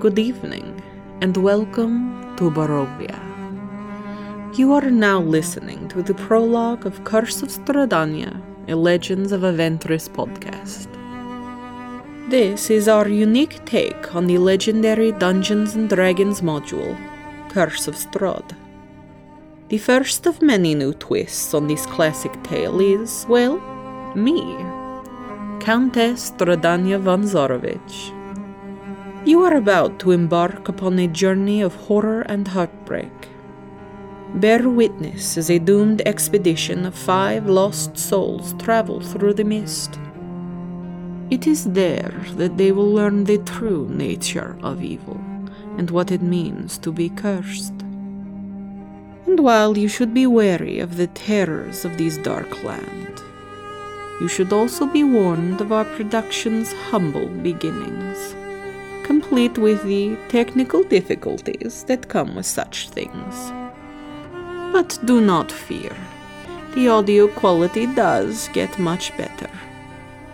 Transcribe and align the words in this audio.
Good 0.00 0.20
evening, 0.20 0.80
and 1.22 1.36
welcome 1.36 2.36
to 2.36 2.52
Barovia. 2.52 3.18
You 4.56 4.72
are 4.72 4.90
now 4.92 5.20
listening 5.20 5.88
to 5.88 6.04
the 6.04 6.14
prologue 6.14 6.86
of 6.86 7.02
Curse 7.02 7.42
of 7.42 7.48
Strahdanya, 7.48 8.40
a 8.68 8.76
Legends 8.76 9.32
of 9.32 9.40
Avantris 9.40 10.08
podcast. 10.08 10.86
This 12.30 12.70
is 12.70 12.86
our 12.86 13.08
unique 13.08 13.64
take 13.64 14.14
on 14.14 14.28
the 14.28 14.38
legendary 14.38 15.10
Dungeons 15.10 15.74
and 15.74 15.88
Dragons 15.88 16.42
module, 16.42 16.96
Curse 17.48 17.88
of 17.88 17.96
Strahd. 17.96 18.54
The 19.68 19.78
first 19.78 20.26
of 20.26 20.40
many 20.40 20.76
new 20.76 20.92
twists 20.94 21.54
on 21.54 21.66
this 21.66 21.86
classic 21.86 22.40
tale 22.44 22.78
is, 22.80 23.26
well, 23.28 23.58
me, 24.14 24.42
Countess 25.58 26.30
Strahdanya 26.30 27.00
von 27.00 27.24
Zarovich. 27.24 28.14
You 29.28 29.42
are 29.44 29.56
about 29.56 29.98
to 29.98 30.12
embark 30.12 30.70
upon 30.70 30.98
a 30.98 31.06
journey 31.06 31.60
of 31.60 31.74
horror 31.74 32.22
and 32.22 32.48
heartbreak. 32.48 33.12
Bear 34.36 34.70
witness 34.70 35.36
as 35.36 35.50
a 35.50 35.58
doomed 35.58 36.00
expedition 36.06 36.86
of 36.86 36.94
five 36.94 37.46
lost 37.46 37.98
souls 37.98 38.54
travel 38.58 39.02
through 39.02 39.34
the 39.34 39.44
mist. 39.44 39.98
It 41.28 41.46
is 41.46 41.64
there 41.64 42.24
that 42.36 42.56
they 42.56 42.72
will 42.72 42.90
learn 42.90 43.24
the 43.24 43.36
true 43.36 43.86
nature 43.90 44.56
of 44.62 44.82
evil 44.82 45.20
and 45.76 45.90
what 45.90 46.10
it 46.10 46.22
means 46.22 46.78
to 46.78 46.90
be 46.90 47.10
cursed. 47.10 47.78
And 49.26 49.40
while 49.40 49.76
you 49.76 49.88
should 49.88 50.14
be 50.14 50.26
wary 50.26 50.78
of 50.78 50.96
the 50.96 51.08
terrors 51.08 51.84
of 51.84 51.98
this 51.98 52.16
dark 52.16 52.64
land, 52.64 53.20
you 54.22 54.28
should 54.28 54.54
also 54.54 54.86
be 54.86 55.04
warned 55.04 55.60
of 55.60 55.70
our 55.70 55.84
production's 55.84 56.72
humble 56.72 57.28
beginnings 57.28 58.37
complete 59.08 59.56
with 59.56 59.82
the 59.84 60.18
technical 60.28 60.82
difficulties 60.82 61.82
that 61.84 62.10
come 62.10 62.36
with 62.36 62.44
such 62.44 62.90
things. 62.90 63.34
But 64.74 64.98
do 65.06 65.22
not 65.22 65.50
fear, 65.50 65.96
the 66.74 66.88
audio 66.88 67.26
quality 67.28 67.86
does 67.86 68.48
get 68.52 68.78
much 68.78 69.16
better. 69.16 69.50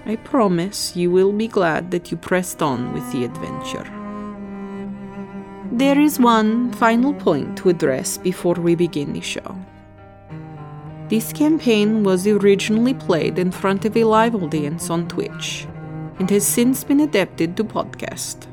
I 0.06 0.17
promise 0.17 0.97
you 0.97 1.12
will 1.12 1.33
be 1.33 1.47
glad 1.47 1.92
that 1.92 2.11
you 2.11 2.17
pressed 2.17 2.62
on 2.62 2.92
with 2.92 3.06
the 3.12 3.25
adventure. 3.25 3.89
There 5.70 6.00
is 6.00 6.19
one 6.19 6.72
final 6.72 7.14
point 7.14 7.56
to 7.58 7.69
address 7.69 8.19
before 8.19 8.55
we 8.55 8.75
begin 8.75 9.12
the 9.12 9.20
show. 9.20 9.56
This 11.08 11.33
campaign 11.33 12.02
was 12.02 12.27
originally 12.27 12.95
played 12.95 13.39
in 13.39 13.52
front 13.52 13.84
of 13.84 13.97
a 13.97 14.02
live 14.02 14.34
audience 14.34 14.91
on 14.91 15.06
Twitch 15.06 15.69
and 16.19 16.28
has 16.30 16.45
since 16.45 16.83
been 16.83 17.00
adapted 17.00 17.56
to 17.56 17.62
podcast. 17.62 18.48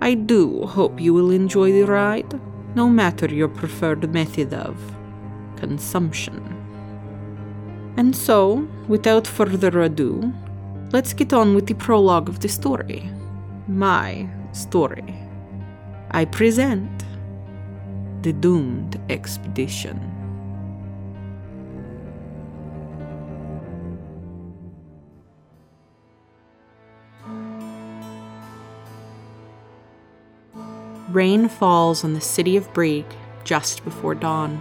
I 0.00 0.14
do 0.14 0.62
hope 0.62 1.00
you 1.00 1.12
will 1.12 1.30
enjoy 1.30 1.72
the 1.72 1.82
ride, 1.82 2.40
no 2.74 2.88
matter 2.88 3.26
your 3.26 3.48
preferred 3.48 4.12
method 4.12 4.54
of 4.54 4.76
consumption. 5.56 6.54
And 7.96 8.14
so, 8.14 8.68
without 8.86 9.26
further 9.26 9.80
ado, 9.80 10.32
let's 10.92 11.12
get 11.12 11.32
on 11.32 11.54
with 11.54 11.66
the 11.66 11.74
prologue 11.74 12.28
of 12.28 12.38
the 12.40 12.48
story. 12.48 13.10
My 13.66 14.28
story. 14.52 15.14
I 16.12 16.24
present 16.24 17.04
The 18.22 18.32
Doomed 18.32 19.00
Expedition. 19.10 20.17
Rain 31.10 31.48
falls 31.48 32.04
on 32.04 32.12
the 32.12 32.20
city 32.20 32.56
of 32.56 32.72
Brieg 32.74 33.06
just 33.44 33.84
before 33.84 34.14
dawn. 34.14 34.56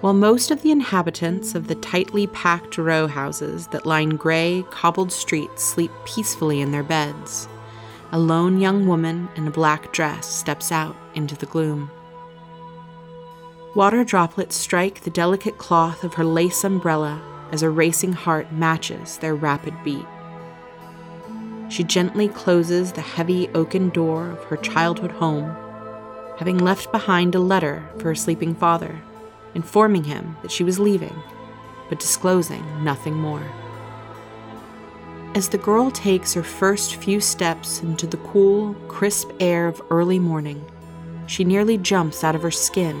While 0.00 0.14
most 0.14 0.50
of 0.50 0.62
the 0.62 0.72
inhabitants 0.72 1.54
of 1.54 1.68
the 1.68 1.74
tightly 1.76 2.26
packed 2.26 2.78
row 2.78 3.06
houses 3.06 3.68
that 3.68 3.86
line 3.86 4.16
gray, 4.16 4.64
cobbled 4.70 5.12
streets 5.12 5.62
sleep 5.62 5.92
peacefully 6.04 6.60
in 6.60 6.72
their 6.72 6.82
beds, 6.82 7.46
a 8.10 8.18
lone 8.18 8.58
young 8.58 8.86
woman 8.86 9.28
in 9.36 9.46
a 9.46 9.50
black 9.50 9.92
dress 9.92 10.26
steps 10.26 10.72
out 10.72 10.96
into 11.14 11.36
the 11.36 11.46
gloom. 11.46 11.90
Water 13.74 14.02
droplets 14.02 14.56
strike 14.56 15.02
the 15.02 15.10
delicate 15.10 15.56
cloth 15.58 16.04
of 16.04 16.14
her 16.14 16.24
lace 16.24 16.64
umbrella 16.64 17.22
as 17.52 17.62
a 17.62 17.70
racing 17.70 18.12
heart 18.12 18.52
matches 18.52 19.18
their 19.18 19.34
rapid 19.34 19.74
beat. 19.84 20.06
She 21.72 21.84
gently 21.84 22.28
closes 22.28 22.92
the 22.92 23.00
heavy 23.00 23.48
oaken 23.54 23.88
door 23.88 24.32
of 24.32 24.44
her 24.44 24.58
childhood 24.58 25.10
home, 25.10 25.56
having 26.36 26.58
left 26.58 26.92
behind 26.92 27.34
a 27.34 27.38
letter 27.38 27.82
for 27.96 28.08
her 28.08 28.14
sleeping 28.14 28.54
father, 28.54 29.00
informing 29.54 30.04
him 30.04 30.36
that 30.42 30.50
she 30.50 30.64
was 30.64 30.78
leaving, 30.78 31.14
but 31.88 31.98
disclosing 31.98 32.62
nothing 32.84 33.14
more. 33.14 33.42
As 35.34 35.48
the 35.48 35.56
girl 35.56 35.90
takes 35.90 36.34
her 36.34 36.42
first 36.42 36.96
few 36.96 37.22
steps 37.22 37.80
into 37.80 38.06
the 38.06 38.18
cool, 38.18 38.74
crisp 38.88 39.30
air 39.40 39.66
of 39.66 39.80
early 39.88 40.18
morning, 40.18 40.62
she 41.26 41.42
nearly 41.42 41.78
jumps 41.78 42.22
out 42.22 42.34
of 42.34 42.42
her 42.42 42.50
skin 42.50 43.00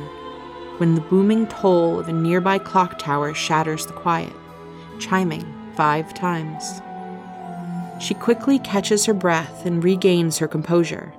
when 0.78 0.94
the 0.94 1.02
booming 1.02 1.46
toll 1.48 2.00
of 2.00 2.08
a 2.08 2.12
nearby 2.14 2.56
clock 2.56 2.98
tower 2.98 3.34
shatters 3.34 3.84
the 3.84 3.92
quiet, 3.92 4.32
chiming 4.98 5.44
five 5.76 6.14
times. 6.14 6.80
She 8.02 8.14
quickly 8.14 8.58
catches 8.58 9.06
her 9.06 9.14
breath 9.14 9.64
and 9.64 9.84
regains 9.84 10.38
her 10.38 10.48
composure, 10.48 11.14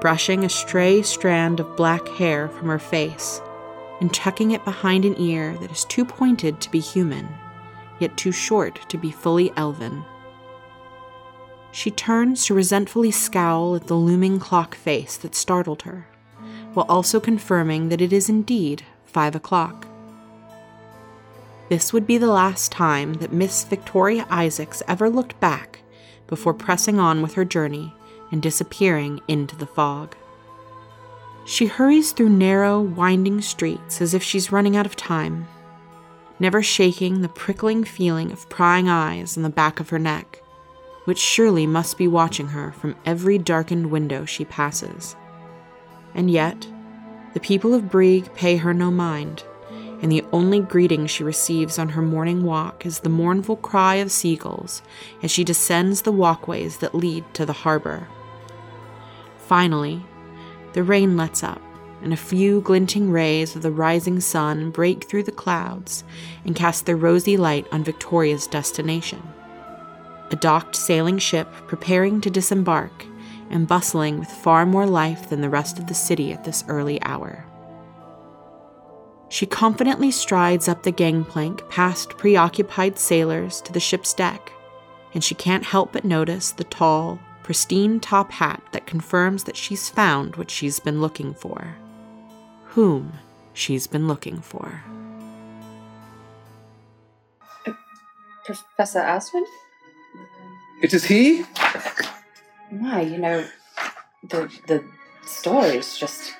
brushing 0.00 0.42
a 0.42 0.48
stray 0.48 1.02
strand 1.02 1.60
of 1.60 1.76
black 1.76 2.08
hair 2.08 2.48
from 2.48 2.66
her 2.66 2.80
face 2.80 3.40
and 4.00 4.12
tucking 4.12 4.50
it 4.50 4.64
behind 4.64 5.04
an 5.04 5.14
ear 5.20 5.56
that 5.58 5.70
is 5.70 5.84
too 5.84 6.04
pointed 6.04 6.60
to 6.60 6.70
be 6.72 6.80
human, 6.80 7.28
yet 8.00 8.16
too 8.16 8.32
short 8.32 8.80
to 8.88 8.98
be 8.98 9.12
fully 9.12 9.52
elven. 9.56 10.04
She 11.70 11.92
turns 11.92 12.44
to 12.46 12.54
resentfully 12.54 13.12
scowl 13.12 13.76
at 13.76 13.86
the 13.86 13.94
looming 13.94 14.40
clock 14.40 14.74
face 14.74 15.16
that 15.18 15.36
startled 15.36 15.82
her, 15.82 16.08
while 16.74 16.86
also 16.88 17.20
confirming 17.20 17.88
that 17.90 18.00
it 18.00 18.12
is 18.12 18.28
indeed 18.28 18.82
five 19.04 19.36
o'clock. 19.36 19.86
This 21.68 21.92
would 21.92 22.04
be 22.04 22.18
the 22.18 22.26
last 22.26 22.72
time 22.72 23.14
that 23.14 23.32
Miss 23.32 23.62
Victoria 23.62 24.26
Isaacs 24.28 24.82
ever 24.88 25.08
looked 25.08 25.38
back 25.38 25.82
before 26.26 26.54
pressing 26.54 26.98
on 26.98 27.22
with 27.22 27.34
her 27.34 27.44
journey 27.44 27.94
and 28.30 28.42
disappearing 28.42 29.20
into 29.28 29.56
the 29.56 29.66
fog. 29.66 30.16
She 31.44 31.66
hurries 31.66 32.12
through 32.12 32.30
narrow, 32.30 32.80
winding 32.80 33.40
streets 33.40 34.00
as 34.00 34.14
if 34.14 34.22
she's 34.22 34.50
running 34.50 34.76
out 34.76 34.86
of 34.86 34.96
time, 34.96 35.46
never 36.40 36.62
shaking 36.62 37.22
the 37.22 37.28
prickling 37.28 37.84
feeling 37.84 38.32
of 38.32 38.48
prying 38.48 38.88
eyes 38.88 39.36
on 39.36 39.42
the 39.42 39.48
back 39.48 39.78
of 39.78 39.90
her 39.90 39.98
neck, 39.98 40.42
which 41.04 41.18
surely 41.18 41.66
must 41.66 41.96
be 41.96 42.08
watching 42.08 42.48
her 42.48 42.72
from 42.72 42.96
every 43.04 43.38
darkened 43.38 43.90
window 43.90 44.24
she 44.24 44.44
passes. 44.44 45.14
And 46.14 46.30
yet, 46.30 46.66
the 47.34 47.40
people 47.40 47.74
of 47.74 47.84
Brieg 47.84 48.34
pay 48.34 48.56
her 48.56 48.74
no 48.74 48.90
mind 48.90 49.44
and 50.02 50.12
the 50.12 50.24
only 50.32 50.60
greeting 50.60 51.06
she 51.06 51.24
receives 51.24 51.78
on 51.78 51.90
her 51.90 52.02
morning 52.02 52.42
walk 52.42 52.84
is 52.84 53.00
the 53.00 53.08
mournful 53.08 53.56
cry 53.56 53.96
of 53.96 54.12
seagulls 54.12 54.82
as 55.22 55.30
she 55.30 55.44
descends 55.44 56.02
the 56.02 56.12
walkways 56.12 56.78
that 56.78 56.94
lead 56.94 57.24
to 57.34 57.46
the 57.46 57.52
harbor. 57.52 58.08
Finally, 59.38 60.04
the 60.74 60.82
rain 60.82 61.16
lets 61.16 61.42
up, 61.42 61.62
and 62.02 62.12
a 62.12 62.16
few 62.16 62.60
glinting 62.60 63.10
rays 63.10 63.56
of 63.56 63.62
the 63.62 63.70
rising 63.70 64.20
sun 64.20 64.70
break 64.70 65.04
through 65.04 65.22
the 65.22 65.32
clouds 65.32 66.04
and 66.44 66.54
cast 66.54 66.84
their 66.84 66.96
rosy 66.96 67.38
light 67.38 67.66
on 67.72 67.82
Victoria's 67.82 68.46
destination. 68.46 69.22
A 70.30 70.36
docked 70.36 70.76
sailing 70.76 71.18
ship 71.18 71.48
preparing 71.66 72.20
to 72.20 72.30
disembark 72.30 73.06
and 73.48 73.66
bustling 73.66 74.18
with 74.18 74.28
far 74.28 74.66
more 74.66 74.86
life 74.86 75.30
than 75.30 75.40
the 75.40 75.48
rest 75.48 75.78
of 75.78 75.86
the 75.86 75.94
city 75.94 76.32
at 76.32 76.44
this 76.44 76.64
early 76.68 77.00
hour. 77.02 77.45
She 79.28 79.46
confidently 79.46 80.10
strides 80.10 80.68
up 80.68 80.82
the 80.82 80.92
gangplank 80.92 81.68
past 81.68 82.10
preoccupied 82.16 82.98
sailors 82.98 83.60
to 83.62 83.72
the 83.72 83.80
ship's 83.80 84.14
deck, 84.14 84.52
and 85.14 85.22
she 85.22 85.34
can't 85.34 85.64
help 85.64 85.92
but 85.92 86.04
notice 86.04 86.52
the 86.52 86.64
tall, 86.64 87.18
pristine 87.42 88.00
top 88.00 88.30
hat 88.30 88.62
that 88.72 88.86
confirms 88.86 89.44
that 89.44 89.56
she's 89.56 89.88
found 89.88 90.36
what 90.36 90.50
she's 90.50 90.78
been 90.78 91.00
looking 91.00 91.34
for. 91.34 91.76
Whom 92.68 93.14
she's 93.52 93.86
been 93.86 94.06
looking 94.06 94.40
for. 94.40 94.82
Professor 98.44 99.00
Azran? 99.00 99.44
It 100.82 100.94
is 100.94 101.04
he? 101.04 101.44
My, 102.70 103.00
you 103.00 103.18
know, 103.18 103.44
the 104.22 104.48
the 104.68 104.84
stories 105.24 105.98
just 105.98 106.32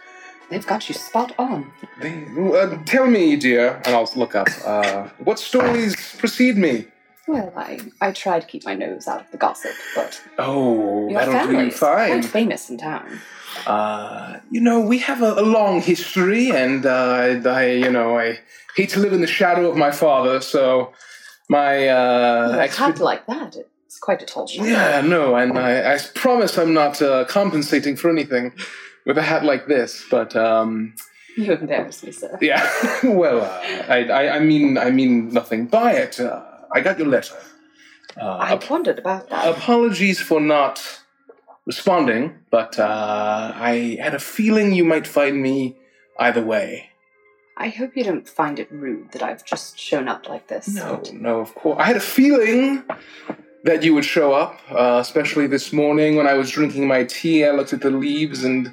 they've 0.50 0.66
got 0.66 0.88
you 0.88 0.94
spot 0.94 1.32
on. 1.38 1.70
They, 2.00 2.26
uh, 2.36 2.76
tell 2.84 3.06
me, 3.06 3.36
dear, 3.36 3.80
and 3.84 3.94
I'll 3.94 4.10
look 4.16 4.34
up. 4.34 4.48
Uh, 4.64 5.08
what 5.18 5.38
stories 5.38 5.96
precede 6.18 6.56
me? 6.56 6.86
Well, 7.28 7.52
I, 7.56 7.80
I 8.00 8.12
try 8.12 8.38
to 8.38 8.46
keep 8.46 8.64
my 8.64 8.74
nose 8.74 9.08
out 9.08 9.20
of 9.20 9.30
the 9.32 9.36
gossip, 9.36 9.72
but 9.96 10.20
Oh, 10.38 11.08
your 11.08 11.18
that'll 11.18 11.46
do 11.48 11.52
you 11.54 11.66
is 11.66 11.78
quite 11.78 12.24
famous 12.24 12.70
in 12.70 12.78
town. 12.78 13.18
Uh, 13.66 14.38
you 14.50 14.60
know, 14.60 14.80
we 14.80 14.98
have 14.98 15.22
a, 15.22 15.32
a 15.34 15.42
long 15.42 15.80
history, 15.80 16.50
and 16.50 16.86
uh, 16.86 17.40
I, 17.44 17.48
I, 17.48 17.66
you 17.72 17.90
know, 17.90 18.16
I 18.18 18.38
hate 18.76 18.90
to 18.90 19.00
live 19.00 19.12
in 19.12 19.22
the 19.22 19.26
shadow 19.26 19.68
of 19.68 19.76
my 19.76 19.90
father, 19.90 20.40
so 20.40 20.92
my 21.48 21.88
uh, 21.88 22.58
a 22.60 22.68
expe- 22.68 23.00
like 23.00 23.26
that, 23.26 23.56
it's 23.86 23.98
quite 23.98 24.22
a 24.22 24.26
tall 24.26 24.46
shadow. 24.46 24.68
Yeah, 24.68 25.00
no, 25.00 25.34
and 25.34 25.58
I, 25.58 25.94
I 25.94 25.98
promise 26.14 26.58
I'm 26.58 26.74
not 26.74 27.02
uh, 27.02 27.24
compensating 27.24 27.96
for 27.96 28.08
anything 28.08 28.52
with 29.06 29.16
a 29.16 29.22
hat 29.22 29.44
like 29.44 29.66
this. 29.66 30.04
But 30.10 30.36
um, 30.36 30.94
You 31.36 31.52
embarrass 31.52 32.02
me, 32.02 32.12
sir. 32.12 32.36
yeah, 32.42 32.68
well, 33.04 33.40
uh, 33.42 33.84
I, 33.88 34.04
I, 34.20 34.36
I 34.36 34.40
mean, 34.40 34.76
I 34.76 34.90
mean 34.90 35.30
nothing 35.30 35.66
by 35.66 35.92
it. 35.92 36.20
Uh, 36.20 36.42
I 36.72 36.80
got 36.80 36.98
your 36.98 37.08
letter. 37.08 37.36
Uh, 38.20 38.36
I 38.38 38.54
wondered 38.70 38.98
about 38.98 39.28
that. 39.30 39.46
apologies 39.56 40.20
for 40.20 40.40
not 40.40 40.80
responding, 41.66 42.34
but 42.50 42.78
uh, 42.78 43.52
I 43.54 43.98
had 44.00 44.14
a 44.14 44.18
feeling 44.18 44.72
you 44.72 44.84
might 44.84 45.06
find 45.06 45.42
me 45.42 45.76
either 46.18 46.42
way. 46.42 46.90
I 47.58 47.68
hope 47.68 47.96
you 47.96 48.04
don't 48.04 48.28
find 48.28 48.58
it 48.58 48.70
rude 48.70 49.12
that 49.12 49.22
I've 49.22 49.44
just 49.44 49.78
shown 49.78 50.08
up 50.08 50.28
like 50.28 50.46
this. 50.48 50.68
No, 50.68 51.02
no, 51.12 51.40
of 51.40 51.54
course. 51.54 51.78
I 51.80 51.84
had 51.84 51.96
a 51.96 52.00
feeling 52.00 52.84
that 53.64 53.82
you 53.82 53.94
would 53.94 54.04
show 54.04 54.32
up, 54.32 54.58
uh, 54.70 54.98
especially 55.00 55.46
this 55.46 55.72
morning 55.72 56.16
when 56.16 56.26
I 56.26 56.34
was 56.34 56.50
drinking 56.50 56.86
my 56.86 57.04
tea. 57.04 57.44
I 57.44 57.50
looked 57.52 57.72
at 57.72 57.80
the 57.80 57.90
leaves 57.90 58.44
and 58.44 58.72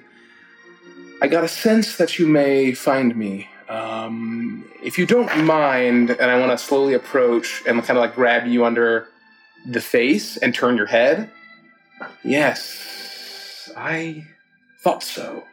I 1.24 1.28
got 1.28 1.46
a 1.46 1.48
sense 1.48 1.96
that 1.96 2.20
you 2.20 2.28
may 2.28 2.74
find 2.74 3.16
me. 3.16 3.48
Um, 3.70 4.70
if 4.84 4.98
you 4.98 5.06
don't 5.06 5.46
mind, 5.46 6.10
and 6.10 6.30
I 6.30 6.38
want 6.38 6.52
to 6.52 6.58
slowly 6.58 6.96
approach 6.96 7.64
and 7.66 7.82
kind 7.82 7.98
of 7.98 8.02
like 8.02 8.14
grab 8.14 8.46
you 8.46 8.66
under 8.66 9.08
the 9.66 9.80
face 9.80 10.36
and 10.36 10.54
turn 10.54 10.76
your 10.76 10.86
head. 10.86 11.32
Yes, 12.26 13.72
I 13.78 14.28
thought 14.82 15.02
so. 15.02 15.46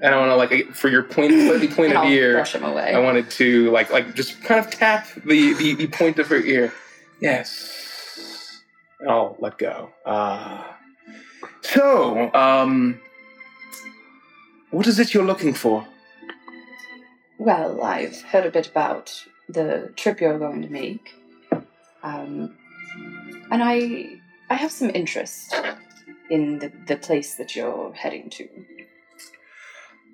And 0.00 0.14
I 0.14 0.18
want 0.18 0.30
to 0.30 0.36
like 0.36 0.74
for 0.74 0.88
your 0.88 1.02
point, 1.02 1.32
pointed 1.74 1.90
and 1.90 1.98
I'll 1.98 2.08
ear. 2.08 2.34
brush 2.34 2.54
him 2.54 2.62
away. 2.62 2.94
I 2.94 3.00
wanted 3.00 3.28
to 3.32 3.68
like 3.72 3.90
like 3.90 4.14
just 4.14 4.40
kind 4.44 4.64
of 4.64 4.70
tap 4.70 5.08
the 5.24 5.54
the, 5.54 5.74
the 5.74 5.88
point 5.88 6.20
of 6.20 6.28
her 6.28 6.38
ear. 6.38 6.72
Yes. 7.20 8.62
I'll 9.08 9.36
let 9.40 9.58
go. 9.58 9.90
Uh, 10.04 10.62
so, 11.62 12.32
um, 12.32 13.00
what 14.76 14.86
is 14.86 14.98
it 14.98 15.14
you're 15.14 15.24
looking 15.24 15.54
for? 15.54 15.86
Well, 17.38 17.82
I've 17.82 18.20
heard 18.22 18.44
a 18.46 18.50
bit 18.50 18.66
about 18.68 19.24
the 19.48 19.92
trip 19.96 20.20
you're 20.20 20.38
going 20.38 20.62
to 20.62 20.68
make, 20.68 21.14
um, 22.02 22.56
and 23.50 23.62
I 23.62 24.20
I 24.50 24.54
have 24.54 24.70
some 24.70 24.90
interest 24.90 25.54
in 26.30 26.58
the, 26.58 26.72
the 26.86 26.96
place 26.96 27.36
that 27.36 27.54
you're 27.56 27.92
heading 27.94 28.30
to. 28.30 28.48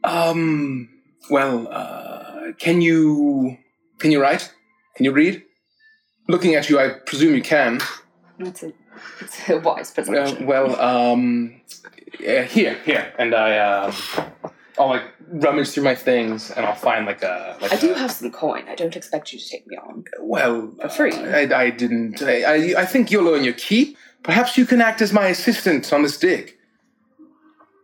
Um, 0.04 0.88
well, 1.30 1.68
uh, 1.70 2.52
can 2.58 2.80
you 2.80 3.56
can 3.98 4.10
you 4.12 4.20
write? 4.20 4.52
Can 4.96 5.04
you 5.04 5.12
read? 5.12 5.42
Looking 6.28 6.54
at 6.54 6.68
you, 6.68 6.78
I 6.78 6.90
presume 7.06 7.34
you 7.34 7.42
can. 7.42 7.80
It's 8.38 8.62
a 8.62 8.72
it's 9.20 9.48
a 9.48 9.58
wise 9.58 9.90
Uh, 9.90 9.94
presumption. 9.94 10.46
well, 10.46 10.80
um, 10.80 11.60
yeah, 12.20 12.42
here, 12.44 12.74
here, 12.84 13.12
and 13.18 13.34
I, 13.34 13.58
um, 13.58 13.92
I'll 14.78 14.88
like 14.88 15.04
rummage 15.28 15.68
through 15.70 15.84
my 15.84 15.94
things, 15.94 16.50
and 16.50 16.64
I'll 16.64 16.74
find 16.74 17.04
like 17.06 17.22
a. 17.22 17.58
Like 17.60 17.72
I 17.72 17.76
do 17.76 17.92
a- 17.92 17.98
have 17.98 18.10
some 18.10 18.30
coin. 18.32 18.64
I 18.68 18.74
don't 18.74 18.96
expect 18.96 19.32
you 19.32 19.38
to 19.38 19.48
take 19.48 19.66
me 19.66 19.76
on. 19.76 20.04
Well, 20.20 20.72
For 20.82 20.88
free. 20.88 21.12
I, 21.14 21.42
I 21.64 21.70
didn't. 21.70 22.22
I, 22.22 22.42
I, 22.42 22.82
I 22.82 22.86
think 22.86 23.10
you'll 23.10 23.28
earn 23.28 23.44
your 23.44 23.54
keep. 23.54 23.96
Perhaps 24.22 24.56
you 24.56 24.64
can 24.66 24.80
act 24.80 25.02
as 25.02 25.12
my 25.12 25.26
assistant 25.28 25.92
on 25.92 26.02
this 26.02 26.16
dig. 26.16 26.56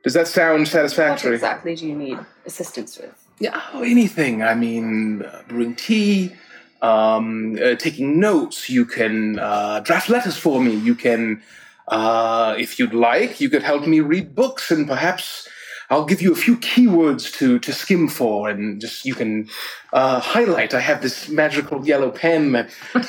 Does 0.04 0.14
that 0.14 0.28
sound 0.28 0.68
satisfactory? 0.68 1.32
What 1.32 1.34
exactly 1.34 1.74
do 1.74 1.86
you 1.86 1.94
need 1.94 2.18
assistance 2.46 2.96
with? 2.98 3.12
Yeah, 3.40 3.60
oh, 3.74 3.82
anything. 3.82 4.42
I 4.42 4.54
mean, 4.54 5.22
uh, 5.22 5.42
brewing 5.48 5.74
tea, 5.74 6.32
um, 6.80 7.58
uh, 7.62 7.74
taking 7.74 8.18
notes. 8.18 8.70
You 8.70 8.84
can 8.86 9.38
uh, 9.38 9.80
draft 9.80 10.08
letters 10.08 10.36
for 10.36 10.60
me. 10.60 10.74
You 10.74 10.94
can, 10.94 11.42
uh, 11.88 12.54
if 12.58 12.78
you'd 12.78 12.94
like, 12.94 13.40
you 13.40 13.50
could 13.50 13.62
help 13.62 13.86
me 13.86 14.00
read 14.00 14.34
books, 14.34 14.70
and 14.70 14.86
perhaps 14.88 15.48
I'll 15.90 16.04
give 16.04 16.20
you 16.20 16.32
a 16.32 16.36
few 16.36 16.56
keywords 16.58 17.32
to 17.38 17.58
to 17.60 17.72
skim 17.72 18.08
for, 18.08 18.48
and 18.48 18.80
just 18.80 19.04
you 19.04 19.14
can 19.14 19.48
uh, 19.92 20.20
highlight. 20.20 20.74
I 20.74 20.80
have 20.80 21.00
this 21.02 21.28
magical 21.28 21.86
yellow 21.86 22.10
pen 22.10 22.52
that 22.52 22.70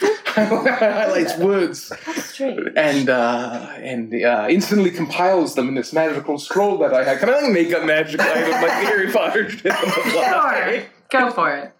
highlights 0.00 1.36
words 1.38 1.92
That's 2.04 2.40
and 2.40 3.08
uh, 3.08 3.68
and 3.76 4.14
uh, 4.14 4.46
instantly 4.50 4.90
compiles 4.90 5.54
them 5.54 5.68
in 5.68 5.74
this 5.74 5.92
magical 5.92 6.38
scroll 6.38 6.78
that 6.78 6.92
I 6.92 7.04
had. 7.04 7.20
Can 7.20 7.30
I 7.30 7.48
make 7.48 7.72
up 7.72 7.84
magic 7.84 8.20
items 8.20 8.50
like 8.50 8.70
Harry 8.70 9.10
Potter? 9.10 9.44
did? 9.44 9.72
Sure. 9.72 10.82
Go 11.10 11.30
for 11.30 11.54
it. 11.56 11.72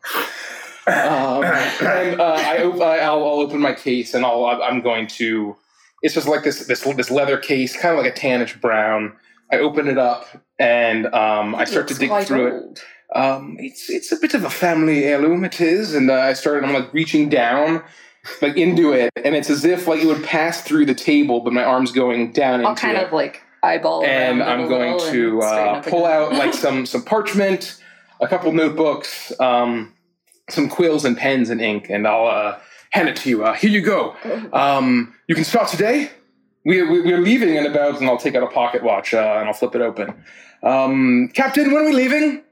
um, 0.87 1.43
and 1.45 2.21
uh, 2.21 2.35
I 2.39 2.63
op- 2.63 2.81
I'll, 2.81 3.25
I'll 3.25 3.41
open 3.41 3.61
my 3.61 3.73
case 3.73 4.15
and 4.15 4.25
I'll 4.25 4.45
I'm 4.47 4.81
going 4.81 5.07
to. 5.19 5.57
It's 6.03 6.15
just 6.15 6.29
like 6.29 6.45
this 6.45 6.67
this 6.67 6.81
this 6.83 7.11
leather 7.11 7.39
case, 7.39 7.77
kind 7.79 7.97
of 7.99 8.05
like 8.05 8.15
a 8.15 8.19
tannish 8.19 8.61
brown. 8.61 9.17
I 9.51 9.59
open 9.59 9.89
it 9.89 9.99
up 9.99 10.27
and 10.59 11.07
um, 11.07 11.55
I 11.55 11.65
start 11.65 11.89
to 11.89 11.95
dig 11.95 12.11
through 12.27 12.59
it. 12.59 12.85
Um, 13.15 13.57
it's 13.61 13.89
it's 13.91 14.11
a 14.13 14.17
bit 14.17 14.35
of 14.35 14.45
a 14.45 14.51
family 14.51 15.05
heirloom. 15.05 15.45
It 15.45 15.61
is, 15.61 15.95
and 15.95 16.11
uh, 16.11 16.15
I 16.15 16.33
started. 16.33 16.65
I'm 16.65 16.75
like 16.75 16.93
reaching 16.93 17.29
down, 17.29 17.83
like 18.43 18.57
into 18.57 18.93
it, 18.93 19.13
and 19.25 19.37
it's 19.37 19.51
as 19.51 19.65
if 19.65 19.87
like 19.87 20.03
it 20.03 20.07
would 20.07 20.25
pass 20.25 20.63
through 20.63 20.87
the 20.87 20.95
table, 20.95 21.41
but 21.41 21.53
my 21.53 21.63
arm's 21.63 21.93
going 21.93 22.33
down 22.33 22.61
into 22.61 22.69
I'll 22.69 22.77
kind 22.77 22.97
it. 22.97 23.07
of 23.07 23.13
like 23.13 23.43
eyeball 23.63 24.05
and 24.05 24.43
I'm 24.43 24.69
going 24.69 24.99
to 25.13 25.43
uh, 25.43 25.83
pull 25.83 26.05
out 26.07 26.33
like 26.33 26.55
some 26.65 26.87
some 26.87 27.03
parchment, 27.03 27.81
a 28.21 28.29
couple 28.29 28.53
notebooks, 28.53 29.33
um, 29.41 29.95
some 30.51 30.69
quills 30.69 31.05
and 31.05 31.17
pens 31.17 31.51
and 31.51 31.61
ink, 31.61 31.89
and 31.91 32.07
I'll 32.07 32.27
uh, 32.27 32.59
hand 32.91 33.09
it 33.09 33.17
to 33.17 33.29
you. 33.29 33.45
Uh, 33.45 33.55
here 33.55 33.71
you 33.71 33.83
go. 33.83 34.17
Um, 34.53 35.15
you 35.29 35.35
can 35.35 35.45
start 35.45 35.69
today. 35.69 36.11
We, 36.65 36.83
we, 36.83 37.03
we're 37.03 37.21
leaving 37.21 37.57
in 37.57 37.67
about, 37.67 38.01
and 38.01 38.09
I'll 38.09 38.17
take 38.17 38.35
out 38.35 38.43
a 38.43 38.49
pocket 38.49 38.83
watch 38.83 39.13
uh, 39.13 39.37
and 39.39 39.49
I'll 39.49 39.55
flip 39.55 39.75
it 39.75 39.83
open. 39.83 40.25
Um, 40.63 41.29
Captain, 41.35 41.73
when 41.73 41.83
are 41.83 41.87
we 41.87 41.93
leaving? 41.93 42.43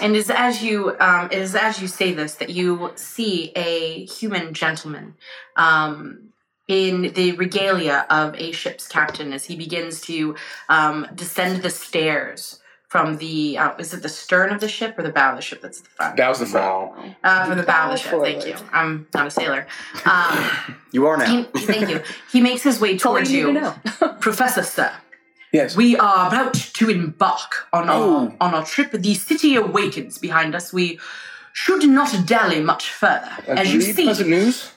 And 0.00 0.14
is 0.14 0.30
as 0.30 0.62
you 0.62 0.96
um, 1.00 1.26
it 1.32 1.38
is 1.38 1.54
as 1.54 1.80
you 1.80 1.88
say 1.88 2.12
this 2.12 2.34
that 2.36 2.50
you 2.50 2.92
see 2.96 3.50
a 3.56 4.04
human 4.04 4.54
gentleman 4.54 5.14
um, 5.56 6.28
in 6.68 7.12
the 7.14 7.32
regalia 7.32 8.06
of 8.10 8.34
a 8.36 8.52
ship's 8.52 8.86
captain 8.86 9.32
as 9.32 9.46
he 9.46 9.56
begins 9.56 10.00
to 10.02 10.36
um, 10.68 11.06
descend 11.14 11.62
the 11.62 11.70
stairs 11.70 12.60
from 12.94 13.16
the 13.16 13.58
uh, 13.58 13.74
is 13.82 13.92
it 13.92 14.02
the 14.02 14.08
stern 14.08 14.52
of 14.54 14.60
the 14.60 14.68
ship 14.68 14.96
or 14.96 15.02
the 15.02 15.10
bow 15.10 15.30
of 15.32 15.36
the 15.36 15.42
ship 15.42 15.60
that's 15.60 15.80
the 15.80 15.88
front? 15.96 16.16
That 16.16 16.28
was 16.28 16.38
the 16.38 16.46
front. 16.46 16.92
Uh, 17.24 17.44
from 17.46 17.58
the 17.58 17.64
bow 17.64 17.86
of 17.86 17.90
the 17.90 17.96
ship. 17.96 18.10
Forward. 18.12 18.26
Thank 18.40 18.46
you. 18.46 18.54
I'm 18.72 19.08
not 19.12 19.26
a 19.26 19.30
sailor. 19.32 19.66
Um, 20.04 20.76
You 20.92 21.04
are 21.08 21.16
now. 21.16 21.26
he, 21.26 21.42
thank 21.72 21.90
you. 21.90 22.00
He 22.30 22.40
makes 22.40 22.62
his 22.62 22.78
way 22.78 22.96
towards 23.04 23.32
you 23.32 23.48
you, 23.48 23.54
to. 23.54 24.16
Professor 24.20 24.62
Sir. 24.62 24.92
Yes. 25.52 25.76
We 25.76 25.96
are 25.96 26.28
about 26.28 26.54
to 26.78 26.84
embark 26.88 27.50
on 27.72 27.88
our 27.88 28.02
Oh. 28.04 28.32
on 28.40 28.54
our 28.54 28.64
trip. 28.64 28.92
The 28.92 29.14
city 29.14 29.56
awakens 29.56 30.18
behind 30.18 30.54
us. 30.54 30.72
We 30.72 31.00
should 31.52 31.82
not 31.88 32.10
dally 32.26 32.60
much 32.72 32.84
further. 32.90 33.32
As 33.48 33.74
you 33.74 33.80
see, 33.80 34.04
Pleasant 34.04 34.30
news. 34.30 34.70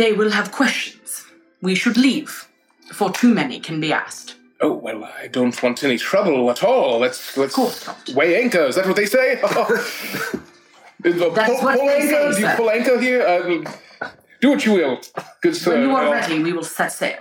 they 0.00 0.12
will 0.12 0.30
have 0.30 0.52
questions. 0.52 1.24
We 1.60 1.74
should 1.74 1.96
leave 1.96 2.46
before 2.86 3.10
too 3.10 3.34
many 3.34 3.58
can 3.58 3.80
be 3.80 3.92
asked. 3.92 4.36
Oh 4.60 4.72
well, 4.74 5.04
I 5.04 5.28
don't 5.28 5.60
want 5.62 5.84
any 5.84 5.98
trouble 5.98 6.50
at 6.50 6.64
all. 6.64 6.98
Let's 6.98 7.36
let's 7.36 7.54
course 7.54 7.86
not. 7.86 8.08
weigh 8.14 8.42
anchor. 8.42 8.64
Is 8.66 8.74
that 8.74 8.86
what 8.86 8.96
they 8.96 9.06
say? 9.06 9.34
Is 11.04 11.14
the 11.16 11.30
That's 11.30 11.50
pull, 11.52 11.62
what 11.62 11.78
pull 11.78 11.86
they 11.86 12.00
anchor? 12.00 12.08
say, 12.08 12.34
Do 12.34 12.40
you 12.40 12.46
sir. 12.48 12.56
pull 12.56 12.70
anchor 12.70 13.00
here? 13.00 13.22
Uh, 13.22 14.08
do 14.40 14.50
what 14.50 14.64
you 14.66 14.72
will, 14.72 15.00
good 15.42 15.54
sir. 15.54 15.72
When 15.74 15.82
you 15.88 15.94
are 15.96 16.08
Uh, 16.08 16.12
ready, 16.12 16.42
we 16.42 16.52
will 16.52 16.64
set 16.64 16.90
sail. 16.92 17.18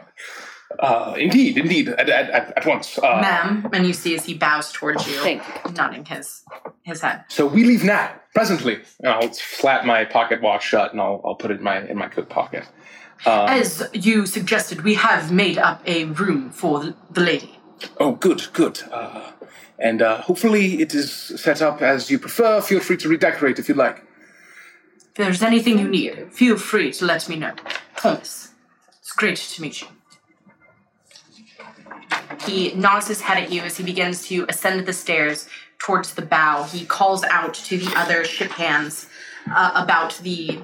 Uh, 0.79 1.15
indeed, 1.17 1.57
indeed, 1.57 1.87
at, 1.89 2.09
at, 2.09 2.29
at, 2.29 2.57
at 2.57 2.65
once. 2.65 2.97
Uh, 2.99 3.19
Ma'am, 3.21 3.67
and 3.73 3.87
you 3.87 3.93
see 3.93 4.13
as 4.15 4.25
he 4.25 4.33
bows 4.33 4.71
towards 4.71 5.07
you, 5.07 5.13
Thank 5.21 5.41
nodding 5.75 6.05
his 6.05 6.43
his 6.83 7.01
head. 7.01 7.23
So 7.29 7.45
we 7.47 7.63
leave 7.63 7.83
now, 7.83 8.11
presently. 8.35 8.81
And 8.99 9.07
I'll 9.13 9.31
slap 9.33 9.85
my 9.85 10.05
pocket 10.05 10.41
watch 10.41 10.65
shut, 10.65 10.91
and 10.91 10.99
I'll, 11.01 11.21
I'll 11.25 11.35
put 11.35 11.51
it 11.51 11.57
in 11.59 11.63
my 11.63 11.81
in 11.87 11.97
my 11.97 12.07
coat 12.09 12.29
pocket. 12.29 12.63
Um, 13.25 13.49
As 13.49 13.87
you 13.93 14.25
suggested, 14.25 14.81
we 14.81 14.93
have 14.95 15.31
made 15.31 15.57
up 15.57 15.81
a 15.85 16.05
room 16.05 16.51
for 16.51 16.93
the, 17.11 17.21
lady. 17.21 17.59
oh, 17.99 18.13
good, 18.13 18.47
good. 18.53 18.81
Uh, 18.91 19.31
and 19.79 20.01
uh, 20.01 20.21
hopefully 20.21 20.81
it 20.81 20.93
is 20.93 21.11
set 21.11 21.61
up 21.61 21.81
as 21.81 22.09
you 22.11 22.19
prefer. 22.19 22.61
Feel 22.61 22.79
free 22.79 22.97
to 22.97 23.09
redecorate 23.09 23.59
if 23.59 23.67
you'd 23.67 23.77
like. 23.77 24.03
If 24.97 25.13
there's 25.15 25.41
anything 25.41 25.79
you 25.79 25.87
need, 25.87 26.31
feel 26.31 26.57
free 26.57 26.91
to 26.93 27.05
let 27.05 27.27
me 27.27 27.35
know. 27.37 27.53
Thomas, 27.95 28.51
it's 28.99 29.11
great 29.11 29.37
to 29.37 29.61
meet 29.61 29.81
you. 29.81 29.87
He 32.45 32.73
nods 32.75 33.07
his 33.07 33.21
head 33.21 33.43
at 33.43 33.51
you 33.51 33.61
as 33.61 33.77
he 33.77 33.83
begins 33.83 34.27
to 34.27 34.45
ascend 34.47 34.85
the 34.85 34.93
stairs 34.93 35.49
towards 35.79 36.13
the 36.13 36.21
bow. 36.21 36.63
He 36.63 36.85
calls 36.85 37.23
out 37.23 37.53
to 37.55 37.77
the 37.77 37.91
other 37.95 38.23
ship 38.23 38.51
hands 38.51 39.07
uh, 39.53 39.71
about 39.75 40.17
the 40.23 40.59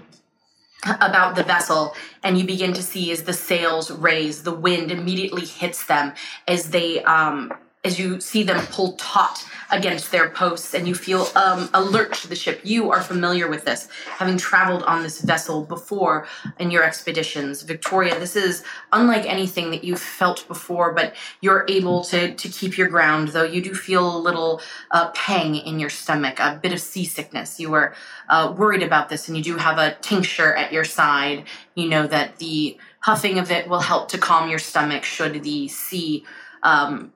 about 1.01 1.35
the 1.35 1.43
vessel 1.43 1.95
and 2.23 2.37
you 2.37 2.45
begin 2.45 2.73
to 2.73 2.83
see 2.83 3.11
as 3.11 3.23
the 3.23 3.33
sails 3.33 3.91
raise 3.91 4.43
the 4.43 4.53
wind 4.53 4.91
immediately 4.91 5.45
hits 5.45 5.85
them 5.85 6.13
as 6.47 6.69
they 6.69 7.03
um, 7.03 7.53
as 7.83 7.99
you 7.99 8.19
see 8.19 8.43
them 8.43 8.65
pull 8.67 8.93
taut 8.93 9.45
against 9.71 10.11
their 10.11 10.29
posts 10.29 10.73
and 10.73 10.87
you 10.87 10.95
feel 10.95 11.27
um, 11.35 11.69
alert 11.73 12.13
to 12.13 12.27
the 12.27 12.35
ship. 12.35 12.61
You 12.63 12.91
are 12.91 13.01
familiar 13.01 13.47
with 13.47 13.65
this, 13.65 13.87
having 14.05 14.37
traveled 14.37 14.83
on 14.83 15.03
this 15.03 15.21
vessel 15.21 15.63
before 15.63 16.27
in 16.59 16.71
your 16.71 16.83
expeditions. 16.83 17.61
Victoria, 17.61 18.17
this 18.19 18.35
is 18.35 18.63
unlike 18.91 19.25
anything 19.25 19.71
that 19.71 19.83
you've 19.83 19.99
felt 19.99 20.47
before, 20.47 20.93
but 20.93 21.15
you're 21.41 21.65
able 21.67 22.03
to, 22.05 22.33
to 22.35 22.49
keep 22.49 22.77
your 22.77 22.87
ground, 22.87 23.29
though 23.29 23.43
you 23.43 23.61
do 23.61 23.73
feel 23.73 24.15
a 24.15 24.19
little 24.19 24.61
uh, 24.91 25.09
pang 25.11 25.55
in 25.55 25.79
your 25.79 25.89
stomach, 25.89 26.39
a 26.39 26.59
bit 26.61 26.71
of 26.71 26.79
seasickness. 26.79 27.59
You 27.59 27.73
are 27.73 27.95
uh, 28.29 28.53
worried 28.57 28.83
about 28.83 29.09
this, 29.09 29.27
and 29.27 29.37
you 29.37 29.43
do 29.43 29.57
have 29.57 29.77
a 29.77 29.95
tincture 30.01 30.53
at 30.55 30.71
your 30.71 30.85
side. 30.85 31.45
You 31.75 31.89
know 31.89 32.07
that 32.07 32.37
the 32.37 32.77
huffing 32.99 33.37
of 33.39 33.51
it 33.51 33.67
will 33.67 33.81
help 33.81 34.09
to 34.09 34.17
calm 34.17 34.49
your 34.49 34.59
stomach 34.59 35.03
should 35.03 35.43
the 35.43 35.67
sea. 35.67 36.25
Um, 36.63 37.11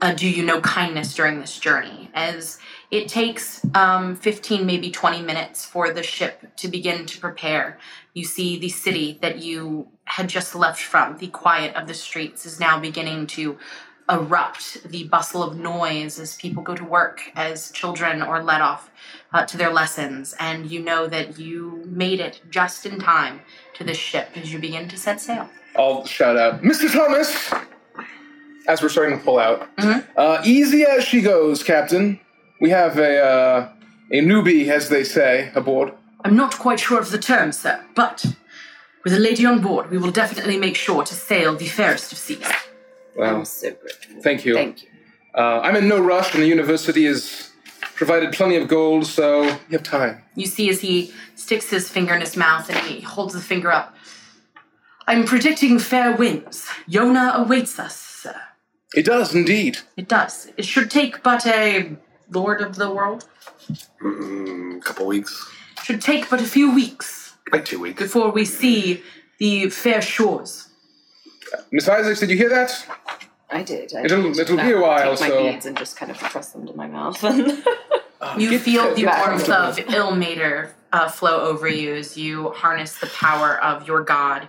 uh, 0.00 0.12
do 0.12 0.28
you 0.28 0.44
know 0.44 0.60
kindness 0.60 1.14
during 1.14 1.40
this 1.40 1.58
journey 1.58 2.10
as 2.14 2.58
it 2.90 3.08
takes 3.08 3.64
um, 3.74 4.16
15 4.16 4.64
maybe 4.64 4.90
20 4.90 5.22
minutes 5.22 5.64
for 5.64 5.92
the 5.92 6.02
ship 6.02 6.54
to 6.56 6.68
begin 6.68 7.06
to 7.06 7.18
prepare 7.18 7.78
you 8.14 8.24
see 8.24 8.58
the 8.58 8.68
city 8.68 9.18
that 9.22 9.38
you 9.38 9.88
had 10.04 10.28
just 10.28 10.54
left 10.54 10.80
from 10.80 11.16
the 11.18 11.28
quiet 11.28 11.74
of 11.74 11.86
the 11.86 11.94
streets 11.94 12.46
is 12.46 12.60
now 12.60 12.78
beginning 12.78 13.26
to 13.26 13.58
erupt 14.10 14.82
the 14.88 15.04
bustle 15.04 15.42
of 15.42 15.58
noise 15.58 16.18
as 16.18 16.36
people 16.36 16.62
go 16.62 16.74
to 16.74 16.84
work 16.84 17.30
as 17.36 17.70
children 17.72 18.22
are 18.22 18.42
let 18.42 18.62
off 18.62 18.90
uh, 19.34 19.44
to 19.44 19.58
their 19.58 19.70
lessons 19.70 20.34
and 20.40 20.70
you 20.70 20.80
know 20.80 21.06
that 21.06 21.38
you 21.38 21.82
made 21.86 22.18
it 22.18 22.40
just 22.48 22.86
in 22.86 22.98
time 22.98 23.40
to 23.74 23.84
this 23.84 23.98
ship 23.98 24.30
as 24.34 24.50
you 24.50 24.58
begin 24.58 24.88
to 24.88 24.96
set 24.96 25.20
sail 25.20 25.48
I'll 25.76 26.04
shout 26.06 26.36
out, 26.36 26.62
Mr. 26.62 26.92
Thomas! 26.92 27.67
As 28.68 28.82
we're 28.82 28.90
starting 28.90 29.18
to 29.18 29.24
pull 29.24 29.38
out. 29.38 29.66
Uh, 30.16 30.42
easy 30.44 30.84
as 30.84 31.02
she 31.02 31.22
goes, 31.22 31.62
Captain. 31.62 32.20
We 32.60 32.70
have 32.70 32.98
a 32.98 33.18
uh, 33.18 33.68
a 34.12 34.20
newbie, 34.20 34.68
as 34.68 34.88
they 34.88 35.04
say, 35.04 35.50
aboard. 35.54 35.92
I'm 36.24 36.36
not 36.36 36.58
quite 36.58 36.78
sure 36.78 37.00
of 37.00 37.10
the 37.10 37.18
term, 37.18 37.52
sir, 37.52 37.82
but 37.94 38.24
with 39.04 39.14
a 39.14 39.18
lady 39.18 39.46
on 39.46 39.60
board, 39.60 39.90
we 39.90 39.98
will 39.98 40.10
definitely 40.10 40.58
make 40.58 40.76
sure 40.76 41.02
to 41.02 41.14
sail 41.14 41.56
the 41.56 41.66
fairest 41.66 42.12
of 42.12 42.18
seas. 42.18 42.46
Well, 43.16 43.36
I'm 43.36 43.44
so 43.44 43.70
grateful. 43.70 44.22
thank 44.22 44.44
you. 44.44 44.54
Thank 44.54 44.82
you. 44.82 44.88
Uh, 45.34 45.60
I'm 45.60 45.76
in 45.76 45.88
no 45.88 46.00
rush, 46.00 46.34
and 46.34 46.42
the 46.42 46.48
university 46.48 47.04
has 47.06 47.50
provided 47.94 48.32
plenty 48.32 48.56
of 48.56 48.68
gold, 48.68 49.06
so 49.06 49.42
you 49.44 49.78
have 49.78 49.82
time. 49.82 50.22
You 50.34 50.46
see 50.46 50.68
as 50.68 50.80
he 50.80 51.12
sticks 51.36 51.70
his 51.70 51.88
finger 51.88 52.14
in 52.14 52.20
his 52.20 52.36
mouth 52.36 52.68
and 52.68 52.78
he 52.80 53.00
holds 53.00 53.34
the 53.34 53.40
finger 53.40 53.72
up. 53.72 53.94
I'm 55.06 55.24
predicting 55.24 55.78
fair 55.78 56.14
winds. 56.14 56.66
Yona 56.88 57.34
awaits 57.34 57.78
us, 57.78 57.96
sir. 57.96 58.07
It 58.94 59.04
does 59.04 59.34
indeed. 59.34 59.78
It 59.96 60.08
does. 60.08 60.50
It 60.56 60.64
should 60.64 60.90
take 60.90 61.22
but 61.22 61.46
a 61.46 61.96
Lord 62.30 62.60
of 62.62 62.76
the 62.76 62.90
World. 62.90 63.26
Mm, 64.02 64.82
couple 64.82 65.06
weeks, 65.06 65.50
Should 65.84 66.00
take 66.00 66.28
but 66.30 66.40
a 66.40 66.44
few 66.44 66.74
weeks 66.74 67.34
like 67.52 67.64
two 67.64 67.78
weeks. 67.80 68.02
before 68.02 68.30
we 68.30 68.44
see 68.44 69.02
the 69.38 69.68
fair 69.70 70.00
shores. 70.00 70.68
Miss 71.70 71.88
Isaacs, 71.88 72.20
did 72.20 72.30
you 72.30 72.36
hear 72.36 72.48
that? 72.50 72.86
I 73.50 73.62
did. 73.62 73.94
I 73.94 74.04
It'll- 74.04 74.22
did. 74.22 74.38
it'll 74.38 74.56
be 74.56 74.62
And 74.62 74.72
a 74.72 74.76
I 74.76 74.80
while, 74.80 75.16
Take 75.16 75.20
my 75.20 75.28
so- 75.28 75.42
beads 75.52 75.66
and 75.66 75.76
just 75.76 75.96
kind 75.96 76.10
of 76.10 76.18
press 76.18 76.50
them 76.50 76.66
to 76.66 76.72
my 76.74 76.86
mouth. 76.86 77.22
And 77.24 77.62
You 78.38 78.50
Get- 78.50 78.62
feel 78.62 78.94
the 78.94 79.06
warmth 79.06 79.48
of 79.48 79.76
Ilmater 79.76 80.70
uh, 80.92 81.08
flow 81.08 81.40
over 81.42 81.68
you 81.68 81.94
as 81.94 82.16
you 82.16 82.50
harness 82.50 82.98
the 82.98 83.06
power 83.06 83.62
of 83.62 83.86
your 83.86 84.02
god. 84.02 84.48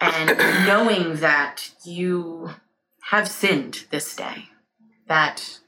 And 0.00 0.36
knowing 0.66 1.16
that 1.16 1.70
you 1.84 2.50
have 3.10 3.26
sinned 3.28 3.86
this 3.90 4.14
day, 4.14 4.50
that 5.06 5.58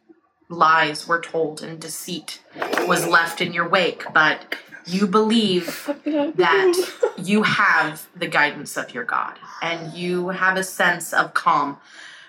lies 0.51 1.09
were 1.09 1.21
told 1.21 1.63
and 1.63 1.81
deceit 1.81 2.43
was 2.87 3.07
left 3.07 3.41
in 3.41 3.53
your 3.53 3.69
wake, 3.69 4.05
but 4.13 4.57
you 4.87 5.07
believe 5.07 5.85
that 6.05 7.13
you 7.17 7.43
have 7.43 8.09
the 8.15 8.27
guidance 8.27 8.77
of 8.77 8.93
your 8.93 9.05
God 9.05 9.39
and 9.63 9.95
you 9.95 10.29
have 10.29 10.57
a 10.57 10.65
sense 10.65 11.15
of 11.15 11.33
calm 11.33 11.79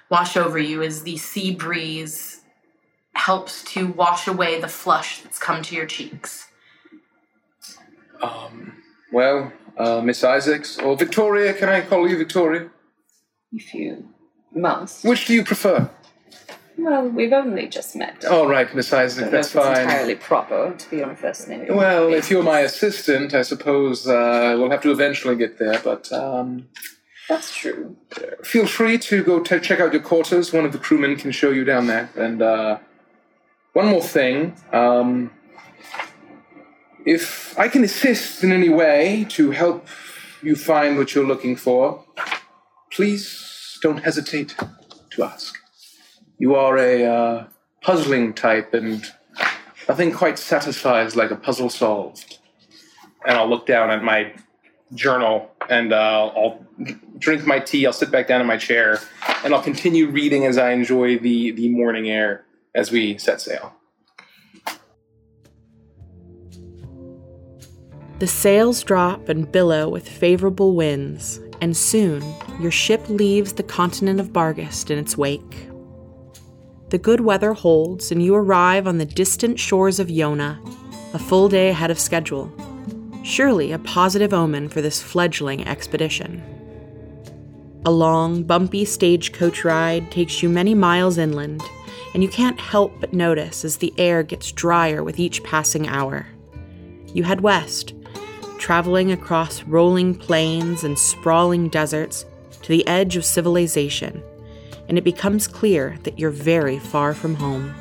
wash 0.09 0.37
over 0.37 0.57
you 0.57 0.81
as 0.81 1.03
the 1.03 1.17
sea 1.17 1.53
breeze 1.53 2.41
helps 3.13 3.63
to 3.63 3.87
wash 3.87 4.27
away 4.27 4.61
the 4.61 4.67
flush 4.67 5.21
that's 5.21 5.39
come 5.39 5.61
to 5.63 5.75
your 5.75 5.85
cheeks. 5.85 6.47
Um, 8.21 8.77
well, 9.11 9.51
uh, 9.77 10.01
Miss 10.01 10.23
Isaacs, 10.23 10.77
or 10.77 10.95
Victoria, 10.95 11.53
can 11.53 11.67
I 11.67 11.81
call 11.81 12.07
you 12.07 12.17
Victoria? 12.17 12.69
if 13.51 13.73
you 13.73 14.10
must. 14.53 15.03
Which 15.05 15.25
do 15.27 15.33
you 15.33 15.43
prefer? 15.43 15.89
Well, 16.77 17.07
we've 17.09 17.33
only 17.33 17.67
just 17.67 17.95
met. 17.95 18.25
All 18.25 18.47
right, 18.47 18.73
Miss 18.73 18.91
Isaac, 18.91 19.29
that's 19.29 19.51
fine. 19.51 19.71
it's 19.71 19.79
entirely 19.81 20.15
proper 20.15 20.73
to 20.75 20.89
be 20.89 21.03
on 21.03 21.11
a 21.11 21.15
first 21.15 21.47
name. 21.47 21.75
Well, 21.75 22.13
if 22.13 22.31
you're 22.31 22.43
my 22.43 22.61
assistant, 22.61 23.33
I 23.33 23.43
suppose 23.43 24.07
uh, 24.07 24.55
we'll 24.57 24.71
have 24.71 24.81
to 24.81 24.91
eventually 24.91 25.35
get 25.35 25.59
there, 25.59 25.79
but 25.83 26.11
um, 26.11 26.69
That's 27.29 27.53
true. 27.55 27.97
feel 28.43 28.65
free 28.65 28.97
to 28.99 29.23
go 29.23 29.41
t- 29.41 29.59
check 29.59 29.79
out 29.79 29.93
your 29.93 30.01
quarters. 30.01 30.51
One 30.53 30.65
of 30.65 30.71
the 30.71 30.79
crewmen 30.79 31.17
can 31.17 31.31
show 31.31 31.51
you 31.51 31.63
down 31.65 31.87
there. 31.87 32.09
And 32.15 32.41
uh, 32.41 32.79
one 33.73 33.87
more 33.87 34.01
thing 34.01 34.55
um, 34.71 35.29
if 37.05 37.57
I 37.59 37.67
can 37.67 37.83
assist 37.83 38.43
in 38.43 38.51
any 38.51 38.69
way 38.69 39.25
to 39.29 39.51
help 39.51 39.87
you 40.41 40.55
find 40.55 40.97
what 40.97 41.13
you're 41.13 41.25
looking 41.27 41.55
for, 41.55 42.03
please 42.91 43.50
don't 43.81 44.03
hesitate 44.03 44.55
to 45.11 45.23
ask. 45.23 45.55
You 46.37 46.55
are 46.55 46.77
a 46.77 47.05
uh, 47.05 47.47
puzzling 47.81 48.33
type, 48.33 48.73
and 48.73 49.05
nothing 49.87 50.11
quite 50.11 50.39
satisfies 50.39 51.15
like 51.15 51.31
a 51.31 51.35
puzzle 51.35 51.69
solved. 51.69 52.37
And 53.25 53.37
I'll 53.37 53.49
look 53.49 53.67
down 53.67 53.91
at 53.91 54.03
my 54.03 54.33
journal 54.93 55.51
and 55.69 55.93
uh, 55.93 56.31
I'll 56.35 56.65
drink 57.17 57.45
my 57.45 57.59
tea. 57.59 57.85
I'll 57.85 57.93
sit 57.93 58.11
back 58.11 58.27
down 58.27 58.41
in 58.41 58.47
my 58.47 58.57
chair 58.57 58.99
and 59.43 59.53
I'll 59.53 59.61
continue 59.61 60.07
reading 60.07 60.45
as 60.45 60.57
I 60.57 60.71
enjoy 60.71 61.17
the, 61.17 61.51
the 61.51 61.69
morning 61.69 62.09
air 62.09 62.45
as 62.75 62.91
we 62.91 63.17
set 63.17 63.41
sail. 63.41 63.73
The 68.19 68.27
sails 68.27 68.83
drop 68.83 69.29
and 69.29 69.51
billow 69.51 69.89
with 69.89 70.07
favorable 70.07 70.75
winds, 70.75 71.39
and 71.61 71.77
soon 71.77 72.23
your 72.59 72.71
ship 72.71 73.07
leaves 73.07 73.53
the 73.53 73.63
continent 73.63 74.19
of 74.19 74.33
Bargast 74.33 74.89
in 74.89 74.97
its 74.97 75.17
wake. 75.17 75.67
The 76.89 76.97
good 76.97 77.21
weather 77.21 77.53
holds, 77.53 78.11
and 78.11 78.21
you 78.21 78.35
arrive 78.35 78.85
on 78.85 78.97
the 78.97 79.05
distant 79.05 79.57
shores 79.57 79.99
of 79.99 80.07
Yona, 80.07 80.59
a 81.13 81.19
full 81.19 81.47
day 81.47 81.69
ahead 81.69 81.89
of 81.89 81.99
schedule. 81.99 82.51
Surely 83.23 83.71
a 83.71 83.79
positive 83.79 84.33
omen 84.33 84.67
for 84.67 84.81
this 84.81 85.01
fledgling 85.01 85.65
expedition. 85.65 86.43
A 87.85 87.91
long, 87.91 88.43
bumpy 88.43 88.83
stagecoach 88.83 89.63
ride 89.63 90.11
takes 90.11 90.43
you 90.43 90.49
many 90.49 90.75
miles 90.75 91.17
inland, 91.17 91.63
and 92.13 92.21
you 92.21 92.29
can't 92.29 92.59
help 92.59 92.91
but 92.99 93.13
notice 93.13 93.63
as 93.63 93.77
the 93.77 93.93
air 93.97 94.21
gets 94.21 94.51
drier 94.51 95.03
with 95.03 95.19
each 95.19 95.43
passing 95.43 95.87
hour. 95.87 96.27
You 97.13 97.23
head 97.23 97.41
west, 97.41 97.93
traveling 98.61 99.11
across 99.11 99.63
rolling 99.63 100.13
plains 100.13 100.83
and 100.83 100.97
sprawling 100.97 101.67
deserts 101.67 102.25
to 102.61 102.69
the 102.69 102.87
edge 102.87 103.17
of 103.17 103.25
civilization, 103.25 104.23
and 104.87 104.99
it 104.99 105.03
becomes 105.03 105.47
clear 105.47 105.97
that 106.03 106.19
you're 106.19 106.29
very 106.29 106.77
far 106.77 107.15
from 107.15 107.33
home. 107.33 107.73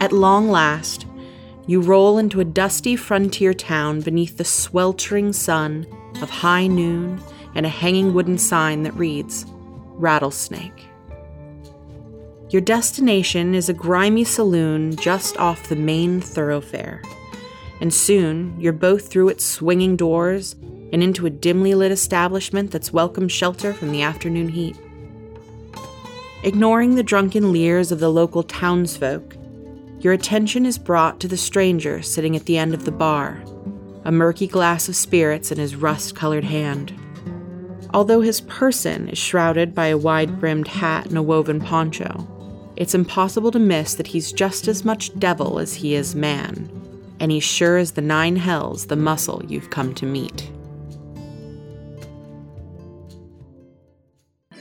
At 0.00 0.12
long 0.12 0.48
last, 0.48 1.04
you 1.66 1.80
roll 1.80 2.16
into 2.16 2.40
a 2.40 2.44
dusty 2.44 2.94
frontier 2.94 3.52
town 3.52 4.02
beneath 4.02 4.36
the 4.36 4.44
sweltering 4.44 5.32
sun 5.32 5.84
of 6.22 6.30
high 6.30 6.68
noon 6.68 7.20
and 7.56 7.66
a 7.66 7.68
hanging 7.70 8.14
wooden 8.14 8.38
sign 8.38 8.84
that 8.84 8.94
reads 8.94 9.44
Rattlesnake. 9.48 10.86
Your 12.50 12.62
destination 12.62 13.52
is 13.54 13.68
a 13.68 13.74
grimy 13.74 14.24
saloon 14.24 14.94
just 14.94 15.36
off 15.38 15.68
the 15.68 15.76
main 15.76 16.20
thoroughfare 16.20 17.02
and 17.80 17.92
soon 17.92 18.58
you're 18.58 18.72
both 18.72 19.08
through 19.08 19.28
its 19.28 19.44
swinging 19.44 19.96
doors 19.96 20.56
and 20.92 21.02
into 21.02 21.26
a 21.26 21.30
dimly 21.30 21.74
lit 21.74 21.92
establishment 21.92 22.70
that's 22.70 22.92
welcome 22.92 23.28
shelter 23.28 23.72
from 23.72 23.92
the 23.92 24.02
afternoon 24.02 24.48
heat. 24.48 24.76
Ignoring 26.42 26.94
the 26.94 27.02
drunken 27.02 27.52
leers 27.52 27.92
of 27.92 28.00
the 28.00 28.10
local 28.10 28.42
townsfolk, 28.42 29.36
your 30.00 30.12
attention 30.12 30.64
is 30.64 30.78
brought 30.78 31.20
to 31.20 31.28
the 31.28 31.36
stranger 31.36 32.00
sitting 32.00 32.36
at 32.36 32.46
the 32.46 32.56
end 32.56 32.74
of 32.74 32.84
the 32.84 32.92
bar, 32.92 33.42
a 34.04 34.12
murky 34.12 34.46
glass 34.46 34.88
of 34.88 34.96
spirits 34.96 35.50
in 35.50 35.58
his 35.58 35.76
rust 35.76 36.14
colored 36.14 36.44
hand. 36.44 36.94
Although 37.92 38.20
his 38.20 38.40
person 38.42 39.08
is 39.08 39.18
shrouded 39.18 39.74
by 39.74 39.86
a 39.86 39.98
wide 39.98 40.38
brimmed 40.38 40.68
hat 40.68 41.06
and 41.06 41.18
a 41.18 41.22
woven 41.22 41.60
poncho, 41.60 42.26
it's 42.76 42.94
impossible 42.94 43.50
to 43.50 43.58
miss 43.58 43.94
that 43.94 44.08
he's 44.08 44.30
just 44.30 44.68
as 44.68 44.84
much 44.84 45.18
devil 45.18 45.58
as 45.58 45.74
he 45.74 45.94
is 45.94 46.14
man 46.14 46.70
and 47.20 47.30
he's 47.30 47.44
sure 47.44 47.76
as 47.76 47.92
the 47.92 48.00
nine 48.00 48.36
hells 48.36 48.86
the 48.86 48.96
muscle 48.96 49.42
you've 49.46 49.70
come 49.70 49.94
to 49.94 50.06
meet. 50.06 50.50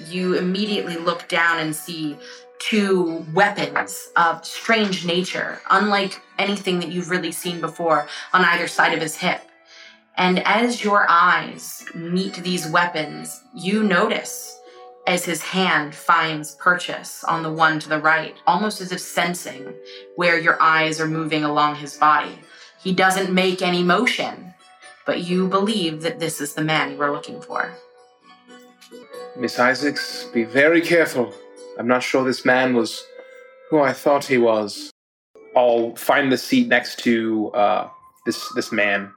You 0.09 0.35
immediately 0.35 0.97
look 0.97 1.27
down 1.27 1.59
and 1.59 1.75
see 1.75 2.17
two 2.59 3.25
weapons 3.33 4.09
of 4.15 4.45
strange 4.45 5.05
nature, 5.05 5.61
unlike 5.69 6.19
anything 6.39 6.79
that 6.79 6.91
you've 6.91 7.09
really 7.09 7.31
seen 7.31 7.61
before, 7.61 8.07
on 8.33 8.43
either 8.43 8.67
side 8.67 8.93
of 8.93 9.01
his 9.01 9.15
hip. 9.15 9.41
And 10.15 10.39
as 10.45 10.83
your 10.83 11.05
eyes 11.07 11.85
meet 11.93 12.35
these 12.35 12.67
weapons, 12.67 13.43
you 13.53 13.83
notice 13.83 14.59
as 15.05 15.23
his 15.23 15.41
hand 15.41 15.95
finds 15.95 16.55
purchase 16.55 17.23
on 17.23 17.43
the 17.43 17.51
one 17.51 17.79
to 17.79 17.87
the 17.87 17.99
right, 17.99 18.35
almost 18.45 18.81
as 18.81 18.91
if 18.91 18.99
sensing 18.99 19.73
where 20.15 20.39
your 20.39 20.61
eyes 20.61 20.99
are 20.99 21.07
moving 21.07 21.43
along 21.43 21.75
his 21.75 21.95
body. 21.95 22.37
He 22.81 22.93
doesn't 22.93 23.34
make 23.34 23.62
any 23.62 23.84
motion, 23.84 24.53
but 25.05 25.24
you 25.24 25.48
believe 25.48 26.01
that 26.01 26.19
this 26.19 26.39
is 26.39 26.53
the 26.53 26.63
man 26.63 26.91
you 26.91 27.01
are 27.01 27.12
looking 27.12 27.41
for. 27.41 27.72
Miss 29.36 29.60
Isaacs, 29.60 30.25
be 30.34 30.43
very 30.43 30.81
careful. 30.81 31.34
I'm 31.77 31.88
not 31.88 32.01
sure 32.01 32.24
this 32.24 32.46
man 32.46 32.74
was 32.74 33.05
who 33.69 33.79
I 33.79 33.93
thought 33.93 34.25
he 34.25 34.38
was. 34.38 34.91
I'll 35.55 35.96
find 35.96 36.31
the 36.31 36.38
seat 36.38 36.67
next 36.67 37.00
to 37.00 37.51
uh, 37.53 37.89
this 38.25 38.51
this 38.53 38.72
man, 38.72 39.12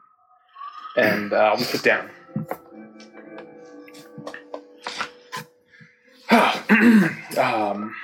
and 0.96 1.32
uh, 1.32 1.36
I'll 1.36 1.58
sit 1.58 1.82
down. 1.82 2.10
um, 7.38 7.94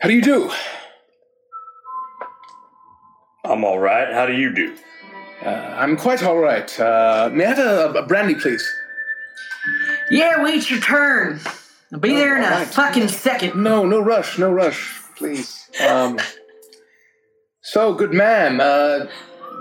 how 0.00 0.08
do 0.08 0.14
you 0.14 0.22
do? 0.22 0.50
I'm 3.46 3.64
all 3.64 3.78
right. 3.78 4.12
How 4.12 4.26
do 4.26 4.32
you 4.34 4.52
do? 4.52 4.76
Uh, 5.44 5.48
I'm 5.48 5.96
quite 5.96 6.22
all 6.22 6.38
right. 6.38 6.78
Uh, 6.80 7.30
may 7.32 7.44
I 7.44 7.48
have 7.54 7.58
a, 7.58 7.98
a 7.98 8.06
brandy, 8.06 8.34
please? 8.34 8.66
Yeah, 10.10 10.42
wait 10.42 10.70
your 10.70 10.80
turn. 10.80 11.40
I'll 11.92 11.98
be 11.98 12.14
there 12.14 12.36
in 12.36 12.42
a 12.42 12.46
alright. 12.46 12.68
fucking 12.68 13.08
second. 13.08 13.62
No, 13.62 13.84
no 13.84 14.00
rush, 14.00 14.38
no 14.38 14.50
rush, 14.52 15.00
please. 15.16 15.68
Um, 15.86 16.18
so, 17.62 17.92
good 17.94 18.12
man, 18.12 18.60
uh, 18.60 19.08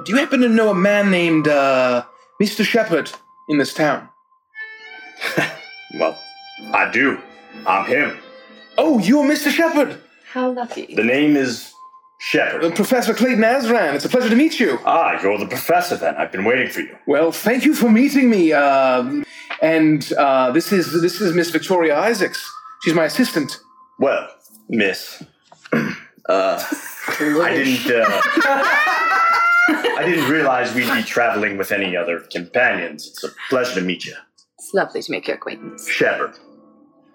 do 0.04 0.12
you 0.12 0.18
happen 0.18 0.39
to 0.42 0.50
know 0.50 0.70
a 0.70 0.75
man 0.75 1.12
named 1.12 1.48
uh, 1.48 2.06
Mr. 2.42 2.63
Shepherd 2.65 3.12
in 3.50 3.58
this 3.58 3.74
town? 3.74 4.10
Well, 5.98 6.20
I 6.74 6.92
do. 6.92 7.22
I'm 7.65 7.86
him. 7.86 8.18
Oh, 8.77 9.00
you're 9.00 9.24
Mr. 9.24 9.50
Shepherd! 9.50 10.01
How 10.30 10.51
lucky. 10.51 10.94
The 10.94 11.06
name 11.06 11.38
is 11.38 11.72
Uh, 12.34 12.72
Professor 12.72 13.13
Clayton 13.13 13.44
Azran, 13.44 13.94
it's 13.94 14.05
a 14.05 14.10
pleasure 14.10 14.29
to 14.29 14.36
meet 14.36 14.60
you. 14.60 14.79
Ah, 14.86 15.22
you're 15.22 15.38
the 15.38 15.46
professor 15.48 15.96
then. 15.96 16.15
I've 16.15 16.32
been 16.32 16.44
waiting 16.44 16.70
for 16.70 16.79
you. 16.82 16.98
Well, 17.05 17.32
thank 17.32 17.65
you 17.65 17.75
for 17.75 17.89
meeting 17.89 18.29
me. 18.29 18.51
Um, 18.51 19.25
and 19.62 20.12
uh, 20.13 20.51
this 20.51 20.72
is 20.72 21.01
this 21.01 21.22
is 21.22 21.34
Miss 21.36 21.51
Victoria 21.51 21.98
Isaacs. 21.98 22.51
She's 22.84 22.94
my 22.94 23.05
assistant. 23.05 23.60
Well, 24.00 24.27
miss. 24.70 25.24
uh, 25.74 25.94
I 26.29 27.53
didn't. 27.53 27.96
Uh, 27.96 28.05
I 29.67 30.03
didn't 30.05 30.29
realize 30.29 30.74
we'd 30.74 30.91
be 30.94 31.03
traveling 31.03 31.58
with 31.58 31.72
any 31.72 31.96
other 31.96 32.20
companions. 32.20 33.08
It's 33.08 33.24
a 33.24 33.29
pleasure 33.50 33.75
to 33.75 33.82
meet 33.82 34.05
you, 34.05 34.13
It's 34.60 34.74
lovely 34.74 35.01
to 35.01 35.12
make 35.12 35.27
your 35.27 35.38
acquaintance. 35.38 35.88
Shepard. 35.88 36.38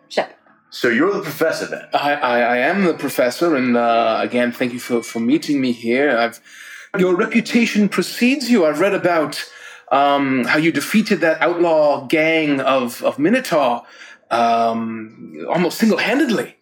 Shep. 0.08 0.39
So 0.70 0.88
you're 0.88 1.12
the 1.12 1.22
professor 1.22 1.66
then? 1.66 1.86
I, 1.92 2.14
I, 2.14 2.40
I 2.40 2.56
am 2.58 2.84
the 2.84 2.94
professor, 2.94 3.56
and 3.56 3.76
uh, 3.76 4.18
again, 4.22 4.52
thank 4.52 4.72
you 4.72 4.78
for, 4.78 5.02
for 5.02 5.18
meeting 5.18 5.60
me 5.60 5.72
here. 5.72 6.16
I've 6.16 6.40
your 6.98 7.14
reputation 7.14 7.88
precedes 7.88 8.50
you. 8.50 8.66
I've 8.66 8.80
read 8.80 8.94
about 8.94 9.44
um, 9.92 10.44
how 10.44 10.58
you 10.58 10.72
defeated 10.72 11.20
that 11.20 11.40
outlaw 11.40 12.06
gang 12.06 12.60
of 12.60 13.02
of 13.02 13.18
Minotaur 13.18 13.82
um, 14.30 15.46
almost 15.48 15.78
single 15.78 15.98
handedly. 15.98 16.56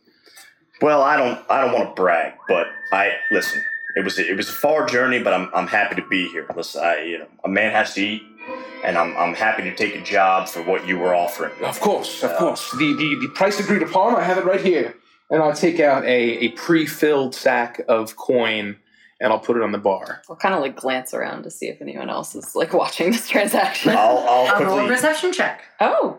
Well, 0.81 1.03
I 1.03 1.17
don't. 1.17 1.39
I 1.51 1.63
don't 1.63 1.73
want 1.73 1.95
to 1.95 2.01
brag, 2.01 2.35
but 2.47 2.67
I 2.93 3.13
listen. 3.31 3.63
It 3.97 4.05
was 4.05 4.19
a, 4.19 4.31
it 4.31 4.37
was 4.37 4.49
a 4.49 4.53
far 4.53 4.87
journey, 4.87 5.23
but 5.23 5.33
I'm 5.33 5.51
I'm 5.55 5.67
happy 5.67 5.97
to 5.97 6.07
be 6.09 6.29
here. 6.29 6.47
Listen, 6.55 6.83
I, 6.85 7.03
you 7.03 7.19
know, 7.19 7.29
a 7.45 7.49
man 7.49 7.73
has 7.73 7.95
to 7.95 8.03
eat, 8.03 8.23
and 8.85 8.97
I'm 8.97 9.17
I'm 9.17 9.35
happy 9.35 9.63
to 9.65 9.75
take 9.75 9.95
a 9.95 10.01
job 10.03 10.49
for 10.49 10.63
what 10.63 10.87
you 10.87 10.99
were 10.99 11.15
offering. 11.15 11.53
Of 11.63 11.81
course, 11.81 12.23
of 12.23 12.31
uh, 12.33 12.39
course. 12.39 12.71
The, 12.73 12.95
the 12.95 13.15
the 13.27 13.29
price 13.35 13.59
agreed 13.61 13.83
upon. 13.83 14.15
I 14.17 14.23
have 14.23 14.39
it 14.39 14.45
right 14.45 14.61
here, 14.61 14.95
and 15.31 15.43
I'll 15.43 15.55
take 15.55 15.81
out 15.81 16.05
a, 16.05 16.09
a 16.45 16.49
pre 16.51 16.87
filled 16.87 17.35
sack 17.35 17.81
of 17.89 18.17
coin, 18.17 18.77
and 19.21 19.33
I'll 19.33 19.41
put 19.41 19.57
it 19.57 19.63
on 19.63 19.73
the 19.73 19.79
bar. 19.79 20.23
I'll 20.31 20.37
kind 20.37 20.55
of 20.55 20.61
like 20.61 20.77
glance 20.77 21.13
around 21.15 21.43
to 21.45 21.51
see 21.51 21.67
if 21.69 21.81
anyone 21.83 22.09
else 22.11 22.35
is 22.35 22.55
like 22.55 22.73
watching 22.73 23.11
this 23.11 23.29
transaction. 23.35 23.91
I'll 23.93 24.19
I'll 24.19 24.47
I'll 24.55 24.65
roll 24.65 24.73
a 24.75 24.81
quickly. 24.81 24.89
perception 24.97 25.33
check. 25.33 25.63
Oh, 25.81 26.19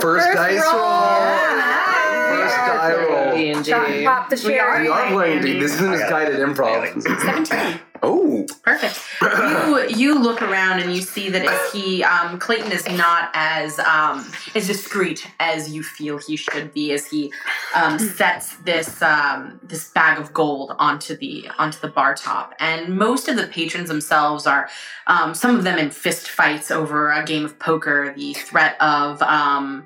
First, 0.00 0.32
dice 0.34 0.60
roll. 0.60 0.72
Ah. 0.74 2.07
First 2.28 2.56
die 2.56 2.94
roll. 3.04 3.36
D 3.36 3.50
and 3.50 3.66
Shot 3.66 3.86
D. 3.88 4.04
pop 4.04 4.28
the 4.30 4.42
We 4.46 4.58
are, 4.58 4.72
cherry. 4.72 4.82
we 4.84 4.88
are 4.88 5.08
playing 5.10 5.42
D. 5.42 5.58
This 5.58 5.74
isn't 5.74 5.94
I 5.94 6.08
guided 6.10 6.36
improv. 6.40 7.02
17. 7.02 7.80
Oh, 8.00 8.46
Perfect. 8.62 9.00
You 9.20 9.88
you 9.88 10.18
look 10.20 10.40
around 10.40 10.78
and 10.78 10.94
you 10.94 11.02
see 11.02 11.30
that 11.30 11.44
if 11.44 11.72
he 11.72 12.04
um, 12.04 12.38
Clayton 12.38 12.70
is 12.70 12.88
not 12.90 13.30
as 13.34 13.80
um, 13.80 14.24
as 14.54 14.68
discreet 14.68 15.26
as 15.40 15.72
you 15.74 15.82
feel 15.82 16.18
he 16.18 16.36
should 16.36 16.72
be 16.72 16.92
as 16.92 17.06
he 17.08 17.32
um, 17.74 17.98
sets 17.98 18.56
this 18.58 19.02
um, 19.02 19.58
this 19.64 19.90
bag 19.90 20.18
of 20.20 20.32
gold 20.32 20.76
onto 20.78 21.16
the 21.16 21.48
onto 21.58 21.80
the 21.80 21.88
bar 21.88 22.14
top 22.14 22.54
and 22.60 22.96
most 22.96 23.26
of 23.26 23.34
the 23.36 23.48
patrons 23.48 23.88
themselves 23.88 24.46
are 24.46 24.68
um, 25.08 25.34
some 25.34 25.56
of 25.56 25.64
them 25.64 25.76
in 25.76 25.90
fist 25.90 26.28
fights 26.28 26.70
over 26.70 27.10
a 27.10 27.24
game 27.24 27.44
of 27.44 27.58
poker 27.58 28.14
the 28.16 28.32
threat 28.34 28.80
of 28.80 29.20
um, 29.22 29.84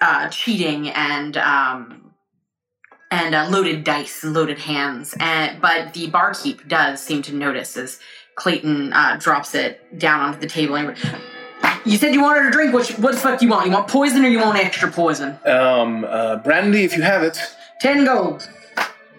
uh, 0.00 0.28
cheating 0.28 0.88
and 0.90 1.36
um, 1.36 2.12
and 3.10 3.34
uh, 3.34 3.48
loaded 3.50 3.84
dice 3.84 4.22
and 4.22 4.34
loaded 4.34 4.58
hands. 4.58 5.14
And 5.20 5.60
but 5.60 5.94
the 5.94 6.08
barkeep 6.08 6.68
does 6.68 7.02
seem 7.02 7.22
to 7.22 7.34
notice 7.34 7.76
as 7.76 8.00
Clayton 8.36 8.92
uh, 8.92 9.16
drops 9.18 9.54
it 9.54 9.98
down 9.98 10.20
onto 10.20 10.40
the 10.40 10.46
table. 10.46 10.76
And 10.76 10.96
you 11.84 11.96
said 11.96 12.14
you 12.14 12.22
wanted 12.22 12.46
a 12.46 12.50
drink. 12.50 12.72
What, 12.72 12.88
what 12.98 13.14
the 13.14 13.20
fuck 13.20 13.40
do 13.40 13.46
you 13.46 13.50
want? 13.50 13.66
You 13.66 13.72
want 13.72 13.88
poison 13.88 14.24
or 14.24 14.28
you 14.28 14.38
want 14.38 14.58
extra 14.58 14.90
poison? 14.90 15.38
Um, 15.44 16.04
uh, 16.04 16.36
brandy, 16.36 16.84
if 16.84 16.96
you 16.96 17.02
have 17.02 17.22
it. 17.22 17.38
Ten 17.80 18.04
gold. 18.04 18.48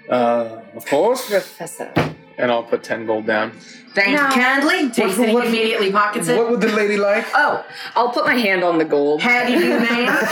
Uh, 0.10 0.62
of 0.76 0.86
course. 0.86 1.30
Professor. 1.30 1.93
And 2.39 2.49
I'll 2.52 2.63
put 2.63 2.84
ten 2.84 3.06
gold 3.06 3.25
down. 3.28 3.52
Thanks 3.93 4.19
No. 4.21 4.28
kindly. 4.30 4.89
Takes 4.89 5.17
What- 5.17 5.30
it, 5.30 5.34
what- 5.34 5.47
immediately 5.47 5.91
pockets 5.91 6.28
it. 6.30 6.38
What 6.38 6.49
would 6.49 6.62
the 6.62 6.69
lady 6.69 6.95
like? 6.97 7.25
oh, 7.36 7.63
I'll 7.95 8.10
put 8.10 8.25
my 8.25 8.34
hand 8.36 8.63
on 8.63 8.78
the 8.78 8.86
gold. 8.86 9.21
how 9.21 9.45
do 9.45 9.52
you 9.54 9.60
do, 9.60 9.80
ma'am? 9.80 10.08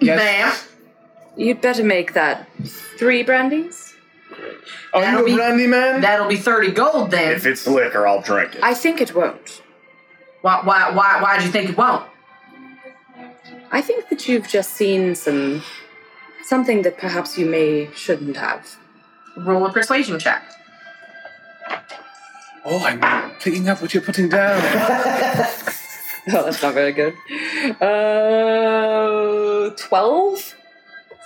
Yes. 0.00 0.16
Ma'am. 0.16 0.52
You'd 1.36 1.60
better 1.60 1.82
make 1.82 2.12
that 2.12 2.46
three 2.98 3.24
brandies. 3.24 3.94
Oh, 4.94 4.98
Are 4.98 5.02
That'll 5.02 5.20
you 5.22 5.26
be- 5.26 5.34
brandy 5.34 5.66
man? 5.66 6.00
That'll 6.00 6.28
be 6.28 6.36
thirty 6.36 6.70
gold 6.70 7.10
then. 7.10 7.32
If 7.32 7.44
it's 7.44 7.66
liquor, 7.66 8.06
I'll 8.06 8.22
drink 8.22 8.54
it. 8.54 8.62
I 8.62 8.74
think 8.74 9.00
it 9.00 9.12
won't. 9.12 9.60
Why? 10.42 10.60
Why? 10.62 10.90
Why? 10.92 11.20
Why'd 11.20 11.42
you 11.42 11.48
think 11.50 11.70
it 11.70 11.76
won't? 11.76 12.04
I 13.72 13.80
think 13.80 14.08
that 14.10 14.28
you've 14.28 14.46
just 14.46 14.74
seen 14.74 15.16
some 15.16 15.62
something 16.44 16.82
that 16.82 16.96
perhaps 16.96 17.36
you 17.36 17.46
may 17.46 17.90
shouldn't 17.96 18.36
have. 18.36 18.76
Roll 19.36 19.66
a 19.66 19.72
persuasion 19.72 20.20
check. 20.20 20.42
Oh, 22.64 22.78
I'm 22.84 23.30
picking 23.40 23.68
up 23.68 23.80
what 23.82 23.94
you're 23.94 24.02
putting 24.02 24.28
down. 24.28 24.62
Oh, 26.30 26.44
that's 26.44 26.60
not 26.62 26.74
very 26.74 26.92
good. 26.92 27.14
Uh, 27.80 29.70
twelve. 29.76 30.54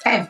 Okay. 0.06 0.28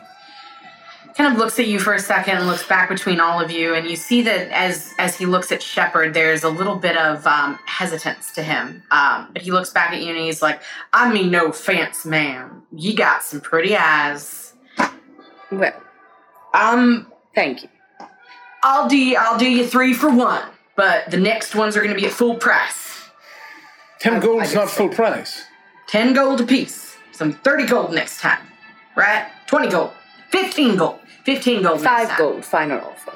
Kind 1.15 1.31
of 1.31 1.37
looks 1.37 1.59
at 1.59 1.67
you 1.67 1.77
for 1.79 1.93
a 1.93 1.99
second 1.99 2.37
and 2.37 2.47
looks 2.47 2.67
back 2.67 2.89
between 2.89 3.19
all 3.19 3.39
of 3.39 3.51
you, 3.51 3.75
and 3.75 3.87
you 3.87 3.95
see 3.95 4.23
that 4.23 4.47
as 4.49 4.95
as 4.97 5.15
he 5.15 5.27
looks 5.27 5.51
at 5.51 5.61
Shepard, 5.61 6.15
there's 6.15 6.43
a 6.43 6.49
little 6.49 6.75
bit 6.77 6.97
of 6.97 7.27
um, 7.27 7.59
hesitance 7.67 8.31
to 8.33 8.41
him. 8.41 8.81
Um, 8.89 9.27
but 9.31 9.43
he 9.43 9.51
looks 9.51 9.69
back 9.69 9.91
at 9.91 10.01
you 10.01 10.09
and 10.09 10.17
he's 10.17 10.41
like, 10.41 10.59
"I 10.91 11.13
mean, 11.13 11.29
no 11.29 11.49
offense, 11.49 12.03
ma'am. 12.03 12.63
You 12.71 12.95
got 12.95 13.21
some 13.23 13.41
pretty 13.41 13.75
eyes. 13.77 14.53
Well, 15.51 15.71
Um, 16.55 17.11
thank 17.35 17.61
you. 17.61 17.69
I'll 18.63 18.87
do 18.87 18.97
you, 18.97 19.17
I'll 19.19 19.37
do 19.37 19.49
you 19.49 19.65
three 19.67 19.93
for 19.93 20.09
one, 20.09 20.41
but 20.75 21.11
the 21.11 21.17
next 21.17 21.53
ones 21.55 21.75
are 21.77 21.81
going 21.81 21.93
to 21.93 21.99
be 21.99 22.07
at 22.07 22.13
full 22.13 22.35
price. 22.35 23.01
Ten 23.99 24.15
I- 24.15 24.19
gold's 24.19 24.51
I 24.51 24.55
not 24.55 24.65
guess 24.67 24.77
full 24.77 24.89
price. 24.89 25.43
Ten 25.87 26.13
gold 26.13 26.41
apiece. 26.41 26.95
Some 27.11 27.33
thirty 27.33 27.65
gold 27.65 27.93
next 27.93 28.21
time, 28.21 28.39
right? 28.95 29.27
Twenty 29.47 29.69
gold, 29.69 29.91
fifteen 30.29 30.75
gold, 30.77 30.99
fifteen 31.25 31.61
gold. 31.61 31.81
next 31.81 31.85
Five 31.85 32.07
time. 32.09 32.17
gold, 32.17 32.45
final 32.45 32.79
offer. 32.79 33.13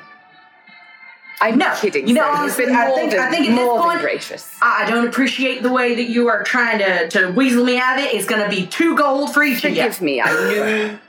I'm 1.40 1.58
No, 1.58 1.74
kidding. 1.80 2.08
you 2.08 2.14
know, 2.16 2.22
sir. 2.22 2.28
You've 2.32 2.40
honestly, 2.40 2.66
been 2.66 2.76
I 2.76 2.88
more 2.88 2.98
think- 2.98 3.12
than, 3.12 3.20
I 3.20 3.30
think 3.30 3.50
at 3.50 3.56
this 3.56 3.70
point- 3.82 4.02
gracious. 4.02 4.56
I 4.62 4.90
don't 4.90 5.08
appreciate 5.08 5.62
the 5.64 5.72
way 5.72 5.94
that 5.96 6.04
you 6.10 6.28
are 6.30 6.44
trying 6.44 6.80
to, 6.80 7.08
to 7.10 7.32
weasel 7.32 7.64
me 7.64 7.78
out 7.78 8.00
of 8.00 8.06
it. 8.06 8.14
It's 8.16 8.26
going 8.26 8.42
to 8.44 8.50
be 8.56 8.66
two 8.66 8.96
gold 8.98 9.34
for 9.34 9.44
each 9.44 9.64
of 9.64 9.70
you. 9.76 9.84
Forgive 9.84 10.02
me. 10.02 10.20
I 10.22 10.32
knew 10.50 11.00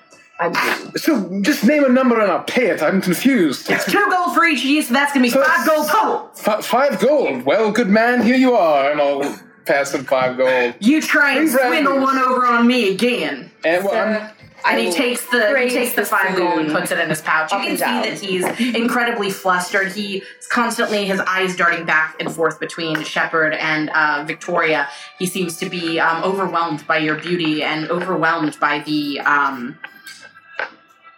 I 0.41 0.49
do. 0.51 0.99
So 0.99 1.41
just 1.43 1.65
name 1.65 1.85
a 1.85 1.89
number 1.89 2.21
and 2.21 2.31
I'll 2.31 2.45
pay 2.45 2.67
it. 2.69 2.83
I'm 2.83 3.01
confused. 3.01 3.69
It's 3.71 3.85
two 3.91 4.07
gold 4.11 4.35
for 4.35 4.45
each 4.45 4.61
of 4.61 4.67
you, 4.71 4.83
so 4.83 4.95
that's 4.95 5.13
gonna 5.13 5.25
be 5.25 5.31
So 5.31 5.43
five 5.45 5.67
gold 5.67 5.89
total. 5.89 6.31
F- 6.47 6.65
five 6.65 7.01
gold. 7.01 7.43
Well, 7.45 7.71
good 7.73 7.89
man, 7.89 8.23
here 8.23 8.37
you 8.37 8.55
are, 8.55 8.91
and 8.93 9.01
I'll 9.01 9.39
pass 9.67 9.93
him 9.95 10.05
five 10.05 10.37
gold. 10.37 10.75
You 10.81 11.03
try 11.03 11.37
and 11.39 11.51
Three 11.51 11.61
swindle 11.61 11.95
brandies. 11.95 12.15
one 12.15 12.19
over 12.19 12.47
on 12.47 12.67
me 12.67 12.93
again. 12.93 13.51
And 13.65 13.85
well, 13.85 13.95
I'm, 13.95 14.15
Sir, 14.29 14.33
And 14.67 14.81
he 14.81 14.93
takes 14.93 15.27
the 15.31 15.59
he 15.61 15.71
takes 15.71 15.95
the 15.95 16.05
five 16.05 16.37
gold 16.37 16.61
and 16.61 16.71
puts 16.71 16.91
it 16.93 16.99
in 16.99 17.09
his 17.09 17.21
pouch. 17.21 17.51
You 17.53 17.59
can 17.59 17.77
see 17.77 17.83
down. 17.85 18.03
that 18.03 18.19
he's 18.21 18.45
incredibly 18.77 19.31
flustered. 19.31 19.91
He's 19.93 20.23
constantly 20.51 21.05
his 21.05 21.21
eyes 21.21 21.57
darting 21.57 21.85
back 21.85 22.15
and 22.21 22.33
forth 22.33 22.59
between 22.61 23.03
Shepard 23.03 23.55
and 23.55 23.91
uh, 23.91 24.25
Victoria. 24.27 24.89
He 25.19 25.27
seems 25.27 25.59
to 25.59 25.69
be 25.69 25.99
um, 26.01 26.23
overwhelmed 26.23 26.87
by 26.87 26.99
your 26.99 27.17
beauty 27.17 27.63
and 27.63 27.91
overwhelmed 27.91 28.59
by 28.61 28.79
the 28.81 29.21
um, 29.21 29.79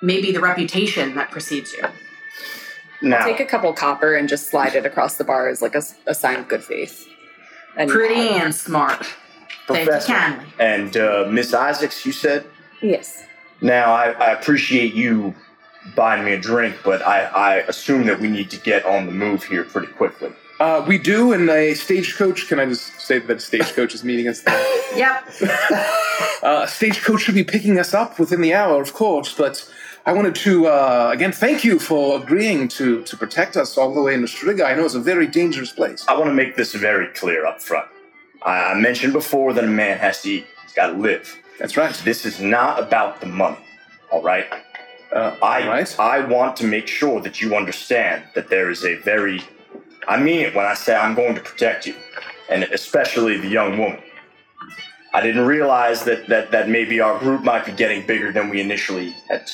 maybe 0.02 0.32
the 0.32 0.40
reputation 0.40 1.14
that 1.14 1.30
precedes 1.30 1.72
you. 1.72 1.82
Now, 3.02 3.24
Take 3.24 3.40
a 3.40 3.46
couple 3.46 3.72
copper 3.72 4.14
and 4.14 4.28
just 4.28 4.48
slide 4.48 4.74
it 4.74 4.84
across 4.84 5.16
the 5.16 5.24
bar 5.24 5.48
as 5.48 5.62
like 5.62 5.74
a 5.74 6.14
sign 6.14 6.38
of 6.38 6.48
good 6.48 6.62
faith. 6.62 7.06
And 7.76 7.90
Pretty 7.90 8.14
nod. 8.16 8.42
and 8.42 8.54
smart. 8.54 9.06
Thank 9.66 9.86
you 9.86 9.92
Professor 9.92 10.12
kindly. 10.12 10.46
and 10.58 10.96
uh, 10.96 11.26
Miss 11.30 11.54
Isaacs, 11.54 12.04
you 12.04 12.12
said. 12.12 12.44
Yes. 12.82 13.24
Now, 13.62 13.92
I, 13.92 14.10
I 14.10 14.30
appreciate 14.32 14.92
you 14.94 15.34
buying 15.94 16.24
me 16.24 16.32
a 16.32 16.38
drink, 16.40 16.76
but 16.84 17.00
I, 17.06 17.24
I 17.24 17.54
assume 17.60 18.06
that 18.06 18.20
we 18.20 18.28
need 18.28 18.50
to 18.50 18.58
get 18.58 18.84
on 18.84 19.06
the 19.06 19.12
move 19.12 19.44
here 19.44 19.64
pretty 19.64 19.86
quickly. 19.92 20.32
uh, 20.60 20.84
we 20.86 20.98
do 20.98 21.32
and 21.32 21.48
a 21.48 21.72
stagecoach. 21.74 22.48
Can 22.48 22.58
I 22.58 22.66
just 22.66 23.00
say 23.00 23.18
that 23.18 23.36
a 23.36 23.40
stagecoach 23.40 23.94
is 23.94 24.04
meeting 24.04 24.28
us 24.28 24.40
there? 24.42 24.66
Yep. 24.96 25.24
Uh, 26.42 26.62
a 26.64 26.68
stagecoach 26.68 27.20
should 27.20 27.34
be 27.34 27.44
picking 27.44 27.78
us 27.78 27.92
up 27.94 28.18
within 28.18 28.40
the 28.40 28.52
hour, 28.54 28.80
of 28.80 28.92
course, 28.94 29.34
but 29.34 29.70
I 30.06 30.12
wanted 30.12 30.34
to, 30.36 30.66
uh, 30.66 31.10
again, 31.12 31.30
thank 31.30 31.62
you 31.62 31.78
for 31.78 32.22
agreeing 32.22 32.68
to, 32.68 33.02
to 33.04 33.16
protect 33.18 33.56
us 33.58 33.76
all 33.76 33.94
the 33.94 34.00
way 34.00 34.14
in 34.14 34.22
the 34.22 34.26
Striga. 34.26 34.64
I 34.64 34.74
know 34.74 34.86
it's 34.86 34.94
a 34.94 35.00
very 35.00 35.26
dangerous 35.26 35.72
place. 35.72 36.06
I 36.08 36.14
want 36.14 36.26
to 36.26 36.32
make 36.34 36.56
this 36.56 36.74
very 36.74 37.08
clear 37.08 37.44
up 37.44 37.60
front. 37.60 37.86
I, 38.42 38.72
mentioned 38.74 39.12
before 39.12 39.52
that 39.52 39.64
a 39.64 39.66
man 39.66 39.98
has 39.98 40.22
to 40.22 40.30
eat, 40.30 40.46
he's 40.62 40.72
got 40.72 40.88
to 40.88 40.92
live. 40.94 41.38
That's 41.58 41.76
right. 41.76 41.94
This 42.02 42.24
is 42.24 42.40
not 42.40 42.82
about 42.82 43.20
the 43.20 43.26
money, 43.26 43.58
all 44.10 44.22
right? 44.22 44.46
Uh, 45.12 45.36
I, 45.42 45.68
right. 45.68 46.00
I 46.00 46.24
want 46.24 46.56
to 46.56 46.66
make 46.66 46.86
sure 46.86 47.20
that 47.20 47.42
you 47.42 47.54
understand 47.54 48.24
that 48.34 48.48
there 48.48 48.70
is 48.70 48.84
a 48.86 48.94
very, 48.96 49.42
I 50.08 50.18
mean 50.18 50.40
it 50.40 50.54
when 50.54 50.64
I 50.64 50.72
say 50.72 50.96
I'm 50.96 51.14
going 51.14 51.34
to 51.34 51.42
protect 51.42 51.86
you, 51.86 51.94
and 52.48 52.62
especially 52.64 53.36
the 53.36 53.48
young 53.48 53.76
woman. 53.76 54.00
I 55.12 55.20
didn't 55.20 55.44
realize 55.44 56.04
that, 56.04 56.28
that, 56.28 56.52
that 56.52 56.70
maybe 56.70 57.00
our 57.00 57.18
group 57.18 57.42
might 57.42 57.66
be 57.66 57.72
getting 57.72 58.06
bigger 58.06 58.32
than 58.32 58.48
we 58.48 58.62
initially 58.62 59.10
had 59.28 59.46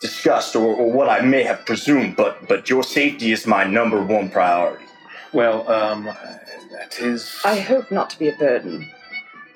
discussed 0.00 0.54
or, 0.56 0.74
or 0.74 0.92
what 0.92 1.08
I 1.08 1.20
may 1.20 1.42
have 1.42 1.64
presumed, 1.66 2.16
but, 2.16 2.46
but 2.48 2.70
your 2.70 2.82
safety 2.82 3.32
is 3.32 3.46
my 3.46 3.64
number 3.64 4.02
one 4.02 4.30
priority. 4.30 4.84
Well, 5.32 5.68
um, 5.70 6.04
that 6.04 6.98
is. 7.00 7.38
I 7.44 7.58
hope 7.60 7.90
not 7.90 8.10
to 8.10 8.18
be 8.18 8.28
a 8.28 8.36
burden. 8.36 8.90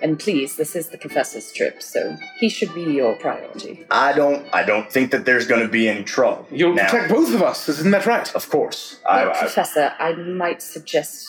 And 0.02 0.18
please, 0.18 0.57
this 0.57 0.74
is 0.74 0.88
the 0.88 0.98
professor's 0.98 1.52
trip, 1.52 1.81
so 1.81 2.16
he 2.40 2.48
should 2.48 2.74
be 2.74 2.83
your 2.83 3.14
priority. 3.14 3.87
I 3.88 4.12
don't 4.12 4.44
I 4.52 4.64
don't 4.64 4.90
think 4.90 5.12
that 5.12 5.24
there's 5.24 5.46
going 5.46 5.62
to 5.62 5.68
be 5.68 5.88
any 5.88 6.02
trouble. 6.02 6.44
You'll 6.50 6.74
Now, 6.74 6.90
protect 6.90 7.12
both 7.12 7.33
of 7.33 7.40
us, 7.40 7.68
isn't 7.68 7.92
that 7.92 8.05
right? 8.05 8.35
Of 8.35 8.50
course. 8.50 8.98
I, 9.09 9.24
But, 9.26 9.37
I, 9.37 9.40
Professor, 9.42 9.92
I 10.00 10.12
might 10.14 10.61
suggest 10.61 11.24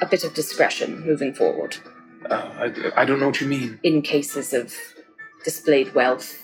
a 0.00 0.06
bit 0.06 0.24
of 0.24 0.32
discretion 0.32 1.04
moving 1.04 1.34
forward 1.34 1.76
Uh, 2.30 2.34
I, 2.96 3.02
I 3.02 3.04
don't 3.04 3.20
know 3.20 3.26
what 3.26 3.40
you 3.42 3.46
mean. 3.46 3.78
in 3.82 4.00
cases 4.00 4.54
of 4.54 4.74
displayed 5.44 5.94
wealth. 5.94 6.34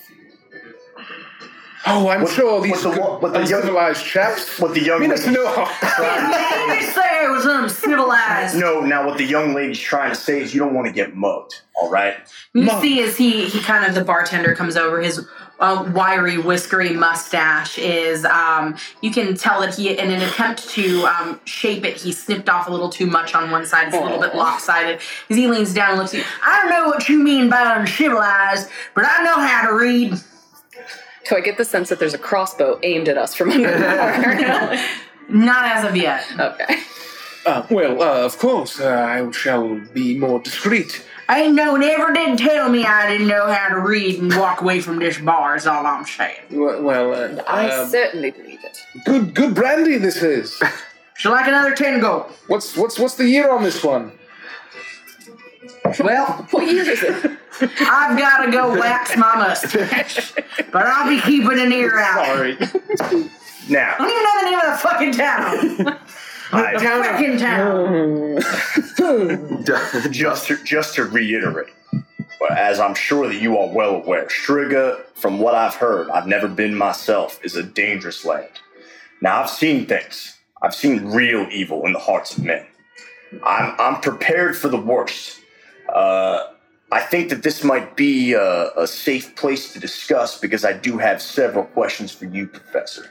Oh, 1.86 2.08
I'm 2.08 2.22
What- 2.22 2.32
sure 2.32 2.54
what 2.54 2.62
these 2.62 2.82
the 2.82 2.90
good, 2.90 2.98
what- 3.00 3.22
what 3.22 3.32
the 3.34 3.40
young- 3.40 3.60
uncivilized 3.60 4.04
chaps. 4.04 4.58
what 4.58 4.72
the 4.74 4.80
young 4.80 5.00
mean 5.00 5.12
us 5.12 5.26
lady- 5.26 5.34
no 5.38 5.46
harm. 5.46 5.68
You 6.80 6.86
say 6.86 7.24
it 7.24 7.30
was 7.30 7.44
uncivilized. 7.44 8.56
No, 8.56 8.80
now 8.80 9.06
what 9.06 9.18
the 9.18 9.24
young 9.24 9.54
lady's 9.54 9.78
trying 9.78 10.10
to 10.10 10.16
say 10.16 10.40
is 10.40 10.54
you 10.54 10.60
don't 10.60 10.72
want 10.74 10.86
to 10.86 10.92
get 10.92 11.14
mugged, 11.14 11.60
all 11.74 11.90
right? 11.90 12.16
You 12.54 12.62
Mom. 12.62 12.80
see, 12.80 13.02
as 13.02 13.16
he 13.18 13.44
he 13.44 13.60
kind 13.60 13.84
of 13.84 13.94
the 13.94 14.02
bartender 14.04 14.54
comes 14.54 14.76
over, 14.78 15.00
his 15.02 15.26
uh, 15.60 15.84
wiry, 15.94 16.36
whiskery 16.38 16.90
mustache 16.94 17.78
is. 17.78 18.24
Um, 18.24 18.76
you 19.02 19.10
can 19.12 19.36
tell 19.36 19.60
that 19.60 19.74
he, 19.74 19.90
in 19.96 20.10
an 20.10 20.20
attempt 20.22 20.68
to 20.70 21.04
um, 21.06 21.38
shape 21.44 21.84
it, 21.84 21.96
he 21.98 22.10
snipped 22.12 22.48
off 22.48 22.66
a 22.66 22.70
little 22.70 22.88
too 22.88 23.06
much 23.06 23.34
on 23.34 23.50
one 23.50 23.64
side. 23.66 23.88
It's 23.88 23.96
a 23.96 24.00
little 24.00 24.18
bit 24.20 24.34
lopsided. 24.34 25.00
As 25.30 25.36
he 25.36 25.46
leans 25.46 25.72
down 25.74 25.90
and 25.90 25.98
looks 25.98 26.12
at 26.14 26.18
you, 26.20 26.24
I 26.42 26.60
don't 26.62 26.70
know 26.70 26.88
what 26.88 27.08
you 27.08 27.18
mean 27.22 27.48
by 27.50 27.76
uncivilized, 27.76 28.68
but 28.94 29.04
I 29.06 29.22
know 29.22 29.38
how 29.38 29.68
to 29.68 29.74
read. 29.74 30.14
Do 31.28 31.36
I 31.36 31.40
get 31.40 31.56
the 31.56 31.64
sense 31.64 31.88
that 31.88 31.98
there's 31.98 32.14
a 32.14 32.18
crossbow 32.18 32.78
aimed 32.82 33.08
at 33.08 33.16
us 33.16 33.34
from 33.34 33.50
under 33.50 33.70
the 33.70 33.78
bar? 33.78 34.84
Not 35.28 35.64
as 35.64 35.84
of 35.84 35.96
yet. 35.96 36.24
okay. 36.38 36.82
Uh, 37.46 37.66
well, 37.70 38.02
uh, 38.02 38.24
of 38.24 38.38
course, 38.38 38.80
uh, 38.80 38.88
I 38.88 39.30
shall 39.32 39.78
be 39.92 40.18
more 40.18 40.40
discreet. 40.40 41.04
I 41.28 41.42
ain't 41.42 41.54
no 41.54 41.76
never 41.76 42.12
did 42.12 42.38
tell 42.38 42.68
me 42.68 42.84
I 42.84 43.10
didn't 43.10 43.28
know 43.28 43.50
how 43.52 43.68
to 43.68 43.80
read 43.80 44.20
and 44.20 44.34
walk 44.36 44.60
away 44.60 44.80
from 44.80 44.98
this 44.98 45.18
bar. 45.18 45.56
Is 45.56 45.66
all 45.66 45.86
I'm 45.86 46.04
saying. 46.04 46.40
Well, 46.50 46.82
well 46.82 47.14
uh, 47.14 47.42
I 47.46 47.70
um, 47.70 47.88
certainly 47.88 48.30
believe 48.30 48.60
it. 48.64 48.78
good, 49.04 49.34
good 49.34 49.54
brandy 49.54 49.98
this 49.98 50.22
is. 50.22 50.60
Should 51.16 51.32
I 51.32 51.36
like 51.36 51.48
another 51.48 51.74
ten 51.74 52.00
gold. 52.00 52.30
What's 52.46 52.76
what's 52.76 52.98
what's 52.98 53.14
the 53.14 53.28
year 53.28 53.50
on 53.50 53.62
this 53.62 53.82
one? 53.82 54.12
Well, 56.00 56.46
What 56.50 56.66
year 56.66 56.88
is 56.88 57.02
it? 57.02 57.38
I've 57.60 58.18
got 58.18 58.44
to 58.44 58.50
go 58.50 58.78
wax 58.78 59.16
my 59.16 59.36
mustache, 59.36 60.32
but 60.72 60.86
I'll 60.86 61.08
be 61.08 61.20
keeping 61.20 61.58
an 61.58 61.72
ear 61.72 61.98
out. 61.98 62.26
Sorry. 62.26 62.58
Now. 63.68 63.94
I 63.94 63.98
don't 63.98 64.10
even 64.10 64.22
know 64.22 64.34
the 64.40 64.50
name 64.50 64.60
of 64.60 64.66
the 64.72 64.78
fucking 64.78 65.12
town. 65.12 65.98
I, 66.52 66.78
Fucking 66.78 67.38
town. 67.38 68.38
just 70.12 70.46
to, 70.46 70.62
just 70.62 70.94
to 70.94 71.04
reiterate, 71.04 71.72
as 72.50 72.78
I'm 72.78 72.94
sure 72.94 73.26
that 73.26 73.40
you 73.40 73.58
are 73.58 73.68
well 73.68 73.96
aware, 73.96 74.26
Striga, 74.26 75.04
from 75.14 75.38
what 75.40 75.54
I've 75.54 75.74
heard, 75.74 76.10
I've 76.10 76.28
never 76.28 76.46
been 76.46 76.74
myself, 76.74 77.40
is 77.42 77.56
a 77.56 77.62
dangerous 77.62 78.24
land. 78.24 78.50
Now 79.20 79.42
I've 79.42 79.50
seen 79.50 79.86
things. 79.86 80.38
I've 80.62 80.74
seen 80.74 81.06
real 81.06 81.48
evil 81.50 81.86
in 81.86 81.92
the 81.92 81.98
hearts 81.98 82.36
of 82.36 82.44
men. 82.44 82.66
I'm 83.42 83.74
I'm 83.78 84.00
prepared 84.00 84.56
for 84.56 84.68
the 84.68 84.80
worst. 84.80 85.40
Uh, 85.92 86.53
I 86.98 87.00
think 87.00 87.24
that 87.30 87.42
this 87.42 87.58
might 87.72 87.88
be 87.96 88.34
a, 88.34 88.70
a 88.84 88.86
safe 88.86 89.26
place 89.42 89.72
to 89.72 89.78
discuss 89.88 90.30
because 90.44 90.62
I 90.64 90.74
do 90.88 90.92
have 90.98 91.18
several 91.20 91.64
questions 91.78 92.10
for 92.18 92.26
you, 92.36 92.46
Professor. 92.46 93.04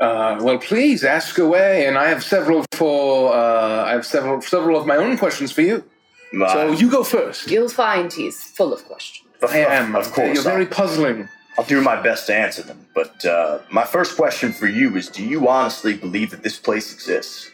Uh, 0.00 0.38
well, 0.46 0.58
please 0.58 1.04
ask 1.04 1.32
away, 1.38 1.86
and 1.86 1.94
I 2.04 2.06
have 2.08 2.22
several 2.34 2.64
for 2.72 3.32
uh, 3.34 3.90
I 3.90 3.92
have 3.98 4.06
several 4.06 4.40
several 4.42 4.76
of 4.80 4.84
my 4.92 4.96
own 5.04 5.16
questions 5.24 5.50
for 5.56 5.62
you. 5.70 5.76
Uh, 6.42 6.52
So 6.54 6.60
you 6.82 6.88
go 6.98 7.02
first. 7.04 7.50
You'll 7.52 7.74
find 7.86 8.06
he's 8.20 8.38
full 8.58 8.72
of 8.76 8.80
questions. 8.92 9.28
of, 9.42 9.50
I 9.50 9.58
am, 9.80 9.94
of 10.02 10.06
course. 10.16 10.32
You're 10.34 10.50
very 10.54 10.66
I'll- 10.66 10.78
puzzling. 10.80 11.18
I'll 11.58 11.64
do 11.76 11.80
my 11.80 11.96
best 12.08 12.22
to 12.26 12.34
answer 12.46 12.62
them. 12.70 12.80
But 12.94 13.24
uh, 13.24 13.60
my 13.70 13.84
first 13.96 14.10
question 14.22 14.48
for 14.60 14.68
you 14.78 14.86
is 15.00 15.04
Do 15.18 15.22
you 15.32 15.48
honestly 15.48 15.94
believe 16.06 16.28
that 16.32 16.42
this 16.42 16.58
place 16.58 16.86
exists? 16.96 17.50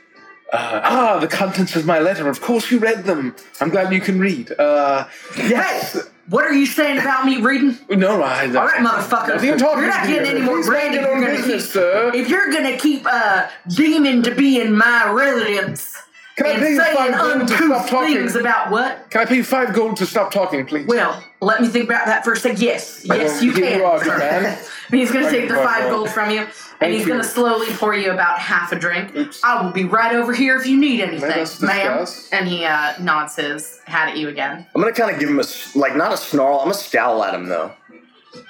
Uh, 0.53 0.81
ah, 0.85 1.19
the 1.19 1.27
contents 1.27 1.75
of 1.77 1.87
my 1.87 1.99
letter. 1.99 2.29
Of 2.29 2.43
course, 2.43 2.71
you 2.71 2.79
read 2.79 3.05
them. 3.05 3.35
I'm 3.61 3.71
glad 3.71 3.91
you 3.93 4.01
can 4.03 4.21
read. 4.21 4.53
Uh, 4.59 5.09
yes. 5.37 5.97
What 6.29 6.45
are 6.45 6.53
you 6.53 6.67
saying 6.67 6.99
about 6.99 7.25
me 7.25 7.39
reading? 7.41 7.79
No, 7.89 8.23
I. 8.23 8.45
All 8.47 8.53
right, 8.67 8.81
motherfucker. 8.81 9.29
Nothing 9.29 9.53
I'm 9.53 9.59
talking 9.59 9.79
You're 9.79 9.89
not 9.89 10.03
to 10.05 10.09
getting 10.13 10.31
any 10.37 10.41
more 10.43 10.63
mind 10.63 10.95
if 10.95 11.01
You're 11.01 11.21
gonna 11.21 11.27
business, 11.27 11.65
keep, 11.65 11.73
sir. 11.73 12.11
if 12.15 12.29
you're 12.29 12.53
gonna 12.53 12.77
keep 12.77 13.03
uh, 13.07 13.49
deeming 13.75 14.23
to 14.25 14.35
be 14.35 14.61
in 14.61 14.77
my 14.77 15.11
residence 15.11 15.97
Can 16.37 16.47
I 16.47 16.55
pay 16.59 16.71
you 16.73 16.83
five 16.83 17.15
gold 17.19 17.49
to 17.49 17.57
stop 17.57 17.89
talking? 17.91 18.41
about 18.41 18.71
what? 18.71 19.11
Can 19.11 19.21
I 19.21 19.25
pay 19.27 19.37
you 19.37 19.45
five 19.45 19.75
gold 19.75 19.97
to 19.99 20.07
stop 20.07 20.33
talking, 20.33 20.65
please? 20.65 20.87
Well, 20.87 21.23
let 21.41 21.61
me 21.61 21.69
think 21.69 21.85
about 21.85 22.07
that 22.07 22.25
for 22.25 22.33
a 22.33 22.37
second. 22.37 22.61
Yes, 22.61 23.03
yes, 23.05 23.35
Well, 23.35 23.45
you 23.45 23.53
here 23.53 23.67
can. 23.71 23.79
you 23.81 23.85
are, 23.85 24.03
sir. 24.03 24.19
man. 24.19 24.45
And 24.47 24.59
he's 25.01 25.11
going 25.11 25.25
to 25.25 25.31
Thank 25.31 25.43
take 25.43 25.51
you, 25.51 25.57
the 25.57 25.63
five 25.63 25.67
five 25.67 25.83
gold. 25.91 25.95
gold 26.07 26.11
from 26.11 26.31
you, 26.31 26.41
and 26.41 26.49
Thank 26.79 26.95
he's 26.95 27.07
going 27.07 27.19
to 27.21 27.25
slowly 27.27 27.67
pour 27.73 27.95
you 27.95 28.13
about 28.13 28.39
half 28.39 28.73
a 28.73 28.79
drink. 28.79 29.15
Oops. 29.15 29.45
I 29.45 29.63
will 29.63 29.73
be 29.73 29.85
right 29.85 30.15
over 30.15 30.33
here 30.33 30.57
if 30.57 30.67
you 30.67 30.79
need 30.81 31.01
anything, 31.01 31.31
us 31.33 31.61
ma'am. 31.61 31.99
discuss. 31.99 32.31
And 32.33 32.49
he 32.49 32.65
uh, 32.65 32.95
nods 32.99 33.37
his 33.37 33.81
hat 33.85 34.09
at 34.09 34.17
you 34.17 34.29
again. 34.29 34.67
I'm 34.75 34.81
gonna 34.81 34.95
kind 34.95 35.11
of 35.13 35.21
give 35.21 35.29
him 35.29 35.39
a 35.39 35.43
s- 35.43 35.77
like 35.77 35.97
not 35.97 36.13
a 36.13 36.17
snarl. 36.17 36.59
I'm 36.61 36.65
gonna 36.65 36.75
scowl 36.75 37.23
at 37.25 37.35
him 37.35 37.47
though, 37.49 37.73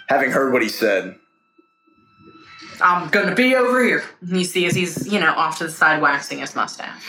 having 0.09 0.31
heard 0.31 0.53
what 0.53 0.63
he 0.63 0.69
said. 0.69 1.17
I'm 2.81 3.11
going 3.11 3.29
to 3.29 3.35
be 3.35 3.55
over 3.55 3.83
here. 3.85 4.03
And 4.23 4.37
you 4.37 4.45
see 4.45 4.67
as 4.67 4.75
he's, 4.75 5.07
you 5.07 5.21
know, 5.21 5.33
off 5.35 5.59
to 5.59 5.65
the 5.65 5.71
side 5.71 6.01
waxing 6.03 6.39
his 6.41 6.57
mustache. 6.57 7.01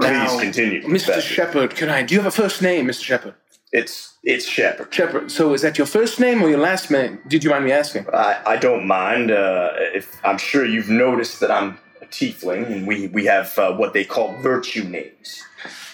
Please 0.00 0.10
Now, 0.10 0.38
continue, 0.40 0.82
Mr. 0.82 1.20
Shepard, 1.20 1.74
can 1.76 1.88
I? 1.88 2.02
Do 2.02 2.14
you 2.14 2.20
have 2.20 2.26
a 2.26 2.36
first 2.42 2.60
name, 2.62 2.86
Mr. 2.86 3.02
Shepard? 3.04 3.34
It's 3.72 4.14
it's 4.22 4.46
Shepard. 4.46 4.92
Shepard. 4.94 5.30
So 5.30 5.52
is 5.54 5.62
that 5.62 5.78
your 5.78 5.86
first 5.86 6.20
name 6.20 6.42
or 6.42 6.48
your 6.48 6.58
last 6.60 6.90
name? 6.90 7.18
Did 7.28 7.42
you 7.44 7.50
mind 7.50 7.64
me 7.64 7.72
asking? 7.72 8.06
I, 8.12 8.40
I 8.46 8.56
don't 8.56 8.86
mind. 8.86 9.30
Uh, 9.30 9.70
if 9.94 10.16
I'm 10.24 10.38
sure 10.38 10.64
you've 10.64 10.88
noticed 10.90 11.40
that 11.40 11.50
I'm 11.50 11.78
a 12.00 12.06
tiefling, 12.06 12.66
and 12.70 12.86
we 12.86 13.08
we 13.08 13.24
have 13.26 13.56
uh, 13.58 13.72
what 13.74 13.92
they 13.92 14.04
call 14.04 14.36
virtue 14.42 14.84
names. 14.84 15.42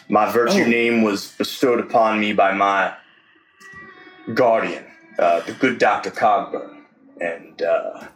My 0.08 0.30
virtue 0.30 0.64
Oh. 0.64 0.68
name 0.68 1.02
was 1.02 1.32
bestowed 1.38 1.78
upon 1.80 2.20
me 2.20 2.32
by 2.32 2.52
my 2.52 2.94
guardian, 4.34 4.84
uh, 5.18 5.40
the 5.40 5.52
good 5.52 5.78
Doctor 5.78 6.10
Cogburn. 6.10 6.82
and 7.20 7.62
uh, 7.62 8.06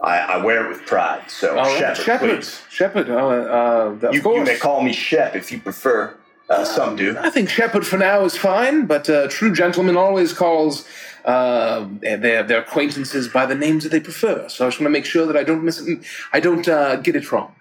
I, 0.00 0.18
I 0.18 0.36
wear 0.44 0.64
it 0.64 0.68
with 0.70 0.86
pride. 0.86 1.30
So, 1.30 1.54
right, 1.56 1.78
Shepard, 1.78 1.96
Shepherd. 2.04 2.36
please. 2.36 2.62
Shepherd. 2.70 3.10
Uh, 3.10 3.16
uh, 3.16 4.10
You, 4.12 4.22
you 4.34 4.44
may 4.44 4.56
call 4.58 4.82
me 4.82 4.92
Shep 4.92 5.36
if 5.36 5.52
you 5.52 5.60
prefer. 5.60 6.16
Uh, 6.48 6.64
some 6.64 6.96
do. 6.96 7.16
I 7.18 7.30
think 7.30 7.48
Shepherd 7.48 7.86
for 7.86 7.96
now 7.98 8.24
is 8.24 8.36
fine, 8.36 8.86
but 8.86 9.08
a 9.08 9.28
true 9.28 9.52
gentleman 9.54 9.96
always 9.96 10.32
calls 10.32 10.84
uh, 11.24 11.86
their 12.00 12.42
their 12.42 12.60
acquaintances 12.60 13.28
by 13.28 13.44
the 13.46 13.54
names 13.54 13.84
that 13.84 13.90
they 13.90 14.00
prefer. 14.00 14.48
So 14.48 14.64
I 14.64 14.68
just 14.68 14.80
want 14.80 14.88
to 14.88 14.96
make 14.98 15.04
sure 15.04 15.26
that 15.26 15.36
I 15.36 15.44
don't 15.44 15.62
miss 15.62 15.78
it, 15.80 16.00
I 16.32 16.40
don't 16.40 16.66
uh, 16.66 16.96
get 16.96 17.14
it 17.14 17.30
wrong, 17.30 17.54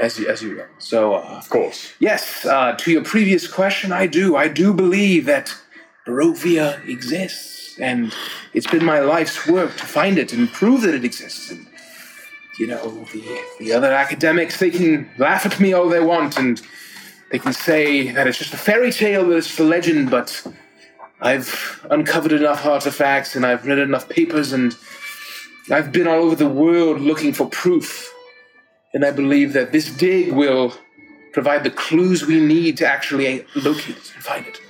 as 0.00 0.18
you 0.18 0.26
as 0.28 0.42
you 0.42 0.56
will. 0.56 0.66
So 0.78 1.14
uh, 1.14 1.38
Of 1.42 1.48
course. 1.50 1.92
yes, 2.00 2.44
uh, 2.44 2.72
to 2.78 2.90
your 2.90 3.04
previous 3.04 3.46
question, 3.46 3.92
I 3.92 4.08
do 4.08 4.34
I 4.34 4.48
do 4.48 4.72
believe 4.74 5.22
that 5.26 5.54
Barovia 6.04 6.84
exists, 6.88 7.51
and 7.78 8.14
it's 8.54 8.66
been 8.66 8.84
my 8.84 9.00
life's 9.00 9.46
work 9.46 9.76
to 9.76 9.86
find 9.86 10.18
it 10.18 10.32
and 10.32 10.52
prove 10.52 10.82
that 10.82 10.94
it 10.94 11.04
exists. 11.04 11.50
And 11.50 11.66
you 12.58 12.66
know, 12.66 13.04
the 13.12 13.40
the 13.58 13.72
other 13.72 13.92
academics 13.92 14.58
they 14.58 14.70
can 14.70 15.10
laugh 15.18 15.46
at 15.46 15.58
me 15.58 15.72
all 15.72 15.88
they 15.88 16.00
want 16.00 16.38
and 16.38 16.60
they 17.30 17.38
can 17.38 17.52
say 17.52 18.10
that 18.10 18.26
it's 18.26 18.38
just 18.38 18.52
a 18.52 18.58
fairy 18.58 18.92
tale, 18.92 19.26
that 19.28 19.36
it's 19.36 19.46
just 19.48 19.60
a 19.60 19.64
legend, 19.64 20.10
but 20.10 20.46
I've 21.22 21.80
uncovered 21.90 22.32
enough 22.32 22.66
artifacts 22.66 23.34
and 23.36 23.46
I've 23.46 23.64
read 23.66 23.78
enough 23.78 24.08
papers 24.08 24.52
and 24.52 24.76
I've 25.70 25.92
been 25.92 26.06
all 26.06 26.24
over 26.24 26.34
the 26.34 26.48
world 26.48 27.00
looking 27.00 27.32
for 27.32 27.48
proof. 27.48 28.12
And 28.92 29.04
I 29.04 29.12
believe 29.12 29.54
that 29.54 29.72
this 29.72 29.90
dig 29.90 30.32
will 30.32 30.74
provide 31.32 31.64
the 31.64 31.70
clues 31.70 32.26
we 32.26 32.38
need 32.38 32.76
to 32.78 32.86
actually 32.86 33.46
locate 33.54 33.96
it 33.96 34.12
and 34.14 34.22
find 34.22 34.46
it. 34.46 34.60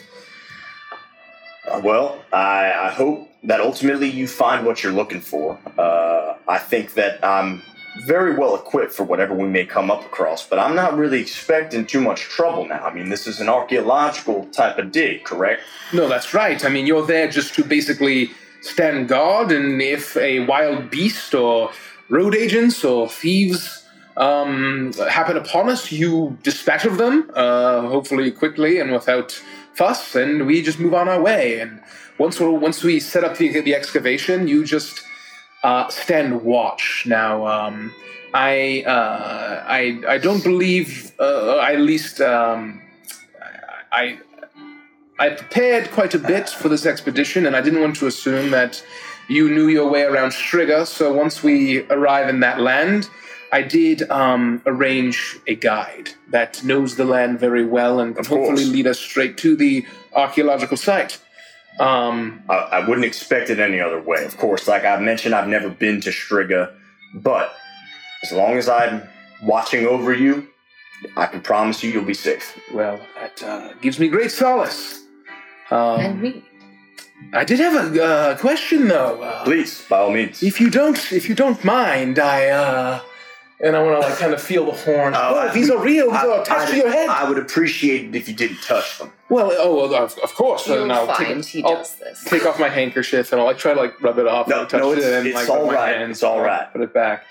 Well, 1.81 2.23
I, 2.33 2.73
I 2.73 2.91
hope 2.91 3.31
that 3.45 3.61
ultimately 3.61 4.09
you 4.09 4.29
find 4.29 4.67
what 4.67 4.83
you're 4.83 4.93
looking 4.93 5.21
for. 5.21 5.59
Uh, 5.79 6.35
I 6.49 6.59
think 6.59 6.95
that 6.95 7.25
I'm 7.25 7.63
very 8.07 8.35
well 8.37 8.55
equipped 8.55 8.93
for 8.93 9.05
whatever 9.05 9.35
we 9.35 9.49
may 9.49 9.67
come 9.67 9.91
up 9.91 10.03
across, 10.05 10.47
but 10.47 10.59
I'm 10.59 10.75
not 10.75 10.97
really 10.97 11.21
expecting 11.21 11.87
too 11.87 12.01
much 12.01 12.23
trouble 12.23 12.67
now. 12.67 12.85
I 12.85 12.93
mean, 12.93 13.09
this 13.09 13.27
is 13.27 13.41
an 13.41 13.49
archaeological 13.49 14.47
type 14.47 14.79
of 14.79 14.93
dig, 14.93 15.25
correct? 15.25 15.63
No, 15.93 16.09
that's 16.09 16.33
right. 16.33 16.65
I 16.65 16.69
mean, 16.69 16.87
you're 16.87 17.07
there 17.07 17.29
just 17.29 17.55
to 17.55 17.65
basically 17.65 18.31
stand 18.63 19.09
guard, 19.09 19.53
and 19.53 19.83
if 19.83 20.17
a 20.17 20.41
wild 20.41 20.91
beast 20.91 21.35
or 21.35 21.71
road 22.09 22.35
agents 22.35 22.85
or 22.85 23.09
thieves 23.09 23.85
um, 24.17 24.93
happen 25.11 25.37
upon 25.37 25.69
us, 25.69 25.91
you 25.93 26.39
dispatch 26.43 26.85
of 26.85 26.97
them, 26.97 27.31
uh, 27.35 27.83
hopefully 27.83 28.31
quickly 28.31 28.79
and 28.79 28.93
without 28.93 29.41
fuss, 29.75 30.15
and 30.15 30.47
we 30.47 30.63
just 30.63 30.79
move 30.79 30.95
on 30.95 31.09
our 31.09 31.21
way. 31.21 31.61
And 31.61 31.81
once 32.19 32.41
we 32.41 32.47
once 32.49 32.83
we 32.83 33.01
set 33.01 33.25
up 33.25 33.37
the, 33.37 33.61
the 33.61 33.75
excavation, 33.75 34.49
you 34.49 34.65
just 34.65 35.03
uh, 35.63 35.89
stand 35.89 36.43
watch. 36.43 37.05
Now, 37.07 37.47
um, 37.47 37.95
I, 38.35 38.85
uh, 38.87 39.65
I 39.67 40.01
I 40.09 40.19
don't 40.19 40.43
believe, 40.43 41.13
uh, 41.19 41.59
at 41.61 41.81
least 41.81 42.21
um, 42.21 42.83
I. 43.91 44.19
I 45.19 45.29
prepared 45.29 45.91
quite 45.93 46.15
a 46.15 46.19
bit 46.19 46.49
for 46.49 46.69
this 46.69 46.85
expedition, 46.85 47.47
and 47.47 47.55
I 47.55 47.61
didn't 47.61 47.81
want 47.81 47.95
to 47.97 48.09
assume 48.09 48.51
that 48.51 48.83
you 49.29 49.49
knew 49.49 49.69
your 49.69 49.89
way 49.89 50.03
around 50.03 50.31
Striga. 50.31 50.85
So 50.85 51.13
once 51.13 51.45
we 51.45 51.83
arrive 51.91 52.29
in 52.29 52.41
that 52.41 52.59
land, 52.61 53.09
I 53.53 53.61
did 53.61 54.11
um, 54.11 54.62
arrange 54.65 55.38
a 55.47 55.55
guide 55.55 56.11
that 56.31 56.65
knows 56.65 56.97
the 56.97 57.05
land 57.05 57.38
very 57.38 57.67
well 57.67 58.01
and 58.01 58.17
can 58.17 58.25
hopefully 58.25 58.65
lead 58.65 58.87
us 58.87 58.99
straight 58.99 59.37
to 59.38 59.55
the 59.55 59.85
archaeological 60.15 60.79
site. 60.79 61.21
Um, 61.79 62.43
I, 62.49 62.55
I 62.55 62.88
wouldn't 62.88 63.05
expect 63.05 63.51
it 63.51 63.61
any 63.61 63.79
other 63.79 64.01
way. 64.01 64.25
Of 64.25 64.38
course, 64.38 64.67
like 64.67 64.87
I 64.87 64.99
mentioned, 64.99 65.35
I've 65.35 65.49
never 65.49 65.69
been 65.69 66.01
to 66.01 66.11
Striga, 66.11 66.75
but 67.15 67.55
as 68.23 68.33
long 68.33 68.57
as 68.57 68.71
I'm 68.71 69.03
watching 69.43 69.87
over 69.87 70.15
you, 70.15 70.49
I 71.17 71.27
can 71.27 71.43
promise 71.43 71.83
you 71.83 71.91
you'll 71.91 72.05
be 72.05 72.15
safe. 72.15 72.59
well, 72.73 73.01
that 73.21 73.43
uh, 73.43 73.75
gives 73.83 73.99
me 73.99 74.09
great 74.09 74.31
solace. 74.31 75.03
Um, 75.71 76.01
and 76.01 76.23
me. 76.23 76.45
I 77.35 77.45
did 77.45 77.61
have 77.61 77.97
a 77.97 78.05
uh, 78.05 78.38
question 78.38 78.88
though. 78.88 79.23
Uh, 79.23 79.45
Please, 79.45 79.85
by 79.88 79.99
all 79.99 80.11
means. 80.11 80.43
If 80.43 80.61
you 80.61 80.71
don't, 80.71 81.12
if 81.12 81.29
you 81.29 81.35
don't 81.35 81.62
mind, 81.65 82.19
I 82.19 82.49
uh, 82.49 83.01
and 83.62 83.77
I 83.77 83.83
want 83.83 84.01
to 84.03 84.09
like 84.09 84.18
kind 84.18 84.35
of 84.35 84.42
feel 84.42 84.66
the 84.66 84.72
horn. 84.72 85.14
Oh, 85.14 85.20
Oh, 85.35 85.38
I- 85.38 85.53
these 85.55 85.70
are 85.70 85.79
real. 85.79 86.11
These 86.11 86.20
I- 86.20 86.27
are 86.27 86.42
attached 86.42 86.62
I'd- 86.62 86.70
to 86.72 86.77
your 86.79 86.90
head. 86.90 87.09
I 87.09 87.29
would 87.29 87.38
appreciate 87.38 88.07
it 88.07 88.14
if 88.16 88.29
you 88.29 88.35
didn't 88.35 88.61
touch 88.62 88.98
them. 88.98 89.12
well, 89.29 89.53
oh, 89.57 89.77
well, 89.77 89.94
of, 90.05 90.18
of 90.18 90.35
course. 90.35 90.66
You'll 90.66 90.83
and 90.83 90.92
I'll 90.92 91.07
find 91.07 91.42
take, 91.44 91.53
he 91.53 91.64
I'll 91.64 91.77
does 91.77 91.94
this. 91.96 92.25
take 92.25 92.44
off 92.44 92.59
my 92.59 92.68
handkerchief 92.68 93.31
and 93.33 93.40
I'll 93.40 93.46
like 93.46 93.59
try 93.59 93.72
to 93.75 93.81
like 93.81 94.01
rub 94.03 94.18
it 94.18 94.27
off. 94.27 94.48
No, 94.48 94.61
and 94.61 94.68
touch 94.68 94.81
no, 94.81 94.92
it's- 94.92 95.07
it 95.07 95.14
and 95.14 95.27
it's 95.27 95.37
like 95.37 95.48
all 95.48 95.59
rub 95.64 95.66
my 95.68 95.75
right. 95.75 95.96
hands 95.96 96.11
It's 96.18 96.22
all 96.22 96.37
and 96.38 96.46
right. 96.46 96.72
Put 96.72 96.83
it 96.83 96.92
back. 96.92 97.25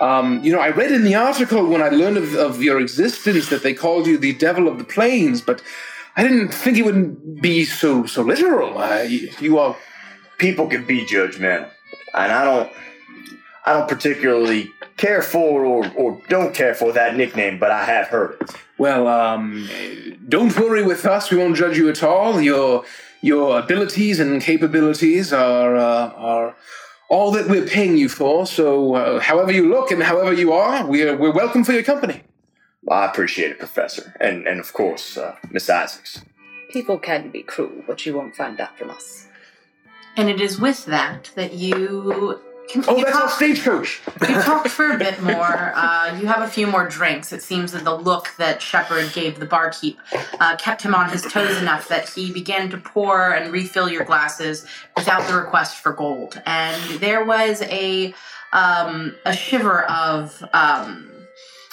Um, 0.00 0.40
you 0.44 0.52
know, 0.52 0.60
I 0.60 0.68
read 0.70 0.92
in 0.92 1.02
the 1.02 1.16
article 1.16 1.66
when 1.66 1.82
I 1.82 1.88
learned 1.88 2.18
of, 2.18 2.34
of 2.36 2.62
your 2.62 2.78
existence 2.80 3.48
that 3.48 3.62
they 3.64 3.74
called 3.74 4.06
you 4.06 4.16
the 4.16 4.32
Devil 4.34 4.68
of 4.68 4.78
the 4.78 4.84
Plains, 4.84 5.40
but 5.40 5.60
I 6.16 6.22
didn't 6.22 6.48
think 6.48 6.78
it 6.78 6.84
would 6.84 7.40
be 7.40 7.64
so 7.64 8.06
so 8.06 8.22
literal. 8.22 8.78
Uh, 8.78 9.02
you, 9.02 9.30
you 9.40 9.58
are 9.58 9.76
People 10.38 10.68
can 10.68 10.84
be 10.84 11.04
judgmental, 11.04 11.68
and 12.14 12.32
I 12.32 12.44
don't. 12.44 12.70
I 13.66 13.72
don't 13.72 13.88
particularly 13.88 14.70
care 14.98 15.22
for 15.22 15.64
or, 15.64 15.90
or 15.96 16.20
don't 16.28 16.54
care 16.54 16.74
for 16.74 16.92
that 16.92 17.16
nickname, 17.16 17.58
but 17.58 17.70
I 17.70 17.84
have 17.84 18.08
heard 18.08 18.36
it. 18.40 18.50
Well, 18.76 19.08
um, 19.08 19.68
don't 20.28 20.56
worry 20.58 20.82
with 20.82 21.06
us. 21.06 21.30
We 21.30 21.38
won't 21.38 21.56
judge 21.56 21.78
you 21.78 21.88
at 21.88 22.02
all. 22.02 22.40
Your 22.40 22.84
your 23.20 23.58
abilities 23.58 24.20
and 24.20 24.40
capabilities 24.40 25.32
are 25.32 25.74
uh, 25.76 26.12
are 26.14 26.54
all 27.10 27.30
that 27.32 27.48
we're 27.48 27.66
paying 27.66 27.96
you 27.96 28.08
for. 28.08 28.46
So, 28.46 28.94
uh, 28.94 29.20
however 29.20 29.50
you 29.50 29.68
look 29.68 29.90
and 29.90 30.02
however 30.02 30.32
you 30.32 30.52
are, 30.52 30.86
we're 30.86 31.16
we're 31.16 31.32
welcome 31.32 31.64
for 31.64 31.72
your 31.72 31.82
company. 31.82 32.22
Well, 32.82 33.00
I 33.00 33.06
appreciate 33.06 33.50
it, 33.50 33.58
Professor, 33.58 34.14
and 34.20 34.46
and 34.46 34.60
of 34.60 34.72
course, 34.72 35.16
uh, 35.16 35.36
Miss 35.50 35.68
Isaacs. 35.68 36.22
People 36.70 36.98
can 36.98 37.30
be 37.30 37.42
cruel, 37.42 37.82
but 37.86 38.04
you 38.04 38.14
won't 38.14 38.36
find 38.36 38.58
that 38.58 38.76
from 38.78 38.90
us. 38.90 39.26
And 40.16 40.28
it 40.28 40.40
is 40.40 40.60
with 40.60 40.84
that 40.86 41.30
that 41.34 41.54
you 41.54 42.40
can 42.68 42.84
Oh, 42.88 42.96
that's 43.02 43.16
our 43.16 43.22
talk, 43.22 43.30
stagecoach. 43.30 44.00
you 44.28 44.34
talked 44.42 44.68
for 44.68 44.90
a 44.92 44.98
bit 44.98 45.20
more. 45.22 45.72
Uh, 45.74 46.18
you 46.20 46.26
have 46.26 46.42
a 46.42 46.48
few 46.48 46.66
more 46.66 46.88
drinks. 46.88 47.32
It 47.32 47.42
seems 47.42 47.72
that 47.72 47.84
the 47.84 47.96
look 47.96 48.28
that 48.38 48.60
Shepard 48.62 49.12
gave 49.12 49.38
the 49.40 49.46
barkeep 49.46 49.98
uh, 50.40 50.56
kept 50.56 50.82
him 50.82 50.94
on 50.94 51.10
his 51.10 51.22
toes 51.22 51.56
enough 51.58 51.88
that 51.88 52.08
he 52.08 52.32
began 52.32 52.68
to 52.70 52.78
pour 52.78 53.32
and 53.32 53.52
refill 53.52 53.88
your 53.88 54.04
glasses 54.04 54.66
without 54.96 55.26
the 55.28 55.34
request 55.36 55.76
for 55.82 55.92
gold. 55.92 56.40
And 56.46 57.00
there 57.00 57.24
was 57.24 57.62
a 57.62 58.14
um, 58.52 59.14
a 59.26 59.34
shiver 59.36 59.82
of 59.84 60.42
um, 60.54 61.10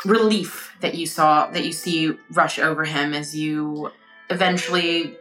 relief 0.03 0.73
that 0.81 0.95
you 0.95 1.05
saw 1.07 1.47
that 1.51 1.63
you 1.65 1.71
see 1.71 2.13
rush 2.31 2.59
over 2.59 2.83
him 2.83 3.13
as 3.13 3.35
you 3.35 3.91
eventually 4.29 5.15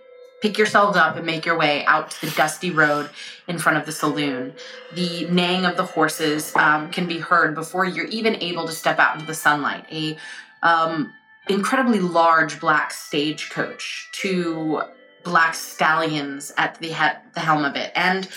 pick 0.44 0.58
yourselves 0.58 0.94
up 0.94 1.16
and 1.16 1.24
make 1.24 1.46
your 1.46 1.56
way 1.56 1.86
out 1.86 2.10
to 2.10 2.26
the 2.26 2.32
dusty 2.32 2.70
road 2.70 3.08
in 3.48 3.58
front 3.58 3.78
of 3.78 3.86
the 3.86 3.92
saloon. 3.92 4.52
The 4.92 5.26
neighing 5.30 5.64
of 5.64 5.78
the 5.78 5.84
horses 5.84 6.54
um, 6.54 6.90
can 6.90 7.08
be 7.08 7.18
heard 7.18 7.54
before 7.54 7.86
you're 7.86 8.08
even 8.08 8.36
able 8.42 8.66
to 8.66 8.72
step 8.72 8.98
out 8.98 9.14
into 9.14 9.26
the 9.26 9.32
sunlight. 9.32 9.86
A 9.90 10.18
um, 10.62 11.14
incredibly 11.48 11.98
large 11.98 12.60
black 12.60 12.92
stagecoach, 12.92 14.10
two 14.12 14.82
black 15.22 15.54
stallions 15.54 16.52
at 16.58 16.78
the 16.78 16.88
he- 16.88 17.18
the 17.32 17.40
helm 17.40 17.64
of 17.64 17.74
it, 17.74 17.90
and 17.96 18.28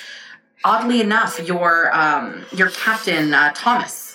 oddly 0.64 1.02
enough, 1.02 1.46
your 1.46 1.94
um, 1.94 2.46
your 2.54 2.70
captain 2.70 3.34
uh, 3.34 3.52
Thomas. 3.54 4.06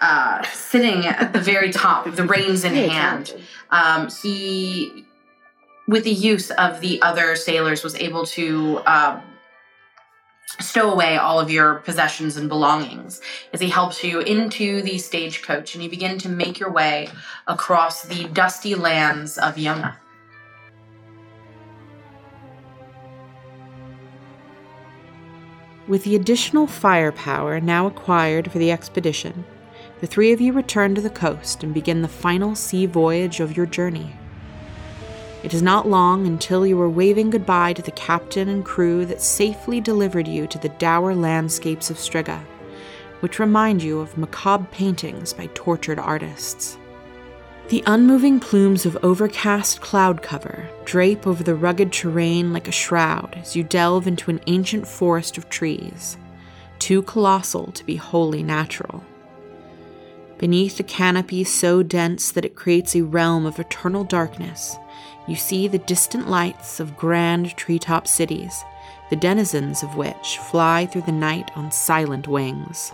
Uh, 0.00 0.40
sitting 0.52 1.04
at 1.04 1.32
the 1.32 1.40
very 1.40 1.72
top, 1.72 2.06
with 2.06 2.14
the 2.14 2.22
reins 2.24 2.62
in 2.62 2.74
hand, 2.74 3.34
um, 3.70 4.08
he, 4.22 5.03
with 5.86 6.04
the 6.04 6.10
use 6.10 6.50
of 6.52 6.80
the 6.80 7.00
other 7.02 7.36
sailors, 7.36 7.82
was 7.82 7.94
able 7.96 8.24
to 8.26 8.80
um, 8.86 9.22
stow 10.60 10.90
away 10.90 11.16
all 11.16 11.40
of 11.40 11.50
your 11.50 11.76
possessions 11.76 12.36
and 12.36 12.48
belongings 12.48 13.20
as 13.52 13.60
he 13.60 13.68
helps 13.68 14.02
you 14.04 14.20
into 14.20 14.82
the 14.82 14.98
stagecoach 14.98 15.74
and 15.74 15.82
you 15.82 15.90
begin 15.90 16.18
to 16.18 16.28
make 16.28 16.58
your 16.58 16.70
way 16.70 17.08
across 17.46 18.02
the 18.02 18.24
dusty 18.28 18.74
lands 18.74 19.38
of 19.38 19.56
Yona. 19.56 19.96
With 25.86 26.04
the 26.04 26.16
additional 26.16 26.66
firepower 26.66 27.60
now 27.60 27.86
acquired 27.86 28.50
for 28.50 28.58
the 28.58 28.72
expedition, 28.72 29.44
the 30.00 30.06
three 30.06 30.32
of 30.32 30.40
you 30.40 30.52
return 30.52 30.94
to 30.94 31.02
the 31.02 31.10
coast 31.10 31.62
and 31.62 31.74
begin 31.74 32.00
the 32.00 32.08
final 32.08 32.54
sea 32.54 32.86
voyage 32.86 33.40
of 33.40 33.54
your 33.54 33.66
journey. 33.66 34.14
It 35.44 35.52
is 35.52 35.60
not 35.60 35.86
long 35.86 36.26
until 36.26 36.66
you 36.66 36.80
are 36.80 36.88
waving 36.88 37.28
goodbye 37.28 37.74
to 37.74 37.82
the 37.82 37.90
captain 37.90 38.48
and 38.48 38.64
crew 38.64 39.04
that 39.04 39.20
safely 39.20 39.78
delivered 39.78 40.26
you 40.26 40.46
to 40.46 40.58
the 40.58 40.70
dour 40.70 41.14
landscapes 41.14 41.90
of 41.90 41.98
Striga, 41.98 42.40
which 43.20 43.38
remind 43.38 43.82
you 43.82 44.00
of 44.00 44.16
macabre 44.16 44.66
paintings 44.70 45.34
by 45.34 45.50
tortured 45.52 45.98
artists. 45.98 46.78
The 47.68 47.84
unmoving 47.86 48.40
plumes 48.40 48.86
of 48.86 48.96
overcast 49.04 49.82
cloud 49.82 50.22
cover 50.22 50.66
drape 50.86 51.26
over 51.26 51.44
the 51.44 51.54
rugged 51.54 51.92
terrain 51.92 52.54
like 52.54 52.66
a 52.66 52.72
shroud 52.72 53.34
as 53.36 53.54
you 53.54 53.62
delve 53.64 54.06
into 54.06 54.30
an 54.30 54.40
ancient 54.46 54.88
forest 54.88 55.36
of 55.36 55.50
trees, 55.50 56.16
too 56.78 57.02
colossal 57.02 57.70
to 57.72 57.84
be 57.84 57.96
wholly 57.96 58.42
natural. 58.42 59.04
Beneath 60.38 60.80
a 60.80 60.84
canopy 60.84 61.44
so 61.44 61.82
dense 61.82 62.30
that 62.32 62.46
it 62.46 62.56
creates 62.56 62.96
a 62.96 63.02
realm 63.02 63.44
of 63.44 63.58
eternal 63.58 64.04
darkness, 64.04 64.76
you 65.26 65.36
see 65.36 65.68
the 65.68 65.78
distant 65.78 66.28
lights 66.28 66.80
of 66.80 66.96
grand 66.96 67.56
treetop 67.56 68.06
cities, 68.06 68.64
the 69.10 69.16
denizens 69.16 69.82
of 69.82 69.96
which 69.96 70.38
fly 70.38 70.86
through 70.86 71.02
the 71.02 71.12
night 71.12 71.50
on 71.54 71.70
silent 71.70 72.28
wings. 72.28 72.92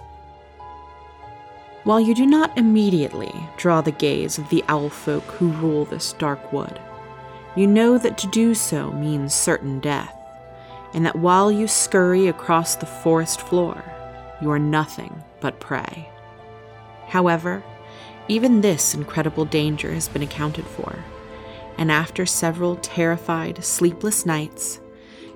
While 1.85 2.01
you 2.01 2.15
do 2.15 2.27
not 2.27 2.57
immediately 2.59 3.33
draw 3.57 3.81
the 3.81 3.93
gaze 3.93 4.39
of 4.39 4.49
the 4.51 4.63
owl 4.69 4.91
folk 4.91 5.25
who 5.25 5.51
rule 5.53 5.87
this 5.87 6.13
dark 6.15 6.53
wood, 6.53 6.79
you 7.57 7.67
know 7.67 7.99
that 7.99 8.19
to 8.19 8.27
do 8.29 8.55
so 8.55 8.93
means 8.93 9.35
certain 9.35 9.81
death, 9.81 10.15
and 10.95 11.05
that 11.07 11.17
while 11.17 11.51
you 11.51 11.67
scurry 11.67 12.29
across 12.29 12.77
the 12.77 12.87
forest 12.87 13.41
floor, 13.41 13.83
you 14.41 14.51
are 14.51 14.59
nothing 14.59 15.25
but 15.41 15.59
prey. 15.59 16.09
However, 17.07 17.63
even 18.29 18.61
this 18.61 18.95
incredible 18.95 19.45
danger 19.45 19.93
has 19.93 20.09
been 20.09 20.23
accounted 20.23 20.67
for, 20.67 20.97
and 21.81 21.91
after 21.91 22.27
several 22.27 22.77
terrified, 22.77 23.65
sleepless 23.65 24.27
nights, 24.27 24.81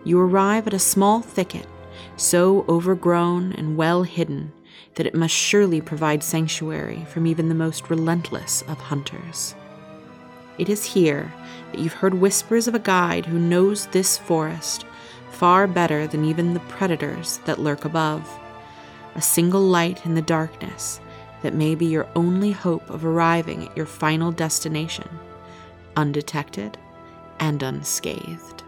you 0.05 0.21
arrive 0.21 0.67
at 0.67 0.75
a 0.75 0.79
small 0.79 1.21
thicket 1.21 1.67
so 2.17 2.65
overgrown 2.69 3.53
and 3.55 3.77
well 3.77 4.03
hidden 4.03 4.53
that 4.95 5.07
it 5.07 5.15
must 5.15 5.35
surely 5.35 5.81
provide 5.81 6.23
sanctuary 6.23 7.05
from 7.09 7.27
even 7.27 7.49
the 7.49 7.55
most 7.55 7.91
relentless 7.91 8.63
of 8.69 8.79
hunters. 8.79 9.55
It 10.59 10.69
is 10.69 10.85
here 10.85 11.33
that 11.73 11.81
you've 11.81 11.95
heard 11.95 12.15
whispers 12.15 12.69
of 12.69 12.75
a 12.75 12.79
guide 12.79 13.27
who 13.27 13.39
knows 13.39 13.87
this 13.87 14.19
forest 14.19 14.85
far 15.31 15.67
better 15.67 16.07
than 16.07 16.25
even 16.25 16.55
the 16.55 16.61
predators 16.61 17.39
that 17.47 17.59
lurk 17.59 17.85
above. 17.85 18.29
A 19.17 19.23
single 19.23 19.63
light 19.63 20.05
in 20.05 20.15
the 20.15 20.23
darkness 20.23 21.01
that 21.43 21.55
may 21.55 21.75
be 21.75 21.87
your 21.87 22.07
only 22.15 22.53
hope 22.53 22.89
of 22.91 23.05
arriving 23.05 23.67
at 23.67 23.77
your 23.77 23.87
final 23.87 24.31
destination, 24.31 25.09
undetected 25.97 26.79
and 27.41 27.63
unscathed. 27.63 28.65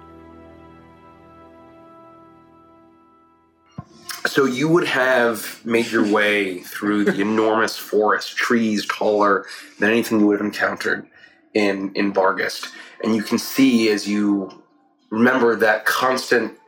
So 4.26 4.44
you 4.44 4.68
would 4.68 4.86
have 4.86 5.64
made 5.64 5.86
your 5.86 6.06
way 6.06 6.58
through 6.58 7.04
the 7.04 7.20
enormous 7.20 7.76
forest, 7.90 8.36
trees 8.36 8.84
taller 8.84 9.46
than 9.78 9.90
anything 9.90 10.20
you 10.20 10.26
would 10.26 10.40
have 10.40 10.46
encountered 10.46 11.06
in 11.54 11.92
in 11.94 12.12
Bargast, 12.12 12.66
and 13.02 13.16
you 13.16 13.22
can 13.22 13.38
see 13.38 13.88
as 13.88 14.06
you 14.06 14.62
remember 15.10 15.56
that 15.56 15.86
constant 15.86 16.58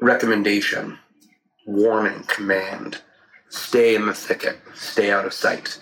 recommendation, 0.00 0.98
warning, 1.66 2.22
command: 2.28 3.00
stay 3.48 3.94
in 3.96 4.06
the 4.06 4.14
thicket, 4.14 4.58
stay 4.74 5.10
out 5.10 5.24
of 5.24 5.32
sight. 5.32 5.78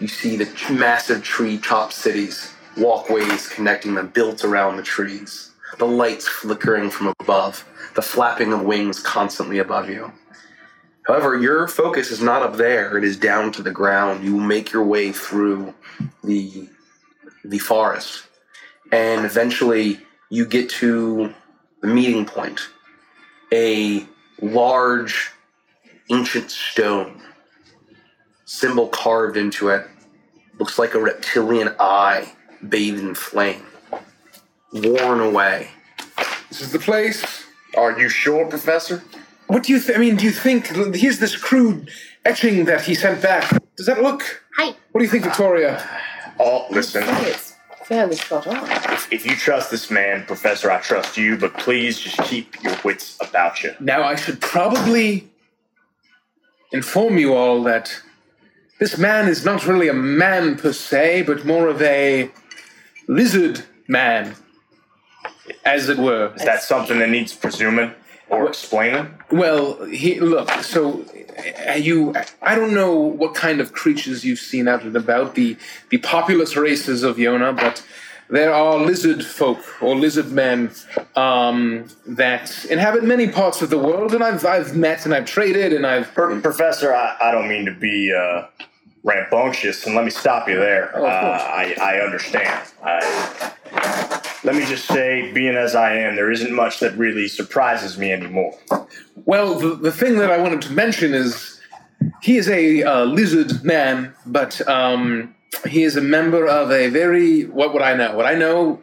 You 0.00 0.08
see 0.08 0.36
the 0.36 0.48
massive 0.72 1.22
tree 1.22 1.58
top 1.58 1.92
cities, 1.92 2.51
walkways 2.76 3.48
connecting 3.48 3.94
them 3.94 4.08
built 4.08 4.44
around 4.44 4.76
the 4.76 4.82
trees, 4.82 5.52
the 5.78 5.86
lights 5.86 6.28
flickering 6.28 6.90
from 6.90 7.12
above 7.20 7.64
the 7.94 8.02
flapping 8.02 8.52
of 8.52 8.62
wings 8.62 9.00
constantly 9.00 9.58
above 9.58 9.88
you. 9.88 10.12
However, 11.06 11.36
your 11.36 11.66
focus 11.68 12.10
is 12.10 12.22
not 12.22 12.42
up 12.42 12.56
there, 12.56 12.96
it 12.96 13.04
is 13.04 13.16
down 13.16 13.52
to 13.52 13.62
the 13.62 13.72
ground. 13.72 14.24
You 14.24 14.38
make 14.38 14.72
your 14.72 14.84
way 14.84 15.12
through 15.12 15.74
the 16.22 16.68
the 17.44 17.58
forest 17.58 18.24
and 18.92 19.24
eventually 19.24 19.98
you 20.28 20.46
get 20.46 20.68
to 20.68 21.34
the 21.80 21.88
meeting 21.88 22.24
point. 22.24 22.60
A 23.52 24.06
large 24.40 25.30
ancient 26.10 26.50
stone 26.50 27.20
symbol 28.44 28.88
carved 28.88 29.36
into 29.36 29.68
it 29.68 29.86
looks 30.58 30.78
like 30.78 30.94
a 30.94 31.00
reptilian 31.00 31.74
eye 31.80 32.32
bathed 32.68 33.00
in 33.00 33.14
flame 33.14 33.62
worn 34.72 35.20
away 35.20 35.68
This 36.48 36.60
is 36.60 36.72
the 36.72 36.78
place. 36.78 37.44
Are 37.76 37.98
you 37.98 38.08
sure, 38.08 38.46
Professor? 38.46 39.02
What 39.46 39.64
do 39.64 39.72
you 39.72 39.78
think? 39.78 39.98
I 39.98 40.00
mean, 40.00 40.16
do 40.16 40.24
you 40.24 40.30
think 40.30 40.66
here's 40.94 41.18
this 41.18 41.36
crude 41.36 41.90
etching 42.24 42.64
that 42.66 42.82
he 42.82 42.94
sent 42.94 43.22
back? 43.22 43.50
Does 43.76 43.86
that 43.86 44.02
look? 44.02 44.42
Hi. 44.56 44.74
What 44.92 44.98
do 44.98 45.04
you 45.04 45.10
think, 45.10 45.24
Victoria? 45.24 45.76
Uh, 45.76 46.30
oh, 46.40 46.66
listen. 46.70 47.02
I 47.02 47.14
think 47.14 47.28
it's 47.28 47.54
fairly 47.84 48.16
spot 48.16 48.46
on. 48.46 48.56
If, 48.92 49.12
if 49.12 49.26
you 49.26 49.34
trust 49.36 49.70
this 49.70 49.90
man, 49.90 50.24
Professor, 50.26 50.70
I 50.70 50.80
trust 50.80 51.16
you, 51.16 51.36
but 51.36 51.54
please 51.54 51.98
just 51.98 52.18
keep 52.24 52.62
your 52.62 52.76
wits 52.84 53.18
about 53.20 53.62
you. 53.62 53.74
Now, 53.80 54.02
I 54.02 54.16
should 54.16 54.40
probably 54.40 55.28
inform 56.72 57.18
you 57.18 57.34
all 57.34 57.62
that 57.64 57.94
this 58.78 58.96
man 58.98 59.28
is 59.28 59.44
not 59.44 59.66
really 59.66 59.88
a 59.88 59.94
man 59.94 60.56
per 60.56 60.72
se, 60.72 61.22
but 61.22 61.44
more 61.44 61.68
of 61.68 61.80
a 61.82 62.30
lizard 63.06 63.64
man, 63.88 64.34
as 65.64 65.88
it 65.88 65.98
were. 65.98 66.32
Is 66.36 66.44
that 66.44 66.62
something 66.62 66.98
that 66.98 67.10
needs 67.10 67.34
presuming 67.34 67.92
or 68.28 68.48
explaining? 68.48 69.14
Well, 69.30 69.84
he 69.84 70.20
look. 70.20 70.50
So, 70.62 71.04
uh, 71.68 71.72
you, 71.72 72.14
I 72.40 72.54
don't 72.54 72.74
know 72.74 72.94
what 72.94 73.34
kind 73.34 73.60
of 73.60 73.72
creatures 73.72 74.24
you've 74.24 74.38
seen 74.38 74.68
out 74.68 74.82
and 74.82 74.96
about 74.96 75.34
the 75.34 75.56
the 75.90 75.98
populous 75.98 76.56
races 76.56 77.02
of 77.02 77.16
Yona, 77.16 77.54
but 77.54 77.84
there 78.30 78.52
are 78.52 78.78
lizard 78.78 79.24
folk 79.24 79.60
or 79.82 79.94
lizard 79.94 80.32
men 80.32 80.70
um, 81.16 81.88
that 82.06 82.64
inhabit 82.66 83.04
many 83.04 83.28
parts 83.28 83.60
of 83.60 83.68
the 83.68 83.78
world, 83.78 84.14
and 84.14 84.24
I've 84.24 84.46
I've 84.46 84.74
met 84.74 85.04
and 85.04 85.14
I've 85.14 85.26
traded 85.26 85.72
and 85.72 85.86
I've. 85.86 86.12
Per- 86.14 86.40
Professor, 86.40 86.94
I, 86.94 87.16
I 87.20 87.30
don't 87.30 87.48
mean 87.48 87.66
to 87.66 87.74
be 87.74 88.12
uh, 88.12 88.46
rambunctious, 89.04 89.86
and 89.86 89.94
let 89.94 90.04
me 90.04 90.10
stop 90.10 90.48
you 90.48 90.56
there. 90.56 90.92
Oh. 90.94 91.04
Uh, 91.04 91.08
I, 91.08 91.76
I 91.80 92.00
understand. 92.00 92.68
I, 92.82 93.52
let 94.44 94.56
me 94.56 94.64
just 94.66 94.86
say, 94.86 95.30
being 95.32 95.54
as 95.54 95.74
I 95.74 95.94
am, 95.94 96.16
there 96.16 96.30
isn't 96.30 96.52
much 96.52 96.80
that 96.80 96.96
really 96.96 97.28
surprises 97.28 97.96
me 97.96 98.12
anymore. 98.12 98.58
Well, 99.24 99.58
the, 99.58 99.76
the 99.76 99.92
thing 99.92 100.16
that 100.18 100.30
I 100.30 100.38
wanted 100.38 100.62
to 100.62 100.72
mention 100.72 101.14
is 101.14 101.60
he 102.22 102.36
is 102.36 102.48
a 102.48 102.82
uh, 102.82 103.04
lizard 103.04 103.62
man, 103.64 104.14
but 104.26 104.66
um, 104.68 105.34
he 105.68 105.84
is 105.84 105.96
a 105.96 106.00
member 106.00 106.46
of 106.46 106.70
a 106.70 106.88
very 106.88 107.44
what 107.44 107.72
would 107.72 107.82
I 107.82 107.94
know? 107.94 108.16
What 108.16 108.26
I 108.26 108.34
know 108.34 108.82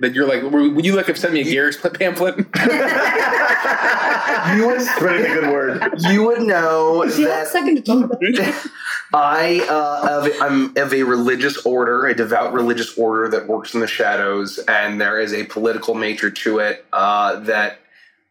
that 0.00 0.14
you're 0.14 0.26
like, 0.26 0.42
would 0.42 0.84
you 0.84 0.96
like 0.96 1.06
have 1.06 1.18
sent 1.18 1.34
me 1.34 1.40
a 1.40 1.44
Garrix 1.44 1.80
pamphlet? 1.98 2.36
you 4.56 4.66
would 4.66 4.80
Really 5.00 5.28
good 5.28 5.52
word. 5.52 6.00
you 6.10 6.26
would 6.26 6.42
know 6.42 7.04
Do 7.06 7.20
you 7.20 7.28
have 7.28 7.46
a 7.46 7.50
second 7.50 7.76
to 7.76 7.82
talk 7.82 8.04
about 8.04 8.18
it? 8.20 8.54
I 9.12 9.66
uh, 9.68 10.20
of, 10.24 10.32
I'm 10.40 10.76
of 10.76 10.94
a 10.94 11.02
religious 11.02 11.64
order, 11.66 12.06
a 12.06 12.14
devout 12.14 12.52
religious 12.52 12.96
order 12.96 13.28
that 13.28 13.48
works 13.48 13.74
in 13.74 13.80
the 13.80 13.88
shadows, 13.88 14.58
and 14.68 15.00
there 15.00 15.20
is 15.20 15.34
a 15.34 15.44
political 15.44 15.96
nature 15.96 16.30
to 16.30 16.60
it 16.60 16.84
uh, 16.92 17.40
that 17.40 17.80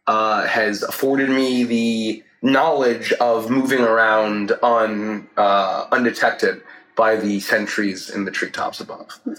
uh, 0.07 0.47
has 0.47 0.81
afforded 0.83 1.29
me 1.29 1.65
the 1.65 2.23
knowledge 2.41 3.11
of 3.13 3.49
moving 3.49 3.81
around 3.81 4.53
un, 4.63 5.27
uh, 5.35 5.85
undetected 5.91 6.61
by 6.99 7.15
the 7.15 7.39
sentries 7.39 8.09
in 8.09 8.25
the 8.25 8.31
treetops 8.39 8.79
above. 8.79 9.07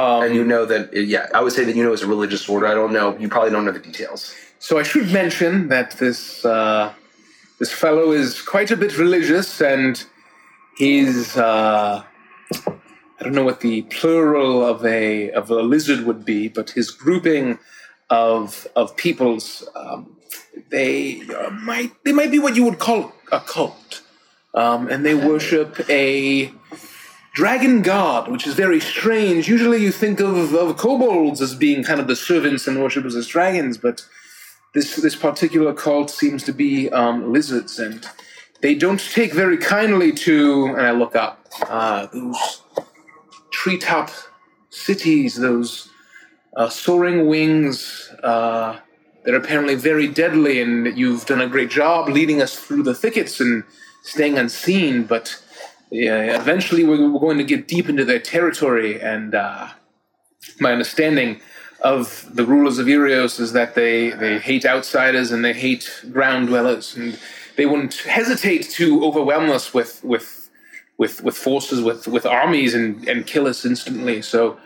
Um, 0.00 0.22
and 0.22 0.34
you 0.34 0.42
know 0.42 0.64
that, 0.64 0.84
yeah, 0.94 1.26
I 1.34 1.42
would 1.42 1.52
say 1.52 1.64
that 1.64 1.76
you 1.76 1.84
know 1.84 1.92
it's 1.92 2.00
a 2.00 2.06
religious 2.06 2.48
order. 2.48 2.66
I 2.66 2.72
don't 2.72 2.94
know. 2.94 3.14
You 3.18 3.28
probably 3.28 3.50
don't 3.50 3.66
know 3.66 3.72
the 3.72 3.86
details. 3.90 4.34
So 4.58 4.78
I 4.78 4.84
should 4.84 5.12
mention 5.12 5.68
that 5.68 5.88
this 6.02 6.46
uh, 6.46 6.94
this 7.60 7.70
fellow 7.70 8.12
is 8.12 8.40
quite 8.40 8.70
a 8.70 8.76
bit 8.84 8.96
religious, 8.96 9.60
and 9.60 10.02
he's 10.78 11.36
uh, 11.36 12.02
I 13.18 13.20
don't 13.22 13.34
know 13.34 13.44
what 13.44 13.60
the 13.60 13.82
plural 13.82 14.64
of 14.64 14.82
a 14.86 15.30
of 15.32 15.50
a 15.50 15.62
lizard 15.74 16.06
would 16.06 16.24
be, 16.24 16.48
but 16.48 16.70
his 16.70 16.90
grouping 16.90 17.58
of 18.08 18.66
of 18.74 18.96
peoples 18.96 19.68
um, 19.76 20.16
they 20.70 21.22
uh, 21.30 21.50
might 21.50 21.92
they 22.04 22.12
might 22.12 22.30
be 22.30 22.38
what 22.38 22.56
you 22.56 22.64
would 22.64 22.78
call 22.78 23.12
a 23.30 23.40
cult, 23.40 24.01
um, 24.54 24.88
and 24.88 25.04
they 25.04 25.14
worship 25.14 25.80
a 25.88 26.52
dragon 27.34 27.82
god, 27.82 28.30
which 28.30 28.46
is 28.46 28.54
very 28.54 28.80
strange. 28.80 29.48
Usually, 29.48 29.78
you 29.78 29.90
think 29.90 30.20
of, 30.20 30.54
of 30.54 30.76
kobolds 30.76 31.40
as 31.40 31.54
being 31.54 31.82
kind 31.82 32.00
of 32.00 32.06
the 32.06 32.16
servants 32.16 32.66
and 32.66 32.82
worshippers 32.82 33.14
as 33.14 33.26
dragons, 33.26 33.78
but 33.78 34.04
this 34.74 34.96
this 34.96 35.16
particular 35.16 35.72
cult 35.72 36.10
seems 36.10 36.42
to 36.44 36.52
be 36.52 36.90
um, 36.90 37.32
lizards, 37.32 37.78
and 37.78 38.06
they 38.60 38.74
don't 38.74 39.00
take 39.00 39.32
very 39.32 39.58
kindly 39.58 40.12
to. 40.12 40.66
And 40.66 40.82
I 40.82 40.92
look 40.92 41.16
up 41.16 41.46
uh, 41.68 42.06
those 42.06 42.62
treetop 43.50 44.10
cities, 44.70 45.36
those 45.36 45.88
uh, 46.56 46.68
soaring 46.68 47.26
wings. 47.26 48.10
Uh, 48.22 48.78
they're 49.24 49.36
apparently 49.36 49.76
very 49.76 50.08
deadly, 50.08 50.60
and 50.60 50.98
you've 50.98 51.26
done 51.26 51.40
a 51.40 51.46
great 51.46 51.70
job 51.70 52.08
leading 52.08 52.42
us 52.42 52.58
through 52.58 52.82
the 52.82 52.94
thickets 52.94 53.40
and 53.40 53.62
staying 54.02 54.38
unseen. 54.38 55.04
But 55.04 55.42
eventually, 55.90 56.84
we're, 56.84 57.10
we're 57.10 57.20
going 57.20 57.38
to 57.38 57.44
get 57.44 57.68
deep 57.68 57.88
into 57.88 58.04
their 58.04 58.20
territory, 58.20 59.00
and 59.00 59.34
uh, 59.34 59.68
my 60.60 60.72
understanding 60.72 61.40
of 61.80 62.28
the 62.34 62.44
rulers 62.44 62.78
of 62.78 62.86
Irios 62.86 63.40
is 63.40 63.52
that 63.54 63.74
they, 63.74 64.10
they 64.10 64.38
hate 64.38 64.64
outsiders 64.64 65.32
and 65.32 65.44
they 65.44 65.52
hate 65.52 66.02
ground 66.12 66.46
dwellers. 66.46 66.94
And 66.96 67.18
they 67.56 67.66
wouldn't 67.66 67.94
hesitate 67.94 68.70
to 68.70 69.04
overwhelm 69.04 69.50
us 69.50 69.74
with 69.74 70.02
with 70.04 70.50
with 70.98 71.22
with 71.22 71.36
forces 71.36 71.82
with 71.82 72.06
with 72.06 72.24
armies 72.24 72.74
and 72.74 73.06
and 73.08 73.26
kill 73.26 73.46
us 73.46 73.64
instantly. 73.64 74.22
So 74.22 74.58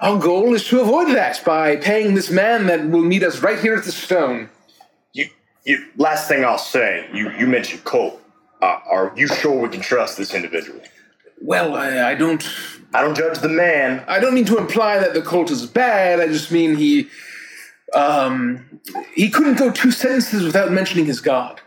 our 0.00 0.18
goal 0.18 0.54
is 0.54 0.66
to 0.68 0.80
avoid 0.80 1.14
that 1.14 1.44
by 1.44 1.76
paying 1.76 2.14
this 2.14 2.30
man 2.30 2.66
that 2.66 2.88
will 2.88 3.02
meet 3.02 3.22
us 3.22 3.40
right 3.40 3.58
here 3.58 3.74
at 3.74 3.84
the 3.84 3.92
stone. 3.92 4.48
You, 5.12 5.28
you. 5.64 5.86
Last 5.96 6.28
thing 6.28 6.44
I'll 6.44 6.58
say. 6.58 7.08
You, 7.12 7.30
you 7.38 7.46
mentioned 7.46 7.84
Colt. 7.84 8.20
Uh, 8.64 8.80
are 8.90 9.12
you 9.14 9.28
sure 9.28 9.60
we 9.60 9.68
can 9.68 9.82
trust 9.82 10.16
this 10.16 10.32
individual? 10.32 10.80
Well, 11.42 11.74
I, 11.74 12.12
I 12.12 12.14
don't. 12.14 12.42
I 12.94 13.02
don't 13.02 13.14
judge 13.14 13.38
the 13.40 13.48
man. 13.50 14.02
I 14.08 14.20
don't 14.20 14.34
mean 14.34 14.46
to 14.46 14.56
imply 14.56 14.98
that 14.98 15.12
the 15.12 15.20
cult 15.20 15.50
is 15.50 15.66
bad. 15.66 16.20
I 16.20 16.28
just 16.28 16.50
mean 16.50 16.76
he, 16.76 17.08
um, 17.92 18.80
he 19.14 19.28
couldn't 19.28 19.58
go 19.58 19.70
two 19.70 19.90
sentences 19.90 20.44
without 20.44 20.70
mentioning 20.72 21.04
his 21.04 21.20
god 21.20 21.60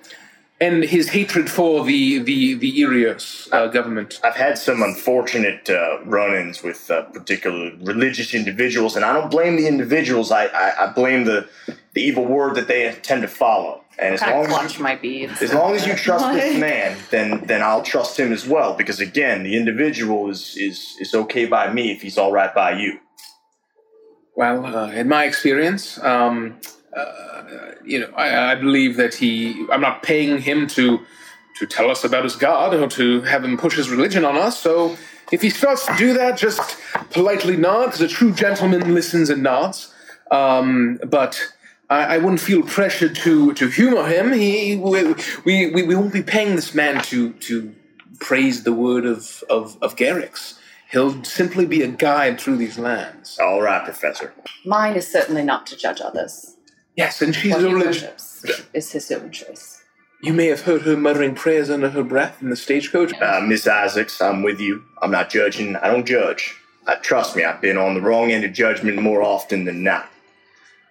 and 0.59 0.83
his 0.83 1.09
hatred 1.09 1.51
for 1.51 1.85
the 1.85 2.17
the 2.19 2.55
the 2.55 2.79
Irios 2.79 3.47
uh, 3.51 3.67
government. 3.67 4.19
I've 4.23 4.35
had 4.35 4.57
some 4.57 4.81
unfortunate 4.81 5.69
uh, 5.69 6.03
run-ins 6.03 6.63
with 6.63 6.89
uh, 6.89 7.03
particular 7.03 7.73
religious 7.81 8.33
individuals, 8.33 8.95
and 8.95 9.05
I 9.05 9.13
don't 9.13 9.29
blame 9.29 9.55
the 9.55 9.67
individuals. 9.67 10.31
I, 10.31 10.45
I, 10.45 10.85
I 10.85 10.93
blame 10.93 11.25
the 11.25 11.47
the 11.93 12.01
evil 12.01 12.25
word 12.25 12.55
that 12.55 12.67
they 12.67 12.91
tend 13.03 13.21
to 13.21 13.27
follow. 13.27 13.83
And 13.99 14.13
as 14.13 14.19
Kind 14.19 14.33
long 14.35 14.45
of 14.45 14.51
as 14.51 14.57
clutch 14.57 14.79
might 14.79 15.01
be. 15.01 15.25
as 15.25 15.53
long 15.53 15.73
as 15.75 15.87
you 15.87 15.95
trust 15.95 16.31
this 16.33 16.59
man, 16.67 16.97
then 17.09 17.41
then 17.45 17.61
I'll 17.63 17.81
trust 17.81 18.19
him 18.19 18.31
as 18.31 18.47
well. 18.47 18.75
Because 18.75 18.99
again, 18.99 19.43
the 19.43 19.55
individual 19.57 20.29
is 20.29 20.55
is 20.57 20.95
is 20.99 21.13
okay 21.15 21.45
by 21.45 21.71
me 21.73 21.91
if 21.91 22.01
he's 22.01 22.17
all 22.17 22.31
right 22.31 22.53
by 22.53 22.71
you. 22.79 22.99
Well, 24.35 24.65
uh, 24.65 24.91
in 24.91 25.07
my 25.09 25.23
experience, 25.25 25.97
um, 26.03 26.59
uh, 26.95 27.43
you 27.83 27.99
know, 28.01 28.11
I, 28.15 28.51
I 28.51 28.55
believe 28.55 28.97
that 28.97 29.15
he. 29.15 29.65
I'm 29.71 29.81
not 29.81 30.03
paying 30.03 30.39
him 30.41 30.67
to 30.67 30.99
to 31.57 31.65
tell 31.65 31.89
us 31.89 32.03
about 32.03 32.23
his 32.23 32.35
god 32.35 32.75
or 32.75 32.87
to 32.87 33.21
have 33.21 33.43
him 33.43 33.57
push 33.57 33.75
his 33.75 33.89
religion 33.89 34.23
on 34.23 34.37
us. 34.37 34.59
So 34.59 34.95
if 35.31 35.41
he 35.41 35.49
starts 35.49 35.87
to 35.87 35.95
do 35.97 36.13
that, 36.13 36.37
just 36.37 36.77
politely 37.09 37.57
nod, 37.57 37.85
because 37.85 38.01
a 38.01 38.07
true 38.07 38.31
gentleman 38.31 38.93
listens 38.93 39.31
and 39.31 39.41
nods. 39.41 39.91
Um, 40.29 40.99
but 41.07 41.41
I, 41.89 42.15
I 42.15 42.17
wouldn't 42.17 42.41
feel 42.41 42.63
pressured 42.63 43.15
to 43.17 43.53
to 43.53 43.67
humor 43.69 44.05
him. 44.07 44.33
He 44.33 44.75
we, 44.75 45.13
we, 45.45 45.71
we, 45.71 45.83
we 45.83 45.95
won't 45.95 46.13
be 46.13 46.23
paying 46.23 46.55
this 46.55 46.73
man 46.75 47.01
to 47.03 47.33
to 47.33 47.73
praise 48.19 48.63
the 48.63 48.73
word 48.73 49.05
of 49.05 49.43
of, 49.49 49.77
of 49.81 49.95
Garrix. 49.95 50.57
He'll 50.91 51.21
simply 51.23 51.65
be 51.65 51.81
a 51.81 51.88
guide 51.88 52.39
through 52.39 52.57
these 52.57 52.79
lands. 52.79 53.38
All 53.39 53.61
right, 53.61 53.83
Professor. 53.83 54.33
Mine 54.65 54.95
is 54.95 55.05
certainly 55.07 55.43
not 55.43 55.65
to 55.67 55.75
judge 55.77 55.99
others. 55.99 56.55
Yes, 56.95 57.21
and 57.21 57.35
she's 57.35 57.53
What 57.53 57.63
a 57.63 57.67
he 57.67 57.73
religious. 57.73 58.41
worships 58.43 58.67
is 58.73 58.91
his 58.91 59.11
own 59.11 59.31
choice. 59.31 59.83
You 60.23 60.33
may 60.33 60.47
have 60.47 60.61
heard 60.61 60.81
her 60.83 60.97
muttering 60.97 61.35
prayers 61.35 61.69
under 61.69 61.89
her 61.89 62.03
breath 62.03 62.41
in 62.41 62.49
the 62.49 62.55
stagecoach. 62.55 63.13
Uh, 63.21 63.41
Miss 63.41 63.67
Isaacs, 63.67 64.19
I'm 64.21 64.41
with 64.43 64.59
you. 64.59 64.83
I'm 65.01 65.11
not 65.11 65.29
judging. 65.29 65.75
I 65.75 65.88
don't 65.91 66.05
judge. 66.07 66.55
Uh, 66.88 66.95
trust 67.01 67.35
me, 67.35 67.43
I've 67.43 67.61
been 67.61 67.77
on 67.77 67.93
the 67.93 68.01
wrong 68.01 68.31
end 68.31 68.43
of 68.45 68.53
judgment 68.53 68.99
more 69.01 69.21
often 69.21 69.65
than 69.65 69.83
not. 69.83 70.09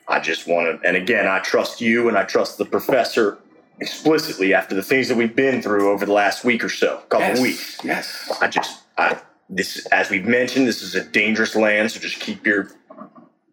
I 0.09 0.20
just 0.20 0.46
want 0.46 0.80
to, 0.80 0.88
and 0.88 0.96
again, 0.96 1.26
I 1.26 1.40
trust 1.40 1.80
you 1.80 2.09
and 2.09 2.16
I 2.16 2.24
trust 2.24 2.59
the 2.59 2.64
professor 2.64 3.38
explicitly 3.80 4.54
after 4.54 4.74
the 4.74 4.82
things 4.82 5.09
that 5.09 5.16
we've 5.16 5.36
been 5.36 5.61
through 5.61 5.90
over 5.90 6.07
the 6.07 6.12
last 6.12 6.44
week 6.44 6.64
or 6.64 6.68
so, 6.68 6.98
couple 7.09 7.26
yes, 7.26 7.40
weeks. 7.40 7.84
Yes. 7.84 8.32
I 8.40 8.48
just, 8.48 8.82
I, 8.96 9.20
this, 9.50 9.84
as 9.86 10.11
we've 10.11 10.26
mentioned, 10.26 10.66
this 10.66 10.82
is 10.82 10.94
a 10.94 11.04
dangerous 11.04 11.54
land, 11.54 11.90
so 11.90 12.00
just 12.00 12.20
keep 12.20 12.46
your, 12.46 12.70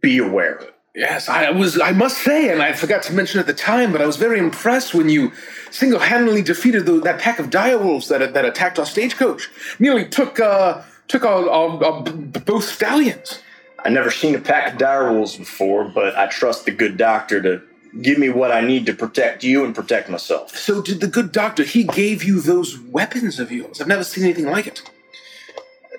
be 0.02 0.20
aware. 0.20 0.62
Yes, 0.96 1.28
I 1.28 1.50
was. 1.50 1.82
I 1.82 1.92
must 1.92 2.20
say, 2.20 2.52
and 2.52 2.62
I 2.62 2.74
forgot 2.74 3.02
to 3.04 3.14
mention 3.14 3.40
at 3.40 3.48
the 3.48 3.54
time, 3.54 3.92
but 3.92 4.00
I 4.00 4.06
was 4.06 4.16
very 4.16 4.38
impressed 4.38 4.94
when 4.94 5.10
you 5.10 5.32
single-handedly 5.72 6.44
defeated 6.44 6.86
the, 6.86 7.00
that 7.00 7.20
pack 7.20 7.40
of 7.40 7.50
direwolves 7.50 8.10
that 8.10 8.36
that 8.36 8.46
attacked 8.46 8.78
our 8.78 8.86
stagecoach. 8.86 9.50
Nearly 9.80 10.08
took 10.08 10.40
uh, 10.40 10.84
took 11.08 11.26
our, 11.26 11.50
our, 11.50 11.84
our 11.84 12.04
both 12.04 12.66
stallions. 12.66 13.40
I 13.84 13.90
never 13.90 14.12
seen 14.12 14.36
a 14.36 14.40
pack 14.40 14.74
of 14.74 14.80
direwolves 14.80 15.38
before, 15.38 15.86
but 15.86 16.16
I 16.16 16.28
trust 16.28 16.66
the 16.66 16.72
good 16.72 16.98
doctor 16.98 17.42
to 17.42 17.62
give 18.02 18.18
me 18.18 18.30
what 18.30 18.52
I 18.52 18.62
need 18.62 18.86
to 18.86 18.94
protect 18.94 19.44
you 19.44 19.66
and 19.66 19.76
protect 19.76 20.10
myself. 20.10 20.56
So 20.56 20.82
did 20.82 21.02
the 21.02 21.08
good 21.08 21.32
doctor? 21.32 21.64
He 21.64 21.84
gave 21.84 22.24
you 22.24 22.40
those 22.40 22.80
weapons 22.80 23.40
of 23.40 23.52
yours. 23.52 23.82
I've 23.82 23.88
never 23.88 24.04
seen 24.04 24.24
anything 24.24 24.46
like 24.46 24.68
it. 24.68 24.82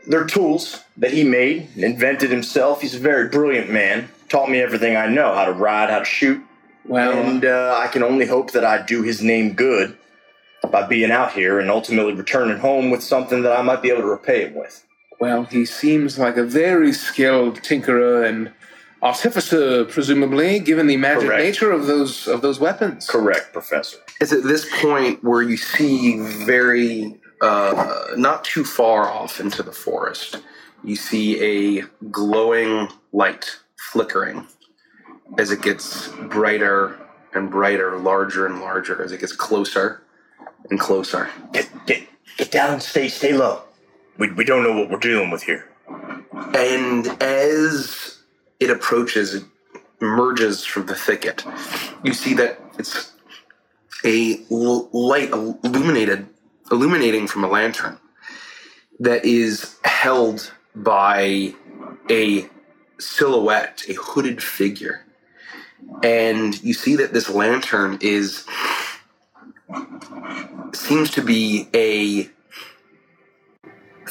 They're 0.07 0.27
tools 0.27 0.83
that 0.97 1.13
he 1.13 1.25
made, 1.25 1.69
invented 1.77 2.31
himself. 2.31 2.81
He's 2.81 2.95
a 2.95 2.99
very 2.99 3.29
brilliant 3.29 3.71
man. 3.71 4.09
Taught 4.29 4.51
me 4.51 4.61
everything 4.61 4.97
I 4.97 5.07
know 5.07 5.35
how 5.35 5.45
to 5.45 5.53
ride, 5.53 5.91
how 5.91 6.01
to 6.01 6.05
shoot. 6.05 6.43
Well, 6.87 7.13
And 7.13 7.45
uh, 7.45 7.79
I 7.83 7.89
can 7.89 8.03
only 8.03 8.27
hope 8.27 8.53
that 8.53 8.65
I 8.65 8.83
do 8.83 9.03
his 9.03 9.23
name 9.23 9.55
good 9.55 9.97
by 10.71 10.87
being 10.87 11.11
out 11.11 11.33
here 11.33 11.61
and 11.61 11.71
ultimately 11.71 12.13
returning 12.13 12.59
home 12.59 12.91
with 12.91 13.03
something 13.03 13.43
that 13.43 13.59
I 13.59 13.63
might 13.63 13.83
be 13.83 13.91
able 13.91 14.03
to 14.03 14.09
repay 14.09 14.47
him 14.47 14.55
with. 14.55 14.85
Well, 15.21 15.45
he 15.45 15.65
seems 15.65 16.19
like 16.19 16.37
a 16.37 16.45
very 16.45 16.93
skilled 16.93 17.61
tinkerer 17.61 18.29
and 18.29 18.53
artificer, 19.03 19.85
presumably, 19.85 20.59
given 20.59 20.87
the 20.87 20.97
magic 20.97 21.29
Correct. 21.29 21.43
nature 21.43 21.71
of 21.71 21.87
those 21.87 22.27
of 22.27 22.41
those 22.41 22.59
weapons. 22.59 23.09
Correct, 23.09 23.53
Professor. 23.53 23.99
It's 24.21 24.33
at 24.33 24.43
this 24.43 24.67
point 24.81 25.23
where 25.23 25.43
you 25.43 25.57
see 25.57 26.19
very, 26.21 27.21
uh, 27.41 28.07
not 28.17 28.45
too 28.45 28.65
far 28.65 29.09
off 29.09 29.41
into 29.41 29.63
the 29.63 29.73
forest, 29.73 30.39
you 30.83 30.97
see 30.97 31.79
a 31.79 31.85
glowing 32.11 32.89
light 33.13 33.59
flickering 33.77 34.47
as 35.39 35.51
it 35.51 35.63
gets 35.63 36.09
brighter 36.29 36.99
and 37.35 37.51
brighter, 37.51 37.99
larger 37.99 38.47
and 38.47 38.61
larger, 38.61 39.03
as 39.03 39.13
it 39.13 39.21
gets 39.21 39.33
closer 39.33 40.03
and 40.71 40.79
closer. 40.79 41.29
Get, 41.53 41.69
get, 41.87 42.07
get 42.37 42.51
down 42.51 42.81
stay, 42.81 43.09
stay 43.09 43.33
low. 43.33 43.63
We, 44.19 44.31
we 44.33 44.45
don't 44.45 44.63
know 44.63 44.73
what 44.73 44.91
we're 44.91 44.99
dealing 44.99 45.31
with 45.31 45.43
here. 45.43 45.69
And 46.55 47.07
as 47.23 48.19
it 48.61 48.71
approaches, 48.71 49.35
it 49.35 49.45
emerges 50.01 50.65
from 50.65 50.87
the 50.87 50.95
thicket. 50.95 51.45
You 52.03 52.13
see 52.13 52.35
that 52.35 52.61
it's 52.79 53.13
a 54.05 54.45
light 54.51 55.31
illuminated, 55.31 56.29
illuminating 56.71 57.27
from 57.27 57.45
a 57.45 57.49
lantern 57.49 57.99
that 59.01 59.25
is 59.25 59.77
held 59.85 60.53
by 60.75 61.55
a 62.11 62.49
silhouette, 62.99 63.85
a 63.89 63.95
hooded 63.95 64.43
figure. 64.43 65.07
And 66.03 66.63
you 66.63 66.75
see 66.75 66.97
that 66.97 67.13
this 67.13 67.29
lantern 67.29 67.99
is 68.01 68.47
seems 70.73 71.11
to 71.11 71.23
be 71.23 71.69
a 71.75 72.31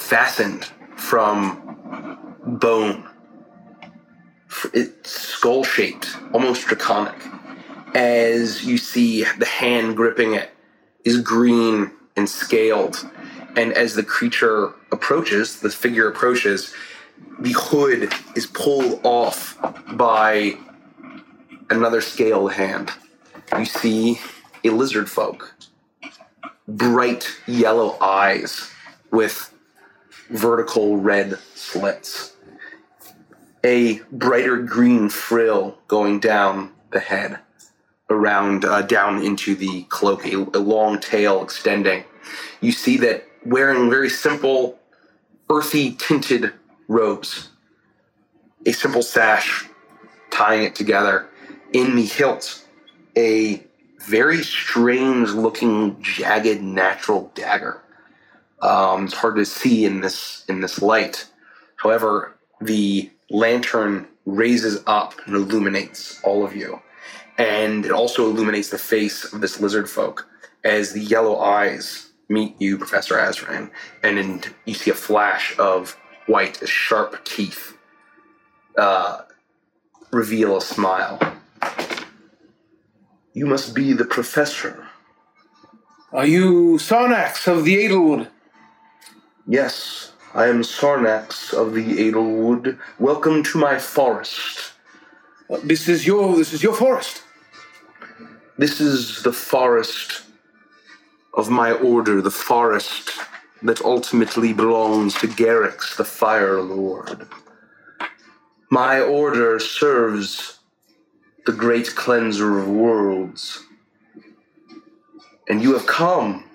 fastened 0.03 0.65
from 0.97 2.35
bone. 2.45 3.07
It's 4.73 5.09
skull 5.09 5.63
shaped, 5.63 6.15
almost 6.33 6.67
draconic. 6.67 7.15
As 7.95 8.65
you 8.65 8.77
see 8.77 9.23
the 9.37 9.45
hand 9.45 9.95
gripping 9.95 10.33
it 10.33 10.49
is 11.05 11.21
green 11.21 11.91
and 12.17 12.29
scaled. 12.29 13.09
And 13.55 13.71
as 13.73 13.95
the 13.95 14.03
creature 14.03 14.73
approaches, 14.91 15.61
the 15.61 15.69
figure 15.69 16.09
approaches, 16.09 16.73
the 17.39 17.53
hood 17.53 18.13
is 18.35 18.45
pulled 18.45 18.99
off 19.05 19.57
by 19.93 20.57
another 21.69 22.01
scaled 22.01 22.53
hand. 22.53 22.91
You 23.57 23.65
see 23.65 24.19
a 24.65 24.69
lizard 24.69 25.09
folk, 25.09 25.55
bright 26.67 27.27
yellow 27.47 27.97
eyes 28.01 28.69
with 29.11 29.52
vertical 30.33 30.97
red 30.97 31.37
slits, 31.55 32.33
a 33.63 33.99
brighter 34.11 34.57
green 34.57 35.07
frill 35.07 35.77
going 35.87 36.19
down 36.19 36.71
the 36.91 36.99
head, 36.99 37.39
around 38.09 38.65
uh, 38.65 38.81
down 38.81 39.23
into 39.23 39.55
the 39.55 39.83
cloak, 39.83 40.25
a, 40.25 40.35
a 40.35 40.59
long 40.59 40.99
tail 40.99 41.41
extending. 41.41 42.03
You 42.61 42.71
see 42.71 42.97
that 42.97 43.25
wearing 43.45 43.89
very 43.89 44.09
simple, 44.09 44.79
earthy 45.49 45.93
tinted 45.93 46.51
robes, 46.87 47.49
a 48.65 48.71
simple 48.71 49.03
sash 49.03 49.65
tying 50.31 50.63
it 50.63 50.75
together. 50.75 51.29
In 51.73 51.95
the 51.95 52.05
hilt, 52.05 52.65
a 53.15 53.63
very 53.99 54.43
strange 54.43 55.29
looking, 55.31 56.01
jagged, 56.01 56.61
natural 56.61 57.31
dagger. 57.35 57.82
Um, 58.63 59.05
it's 59.05 59.13
hard 59.13 59.35
to 59.37 59.45
see 59.45 59.85
in 59.85 60.01
this 60.01 60.45
in 60.49 60.61
this 60.61 60.81
light. 60.81 61.27
However, 61.77 62.37
the 62.61 63.11
lantern 63.29 64.07
raises 64.25 64.81
up 64.87 65.15
and 65.25 65.35
illuminates 65.35 66.21
all 66.23 66.45
of 66.45 66.55
you, 66.55 66.81
and 67.37 67.85
it 67.85 67.91
also 67.91 68.25
illuminates 68.29 68.69
the 68.69 68.77
face 68.79 69.33
of 69.33 69.41
this 69.41 69.59
lizard 69.59 69.89
folk 69.89 70.27
as 70.63 70.93
the 70.93 71.01
yellow 71.01 71.39
eyes 71.39 72.11
meet 72.29 72.55
you, 72.59 72.77
Professor 72.77 73.15
Azran, 73.15 73.69
and 74.01 74.53
you 74.65 74.73
see 74.73 74.91
a 74.91 74.95
flash 74.95 75.59
of 75.59 75.97
white, 76.27 76.67
sharp 76.67 77.25
teeth 77.25 77.77
uh, 78.77 79.23
reveal 80.11 80.57
a 80.57 80.61
smile. 80.61 81.19
You 83.33 83.45
must 83.45 83.75
be 83.75 83.93
the 83.93 84.05
professor 84.05 84.87
Are 86.13 86.25
you 86.27 86.77
Sarnax 86.77 87.47
of 87.47 87.65
the 87.65 87.77
Edelwood? 87.77 88.29
Yes, 89.47 90.13
I 90.33 90.47
am 90.47 90.61
Sarnax 90.61 91.53
of 91.53 91.73
the 91.73 91.83
Edelwood. 91.97 92.79
Welcome 92.97 93.43
to 93.43 93.57
my 93.57 93.77
forest. 93.77 94.71
Uh, 95.49 95.57
This 95.63 95.89
is 95.89 96.07
your 96.07 96.35
this 96.37 96.53
is 96.53 96.63
your 96.63 96.73
forest. 96.73 97.23
This 98.57 98.79
is 98.79 99.23
the 99.23 99.33
forest 99.33 100.23
of 101.33 101.49
my 101.49 101.71
order, 101.71 102.21
the 102.21 102.31
forest 102.31 103.11
that 103.63 103.81
ultimately 103.81 104.53
belongs 104.53 105.15
to 105.15 105.27
Garrix, 105.27 105.97
the 105.97 106.05
Fire 106.05 106.61
Lord. 106.61 107.27
My 108.69 109.01
order 109.01 109.59
serves 109.59 110.59
the 111.45 111.51
great 111.51 111.95
cleanser 111.95 112.59
of 112.59 112.69
worlds. 112.69 113.63
And 115.49 115.61
you 115.61 115.73
have 115.73 115.85
come 115.85 116.45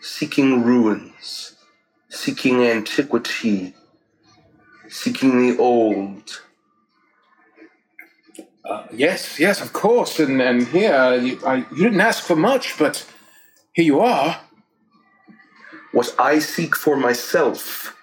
seeking 0.00 0.62
ruins, 0.62 1.53
seeking 2.14 2.62
antiquity, 2.64 3.74
seeking 4.88 5.32
the 5.42 5.58
old. 5.58 6.40
Uh, 8.64 8.86
yes, 8.92 9.38
yes, 9.38 9.60
of 9.60 9.72
course. 9.72 10.18
And 10.20 10.40
and 10.40 10.66
here 10.68 11.16
you, 11.16 11.40
I, 11.44 11.56
you 11.56 11.82
didn't 11.84 12.00
ask 12.00 12.24
for 12.24 12.36
much, 12.36 12.78
but 12.78 13.04
here 13.72 13.84
you 13.84 14.00
are. 14.00 14.40
What 15.92 16.14
I 16.18 16.38
seek 16.38 16.74
for 16.74 16.96
myself 16.96 17.94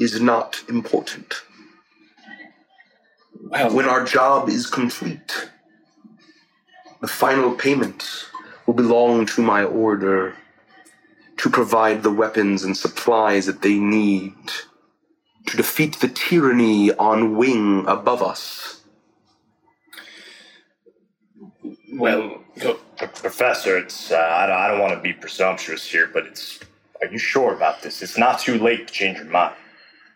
is 0.00 0.20
not 0.20 0.62
important. 0.68 1.42
Well, 3.40 3.74
When 3.74 3.86
our 3.86 4.04
job 4.04 4.48
is 4.48 4.66
complete, 4.66 5.48
the 7.00 7.08
final 7.08 7.54
payment 7.54 8.26
will 8.66 8.74
belong 8.74 9.26
to 9.26 9.42
my 9.42 9.62
order 9.64 10.34
to 11.42 11.50
provide 11.50 12.02
the 12.02 12.12
weapons 12.12 12.62
and 12.62 12.76
supplies 12.76 13.46
that 13.46 13.62
they 13.62 13.74
need 13.74 14.34
to 15.46 15.56
defeat 15.56 15.98
the 16.00 16.08
tyranny 16.08 16.92
on 16.94 17.36
wing 17.36 17.84
above 17.88 18.22
us. 18.22 18.80
well, 21.94 22.38
P- 22.56 22.74
Professor, 22.98 23.76
it's 23.76 24.10
uh, 24.12 24.16
I 24.16 24.46
don't, 24.46 24.56
I 24.56 24.68
don't 24.68 24.80
want 24.80 24.94
to 24.94 25.00
be 25.00 25.12
presumptuous 25.12 25.90
here, 25.90 26.08
but 26.12 26.26
it's. 26.26 26.60
Are 27.00 27.08
you 27.08 27.18
sure 27.18 27.52
about 27.52 27.82
this? 27.82 28.00
It's 28.00 28.16
not 28.16 28.38
too 28.38 28.58
late 28.58 28.86
to 28.86 28.92
change 28.92 29.18
your 29.18 29.26
mind. 29.26 29.56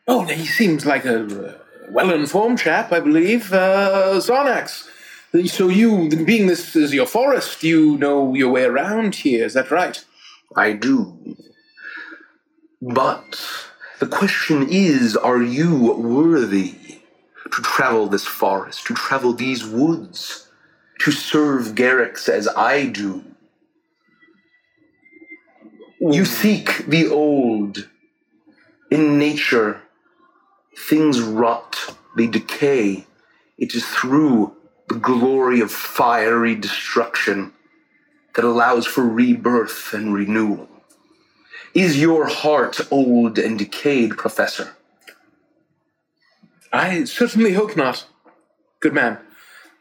oh, 0.06 0.24
he 0.24 0.46
seems 0.46 0.86
like 0.86 1.04
a 1.04 1.24
uh, 1.24 1.58
well-informed 1.90 2.60
chap, 2.60 2.92
I 2.92 3.00
believe. 3.00 3.52
Uh, 3.52 4.20
Sarnax. 4.20 4.88
So 5.48 5.68
you, 5.68 6.08
being 6.24 6.46
this 6.46 6.76
is 6.76 6.94
your 6.94 7.06
forest, 7.06 7.64
you 7.64 7.98
know 7.98 8.34
your 8.34 8.50
way 8.52 8.62
around 8.62 9.16
here. 9.16 9.44
Is 9.44 9.54
that 9.54 9.72
right? 9.72 10.04
I 10.55 10.72
do. 10.72 11.36
But 12.80 13.40
the 13.99 14.07
question 14.07 14.68
is 14.68 15.16
are 15.16 15.42
you 15.42 15.92
worthy 15.94 17.01
to 17.53 17.62
travel 17.62 18.07
this 18.07 18.26
forest, 18.26 18.86
to 18.86 18.94
travel 18.94 19.32
these 19.32 19.64
woods, 19.64 20.49
to 21.01 21.11
serve 21.11 21.74
Garrix 21.74 22.28
as 22.28 22.49
I 22.49 22.86
do? 22.86 23.24
You 26.01 26.24
seek 26.24 26.86
the 26.86 27.09
old. 27.09 27.88
In 28.90 29.18
nature, 29.18 29.82
things 30.76 31.20
rot, 31.20 31.97
they 32.16 32.28
decay. 32.28 33.07
It 33.59 33.74
is 33.74 33.84
through 33.84 34.55
the 34.88 34.94
glory 34.94 35.61
of 35.61 35.72
fiery 35.72 36.55
destruction 36.55 37.53
that 38.37 38.45
allows 38.45 38.87
for 38.87 39.03
rebirth 39.03 39.93
and 39.95 40.14
renewal. 40.14 40.68
Is 41.74 42.01
your 42.01 42.26
heart 42.28 42.80
old 42.91 43.39
and 43.39 43.59
decayed, 43.59 44.16
Professor? 44.16 44.76
I 46.72 47.05
certainly 47.05 47.55
hope 47.55 47.76
not. 47.76 48.07
Good 48.80 48.93
man. 48.93 49.18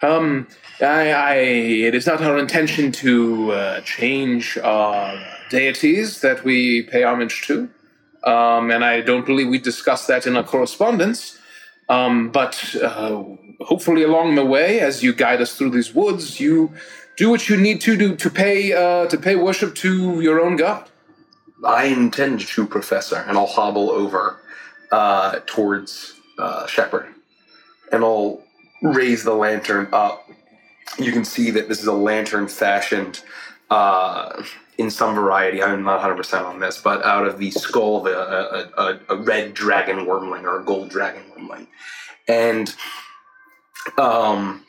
Um, 0.01 0.47
I, 0.81 1.11
I, 1.11 1.35
it 1.35 1.95
is 1.95 2.07
not 2.07 2.21
our 2.21 2.37
intention 2.37 2.91
to 2.93 3.51
uh, 3.51 3.81
change 3.81 4.57
our 4.57 5.21
deities 5.49 6.21
that 6.21 6.43
we 6.43 6.83
pay 6.83 7.03
homage 7.03 7.45
to, 7.47 7.69
um, 8.23 8.71
and 8.71 8.83
I 8.83 9.01
don't 9.01 9.25
believe 9.25 9.49
we 9.49 9.59
discussed 9.59 10.07
that 10.07 10.27
in 10.27 10.35
our 10.37 10.43
correspondence. 10.43 11.37
Um, 11.87 12.29
but 12.31 12.75
uh, 12.81 13.23
hopefully, 13.61 14.03
along 14.03 14.35
the 14.35 14.45
way, 14.45 14.79
as 14.79 15.03
you 15.03 15.13
guide 15.13 15.41
us 15.41 15.55
through 15.55 15.69
these 15.69 15.93
woods, 15.93 16.39
you 16.39 16.73
do 17.17 17.29
what 17.29 17.49
you 17.49 17.57
need 17.57 17.81
to 17.81 17.95
do 17.97 18.15
to 18.15 18.29
pay 18.29 18.73
uh, 18.73 19.07
to 19.07 19.17
pay 19.17 19.35
worship 19.35 19.75
to 19.75 20.21
your 20.21 20.41
own 20.41 20.55
god. 20.55 20.89
I 21.65 21.85
intend 21.85 22.41
to, 22.41 22.67
Professor, 22.67 23.15
and 23.15 23.37
I'll 23.37 23.47
hobble 23.47 23.89
over 23.89 24.39
uh, 24.91 25.39
towards 25.45 26.13
uh, 26.37 26.67
Shepard, 26.67 27.07
and 27.91 28.03
I'll 28.03 28.43
raise 28.81 29.23
the 29.23 29.33
lantern 29.33 29.87
up. 29.91 30.29
You 30.99 31.11
can 31.11 31.25
see 31.25 31.51
that 31.51 31.67
this 31.67 31.79
is 31.79 31.87
a 31.87 31.93
lantern 31.93 32.47
fashioned 32.47 33.21
uh, 33.69 34.43
in 34.77 34.91
some 34.91 35.15
variety. 35.15 35.63
I'm 35.63 35.83
not 35.83 36.01
100% 36.01 36.45
on 36.45 36.59
this, 36.59 36.79
but 36.81 37.03
out 37.03 37.25
of 37.25 37.39
the 37.39 37.51
skull 37.51 38.05
of 38.05 38.13
a, 38.13 38.69
a, 38.77 38.83
a, 38.83 38.99
a 39.15 39.17
red 39.17 39.53
dragon 39.53 40.05
wyrmling 40.05 40.43
or 40.43 40.59
a 40.59 40.63
gold 40.63 40.89
dragon 40.89 41.23
wyrmling. 41.31 41.67
And 42.27 42.73
um, 43.97 44.64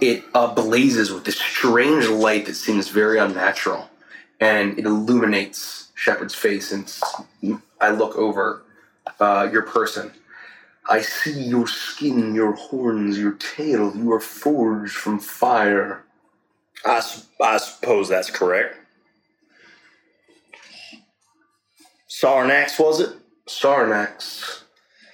it 0.00 0.24
uh, 0.34 0.52
blazes 0.54 1.12
with 1.12 1.24
this 1.24 1.38
strange 1.38 2.08
light 2.08 2.46
that 2.46 2.54
seems 2.54 2.88
very 2.88 3.18
unnatural 3.18 3.88
and 4.40 4.78
it 4.78 4.84
illuminates 4.84 5.90
Shepard's 5.94 6.34
face. 6.34 6.72
And 6.72 7.60
I 7.80 7.90
look 7.90 8.16
over 8.16 8.62
uh, 9.20 9.48
your 9.52 9.62
person. 9.62 10.12
I 10.88 11.00
see 11.00 11.44
your 11.44 11.66
skin, 11.66 12.34
your 12.34 12.52
horns, 12.52 13.18
your 13.18 13.32
tail. 13.32 13.96
You 13.96 14.12
are 14.12 14.20
forged 14.20 14.92
from 14.92 15.18
fire. 15.18 16.04
I 16.84 17.02
I 17.40 17.56
suppose 17.56 18.08
that's 18.08 18.30
correct. 18.30 18.76
Sarnax, 22.08 22.78
was 22.78 23.00
it? 23.00 23.10
Sarnax 23.46 24.62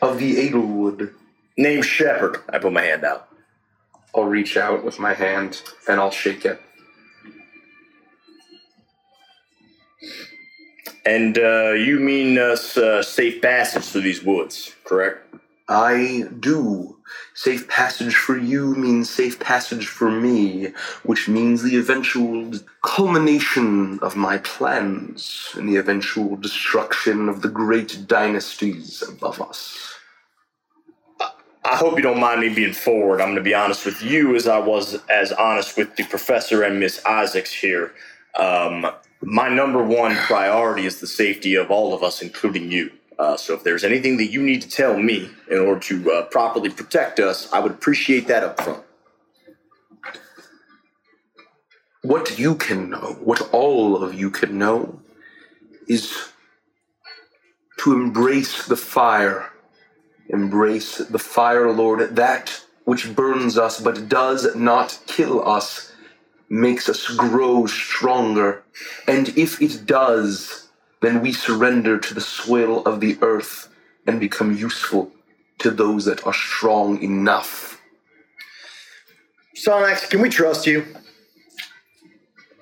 of 0.02 0.18
the 0.18 0.36
Edelwood. 0.36 1.14
Name 1.56 1.82
Shepard. 1.82 2.38
I 2.48 2.58
put 2.58 2.72
my 2.72 2.82
hand 2.82 3.04
out. 3.04 3.29
I'll 4.14 4.24
reach 4.24 4.56
out 4.56 4.84
with 4.84 4.98
my 4.98 5.14
hand 5.14 5.62
and 5.88 6.00
I'll 6.00 6.10
shake 6.10 6.44
it. 6.44 6.60
And 11.06 11.38
uh, 11.38 11.72
you 11.72 11.98
mean 11.98 12.38
us 12.38 12.76
uh, 12.76 13.02
safe 13.02 13.40
passage 13.40 13.84
through 13.84 14.02
these 14.02 14.22
woods, 14.22 14.74
correct? 14.84 15.34
I 15.68 16.24
do. 16.40 16.96
Safe 17.34 17.68
passage 17.68 18.14
for 18.14 18.36
you 18.36 18.74
means 18.74 19.08
safe 19.08 19.38
passage 19.38 19.86
for 19.86 20.10
me, 20.10 20.72
which 21.04 21.28
means 21.28 21.62
the 21.62 21.76
eventual 21.76 22.52
culmination 22.82 23.98
of 24.00 24.16
my 24.16 24.38
plans 24.38 25.50
and 25.54 25.68
the 25.68 25.76
eventual 25.76 26.36
destruction 26.36 27.28
of 27.28 27.42
the 27.42 27.48
great 27.48 28.06
dynasties 28.06 29.02
above 29.02 29.40
us. 29.40 29.89
I 31.64 31.76
hope 31.76 31.96
you 31.96 32.02
don't 32.02 32.20
mind 32.20 32.40
me 32.40 32.48
being 32.48 32.72
forward. 32.72 33.20
I'm 33.20 33.28
going 33.28 33.36
to 33.36 33.42
be 33.42 33.54
honest 33.54 33.84
with 33.84 34.02
you 34.02 34.34
as 34.34 34.48
I 34.48 34.58
was 34.58 34.98
as 35.10 35.30
honest 35.32 35.76
with 35.76 35.94
the 35.96 36.04
professor 36.04 36.62
and 36.62 36.80
Miss 36.80 37.04
Isaacs 37.04 37.52
here. 37.52 37.92
Um, 38.38 38.86
my 39.20 39.48
number 39.48 39.84
one 39.84 40.16
priority 40.16 40.86
is 40.86 41.00
the 41.00 41.06
safety 41.06 41.54
of 41.54 41.70
all 41.70 41.92
of 41.92 42.02
us, 42.02 42.22
including 42.22 42.72
you. 42.72 42.90
Uh, 43.18 43.36
so 43.36 43.52
if 43.52 43.62
there's 43.62 43.84
anything 43.84 44.16
that 44.16 44.30
you 44.30 44.40
need 44.40 44.62
to 44.62 44.68
tell 44.68 44.96
me 44.96 45.30
in 45.50 45.58
order 45.58 45.78
to 45.80 46.10
uh, 46.10 46.22
properly 46.26 46.70
protect 46.70 47.20
us, 47.20 47.52
I 47.52 47.60
would 47.60 47.72
appreciate 47.72 48.26
that 48.28 48.42
up 48.42 48.60
front. 48.62 48.82
What 52.02 52.38
you 52.38 52.54
can 52.54 52.88
know, 52.88 53.18
what 53.22 53.42
all 53.52 54.02
of 54.02 54.14
you 54.14 54.30
can 54.30 54.56
know, 54.56 55.02
is 55.86 56.14
to 57.80 57.92
embrace 57.92 58.66
the 58.66 58.76
fire. 58.76 59.52
Embrace 60.32 60.98
the 60.98 61.18
fire, 61.18 61.70
Lord. 61.70 62.16
That 62.16 62.64
which 62.84 63.14
burns 63.14 63.58
us 63.58 63.80
but 63.80 64.08
does 64.08 64.54
not 64.56 64.98
kill 65.06 65.46
us 65.46 65.92
makes 66.48 66.88
us 66.88 67.08
grow 67.08 67.66
stronger. 67.66 68.62
And 69.06 69.28
if 69.38 69.62
it 69.62 69.86
does, 69.86 70.68
then 71.00 71.20
we 71.20 71.32
surrender 71.32 71.98
to 71.98 72.14
the 72.14 72.20
swell 72.20 72.82
of 72.82 73.00
the 73.00 73.18
earth 73.22 73.68
and 74.06 74.18
become 74.18 74.56
useful 74.56 75.12
to 75.58 75.70
those 75.70 76.04
that 76.06 76.26
are 76.26 76.32
strong 76.32 77.00
enough. 77.02 77.80
Sarnax, 79.56 80.08
can 80.08 80.20
we 80.20 80.28
trust 80.28 80.66
you? 80.66 80.86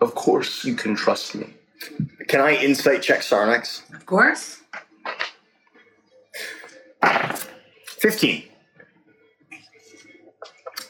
Of 0.01 0.15
course, 0.15 0.65
you 0.65 0.75
can 0.75 0.95
trust 0.95 1.35
me. 1.35 1.55
Can 2.27 2.41
I 2.41 2.57
insight 2.57 3.03
check 3.03 3.21
Sarnax? 3.21 3.83
Of 3.95 4.05
course. 4.05 4.61
15. 8.01 8.45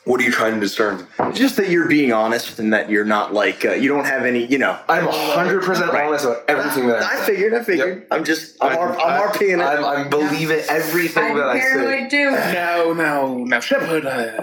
What 0.04 0.20
are 0.22 0.24
you 0.24 0.32
trying 0.32 0.54
to 0.54 0.60
discern? 0.60 1.06
Just 1.34 1.56
that 1.56 1.68
you're 1.68 1.86
being 1.86 2.12
honest 2.14 2.58
and 2.58 2.72
that 2.72 2.88
you're 2.88 3.04
not 3.04 3.34
like 3.34 3.66
uh, 3.66 3.72
you 3.72 3.88
don't 3.90 4.06
have 4.06 4.24
any, 4.24 4.46
you 4.46 4.56
know. 4.56 4.78
I'm 4.88 5.04
100% 5.06 5.66
Right. 5.92 6.04
honest 6.06 6.24
about 6.24 6.44
everything 6.48 6.86
that 6.88 7.02
I 7.02 7.12
I 7.12 7.16
say. 7.26 7.34
figured. 7.34 7.52
I 7.54 7.62
figured. 7.62 8.06
I'm 8.10 8.24
just. 8.24 8.56
I'm, 8.62 8.78
R- 8.78 8.98
I'm 8.98 9.28
RPing 9.30 9.58
it. 9.58 9.60
I'm, 9.60 9.84
I'm 9.84 10.08
believing 10.08 10.60
everything 10.68 11.36
that 11.36 11.48
I 11.48 11.60
say. 11.60 12.08
do. 12.08 12.30
No, 12.30 12.94
no, 12.94 13.44
now, 13.44 13.60
Shepard, 13.60 14.06
I, 14.06 14.38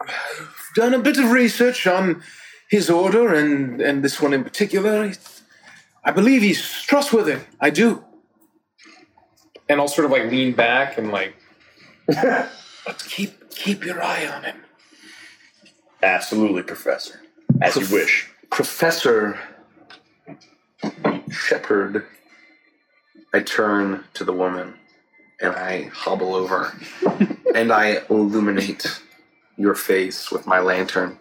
I've 0.00 0.70
done 0.74 0.94
a 0.94 0.98
bit 0.98 1.18
of 1.18 1.30
research 1.30 1.86
on 1.86 2.22
his 2.70 2.88
order 2.88 3.34
and, 3.34 3.82
and 3.82 4.02
this 4.02 4.22
one 4.22 4.32
in 4.32 4.42
particular. 4.42 5.12
I 6.02 6.12
believe 6.12 6.40
he's 6.40 6.62
trustworthy. 6.82 7.36
I 7.60 7.68
do. 7.68 8.02
And 9.68 9.78
I'll 9.82 9.88
sort 9.88 10.06
of 10.06 10.12
like 10.12 10.30
lean 10.30 10.52
back 10.54 10.96
and 10.96 11.12
like 11.12 11.34
But 11.34 11.39
keep 13.08 13.50
keep 13.50 13.84
your 13.84 14.02
eye 14.02 14.26
on 14.26 14.44
him. 14.44 14.56
Absolutely, 16.02 16.62
Professor. 16.62 17.20
As 17.60 17.76
you 17.76 17.94
wish. 17.94 18.28
Professor 18.50 19.38
Shepard. 21.30 22.06
I 23.32 23.40
turn 23.40 24.04
to 24.14 24.24
the 24.24 24.32
woman 24.32 24.74
and 25.40 25.54
I 25.54 25.84
hobble 25.84 26.34
over 26.34 26.76
and 27.54 27.72
I 27.72 28.02
illuminate 28.10 29.00
your 29.56 29.74
face 29.74 30.32
with 30.32 30.46
my 30.46 30.58
lantern 30.58 31.18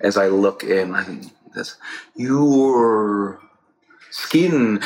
as 0.00 0.16
I 0.16 0.28
look 0.28 0.64
in. 0.64 0.94
I 0.94 1.04
think 1.04 1.24
this, 1.54 1.76
your 2.16 3.40
skin, 4.10 4.82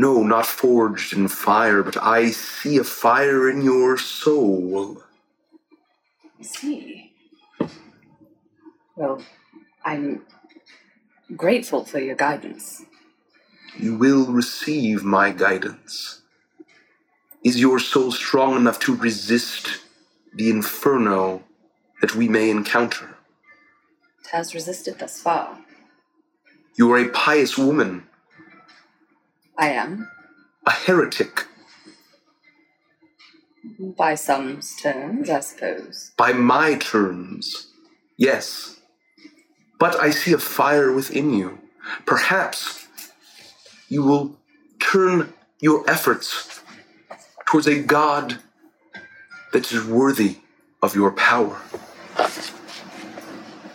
no, 0.00 0.22
not 0.22 0.46
forged 0.46 1.12
in 1.12 1.28
fire, 1.28 1.82
but 1.82 1.96
I 2.02 2.30
see 2.30 2.78
a 2.78 2.84
fire 2.84 3.50
in 3.50 3.62
your 3.62 3.98
soul. 3.98 5.02
I 6.40 6.42
see. 6.42 7.12
Well, 8.96 9.22
I'm 9.84 10.22
grateful 11.36 11.84
for 11.84 11.98
your 11.98 12.16
guidance. 12.16 12.84
You 13.78 13.96
will 13.96 14.26
receive 14.26 15.04
my 15.04 15.30
guidance. 15.30 16.22
Is 17.44 17.60
your 17.60 17.78
soul 17.78 18.12
strong 18.12 18.56
enough 18.56 18.78
to 18.80 18.94
resist 18.94 19.80
the 20.34 20.50
inferno 20.50 21.42
that 22.00 22.14
we 22.14 22.28
may 22.28 22.50
encounter? 22.50 23.16
It 24.20 24.28
has 24.32 24.54
resisted 24.54 24.98
thus 24.98 25.22
far. 25.22 25.58
You 26.76 26.92
are 26.92 26.98
a 26.98 27.08
pious 27.08 27.56
woman, 27.56 28.06
I 29.60 29.68
am, 29.72 30.08
a 30.66 30.70
heretic. 30.70 31.44
by 33.78 34.14
some 34.14 34.60
terms, 34.80 35.28
I 35.28 35.40
suppose. 35.40 36.12
By 36.16 36.32
my 36.32 36.76
terms, 36.76 37.66
yes. 38.16 38.80
But 39.78 39.96
I 39.96 40.12
see 40.12 40.32
a 40.32 40.38
fire 40.38 40.90
within 40.90 41.34
you. 41.34 41.58
Perhaps 42.06 42.86
you 43.90 44.02
will 44.02 44.38
turn 44.78 45.34
your 45.60 45.88
efforts 45.90 46.62
towards 47.44 47.66
a 47.66 47.82
God 47.82 48.38
that 49.52 49.70
is 49.70 49.84
worthy 49.84 50.38
of 50.82 50.94
your 50.94 51.12
power. 51.12 51.60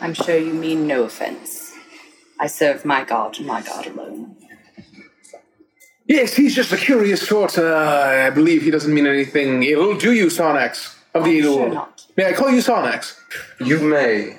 I'm 0.02 0.16
sure 0.16 0.38
you 0.38 0.54
mean 0.56 0.88
no 0.88 1.04
offense. 1.04 1.74
I 2.40 2.48
serve 2.48 2.86
my 2.86 3.04
God 3.04 3.38
and 3.38 3.46
my 3.46 3.62
God 3.62 3.86
alone. 3.86 4.36
Yes, 6.08 6.36
he's 6.36 6.54
just 6.56 6.72
a 6.72 6.78
curious 6.78 7.28
sort. 7.28 7.58
Uh, 7.58 7.76
I 8.28 8.30
believe 8.30 8.62
he 8.62 8.72
doesn't 8.72 8.94
mean 8.94 9.08
anything 9.08 9.64
ill. 9.64 9.98
Do 9.98 10.14
you, 10.14 10.28
Sarnax? 10.28 10.96
Of 11.14 11.24
the 11.24 11.40
I'm 11.40 11.46
ill. 11.46 11.54
sure 11.58 11.70
not. 11.74 12.06
May 12.18 12.26
I 12.28 12.34
call 12.34 12.50
you 12.52 12.60
Sarnax? 12.62 13.18
You 13.60 13.80
may. 13.80 14.38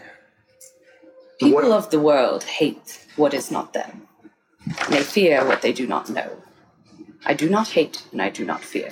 People 1.40 1.54
What- 1.54 1.64
of 1.72 1.90
the 1.90 1.98
world 2.00 2.44
hate 2.44 3.00
what 3.16 3.34
is 3.34 3.50
not 3.50 3.72
them. 3.72 4.06
They 4.90 5.02
fear 5.02 5.44
what 5.44 5.62
they 5.62 5.72
do 5.72 5.86
not 5.86 6.08
know. 6.08 6.42
I 7.24 7.34
do 7.34 7.48
not 7.48 7.68
hate 7.68 8.02
and 8.12 8.20
I 8.22 8.30
do 8.30 8.44
not 8.44 8.62
fear. 8.62 8.90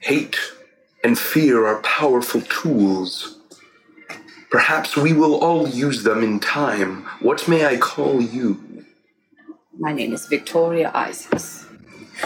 Hate 0.00 0.36
and 1.02 1.18
fear 1.18 1.66
are 1.66 1.80
powerful 1.82 2.40
tools. 2.42 3.38
Perhaps 4.50 4.96
we 4.96 5.12
will 5.12 5.34
all 5.36 5.68
use 5.68 6.04
them 6.04 6.22
in 6.22 6.38
time. 6.40 7.04
What 7.20 7.48
may 7.48 7.66
I 7.66 7.76
call 7.76 8.20
you? 8.20 8.62
My 9.78 9.92
name 9.92 10.12
is 10.12 10.26
Victoria 10.26 10.90
Isaacs. 10.94 11.66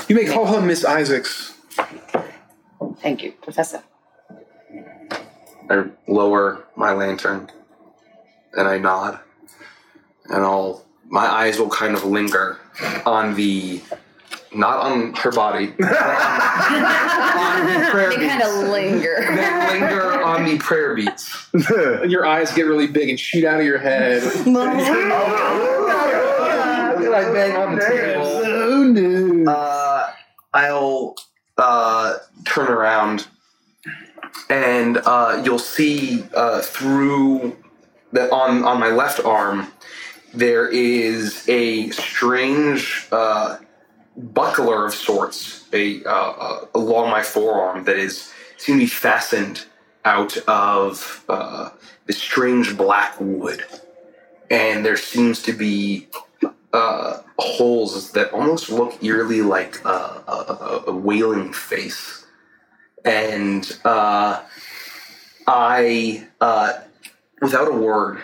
You 0.09 0.15
may 0.15 0.25
call 0.25 0.47
her 0.47 0.61
Miss 0.61 0.85
Isaacs. 0.85 1.59
Thank 3.01 3.23
you, 3.23 3.33
Professor. 3.43 3.83
I 5.69 5.85
lower 6.07 6.65
my 6.77 6.93
lantern 6.93 7.51
and 8.53 8.69
I 8.69 8.79
nod. 8.79 9.21
And 10.27 10.45
I'll 10.45 10.85
my 11.09 11.27
eyes 11.27 11.59
will 11.59 11.71
kind 11.71 11.95
of 11.95 12.05
linger 12.05 12.59
on 13.05 13.35
the 13.35 13.81
not 14.53 14.79
on 14.79 15.15
her 15.15 15.33
body. 15.33 15.67
on 15.69 15.75
the 17.67 17.89
prayer 17.91 18.11
They 18.11 18.29
kind 18.29 18.43
of 18.43 18.69
linger. 18.69 19.17
They 19.29 19.81
linger 19.81 20.23
on 20.23 20.45
the 20.45 20.59
prayer 20.59 20.95
beats. 20.95 21.49
Your 22.07 22.27
eyes 22.27 22.53
get 22.53 22.67
really 22.67 22.87
big 22.87 23.09
and 23.09 23.19
shoot 23.19 23.45
out 23.45 23.59
of 23.61 23.67
your 23.67 23.79
head. 23.79 24.23
I 27.13 27.33
bang 27.33 27.57
on 27.57 27.75
the 27.77 27.81
table. 27.83 29.49
Uh, 29.49 30.13
I'll 30.53 31.17
uh, 31.59 32.19
turn 32.45 32.69
around, 32.69 33.27
and 34.49 34.99
uh, 34.99 35.43
you'll 35.45 35.59
see 35.59 36.25
uh, 36.35 36.61
through 36.61 37.57
the 38.13 38.33
on 38.33 38.65
on 38.65 38.81
my 38.81 38.89
left 38.89 39.25
arm 39.25 39.69
there 40.33 40.69
is 40.69 41.49
a 41.49 41.91
strange 41.91 43.09
uh, 43.11 43.59
buckler 44.17 44.87
of 44.87 44.95
sorts, 44.95 45.69
a 45.73 46.05
uh, 46.05 46.11
uh, 46.11 46.67
along 46.75 47.11
my 47.11 47.23
forearm 47.23 47.85
that 47.85 47.97
is 47.97 48.33
seem 48.57 48.77
to 48.77 48.85
be 48.85 48.87
fastened 48.87 49.65
out 50.05 50.37
of 50.49 51.25
uh, 51.29 51.71
this 52.07 52.19
strange 52.19 52.77
black 52.77 53.17
wood, 53.21 53.65
and 54.51 54.85
there 54.85 54.97
seems 54.97 55.43
to 55.43 55.53
be 55.53 56.09
uh, 56.73 57.21
holes 57.39 58.13
that 58.13 58.33
almost 58.33 58.71
look 58.71 59.03
eerily 59.03 59.43
like 59.43 59.85
uh, 59.85 60.21
a, 60.29 60.83
a, 60.89 60.93
wailing 60.95 61.53
face. 61.53 62.25
And 63.05 63.77
uh, 63.85 64.43
I, 65.47 66.29
uh, 66.41 66.75
without 67.41 67.69
a 67.69 67.73
word, 67.73 68.23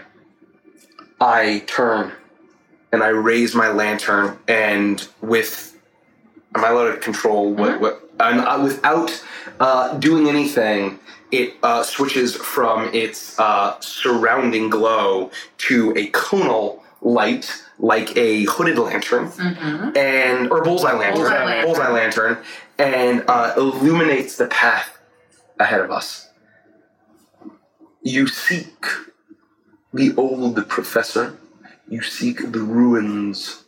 I 1.20 1.64
turn 1.66 2.12
and 2.92 3.02
I 3.02 3.08
raise 3.08 3.54
my 3.54 3.68
lantern, 3.68 4.38
and 4.46 5.06
with 5.20 5.76
am 6.54 6.64
I 6.64 6.68
allowed 6.68 6.92
to 6.92 6.96
control 6.98 7.52
what? 7.52 7.80
what 7.80 8.10
and 8.20 8.40
uh, 8.40 8.60
without 8.62 9.24
uh, 9.60 9.98
doing 9.98 10.28
anything, 10.28 10.98
it 11.30 11.54
uh, 11.62 11.82
switches 11.82 12.34
from 12.34 12.94
its 12.94 13.38
uh, 13.38 13.78
surrounding 13.80 14.70
glow 14.70 15.30
to 15.58 15.92
a 15.96 16.06
conal 16.08 16.82
light, 17.06 17.62
like 17.78 18.16
a 18.16 18.44
hooded 18.44 18.78
lantern, 18.78 19.28
Mm-hmm. 19.30 19.96
and 19.96 20.50
or 20.50 20.62
bullseye 20.64 20.92
lantern, 20.92 21.20
Bullseye 21.22 21.44
lantern. 21.44 21.64
bullseye 21.66 21.90
lantern, 21.90 22.38
and 22.78 23.24
uh, 23.28 23.54
illuminates 23.56 24.36
the 24.36 24.46
path 24.46 24.98
ahead 25.60 25.80
of 25.80 25.90
us. 25.90 26.28
You 28.02 28.26
seek 28.26 28.84
the 29.94 30.14
old 30.16 30.68
professor. 30.68 31.36
You 31.88 32.02
seek 32.02 32.50
the 32.52 32.60
ruins. 32.60 33.64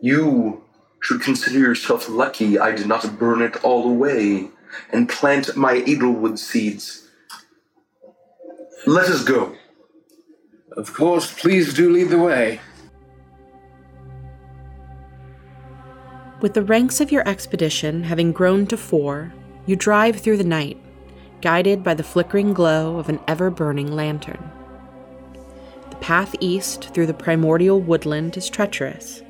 You 0.00 0.64
should 1.00 1.20
consider 1.22 1.58
yourself 1.58 2.08
lucky 2.08 2.58
I 2.58 2.72
did 2.72 2.86
not 2.86 3.18
burn 3.18 3.40
it 3.42 3.62
all 3.64 3.88
away 3.88 4.48
and 4.92 5.08
plant 5.08 5.56
my 5.56 5.74
Edelwood 5.80 6.38
seeds. 6.38 7.08
Let 8.86 9.08
us 9.08 9.22
go. 9.24 9.54
Of 10.76 10.92
course, 10.92 11.32
please 11.32 11.72
do 11.72 11.90
lead 11.90 12.08
the 12.10 12.18
way. 12.18 12.60
With 16.40 16.54
the 16.54 16.64
ranks 16.64 17.00
of 17.00 17.12
your 17.12 17.26
expedition 17.26 18.02
having 18.02 18.32
grown 18.32 18.66
to 18.66 18.76
four, 18.76 19.32
you 19.66 19.76
drive 19.76 20.16
through 20.16 20.36
the 20.36 20.44
night, 20.44 20.76
guided 21.40 21.82
by 21.84 21.94
the 21.94 22.02
flickering 22.02 22.52
glow 22.52 22.98
of 22.98 23.08
an 23.08 23.20
ever 23.28 23.50
burning 23.50 23.92
lantern. 23.92 24.50
The 25.90 25.96
path 25.96 26.34
east 26.40 26.92
through 26.92 27.06
the 27.06 27.14
primordial 27.14 27.80
woodland 27.80 28.36
is 28.36 28.50
treacherous, 28.50 29.22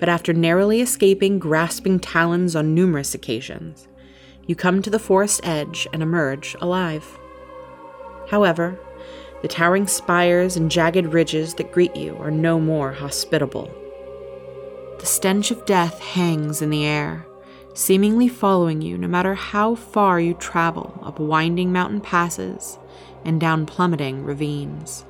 but 0.00 0.08
after 0.08 0.32
narrowly 0.32 0.80
escaping 0.80 1.38
grasping 1.38 2.00
talons 2.00 2.56
on 2.56 2.74
numerous 2.74 3.14
occasions, 3.14 3.86
you 4.46 4.56
come 4.56 4.82
to 4.82 4.90
the 4.90 4.98
forest 4.98 5.42
edge 5.44 5.86
and 5.92 6.02
emerge 6.02 6.56
alive. 6.60 7.18
However, 8.30 8.80
the 9.42 9.48
towering 9.48 9.88
spires 9.88 10.56
and 10.56 10.70
jagged 10.70 11.06
ridges 11.06 11.54
that 11.54 11.72
greet 11.72 11.94
you 11.96 12.16
are 12.18 12.30
no 12.30 12.60
more 12.60 12.92
hospitable. 12.92 13.70
The 15.00 15.06
stench 15.06 15.50
of 15.50 15.66
death 15.66 15.98
hangs 15.98 16.62
in 16.62 16.70
the 16.70 16.84
air, 16.84 17.26
seemingly 17.74 18.28
following 18.28 18.80
you 18.80 18.96
no 18.96 19.08
matter 19.08 19.34
how 19.34 19.74
far 19.74 20.20
you 20.20 20.34
travel 20.34 20.98
up 21.02 21.18
winding 21.18 21.72
mountain 21.72 22.00
passes, 22.00 22.78
and 23.24 23.40
down 23.40 23.66
plummeting 23.66 24.24
ravines. 24.24 25.04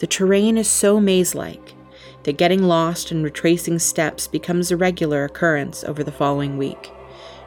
The 0.00 0.06
terrain 0.06 0.58
is 0.58 0.68
so 0.68 1.00
maze 1.00 1.34
like 1.34 1.74
that 2.24 2.36
getting 2.36 2.62
lost 2.62 3.10
and 3.10 3.24
retracing 3.24 3.78
steps 3.78 4.26
becomes 4.26 4.70
a 4.70 4.76
regular 4.76 5.24
occurrence 5.24 5.82
over 5.84 6.04
the 6.04 6.12
following 6.12 6.58
week, 6.58 6.90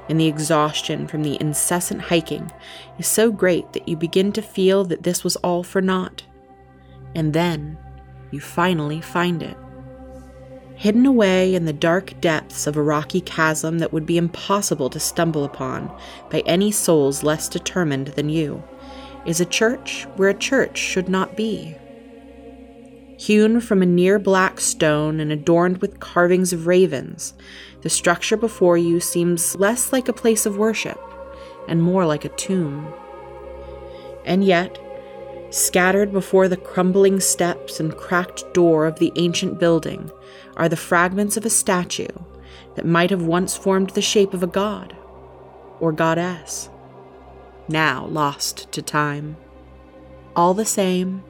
and 0.10 0.20
the 0.20 0.28
exhaustion 0.28 1.08
from 1.08 1.24
the 1.24 1.38
incessant 1.39 2.01
hiking 2.01 2.51
is 2.97 3.08
so 3.08 3.32
great 3.32 3.72
that 3.74 3.88
you 3.88 3.95
begin 3.95 4.32
to 4.34 4.41
feel 4.41 4.84
that 4.86 5.04
this 5.04 5.24
was 5.24 5.36
all 5.38 5.64
for 5.64 5.82
naught. 5.82 6.24
And 7.16 7.34
then 7.34 7.78
you 8.32 8.39
finally 8.39 9.01
find 9.01 9.41
it. 9.41 9.58
Hidden 10.76 11.06
away 11.06 11.56
in 11.56 11.66
the 11.66 11.74
dark 11.74 12.20
depths 12.20 12.68
of 12.68 12.76
a 12.76 12.82
rocky 12.82 13.22
chasm 13.22 13.80
that 13.80 13.93
would 13.93 14.06
be 14.06 14.18
impossible 14.18 14.89
to 14.89 14.99
stumble 14.99 15.45
upon 15.45 15.95
by 16.30 16.41
any 16.45 16.72
souls 16.72 17.24
less 17.24 17.47
determined 17.47 18.08
than 18.08 18.30
you, 18.30 18.64
is 19.26 19.39
a 19.39 19.45
church 19.45 20.06
where 20.16 20.30
a 20.30 20.34
church 20.34 20.78
should 20.78 21.08
not 21.08 21.38
be. 21.38 21.78
Hewn 23.24 23.61
from 23.61 23.82
a 23.82 23.86
near 23.86 24.19
black 24.19 24.59
stone 24.59 25.21
and 25.21 25.32
adorned 25.32 25.78
with 25.78 26.01
carvings 26.01 26.51
of 26.51 26.67
ravens, 26.67 27.34
the 27.80 27.89
structure 27.89 28.36
before 28.36 28.78
you 28.78 28.99
seems 28.99 29.55
less 29.55 29.93
like 29.93 30.09
a 30.09 30.13
place 30.13 30.45
of 30.45 30.57
worship 30.57 30.99
and 31.69 31.82
more 31.82 32.05
like 32.05 32.26
a 32.26 32.36
tomb. 32.36 32.93
And 34.26 34.43
yet, 34.43 34.78
scattered 35.51 36.11
before 36.11 36.49
the 36.49 36.57
crumbling 36.57 37.21
steps 37.21 37.80
and 37.80 37.95
cracked 37.95 38.53
door 38.53 38.86
of 38.86 38.99
the 38.99 39.13
ancient 39.15 39.57
building, 39.57 40.11
are 40.57 40.67
the 40.67 40.76
fragments 40.76 41.38
of 41.38 41.45
a 41.45 41.49
statue 41.49 42.11
that 42.76 42.86
might 42.86 43.09
have 43.09 43.24
once 43.24 43.55
formed 43.55 43.91
the 43.91 44.01
shape 44.01 44.34
of 44.34 44.43
a 44.43 44.47
god 44.47 44.97
or 45.80 45.93
goddess, 45.93 46.69
now 47.69 48.05
lost 48.07 48.69
to 48.74 48.82
time. 48.82 49.38
All 50.36 50.53
the 50.53 50.65
same, 50.65 51.24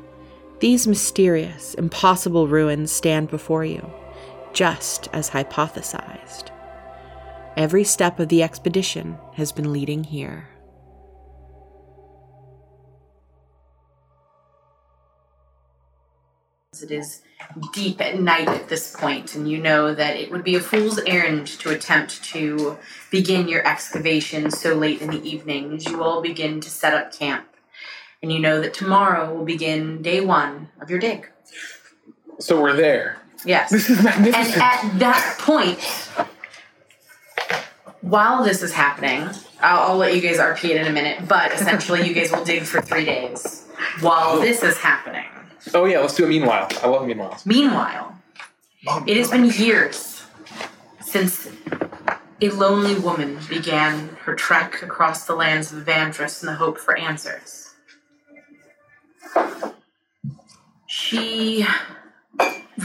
these 0.63 0.87
mysterious, 0.87 1.73
impossible 1.73 2.47
ruins 2.47 2.89
stand 2.89 3.29
before 3.29 3.65
you, 3.65 3.85
just 4.53 5.09
as 5.11 5.29
hypothesized. 5.29 6.51
Every 7.57 7.83
step 7.83 8.17
of 8.17 8.29
the 8.29 8.41
expedition 8.41 9.17
has 9.33 9.51
been 9.51 9.73
leading 9.73 10.05
here. 10.05 10.47
It 16.81 16.91
is 16.91 17.23
deep 17.73 17.99
at 17.99 18.21
night 18.21 18.47
at 18.47 18.69
this 18.69 18.95
point, 18.95 19.35
and 19.35 19.51
you 19.51 19.57
know 19.57 19.93
that 19.93 20.15
it 20.15 20.31
would 20.31 20.45
be 20.45 20.55
a 20.55 20.61
fool's 20.61 20.99
errand 20.99 21.47
to 21.47 21.71
attempt 21.71 22.23
to 22.31 22.77
begin 23.11 23.49
your 23.49 23.67
excavation 23.67 24.49
so 24.49 24.73
late 24.73 25.01
in 25.01 25.09
the 25.09 25.29
evening 25.29 25.73
as 25.73 25.85
you 25.87 26.01
all 26.01 26.21
begin 26.21 26.61
to 26.61 26.69
set 26.69 26.93
up 26.93 27.11
camp. 27.11 27.52
And 28.23 28.31
you 28.31 28.39
know 28.39 28.61
that 28.61 28.73
tomorrow 28.73 29.33
will 29.33 29.43
begin 29.43 30.01
day 30.01 30.21
one 30.21 30.69
of 30.79 30.89
your 30.89 30.97
dig. 30.97 31.29
So 32.39 32.59
we're 32.59 32.73
there. 32.73 33.21
Yes. 33.45 33.69
This 33.69 33.89
is 33.89 34.01
magnificent. 34.01 34.55
And 34.55 34.63
at 34.63 34.99
that 34.99 35.35
point, 35.39 35.79
while 37.99 38.41
this 38.41 38.63
is 38.63 38.71
happening, 38.71 39.29
I'll, 39.59 39.91
I'll 39.91 39.97
let 39.97 40.15
you 40.15 40.21
guys 40.21 40.37
RP 40.37 40.69
it 40.69 40.77
in 40.77 40.87
a 40.87 40.91
minute, 40.91 41.27
but 41.27 41.51
essentially, 41.53 42.07
you 42.07 42.13
guys 42.13 42.31
will 42.31 42.45
dig 42.45 42.63
for 42.63 42.81
three 42.81 43.03
days 43.03 43.67
while 43.99 44.39
this 44.39 44.63
is 44.63 44.77
happening. 44.77 45.25
Oh 45.73 45.83
yeah, 45.83 45.99
let's 45.99 46.15
do 46.15 46.23
a 46.23 46.27
meanwhile. 46.27 46.69
I 46.81 46.87
love 46.87 47.03
meanwhiles. 47.03 47.45
Meanwhile, 47.45 48.17
it 49.05 49.17
has 49.17 49.31
been 49.31 49.45
years 49.45 50.25
since 51.01 51.49
a 52.41 52.49
lonely 52.49 52.97
woman 52.99 53.39
began 53.49 54.09
her 54.23 54.33
trek 54.33 54.81
across 54.81 55.25
the 55.25 55.35
lands 55.35 55.73
of 55.73 55.85
Vandrus 55.85 56.41
in 56.41 56.47
the 56.47 56.55
hope 56.55 56.77
for 56.77 56.97
answers. 56.97 57.62
She 60.87 61.65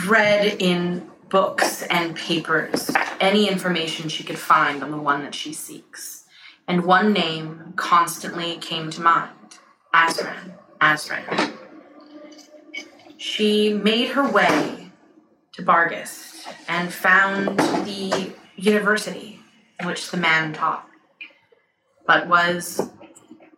read 0.07 0.61
in 0.61 1.11
books 1.29 1.83
and 1.83 2.17
papers 2.17 2.91
any 3.21 3.49
information 3.49 4.09
she 4.09 4.25
could 4.25 4.39
find 4.39 4.83
on 4.83 4.91
the 4.91 4.99
one 4.99 5.23
that 5.23 5.35
she 5.35 5.53
seeks. 5.53 6.25
And 6.67 6.85
one 6.85 7.13
name 7.13 7.73
constantly 7.77 8.57
came 8.57 8.91
to 8.91 9.01
mind 9.01 9.59
Azran. 9.95 10.53
Azran. 10.81 11.55
She 13.17 13.73
made 13.73 14.11
her 14.11 14.31
way 14.31 14.91
to 15.53 15.63
Bargus 15.63 16.47
and 16.69 16.93
found 16.93 17.59
the 17.59 18.33
university 18.57 19.41
in 19.81 19.87
which 19.87 20.11
the 20.11 20.17
man 20.17 20.53
taught, 20.53 20.89
but 22.07 22.29
was 22.29 22.91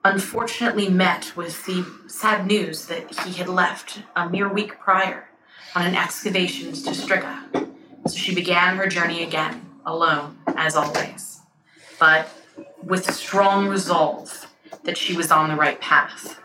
unfortunately 0.05 0.88
met 0.88 1.36
with 1.36 1.66
the 1.66 1.84
sad 2.07 2.46
news 2.46 2.86
that 2.86 3.14
he 3.20 3.32
had 3.34 3.48
left 3.48 4.03
a 4.16 4.28
mere 4.28 4.48
week 4.48 4.78
prior 4.80 5.28
on 5.74 5.86
an 5.86 5.94
excavation 5.94 6.72
to 6.72 6.90
Striga. 6.90 7.68
So 8.07 8.16
she 8.16 8.34
began 8.34 8.76
her 8.76 8.86
journey 8.86 9.22
again, 9.22 9.66
alone, 9.84 10.38
as 10.46 10.74
always, 10.74 11.40
but 11.98 12.30
with 12.82 13.12
strong 13.14 13.68
resolve 13.68 14.46
that 14.84 14.96
she 14.96 15.14
was 15.14 15.30
on 15.30 15.51
the 15.51 15.57
right 15.57 15.80
path. 15.80 16.38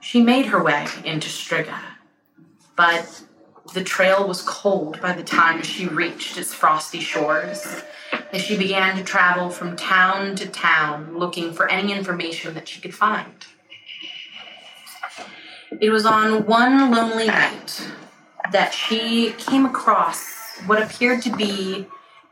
She 0.00 0.22
made 0.22 0.46
her 0.46 0.62
way 0.62 0.86
into 1.04 1.28
Striga, 1.28 1.78
but 2.76 3.22
the 3.72 3.84
trail 3.84 4.26
was 4.26 4.42
cold 4.42 5.00
by 5.00 5.12
the 5.12 5.22
time 5.22 5.62
she 5.62 5.86
reached 5.86 6.36
its 6.38 6.54
frosty 6.54 7.00
shores, 7.00 7.82
as 8.32 8.42
she 8.42 8.56
began 8.56 8.96
to 8.96 9.04
travel 9.04 9.50
from 9.50 9.76
town 9.76 10.36
to 10.36 10.46
town 10.46 11.18
looking 11.18 11.52
for 11.52 11.68
any 11.68 11.92
information 11.92 12.54
that 12.54 12.68
she 12.68 12.80
could 12.80 12.94
find. 12.94 13.46
It 15.80 15.90
was 15.90 16.06
on 16.06 16.46
one 16.46 16.90
lonely 16.90 17.26
night 17.26 17.90
that 18.52 18.72
she 18.72 19.32
came 19.32 19.66
across 19.66 20.58
what 20.66 20.82
appeared 20.82 21.22
to 21.22 21.36
be 21.36 21.86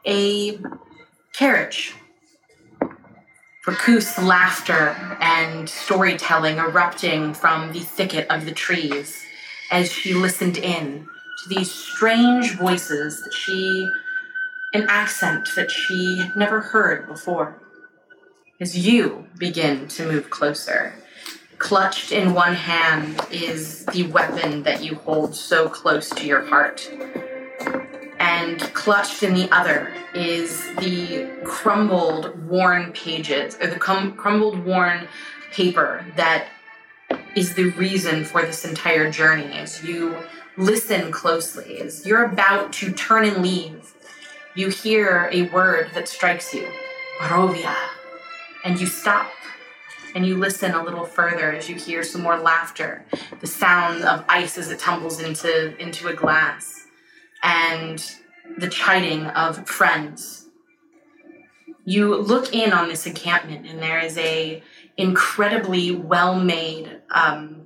a 0.06 0.58
carriage. 1.32 1.94
Raccoose 3.66 4.18
laughter 4.18 5.16
and 5.20 5.68
storytelling 5.68 6.58
erupting 6.58 7.34
from 7.34 7.72
the 7.72 7.80
thicket 7.80 8.26
of 8.30 8.44
the 8.44 8.52
trees 8.52 9.24
as 9.70 9.90
she 9.90 10.14
listened 10.14 10.58
in 10.58 11.08
to 11.44 11.48
these 11.50 11.70
strange 11.70 12.56
voices 12.56 13.22
that 13.22 13.32
she, 13.32 13.90
an 14.72 14.86
accent 14.88 15.48
that 15.56 15.70
she 15.70 16.18
had 16.18 16.36
never 16.36 16.60
heard 16.60 17.06
before. 17.06 17.60
As 18.60 18.86
you 18.86 19.26
begin 19.38 19.88
to 19.88 20.06
move 20.06 20.30
closer, 20.30 20.94
clutched 21.58 22.12
in 22.12 22.34
one 22.34 22.54
hand 22.54 23.20
is 23.30 23.84
the 23.86 24.04
weapon 24.04 24.62
that 24.62 24.82
you 24.82 24.94
hold 24.94 25.34
so 25.34 25.68
close 25.68 26.08
to 26.10 26.26
your 26.26 26.44
heart. 26.44 26.90
And 28.18 28.58
clutched 28.72 29.22
in 29.22 29.34
the 29.34 29.50
other 29.54 29.92
is 30.14 30.74
the 30.76 31.28
crumbled, 31.44 32.48
worn 32.48 32.92
pages, 32.92 33.58
or 33.60 33.66
the 33.66 33.78
crumbled, 33.78 34.64
worn 34.64 35.08
paper 35.52 36.04
that 36.16 36.48
is 37.36 37.54
the 37.54 37.70
reason 37.70 38.24
for 38.24 38.42
this 38.42 38.64
entire 38.64 39.10
journey. 39.10 39.52
As 39.52 39.84
you 39.84 40.16
listen 40.56 41.10
closely, 41.10 41.80
as 41.80 42.06
you're 42.06 42.24
about 42.24 42.72
to 42.74 42.92
turn 42.92 43.24
and 43.24 43.42
leave, 43.42 43.94
you 44.54 44.68
hear 44.68 45.28
a 45.32 45.48
word 45.50 45.90
that 45.94 46.08
strikes 46.08 46.54
you 46.54 46.68
Barovia. 47.18 47.74
And 48.64 48.80
you 48.80 48.86
stop 48.86 49.30
and 50.14 50.24
you 50.24 50.36
listen 50.38 50.72
a 50.72 50.82
little 50.82 51.04
further 51.04 51.52
as 51.52 51.68
you 51.68 51.74
hear 51.74 52.02
some 52.02 52.22
more 52.22 52.38
laughter, 52.38 53.04
the 53.40 53.46
sound 53.46 54.04
of 54.04 54.24
ice 54.28 54.56
as 54.56 54.70
it 54.70 54.78
tumbles 54.78 55.20
into, 55.20 55.76
into 55.82 56.08
a 56.08 56.14
glass, 56.14 56.86
and 57.42 58.14
the 58.58 58.68
chiding 58.68 59.26
of 59.26 59.66
friends. 59.68 60.46
You 61.84 62.14
look 62.14 62.54
in 62.54 62.72
on 62.72 62.88
this 62.88 63.06
encampment, 63.06 63.66
and 63.66 63.80
there 63.80 63.98
is 63.98 64.16
a 64.16 64.62
incredibly 64.96 65.90
well-made 65.90 67.02
um, 67.10 67.63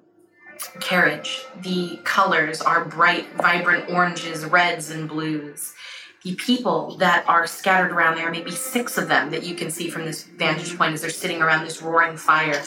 carriage. 0.80 1.44
The 1.62 1.98
colors 2.04 2.61
are 2.61 2.84
bright, 2.84 3.26
vibrant 3.34 3.90
oranges, 3.90 4.44
reds, 4.44 4.90
and 4.90 5.09
blues. 5.09 5.74
The 6.22 6.34
people 6.34 6.96
that 6.96 7.28
are 7.28 7.46
scattered 7.46 7.92
around 7.92 8.16
there, 8.16 8.30
maybe 8.30 8.50
six 8.50 8.98
of 8.98 9.09
them 9.09 9.30
that 9.30 9.44
you 9.44 9.54
can 9.54 9.70
see 9.70 9.88
from 9.88 10.04
this 10.04 10.24
vantage 10.24 10.76
point 10.76 10.94
as 10.94 11.00
they're 11.00 11.11
sitting 11.11 11.40
around 11.40 11.64
this 11.64 11.80
roaring 11.80 12.16
fire, 12.16 12.62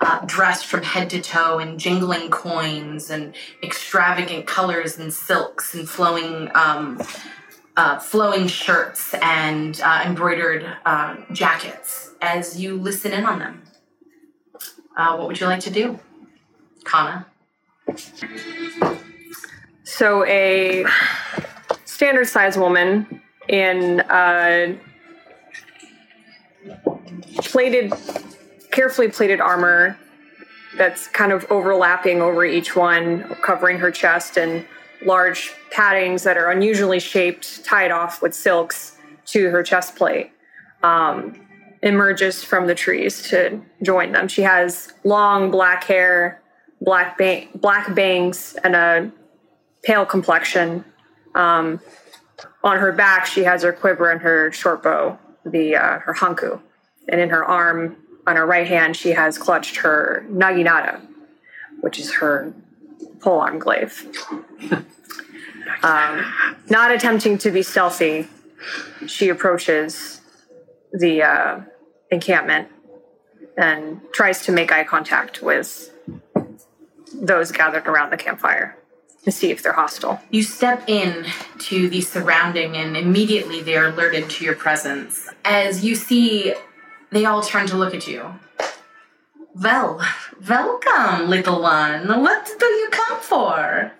uh, 0.00 0.24
dressed 0.26 0.66
from 0.66 0.82
head 0.82 1.10
to 1.10 1.20
toe 1.20 1.58
in 1.58 1.78
jingling 1.78 2.30
coins 2.30 3.10
and 3.10 3.34
extravagant 3.62 4.46
colors 4.46 4.98
and 4.98 5.12
silks 5.12 5.74
and 5.74 5.88
flowing. 5.88 6.50
Um, 6.54 7.00
uh, 7.78 7.96
flowing 7.96 8.48
shirts 8.48 9.14
and 9.22 9.80
uh, 9.84 10.02
embroidered 10.04 10.66
uh, 10.84 11.14
jackets 11.32 12.10
as 12.20 12.60
you 12.60 12.76
listen 12.76 13.12
in 13.12 13.24
on 13.24 13.38
them. 13.38 13.62
Uh, 14.96 15.16
what 15.16 15.28
would 15.28 15.38
you 15.38 15.46
like 15.46 15.60
to 15.60 15.70
do, 15.70 16.00
Kana? 16.84 17.27
So 19.84 20.24
a 20.26 20.84
standard 21.84 22.28
size 22.28 22.56
woman 22.56 23.22
in 23.48 24.02
plated, 27.38 27.92
carefully 28.70 29.08
plated 29.08 29.40
armor, 29.40 29.98
that's 30.76 31.08
kind 31.08 31.32
of 31.32 31.44
overlapping 31.50 32.22
over 32.22 32.44
each 32.44 32.76
one, 32.76 33.24
covering 33.42 33.78
her 33.78 33.90
chest, 33.90 34.36
and 34.36 34.64
large 35.04 35.52
paddings 35.72 36.22
that 36.24 36.36
are 36.36 36.50
unusually 36.50 37.00
shaped, 37.00 37.64
tied 37.64 37.90
off 37.90 38.22
with 38.22 38.34
silks 38.34 38.98
to 39.26 39.50
her 39.50 39.62
chest 39.62 39.96
plate, 39.96 40.30
um, 40.82 41.34
emerges 41.82 42.44
from 42.44 42.66
the 42.66 42.74
trees 42.74 43.22
to 43.28 43.60
join 43.82 44.12
them. 44.12 44.28
She 44.28 44.42
has 44.42 44.92
long 45.04 45.50
black 45.50 45.84
hair, 45.84 46.42
black 46.80 47.18
black 47.54 47.94
bangs, 47.94 48.56
and 48.62 48.74
a 48.74 49.10
pale 49.82 50.06
complexion. 50.06 50.84
Um, 51.34 51.80
on 52.62 52.78
her 52.78 52.92
back, 52.92 53.26
she 53.26 53.44
has 53.44 53.62
her 53.62 53.72
quiver 53.72 54.10
and 54.10 54.20
her 54.20 54.52
short 54.52 54.82
bow, 54.82 55.18
the 55.44 55.76
uh, 55.76 55.98
her 56.00 56.14
hankyu, 56.14 56.60
and 57.08 57.20
in 57.20 57.30
her 57.30 57.44
arm, 57.44 57.96
on 58.26 58.36
her 58.36 58.46
right 58.46 58.66
hand, 58.66 58.96
she 58.96 59.10
has 59.10 59.38
clutched 59.38 59.76
her 59.76 60.26
naginata, 60.30 61.00
which 61.80 61.98
is 61.98 62.12
her 62.14 62.52
polearm 63.20 63.58
glaive. 63.58 64.06
um, 65.82 66.32
not 66.68 66.90
attempting 66.90 67.38
to 67.38 67.50
be 67.50 67.62
stealthy, 67.62 68.28
she 69.06 69.28
approaches 69.28 70.20
the 70.92 71.22
uh, 71.22 71.60
encampment 72.10 72.68
and 73.56 74.00
tries 74.12 74.44
to 74.44 74.52
make 74.52 74.70
eye 74.72 74.84
contact 74.84 75.42
with 75.42 75.92
those 77.14 77.52
gathered 77.52 77.86
around 77.86 78.10
the 78.10 78.16
campfire 78.16 78.76
to 79.24 79.32
see 79.32 79.50
if 79.50 79.62
they're 79.62 79.72
hostile. 79.72 80.20
You 80.30 80.42
step 80.42 80.88
in 80.88 81.26
to 81.58 81.88
the 81.88 82.00
surrounding, 82.00 82.76
and 82.76 82.96
immediately 82.96 83.62
they 83.62 83.76
are 83.76 83.86
alerted 83.86 84.30
to 84.30 84.44
your 84.44 84.54
presence. 84.54 85.28
As 85.44 85.84
you 85.84 85.94
see, 85.94 86.54
they 87.10 87.24
all 87.24 87.42
turn 87.42 87.66
to 87.68 87.76
look 87.76 87.94
at 87.94 88.06
you. 88.06 88.34
Well, 89.54 90.00
welcome, 90.48 91.28
little 91.28 91.60
one. 91.60 92.06
What 92.06 92.48
do 92.58 92.66
you 92.66 92.88
come 92.90 93.20
for? 93.20 93.92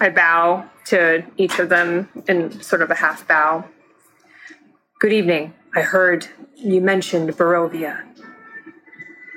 I 0.00 0.08
bow 0.08 0.68
to 0.86 1.24
each 1.36 1.58
of 1.58 1.68
them 1.68 2.08
in 2.26 2.60
sort 2.62 2.82
of 2.82 2.90
a 2.90 2.94
half 2.94 3.26
bow. 3.28 3.64
Good 4.98 5.12
evening. 5.12 5.52
I 5.74 5.82
heard 5.82 6.26
you 6.54 6.80
mentioned 6.80 7.30
Barovia. 7.30 8.02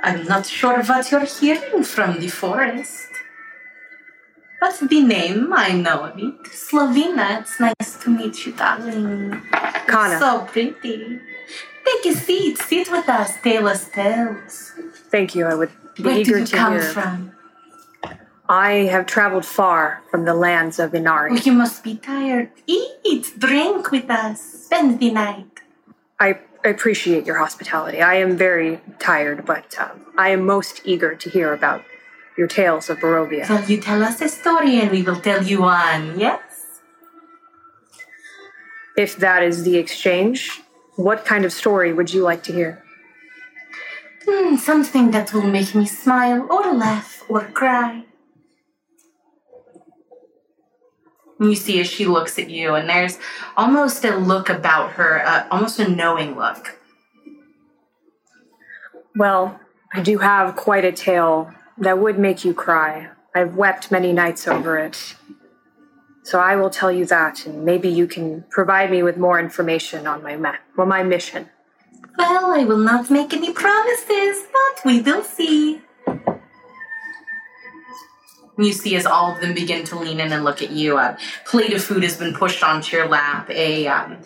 I'm 0.01 0.23
not 0.25 0.45
sure 0.45 0.81
what 0.83 1.11
you're 1.11 1.25
hearing 1.25 1.83
from 1.83 2.19
the 2.19 2.29
forest. 2.29 3.07
But 4.59 4.79
the 4.89 5.01
name, 5.01 5.53
I 5.53 5.71
know 5.71 6.03
of 6.05 6.17
it. 6.17 6.43
Slovina, 6.51 7.41
it's 7.41 7.59
nice 7.59 7.97
to 8.03 8.09
meet 8.09 8.45
you, 8.45 8.51
darling. 8.53 9.41
Kana. 9.87 10.19
So 10.19 10.41
pretty. 10.45 11.19
Take 11.85 12.13
a 12.13 12.17
seat, 12.17 12.57
sit 12.57 12.91
with 12.91 13.07
us, 13.07 13.33
tell 13.41 13.67
us 13.67 13.89
tales. 13.89 14.73
Thank 15.09 15.33
you. 15.35 15.45
I 15.45 15.55
would 15.55 15.71
be 15.95 16.03
Where 16.03 16.17
eager 16.19 16.39
did 16.39 16.39
you 16.41 16.45
to 16.47 16.55
come 16.55 16.73
hear. 16.73 16.81
from? 16.81 17.31
I 18.49 18.71
have 18.93 19.05
traveled 19.05 19.45
far 19.45 20.01
from 20.09 20.25
the 20.25 20.33
lands 20.33 20.79
of 20.79 20.93
Inari. 20.93 21.31
Oh, 21.33 21.35
you 21.35 21.51
must 21.53 21.83
be 21.83 21.95
tired. 21.95 22.49
Eat, 22.67 23.33
drink 23.37 23.91
with 23.91 24.09
us, 24.09 24.41
spend 24.41 24.99
the 24.99 25.11
night. 25.11 25.45
I 26.19 26.39
appreciate 26.63 27.25
your 27.25 27.37
hospitality. 27.37 28.01
I 28.01 28.15
am 28.15 28.37
very 28.37 28.79
tired, 28.99 29.45
but 29.45 29.77
um, 29.79 30.05
I 30.17 30.29
am 30.29 30.45
most 30.45 30.81
eager 30.83 31.15
to 31.15 31.29
hear 31.29 31.53
about 31.53 31.83
your 32.37 32.47
tales 32.47 32.89
of 32.89 32.99
Barovia. 32.99 33.49
Well, 33.49 33.63
you 33.65 33.79
tell 33.79 34.03
us 34.03 34.21
a 34.21 34.29
story 34.29 34.79
and 34.79 34.91
we 34.91 35.01
will 35.01 35.19
tell 35.19 35.43
you 35.43 35.61
one, 35.61 36.19
yes? 36.19 36.41
If 38.97 39.17
that 39.17 39.43
is 39.43 39.63
the 39.63 39.77
exchange, 39.77 40.61
what 40.95 41.25
kind 41.25 41.45
of 41.45 41.53
story 41.53 41.93
would 41.93 42.13
you 42.13 42.23
like 42.23 42.43
to 42.43 42.53
hear? 42.53 42.83
Hmm, 44.25 44.57
something 44.57 45.11
that 45.11 45.33
will 45.33 45.47
make 45.47 45.73
me 45.73 45.85
smile 45.85 46.45
or 46.51 46.73
laugh 46.73 47.23
or 47.29 47.41
cry. 47.45 48.03
You 51.39 51.55
see 51.55 51.79
as 51.79 51.87
she 51.87 52.05
looks 52.05 52.37
at 52.37 52.49
you, 52.49 52.75
and 52.75 52.89
there's 52.89 53.17
almost 53.55 54.03
a 54.03 54.17
look 54.17 54.49
about 54.49 54.91
her, 54.91 55.25
uh, 55.25 55.47
almost 55.51 55.79
a 55.79 55.87
knowing 55.87 56.35
look. 56.35 56.79
Well, 59.15 59.59
I 59.93 60.01
do 60.01 60.17
have 60.17 60.55
quite 60.55 60.83
a 60.83 60.91
tale 60.91 61.51
that 61.77 61.99
would 61.99 62.19
make 62.19 62.43
you 62.43 62.53
cry. 62.53 63.09
I've 63.33 63.55
wept 63.55 63.91
many 63.91 64.11
nights 64.11 64.47
over 64.47 64.77
it. 64.77 65.15
So 66.23 66.39
I 66.39 66.55
will 66.57 66.69
tell 66.69 66.91
you 66.91 67.05
that, 67.05 67.45
and 67.45 67.63
maybe 67.63 67.89
you 67.89 68.05
can 68.05 68.43
provide 68.51 68.91
me 68.91 69.01
with 69.01 69.17
more 69.17 69.39
information 69.39 70.05
on 70.07 70.21
my 70.21 70.35
ma- 70.35 70.55
well, 70.77 70.87
my 70.87 71.03
mission. 71.03 71.49
Well, 72.17 72.51
I 72.51 72.65
will 72.65 72.77
not 72.77 73.09
make 73.09 73.33
any 73.33 73.53
promises, 73.53 74.45
but 74.51 74.85
we 74.85 75.01
will 75.01 75.23
see. 75.23 75.81
You 78.59 78.73
see, 78.73 78.95
as 78.97 79.05
all 79.05 79.33
of 79.33 79.39
them 79.39 79.53
begin 79.53 79.85
to 79.85 79.97
lean 79.97 80.19
in 80.19 80.33
and 80.33 80.43
look 80.43 80.61
at 80.61 80.71
you, 80.71 80.97
a 80.97 81.17
plate 81.45 81.73
of 81.73 81.81
food 81.81 82.03
has 82.03 82.17
been 82.17 82.33
pushed 82.33 82.61
onto 82.61 82.97
your 82.97 83.07
lap. 83.07 83.49
A 83.49 83.87
um, 83.87 84.17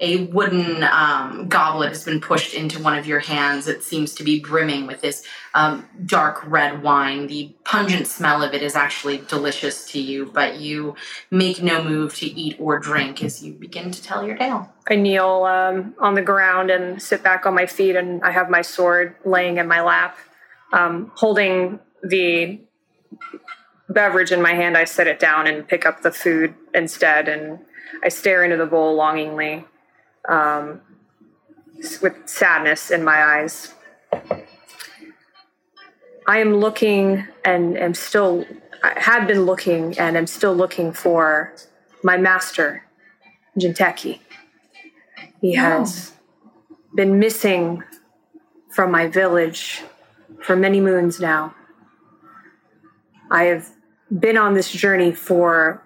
a 0.00 0.24
wooden 0.24 0.82
um, 0.82 1.46
goblet 1.46 1.90
has 1.90 2.04
been 2.04 2.20
pushed 2.20 2.54
into 2.54 2.82
one 2.82 2.98
of 2.98 3.06
your 3.06 3.20
hands. 3.20 3.68
It 3.68 3.84
seems 3.84 4.14
to 4.16 4.24
be 4.24 4.40
brimming 4.40 4.86
with 4.86 5.00
this 5.00 5.24
um, 5.54 5.88
dark 6.04 6.42
red 6.44 6.82
wine. 6.82 7.28
The 7.28 7.54
pungent 7.64 8.08
smell 8.08 8.42
of 8.42 8.52
it 8.52 8.62
is 8.62 8.74
actually 8.74 9.18
delicious 9.28 9.86
to 9.92 10.00
you, 10.00 10.26
but 10.26 10.56
you 10.56 10.96
make 11.30 11.62
no 11.62 11.84
move 11.84 12.16
to 12.16 12.26
eat 12.26 12.56
or 12.58 12.80
drink 12.80 13.22
as 13.22 13.44
you 13.44 13.52
begin 13.52 13.92
to 13.92 14.02
tell 14.02 14.26
your 14.26 14.36
tale. 14.36 14.72
I 14.88 14.96
kneel 14.96 15.44
um, 15.44 15.94
on 16.00 16.14
the 16.14 16.22
ground 16.22 16.70
and 16.70 17.00
sit 17.00 17.22
back 17.22 17.46
on 17.46 17.54
my 17.54 17.66
feet, 17.66 17.94
and 17.94 18.24
I 18.24 18.32
have 18.32 18.50
my 18.50 18.62
sword 18.62 19.14
laying 19.24 19.58
in 19.58 19.68
my 19.68 19.82
lap. 19.82 20.18
Um, 20.72 21.12
holding 21.14 21.78
the 22.02 22.58
beverage 23.92 24.32
in 24.32 24.42
my 24.42 24.54
hand, 24.54 24.76
I 24.76 24.84
set 24.84 25.06
it 25.06 25.18
down 25.18 25.46
and 25.46 25.66
pick 25.66 25.86
up 25.86 26.02
the 26.02 26.12
food 26.12 26.54
instead, 26.74 27.28
and 27.28 27.58
I 28.02 28.08
stare 28.08 28.44
into 28.44 28.56
the 28.56 28.66
bowl 28.66 28.94
longingly, 28.94 29.64
um, 30.28 30.80
with 32.00 32.14
sadness 32.26 32.90
in 32.90 33.04
my 33.04 33.22
eyes. 33.22 33.74
I 36.26 36.38
am 36.38 36.56
looking 36.56 37.26
and 37.44 37.76
am 37.76 37.94
still, 37.94 38.46
I 38.82 38.98
had 38.98 39.26
been 39.26 39.44
looking 39.44 39.98
and 39.98 40.16
am 40.16 40.26
still 40.26 40.54
looking 40.54 40.92
for 40.92 41.52
my 42.04 42.16
master, 42.16 42.84
Jinteki. 43.58 44.20
He 45.40 45.54
has 45.54 46.12
been 46.94 47.18
missing 47.18 47.82
from 48.70 48.90
my 48.90 49.08
village 49.08 49.82
for 50.40 50.56
many 50.56 50.80
moons 50.80 51.20
now. 51.20 51.54
I 53.30 53.44
have 53.44 53.68
been 54.18 54.36
on 54.36 54.54
this 54.54 54.70
journey 54.70 55.12
for 55.12 55.82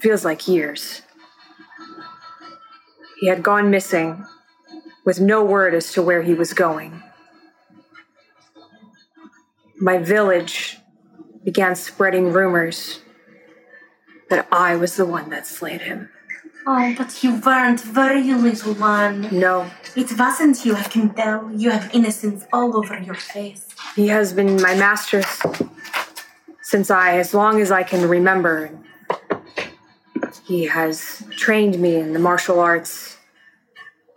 feels 0.00 0.24
like 0.24 0.46
years. 0.46 1.02
He 3.20 3.28
had 3.28 3.42
gone 3.42 3.70
missing 3.70 4.24
with 5.04 5.20
no 5.20 5.42
word 5.44 5.74
as 5.74 5.92
to 5.92 6.02
where 6.02 6.22
he 6.22 6.34
was 6.34 6.52
going. 6.52 7.02
My 9.78 9.98
village 9.98 10.78
began 11.44 11.74
spreading 11.76 12.32
rumors 12.32 13.00
that 14.30 14.46
I 14.50 14.76
was 14.76 14.96
the 14.96 15.06
one 15.06 15.30
that 15.30 15.46
slayed 15.46 15.82
him. 15.82 16.08
Oh, 16.66 16.94
but 16.98 17.22
you 17.22 17.36
weren't 17.40 17.80
very 17.80 18.24
little 18.34 18.74
one. 18.74 19.28
No, 19.30 19.70
It 19.94 20.18
wasn't 20.18 20.64
you, 20.64 20.74
I 20.74 20.82
can 20.82 21.14
tell. 21.14 21.50
You 21.52 21.70
have 21.70 21.94
innocence 21.94 22.44
all 22.52 22.76
over 22.76 22.98
your 22.98 23.14
face. 23.14 23.68
He 23.94 24.08
has 24.08 24.32
been 24.32 24.60
my 24.60 24.74
master 24.74 25.18
s- 25.20 25.42
since 26.66 26.90
I, 26.90 27.16
as 27.18 27.32
long 27.32 27.60
as 27.60 27.70
I 27.70 27.84
can 27.84 28.08
remember. 28.08 28.70
He 30.44 30.64
has 30.64 31.22
trained 31.36 31.78
me 31.78 31.94
in 31.94 32.12
the 32.12 32.18
martial 32.18 32.58
arts 32.58 33.18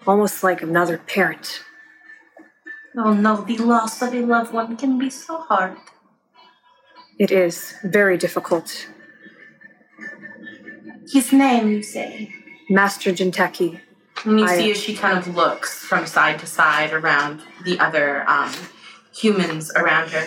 almost 0.08 0.44
like 0.44 0.64
another 0.64 0.98
parent. 0.98 1.62
Oh 2.98 3.14
no, 3.14 3.42
the 3.42 3.58
loss 3.58 4.02
of 4.02 4.16
a 4.16 4.22
loved 4.22 4.52
one 4.52 4.76
can 4.78 4.98
be 4.98 5.12
so 5.12 5.38
hard. 5.38 5.78
It 7.20 7.30
is 7.32 7.76
very 7.84 8.18
difficult. 8.18 8.88
His 11.14 11.32
name, 11.32 11.70
you 11.70 11.84
say? 11.84 12.34
Master 12.68 13.12
Jinteki, 13.12 13.80
And 14.26 14.40
you 14.40 14.46
I- 14.46 14.58
see 14.58 14.72
as 14.72 14.78
she 14.82 14.96
kind 14.96 15.20
of 15.20 15.36
looks 15.36 15.84
from 15.86 16.08
side 16.08 16.40
to 16.40 16.48
side 16.48 16.94
around 16.94 17.42
the 17.64 17.80
other 17.80 18.28
um, 18.28 18.52
humans 19.14 19.72
around 19.76 20.10
her. 20.10 20.26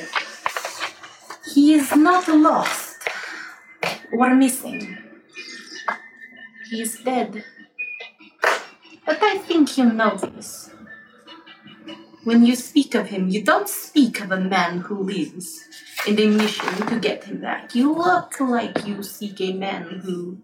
He 1.53 1.75
is 1.75 1.95
not 1.95 2.29
lost 2.29 2.97
or 4.11 4.35
missing. 4.35 4.97
He 6.71 6.81
is 6.81 6.99
dead. 7.05 7.45
But 9.05 9.23
I 9.23 9.37
think 9.39 9.77
you 9.77 9.85
know 9.85 10.17
this. 10.17 10.71
When 12.25 12.47
you 12.47 12.57
speak 12.57 12.95
of 12.95 13.09
him, 13.09 13.29
you 13.29 13.43
don't 13.43 13.69
speak 13.69 14.21
of 14.23 14.31
a 14.33 14.41
man 14.41 14.79
who 14.79 15.03
lives 15.03 15.61
in 16.07 16.19
a 16.19 16.27
mission 16.27 16.87
to 16.87 16.99
get 16.99 17.25
him 17.25 17.43
back. 17.43 17.75
You 17.75 17.93
look 17.93 18.41
like 18.41 18.87
you 18.87 19.03
seek 19.03 19.41
a 19.41 19.53
man 19.53 20.01
who 20.05 20.39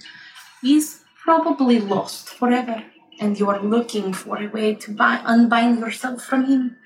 is 0.62 1.04
probably 1.24 1.78
lost 1.80 2.28
forever, 2.28 2.82
and 3.20 3.38
you 3.38 3.48
are 3.48 3.62
looking 3.62 4.12
for 4.12 4.42
a 4.42 4.48
way 4.48 4.74
to 4.74 4.92
bi- 4.92 5.22
unbind 5.24 5.78
yourself 5.78 6.22
from 6.22 6.44
him. 6.46 6.76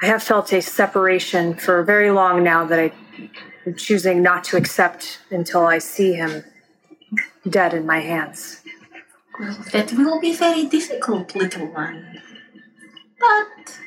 I 0.00 0.06
have 0.06 0.22
felt 0.22 0.52
a 0.52 0.62
separation 0.62 1.54
for 1.54 1.82
very 1.82 2.10
long 2.10 2.44
now 2.44 2.64
that 2.64 2.78
I 2.78 2.92
am 3.66 3.74
choosing 3.74 4.22
not 4.22 4.44
to 4.44 4.56
accept 4.56 5.18
until 5.30 5.66
I 5.66 5.78
see 5.78 6.12
him 6.12 6.44
dead 7.48 7.74
in 7.74 7.84
my 7.84 7.98
hands. 7.98 8.62
Well, 9.40 9.58
that 9.72 9.92
will 9.92 10.20
be 10.20 10.34
very 10.34 10.66
difficult, 10.66 11.34
little 11.34 11.66
one. 11.66 12.20
But 13.18 13.78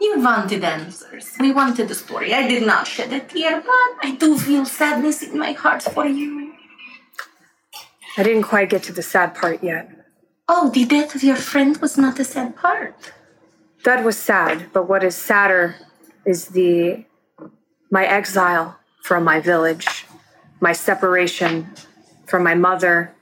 you 0.00 0.20
wanted 0.20 0.64
answers. 0.64 1.36
We 1.38 1.52
wanted 1.52 1.88
the 1.88 1.94
story. 1.94 2.32
I 2.32 2.48
did 2.48 2.66
not 2.66 2.86
shed 2.86 3.12
a 3.12 3.20
tear, 3.20 3.60
but 3.60 3.90
I 4.02 4.16
do 4.18 4.38
feel 4.38 4.64
sadness 4.64 5.22
in 5.22 5.38
my 5.38 5.52
heart 5.52 5.82
for 5.82 6.06
you. 6.06 6.54
I 8.16 8.22
didn't 8.22 8.44
quite 8.44 8.70
get 8.70 8.82
to 8.84 8.92
the 8.92 9.02
sad 9.02 9.34
part 9.34 9.62
yet. 9.62 9.90
Oh, 10.48 10.70
the 10.70 10.86
death 10.86 11.14
of 11.14 11.22
your 11.22 11.36
friend 11.36 11.76
was 11.76 11.98
not 11.98 12.16
the 12.16 12.24
sad 12.24 12.56
part. 12.56 13.12
That 13.84 14.04
was 14.04 14.18
sad, 14.18 14.72
but 14.72 14.88
what 14.88 15.02
is 15.02 15.16
sadder 15.16 15.76
is 16.26 16.48
the 16.48 17.04
my 17.90 18.04
exile 18.06 18.76
from 19.02 19.24
my 19.24 19.40
village, 19.40 20.06
my 20.60 20.72
separation 20.72 21.66
from 22.26 22.44
my 22.44 22.54
mother, 22.54 23.12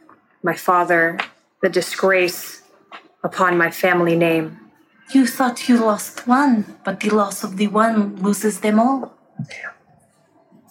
my 0.43 0.55
father, 0.55 1.19
the 1.63 1.69
disgrace 1.69 2.63
upon 3.23 3.57
my 3.57 3.71
family 3.71 4.17
name. 4.17 4.59
You 5.15 5.27
thought 5.27 5.69
you 5.69 5.79
lost 5.79 6.27
one, 6.27 6.77
but 6.85 7.01
the 7.01 7.11
loss 7.11 7.45
of 7.45 7.57
the 7.57 7.69
one 7.69 8.17
loses 8.17 8.61
them 8.61 8.79
all. 8.79 9.15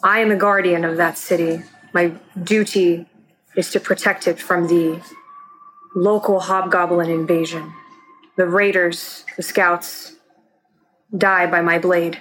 I 0.03 0.19
am 0.19 0.31
a 0.31 0.35
guardian 0.35 0.85
of 0.85 0.97
that 0.97 1.17
city. 1.17 1.63
My 1.93 2.13
duty 2.43 3.07
is 3.55 3.71
to 3.71 3.79
protect 3.79 4.27
it 4.27 4.39
from 4.39 4.67
the 4.67 5.01
local 5.95 6.39
hobgoblin 6.41 7.09
invasion. 7.09 7.73
The 8.37 8.45
raiders, 8.47 9.25
the 9.35 9.43
scouts, 9.43 10.15
die 11.17 11.47
by 11.47 11.61
my 11.61 11.79
blade. 11.79 12.19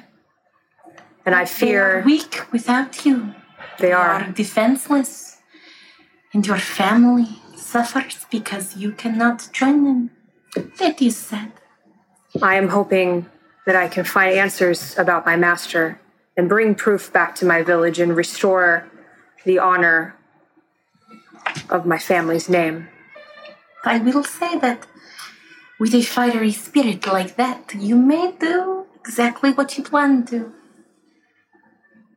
And 1.24 1.34
I 1.34 1.44
They 1.44 1.50
fear 1.50 1.98
are 2.00 2.02
weak 2.02 2.50
without 2.52 3.04
you. 3.04 3.34
they 3.78 3.88
They 3.88 3.92
are. 3.92 4.08
are 4.22 4.30
defenseless. 4.32 5.38
And 6.32 6.46
your 6.46 6.58
family 6.58 7.28
suffers 7.56 8.26
because 8.30 8.76
you 8.76 8.92
cannot 8.92 9.48
join 9.52 9.84
them. 9.84 10.10
That 10.78 11.02
is 11.02 11.16
sad. 11.16 11.52
I 12.42 12.54
am 12.56 12.68
hoping 12.68 13.26
that 13.66 13.76
I 13.76 13.88
can 13.88 14.04
find 14.04 14.34
answers 14.38 14.96
about 14.98 15.26
my 15.26 15.36
master 15.36 16.00
and 16.36 16.48
bring 16.48 16.74
proof 16.74 17.12
back 17.12 17.34
to 17.36 17.44
my 17.46 17.62
village 17.62 17.98
and 17.98 18.16
restore 18.16 18.86
the 19.44 19.58
honor 19.58 20.14
of 21.70 21.84
my 21.86 21.98
family's 21.98 22.48
name. 22.48 22.88
I 23.84 23.98
will 23.98 24.24
say 24.24 24.58
that 24.58 24.86
with 25.78 25.94
a 25.94 26.02
fiery 26.02 26.52
spirit 26.52 27.06
like 27.06 27.36
that, 27.36 27.74
you 27.74 27.96
may 27.96 28.32
do 28.32 28.86
exactly 29.00 29.52
what 29.52 29.76
you 29.76 29.84
plan 29.84 30.24
to. 30.26 30.52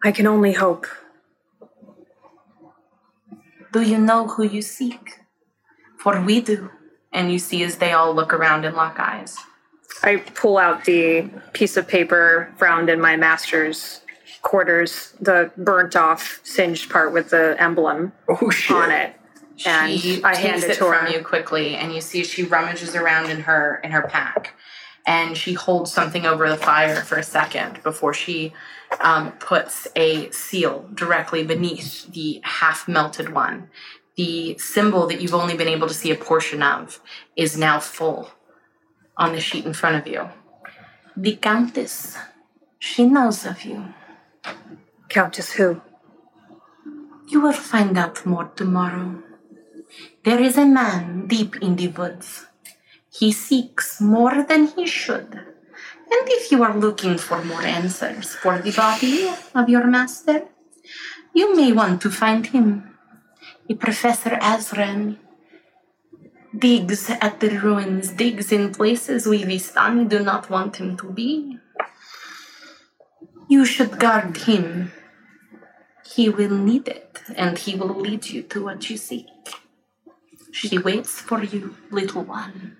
I 0.03 0.12
can 0.12 0.28
only 0.28 0.53
hope. 0.53 0.88
Do 3.72 3.82
you 3.82 3.97
know 3.97 4.28
who 4.28 4.43
you 4.43 4.62
seek? 4.62 5.20
For 5.97 6.22
we 6.22 6.41
do. 6.41 6.72
And 7.12 7.32
you 7.32 7.39
see 7.39 7.64
as 7.64 7.78
they 7.78 7.91
all 7.91 8.14
look 8.14 8.34
around 8.34 8.66
and 8.66 8.76
lock 8.76 8.99
eyes. 8.99 9.38
I 10.03 10.18
pull 10.18 10.57
out 10.57 10.86
the 10.86 11.30
piece 11.53 11.76
of 11.76 11.88
paper 11.88 12.53
found 12.57 12.89
in 12.89 13.01
my 13.01 13.18
master's 13.18 14.01
quarters, 14.41 15.14
the 15.20 15.51
burnt 15.57 15.95
off, 15.95 16.39
singed 16.43 16.89
part 16.89 17.12
with 17.12 17.32
the 17.32 17.55
emblem 17.60 18.14
Oh 18.30 18.49
shit! 18.49 18.76
on 18.76 18.91
it. 18.91 19.18
And 19.66 19.99
she 19.99 20.24
I 20.24 20.34
takes 20.34 20.45
hand 20.45 20.64
it 20.64 20.72
it 20.72 20.76
to 20.76 20.86
from 20.86 21.05
her. 21.05 21.10
you 21.10 21.24
quickly, 21.24 21.76
and 21.76 21.93
you 21.93 22.01
see 22.01 22.24
she 22.24 22.43
rummages 22.43 22.95
around 22.95 23.30
in 23.30 23.41
her 23.41 23.82
in 23.84 23.91
her 23.91 24.03
pack, 24.03 24.55
and 25.05 25.36
she 25.38 25.53
holds 25.53 25.91
something 25.91 26.26
over 26.26 26.49
the 26.49 26.57
fire 26.57 27.01
for 27.01 27.18
a 27.18 27.24
second 27.24 27.82
before 27.84 28.14
she 28.14 28.53
um, 29.01 29.32
puts 29.34 29.88
a 29.95 30.30
seal 30.32 30.88
directly 30.93 31.43
beneath 31.43 32.12
the 32.12 32.41
half 32.43 32.88
melted 32.88 33.34
one. 33.34 33.70
The 34.16 34.57
symbol 34.57 35.07
that 35.07 35.22
you've 35.22 35.34
only 35.34 35.55
been 35.55 35.68
able 35.68 35.88
to 35.88 35.93
see 35.93 36.12
a 36.12 36.16
portion 36.16 36.62
of 36.62 36.99
is 37.36 37.57
now 37.57 37.80
full 37.80 38.32
on 39.18 39.34
the 39.34 39.39
sheet 39.41 39.66
in 39.66 39.74
front 39.74 39.95
of 39.95 40.07
you. 40.07 40.30
The 41.16 41.36
Countess, 41.36 42.18
she 42.80 43.05
knows 43.05 43.45
of 43.45 43.64
you. 43.64 43.93
Countess 45.10 45.53
who? 45.53 45.82
You 47.28 47.41
will 47.41 47.53
find 47.53 47.97
out 47.97 48.26
more 48.26 48.45
tomorrow. 48.55 49.22
There 50.24 50.42
is 50.42 50.58
a 50.58 50.66
man 50.66 51.28
deep 51.28 51.56
in 51.58 51.76
the 51.76 51.88
woods. 51.88 52.46
He 53.10 53.32
seeks 53.32 54.00
more 54.00 54.44
than 54.44 54.68
he 54.68 54.86
should. 54.86 55.34
And 56.12 56.26
if 56.38 56.52
you 56.52 56.64
are 56.64 56.78
looking 56.78 57.18
for 57.18 57.44
more 57.44 57.62
answers 57.62 58.34
for 58.36 58.58
the 58.60 58.72
body 58.72 59.30
of 59.54 59.70
your 59.70 59.86
master, 59.88 60.48
you 61.34 61.56
may 61.56 61.72
want 61.72 62.02
to 62.02 62.10
find 62.10 62.48
him. 62.48 62.98
A 63.70 63.76
Professor 63.76 64.32
Azran 64.42 65.18
digs 66.58 67.10
at 67.10 67.40
the 67.40 67.50
ruins, 67.60 68.12
digs 68.12 68.52
in 68.52 68.74
places 68.74 69.28
we 69.28 69.44
Vistani 69.44 70.10
do 70.10 70.20
not 70.20 70.50
want 70.50 70.78
him 70.78 70.98
to 70.98 71.12
be. 71.12 71.58
You 73.48 73.66
should 73.66 74.00
guard 74.00 74.38
him 74.38 74.92
he 76.16 76.28
will 76.28 76.56
need 76.56 76.88
it, 76.88 77.22
and 77.36 77.58
he 77.58 77.76
will 77.76 77.94
lead 77.94 78.30
you 78.30 78.42
to 78.44 78.64
what 78.64 78.90
you 78.90 78.98
seek. 78.98 79.28
She 80.60 80.78
waits 80.78 81.22
for 81.22 81.41
you, 81.41 81.78
little 81.89 82.24
one. 82.24 82.76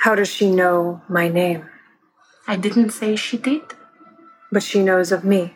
How 0.00 0.14
does 0.14 0.28
she 0.28 0.50
know 0.50 1.00
my 1.08 1.28
name? 1.28 1.64
I 2.46 2.56
didn't 2.56 2.90
say 2.90 3.16
she 3.16 3.38
did. 3.38 3.62
But 4.52 4.62
she 4.62 4.82
knows 4.82 5.12
of 5.12 5.24
me. 5.24 5.54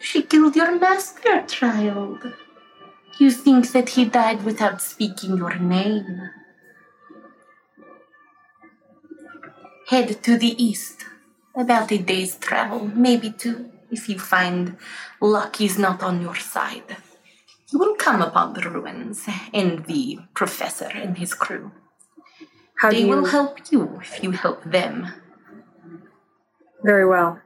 She 0.00 0.22
killed 0.22 0.56
your 0.56 0.76
master, 0.80 1.42
child. 1.46 2.18
You 3.20 3.30
think 3.30 3.70
that 3.70 3.90
he 3.90 4.04
died 4.04 4.42
without 4.42 4.82
speaking 4.82 5.36
your 5.36 5.56
name. 5.60 6.30
Head 9.90 10.24
to 10.24 10.36
the 10.36 10.60
east. 10.60 11.04
About 11.54 11.92
a 11.92 11.98
day's 11.98 12.34
travel, 12.34 12.90
maybe 12.96 13.30
two, 13.30 13.70
if 13.92 14.08
you 14.08 14.18
find 14.18 14.76
luck 15.20 15.60
is 15.60 15.78
not 15.78 16.02
on 16.02 16.20
your 16.20 16.34
side. 16.34 16.96
You 17.72 17.78
will 17.78 17.94
come 17.96 18.20
upon 18.22 18.54
the 18.54 18.68
ruins 18.68 19.26
and 19.54 19.84
the 19.86 20.18
professor 20.34 20.90
and 20.92 21.16
his 21.16 21.34
crew. 21.34 21.70
How 22.80 22.90
They 22.90 23.02
you 23.02 23.08
will 23.08 23.26
help 23.26 23.58
you 23.70 24.00
if 24.00 24.22
you 24.22 24.32
help 24.32 24.64
them. 24.64 25.12
very 26.82 27.06
well. 27.06 27.40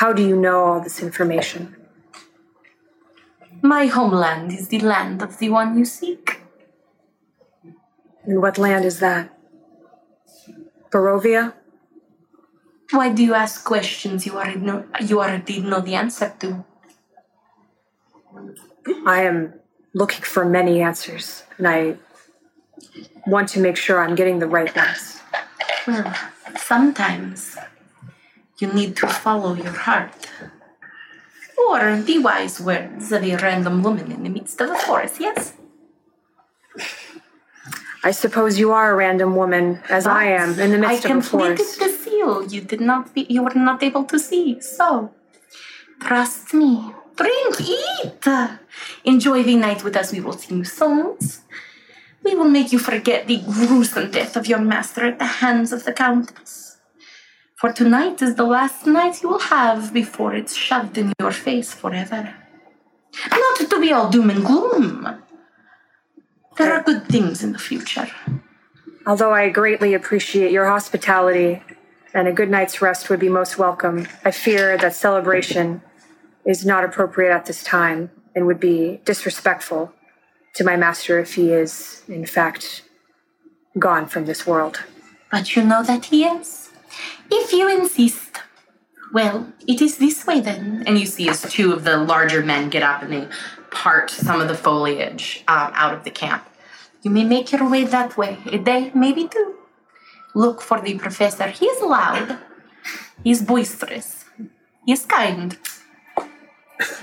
How 0.00 0.12
do 0.14 0.26
you 0.26 0.34
know 0.34 0.64
all 0.64 0.80
this 0.80 1.02
information? 1.02 1.76
My 3.60 3.86
homeland 3.86 4.50
is 4.50 4.68
the 4.68 4.80
land 4.80 5.22
of 5.22 5.38
the 5.38 5.50
one 5.50 5.78
you 5.78 5.84
seek. 5.84 6.40
And 8.24 8.40
what 8.40 8.56
land 8.58 8.84
is 8.84 8.98
that? 9.00 9.38
Barovia? 10.90 11.52
Why 12.90 13.10
do 13.12 13.22
you 13.22 13.34
ask 13.34 13.64
questions 13.64 14.26
you 14.26 14.32
already 14.36 14.60
know, 14.60 14.84
you 15.00 15.20
already 15.20 15.60
know 15.60 15.80
the 15.80 15.94
answer 15.94 16.32
to? 16.40 16.64
I 19.06 19.22
am 19.22 19.54
looking 19.94 20.22
for 20.22 20.44
many 20.44 20.82
answers, 20.82 21.44
and 21.58 21.68
I 21.68 21.96
want 23.26 23.48
to 23.50 23.60
make 23.60 23.76
sure 23.76 24.00
I'm 24.00 24.14
getting 24.14 24.38
the 24.38 24.46
right 24.46 24.74
ones. 24.74 25.20
Well, 25.86 26.14
sometimes 26.56 27.56
you 28.58 28.72
need 28.72 28.96
to 28.96 29.06
follow 29.06 29.54
your 29.54 29.72
heart. 29.72 30.28
Or 31.68 32.00
the 32.00 32.18
wise 32.18 32.60
words 32.60 33.12
of 33.12 33.22
a 33.22 33.36
random 33.36 33.82
woman 33.82 34.10
in 34.10 34.22
the 34.24 34.30
midst 34.30 34.60
of 34.60 34.70
a 34.70 34.74
forest, 34.74 35.20
yes? 35.20 35.54
I 38.04 38.10
suppose 38.10 38.58
you 38.58 38.72
are 38.72 38.90
a 38.92 38.96
random 38.96 39.36
woman, 39.36 39.80
as 39.88 40.06
I 40.06 40.24
am, 40.24 40.58
in 40.58 40.72
the 40.72 40.78
midst 40.78 41.06
I 41.06 41.10
of 41.10 41.18
a 41.18 41.22
forest. 41.22 41.30
completed 41.30 41.58
forest. 41.58 41.78
the 41.78 42.10
seal 42.10 42.52
you 42.52 42.60
did 42.60 42.80
not 42.80 43.14
be, 43.14 43.26
you 43.28 43.44
were 43.44 43.54
not 43.54 43.82
able 43.82 44.04
to 44.04 44.18
see. 44.18 44.60
So 44.60 45.12
trust 46.00 46.52
me. 46.52 46.92
Drink, 47.14 47.60
eat. 47.60 48.26
Enjoy 49.04 49.42
the 49.42 49.56
night 49.56 49.84
with 49.84 49.96
us. 49.96 50.12
We 50.12 50.20
will 50.20 50.32
sing 50.32 50.58
you 50.58 50.64
songs. 50.64 51.42
We 52.22 52.34
will 52.34 52.48
make 52.48 52.72
you 52.72 52.78
forget 52.78 53.26
the 53.26 53.38
gruesome 53.38 54.10
death 54.10 54.36
of 54.36 54.46
your 54.46 54.60
master 54.60 55.04
at 55.04 55.18
the 55.18 55.24
hands 55.24 55.72
of 55.72 55.84
the 55.84 55.92
Countess. 55.92 56.78
For 57.56 57.72
tonight 57.72 58.22
is 58.22 58.36
the 58.36 58.44
last 58.44 58.86
night 58.86 59.22
you 59.22 59.28
will 59.28 59.38
have 59.38 59.92
before 59.92 60.34
it's 60.34 60.54
shoved 60.54 60.98
in 60.98 61.12
your 61.20 61.32
face 61.32 61.72
forever. 61.72 62.34
Not 63.30 63.70
to 63.70 63.80
be 63.80 63.92
all 63.92 64.10
doom 64.10 64.30
and 64.30 64.44
gloom. 64.44 65.22
There 66.56 66.72
are 66.72 66.82
good 66.82 67.06
things 67.06 67.42
in 67.42 67.52
the 67.52 67.58
future. 67.58 68.08
Although 69.06 69.32
I 69.32 69.48
greatly 69.48 69.94
appreciate 69.94 70.52
your 70.52 70.66
hospitality 70.66 71.62
and 72.14 72.28
a 72.28 72.32
good 72.32 72.50
night's 72.50 72.80
rest 72.80 73.10
would 73.10 73.20
be 73.20 73.28
most 73.28 73.58
welcome, 73.58 74.06
I 74.24 74.30
fear 74.30 74.76
that 74.78 74.94
celebration 74.94 75.82
is 76.44 76.64
not 76.64 76.84
appropriate 76.84 77.34
at 77.34 77.46
this 77.46 77.64
time 77.64 78.10
and 78.34 78.46
would 78.46 78.60
be 78.60 79.00
disrespectful 79.04 79.92
to 80.54 80.64
my 80.64 80.76
master 80.76 81.18
if 81.18 81.34
he 81.34 81.52
is, 81.52 82.02
in 82.08 82.26
fact, 82.26 82.82
gone 83.78 84.06
from 84.06 84.26
this 84.26 84.46
world. 84.46 84.82
But 85.30 85.56
you 85.56 85.64
know 85.64 85.82
that 85.82 86.06
he 86.06 86.24
is. 86.24 86.70
If 87.30 87.52
you 87.52 87.68
insist. 87.68 88.40
Well, 89.12 89.52
it 89.66 89.82
is 89.82 89.98
this 89.98 90.26
way 90.26 90.40
then. 90.40 90.84
And 90.86 90.98
you 90.98 91.06
see 91.06 91.28
as 91.28 91.42
two 91.42 91.72
of 91.72 91.84
the 91.84 91.98
larger 91.98 92.42
men 92.42 92.70
get 92.70 92.82
up 92.82 93.02
and 93.02 93.12
they 93.12 93.28
part 93.70 94.10
some 94.10 94.40
of 94.40 94.48
the 94.48 94.54
foliage 94.54 95.44
um, 95.48 95.70
out 95.74 95.94
of 95.94 96.04
the 96.04 96.10
camp. 96.10 96.46
You 97.02 97.10
may 97.10 97.24
make 97.24 97.52
your 97.52 97.68
way 97.68 97.84
that 97.84 98.16
way. 98.16 98.38
They 98.46 98.90
maybe 98.94 99.26
do. 99.26 99.56
Look 100.34 100.62
for 100.62 100.80
the 100.80 100.98
professor. 100.98 101.48
He 101.48 101.66
is 101.66 101.82
loud. 101.82 102.38
He 103.22 103.30
is 103.30 103.42
boisterous. 103.42 104.24
He 104.86 104.92
is 104.92 105.04
kind. 105.04 105.58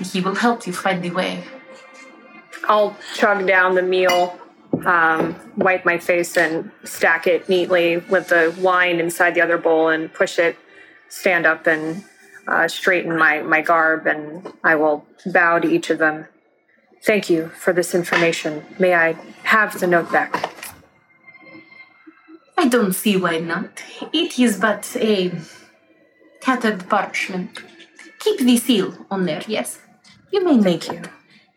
He 0.00 0.20
will 0.20 0.34
help 0.34 0.66
you 0.66 0.72
find 0.72 1.02
the 1.02 1.10
way. 1.10 1.44
I'll 2.64 2.96
chug 3.14 3.46
down 3.46 3.74
the 3.74 3.82
meal, 3.82 4.38
um, 4.84 5.36
wipe 5.56 5.84
my 5.84 5.98
face, 5.98 6.36
and 6.36 6.70
stack 6.84 7.26
it 7.26 7.48
neatly 7.48 7.98
with 7.98 8.28
the 8.28 8.54
wine 8.58 9.00
inside 9.00 9.34
the 9.34 9.40
other 9.40 9.58
bowl 9.58 9.88
and 9.88 10.12
push 10.12 10.38
it, 10.38 10.56
stand 11.08 11.46
up 11.46 11.66
and 11.66 12.04
uh, 12.46 12.68
straighten 12.68 13.16
my, 13.16 13.42
my 13.42 13.60
garb, 13.60 14.06
and 14.06 14.52
I 14.64 14.74
will 14.74 15.06
bow 15.26 15.58
to 15.58 15.68
each 15.68 15.90
of 15.90 15.98
them. 15.98 16.26
Thank 17.02 17.30
you 17.30 17.48
for 17.48 17.72
this 17.72 17.94
information. 17.94 18.64
May 18.78 18.94
I 18.94 19.12
have 19.44 19.78
the 19.80 19.86
note 19.86 20.12
back? 20.12 20.54
I 22.58 22.68
don't 22.68 22.92
see 22.92 23.16
why 23.16 23.38
not. 23.38 23.82
It 24.12 24.38
is 24.38 24.58
but 24.58 24.94
a 24.96 25.32
tattered 26.40 26.88
parchment. 26.90 27.62
Keep 28.18 28.40
the 28.40 28.58
seal 28.58 29.06
on 29.10 29.24
there, 29.24 29.42
yes. 29.46 29.78
You 30.32 30.44
may 30.44 30.56
make 30.56 30.90
you. 30.90 31.02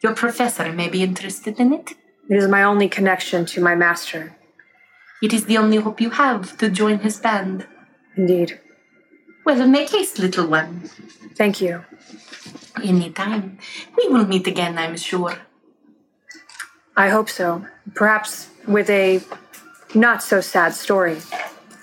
Your 0.02 0.16
professor 0.16 0.72
may 0.72 0.90
be 0.90 1.04
interested 1.04 1.60
in 1.60 1.74
it. 1.74 1.92
It 2.30 2.38
is 2.38 2.48
my 2.48 2.64
only 2.64 2.90
connection 2.90 3.46
to 3.48 3.62
my 3.62 3.76
master. 3.76 4.36
It 5.22 5.34
is 5.34 5.46
the 5.46 5.58
only 5.58 5.78
hope 5.78 6.02
you 6.02 6.10
have 6.10 6.58
to 6.58 6.70
join 6.70 7.00
his 7.00 7.18
band. 7.18 7.66
Indeed. 8.16 8.60
Well, 9.46 9.68
make 9.68 9.90
haste, 9.92 10.20
little 10.20 10.48
one. 10.48 10.90
Thank 11.36 11.62
you. 11.62 11.84
Any 12.82 13.12
time. 13.12 13.60
We 13.98 14.08
will 14.08 14.26
meet 14.26 14.48
again, 14.48 14.78
I'm 14.78 14.98
sure. 14.98 15.38
I 16.96 17.10
hope 17.10 17.30
so. 17.30 17.66
Perhaps 17.94 18.50
with 18.68 18.90
a 18.90 19.22
not 19.94 20.24
so 20.24 20.42
sad 20.42 20.74
story 20.74 21.18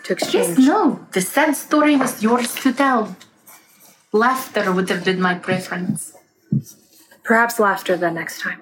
to 0.04 0.12
exchange. 0.12 0.58
Yes, 0.58 0.66
no. 0.66 1.06
The 1.12 1.20
sad 1.20 1.54
story 1.56 1.96
was 1.96 2.22
yours 2.22 2.54
to 2.56 2.72
tell. 2.72 3.16
Laughter 4.12 4.72
would 4.72 4.88
have 4.88 5.04
been 5.04 5.20
my 5.20 5.34
preference. 5.34 6.14
Perhaps 7.30 7.60
laughter 7.60 7.96
the 7.96 8.10
next 8.10 8.40
time. 8.40 8.60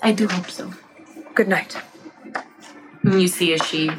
I 0.00 0.12
do 0.12 0.28
hope 0.28 0.48
so. 0.48 0.72
Good 1.34 1.48
night. 1.48 1.76
You 3.02 3.26
see 3.26 3.52
as 3.54 3.60
she 3.66 3.90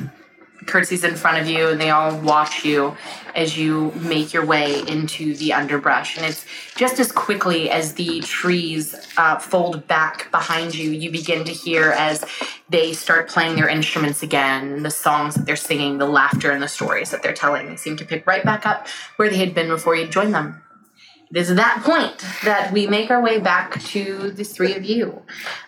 curtsies 0.67 1.03
in 1.03 1.17
front 1.17 1.39
of 1.41 1.47
you, 1.49 1.67
and 1.67 1.81
they 1.81 1.89
all 1.89 2.17
watch 2.21 2.63
you 2.63 2.95
as 3.35 3.57
you 3.57 3.91
make 3.97 4.31
your 4.31 4.45
way 4.45 4.87
into 4.87 5.35
the 5.35 5.51
underbrush. 5.51 6.15
And 6.15 6.25
it's 6.25 6.45
just 6.77 6.97
as 6.97 7.11
quickly 7.11 7.69
as 7.69 7.95
the 7.95 8.21
trees 8.21 8.95
uh, 9.17 9.37
fold 9.37 9.85
back 9.85 10.31
behind 10.31 10.73
you, 10.73 10.91
you 10.91 11.11
begin 11.11 11.43
to 11.43 11.51
hear 11.51 11.91
as 11.91 12.23
they 12.69 12.93
start 12.93 13.27
playing 13.27 13.57
their 13.57 13.67
instruments 13.67 14.23
again, 14.23 14.81
the 14.81 14.89
songs 14.89 15.35
that 15.35 15.45
they're 15.45 15.57
singing, 15.57 15.97
the 15.97 16.07
laughter, 16.07 16.51
and 16.51 16.63
the 16.63 16.69
stories 16.69 17.11
that 17.11 17.21
they're 17.21 17.33
telling. 17.33 17.67
They 17.67 17.75
seem 17.75 17.97
to 17.97 18.05
pick 18.05 18.25
right 18.25 18.45
back 18.45 18.65
up 18.65 18.87
where 19.17 19.29
they 19.29 19.35
had 19.35 19.53
been 19.53 19.67
before 19.67 19.93
you 19.93 20.07
joined 20.07 20.33
them 20.33 20.61
it 21.31 21.37
is 21.37 21.53
that 21.55 21.81
point 21.83 22.23
that 22.43 22.71
we 22.71 22.87
make 22.87 23.09
our 23.09 23.21
way 23.21 23.39
back 23.39 23.81
to 23.85 24.31
the 24.31 24.43
three 24.43 24.75
of 24.75 24.83
you. 24.83 25.21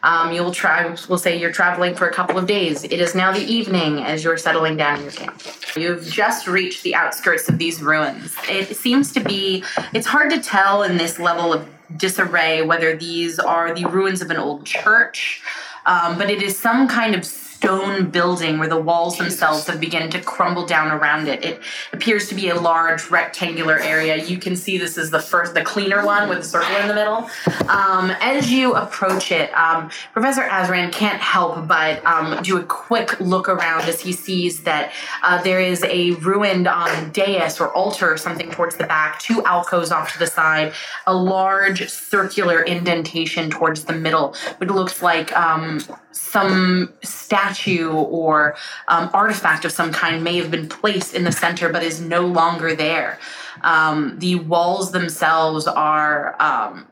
Um, 0.04 0.32
you'll 0.32 0.52
try, 0.52 0.96
we'll 1.10 1.18
say 1.18 1.40
you're 1.40 1.52
traveling 1.52 1.96
for 1.96 2.08
a 2.08 2.14
couple 2.14 2.38
of 2.38 2.46
days. 2.46 2.84
It 2.84 2.94
is 2.94 3.16
now 3.16 3.32
the 3.32 3.44
evening 3.44 4.00
as 4.00 4.24
you're 4.24 4.38
settling 4.38 4.78
down 4.78 4.98
in 4.98 5.04
your 5.04 5.12
camp. 5.12 5.42
You've 5.76 6.06
just 6.06 6.48
reached 6.48 6.84
the 6.84 6.96
outskirts 6.96 7.50
of 7.50 7.58
these 7.58 7.82
ruins. 7.82 8.36
It 8.48 8.76
seems 8.76 9.12
to 9.14 9.20
be, 9.20 9.64
it's 9.94 10.08
hard 10.08 10.30
to 10.32 10.40
tell 10.40 10.84
in 10.84 10.98
this 10.98 11.20
level 11.20 11.52
of 11.54 11.68
disarray 11.96 12.62
whether 12.62 12.96
these 12.96 13.40
are 13.40 13.74
the 13.74 13.86
ruins 13.86 14.22
of 14.22 14.30
an 14.30 14.38
old 14.38 14.66
church, 14.66 15.42
um, 15.86 16.18
but 16.18 16.30
it 16.30 16.42
is 16.42 16.58
some 16.58 16.88
kind 16.88 17.16
of 17.16 17.26
stone 17.58 18.10
building 18.10 18.60
where 18.60 18.68
the 18.68 18.80
walls 18.80 19.18
themselves 19.18 19.66
have 19.66 19.80
begun 19.80 20.10
to 20.12 20.22
crumble 20.22 20.66
down 20.66 20.92
around 20.92 21.28
it. 21.28 21.44
It 21.44 21.60
appears 21.92 22.30
to 22.30 22.36
be 22.36 22.50
a 22.50 22.56
large 22.56 23.10
rectangular 23.10 23.80
area. 23.80 24.24
You 24.24 24.38
can 24.38 24.56
see 24.56 24.78
this 24.78 24.98
is 24.98 25.10
the 25.10 25.20
first, 25.20 25.56
the 25.56 25.64
cleaner 25.64 26.06
one 26.06 26.30
with 26.30 26.40
the 26.40 26.44
circle 26.44 26.76
in 26.76 26.88
the 26.88 26.94
middle. 26.94 27.30
Um, 27.68 28.12
as 28.22 28.52
you 28.52 28.76
approach 28.76 29.32
it, 29.32 29.52
um, 29.54 29.90
Professor 30.14 30.44
Azran 30.44 30.92
can't 30.92 31.20
help 31.20 31.68
but 31.68 32.06
um, 32.06 32.44
do 32.44 32.58
a 32.58 32.64
quick 32.64 33.20
look 33.20 33.50
around 33.50 33.82
as 33.84 34.02
he 34.02 34.12
sees 34.12 34.64
that 34.64 34.94
uh, 35.24 35.42
there 35.42 35.60
is 35.60 35.84
a 35.86 36.12
ruined 36.12 36.68
um, 36.68 37.10
dais 37.12 37.60
or 37.60 37.74
altar 37.74 38.12
or 38.12 38.18
something 38.18 38.52
towards 38.52 38.76
the 38.78 38.86
back, 38.86 39.20
two 39.20 39.44
alcoves 39.46 39.92
off 39.92 40.14
to 40.14 40.20
the 40.20 40.28
side, 40.28 40.74
a 41.08 41.14
large 41.14 41.90
circular 41.90 42.62
indentation 42.62 43.50
towards 43.50 43.86
the 43.86 43.94
middle, 43.94 44.36
which 44.60 44.70
looks 44.70 45.02
like 45.02 45.36
um, 45.36 45.80
some 46.18 46.94
statue 47.04 47.92
or 47.92 48.56
um, 48.88 49.10
artifact 49.14 49.66
of 49.66 49.72
some 49.72 49.92
kind 49.92 50.24
may 50.24 50.38
have 50.38 50.52
been 50.52 50.68
placed 50.68 51.14
in 51.14 51.24
the 51.24 51.32
center 51.32 51.70
but 51.70 51.84
is 51.84 52.02
no 52.02 52.26
longer 52.26 52.76
there. 52.76 53.20
Um, 53.62 54.18
the 54.20 54.36
walls 54.36 54.92
themselves 54.92 55.68
are 55.68 56.36
um, 56.42 56.88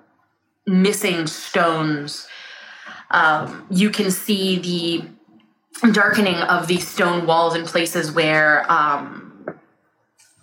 missing 0.65 1.27
stones. 1.27 2.27
Um, 3.11 3.65
you 3.69 3.89
can 3.89 4.11
see 4.11 4.59
the 4.59 5.91
darkening 5.91 6.35
of 6.35 6.67
these 6.67 6.87
stone 6.87 7.25
walls 7.25 7.55
in 7.55 7.65
places 7.65 8.11
where 8.11 8.69
um, 8.71 9.25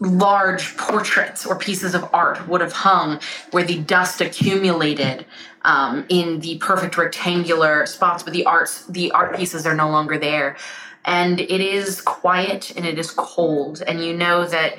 large 0.00 0.76
portraits 0.76 1.46
or 1.46 1.56
pieces 1.56 1.94
of 1.94 2.08
art 2.12 2.46
would 2.48 2.60
have 2.60 2.72
hung 2.72 3.20
where 3.52 3.64
the 3.64 3.78
dust 3.78 4.20
accumulated 4.20 5.24
um, 5.64 6.04
in 6.08 6.40
the 6.40 6.58
perfect 6.58 6.96
rectangular 6.96 7.86
spots, 7.86 8.22
but 8.22 8.32
the 8.32 8.44
arts, 8.44 8.86
the 8.86 9.10
art 9.12 9.36
pieces 9.36 9.66
are 9.66 9.74
no 9.74 9.90
longer 9.90 10.18
there. 10.18 10.56
And 11.04 11.40
it 11.40 11.60
is 11.60 12.00
quiet 12.00 12.76
and 12.76 12.86
it 12.86 12.98
is 12.98 13.10
cold. 13.10 13.82
And 13.86 14.04
you 14.04 14.16
know 14.16 14.46
that 14.46 14.76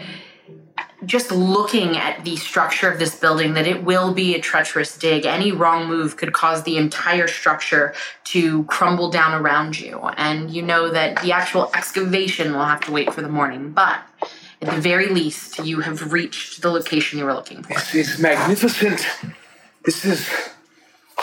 just 1.05 1.31
looking 1.31 1.97
at 1.97 2.23
the 2.23 2.35
structure 2.35 2.89
of 2.89 2.99
this 2.99 3.15
building 3.19 3.53
that 3.53 3.67
it 3.67 3.83
will 3.83 4.13
be 4.13 4.35
a 4.35 4.39
treacherous 4.39 4.97
dig. 4.97 5.25
Any 5.25 5.51
wrong 5.51 5.87
move 5.87 6.17
could 6.17 6.33
cause 6.33 6.63
the 6.63 6.77
entire 6.77 7.27
structure 7.27 7.93
to 8.25 8.63
crumble 8.65 9.09
down 9.09 9.39
around 9.39 9.79
you. 9.79 9.99
And 10.17 10.51
you 10.51 10.61
know 10.61 10.89
that 10.89 11.21
the 11.21 11.31
actual 11.31 11.69
excavation 11.75 12.53
will 12.53 12.65
have 12.65 12.81
to 12.85 12.91
wait 12.91 13.13
for 13.13 13.21
the 13.21 13.29
morning. 13.29 13.71
But 13.71 13.99
at 14.61 14.73
the 14.73 14.81
very 14.81 15.09
least 15.09 15.59
you 15.59 15.81
have 15.81 16.13
reached 16.13 16.61
the 16.61 16.69
location 16.69 17.19
you 17.19 17.25
were 17.25 17.33
looking 17.33 17.63
for. 17.63 17.73
This 17.73 17.95
is 17.95 18.19
magnificent. 18.19 19.05
This 19.83 20.05
is 20.05 20.29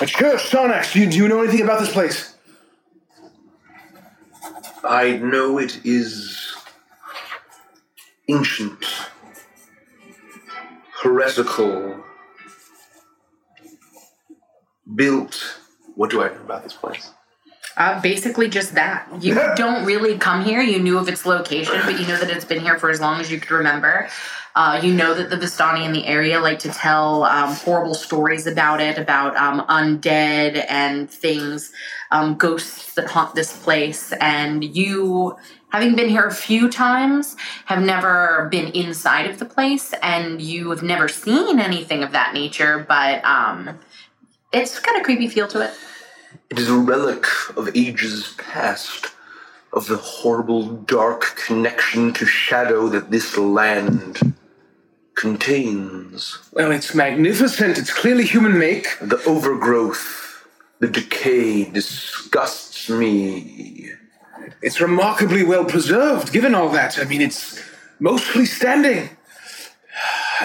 a 0.03 0.07
church, 0.07 0.51
Sarnax, 0.51 0.93
do 0.93 1.01
you, 1.01 1.11
do 1.11 1.17
you 1.17 1.29
know 1.29 1.43
anything 1.43 1.63
about 1.63 1.81
this 1.81 1.93
place? 1.93 2.35
I 4.83 5.19
know 5.19 5.59
it 5.59 5.81
is 5.85 6.57
ancient, 8.29 8.85
heretical, 11.03 12.03
built. 14.95 15.61
What 15.95 16.11
do 16.11 16.23
I 16.23 16.29
know 16.29 16.41
about 16.41 16.63
this 16.63 16.73
place? 16.73 17.11
Uh, 17.77 18.01
basically, 18.01 18.49
just 18.49 18.75
that. 18.75 19.07
You 19.21 19.35
don't 19.57 19.85
really 19.85 20.19
come 20.19 20.45
here. 20.45 20.61
You 20.61 20.79
knew 20.79 20.99
of 20.99 21.09
its 21.09 21.27
location, 21.27 21.81
but 21.85 22.01
you 22.01 22.07
know 22.07 22.19
that 22.19 22.31
it's 22.31 22.45
been 22.45 22.61
here 22.61 22.79
for 22.79 22.91
as 22.91 23.01
long 23.01 23.21
as 23.21 23.31
you 23.31 23.39
could 23.39 23.51
remember. 23.51 24.09
Uh, 24.57 24.81
you 24.83 24.93
know 24.93 25.15
that 25.15 25.31
the 25.31 25.37
Vistani 25.37 25.85
in 25.85 25.93
the 25.93 26.05
area 26.07 26.41
like 26.41 26.59
to 26.59 26.69
tell 26.71 27.23
um, 27.25 27.55
horrible 27.55 27.95
stories 27.95 28.47
about 28.47 28.81
it, 28.81 28.99
about 28.99 29.37
um, 29.37 29.65
undead 29.69 30.67
and 30.69 31.09
things, 31.09 31.73
um, 32.11 32.35
ghosts 32.35 32.95
that 32.95 33.07
haunt 33.07 33.35
this 33.37 33.57
place. 33.63 34.13
And 34.21 34.65
you, 34.65 35.37
having 35.69 35.95
been 35.95 36.09
here 36.09 36.25
a 36.27 36.35
few 36.35 36.69
times, 36.69 37.37
have 37.67 37.81
never 37.81 38.49
been 38.51 38.73
inside 38.73 39.31
of 39.31 39.39
the 39.39 39.45
place, 39.45 39.95
and 40.03 40.43
you 40.43 40.71
have 40.71 40.83
never 40.83 41.07
seen 41.07 41.61
anything 41.61 42.03
of 42.03 42.11
that 42.11 42.35
nature. 42.35 42.85
But 42.89 43.25
um, 43.25 43.79
it's 44.53 44.81
got 44.81 45.01
a 45.01 45.05
creepy 45.05 45.29
feel 45.29 45.47
to 45.49 45.63
it. 45.63 45.71
It 46.51 46.59
is 46.59 46.69
a 46.69 46.77
relic 46.77 47.25
of 47.57 47.71
ages 47.77 48.35
past, 48.37 49.07
of 49.73 49.87
the 49.87 49.97
horrible, 49.97 50.67
dark 50.67 51.37
connection 51.47 52.13
to 52.15 52.27
shadow 52.27 52.89
that 52.89 53.13
this 53.13 53.37
land 53.37 54.35
contains. 55.15 56.39
Well, 56.53 56.73
it's 56.73 56.95
magnificent. 56.95 57.79
It's 57.79 57.93
clearly 57.93 58.25
human 58.25 58.59
make. 58.59 58.87
The 59.01 59.23
overgrowth, 59.25 60.47
the 60.79 60.89
decay 60.89 61.71
disgusts 61.71 62.89
me. 62.89 63.93
It's 64.63 64.81
remarkably 64.81 65.45
well 65.45 65.65
preserved, 65.65 66.33
given 66.33 66.55
all 66.55 66.71
that. 66.71 66.99
I 66.99 67.05
mean, 67.05 67.21
it's 67.21 67.63
mostly 67.99 68.47
standing. 68.47 69.11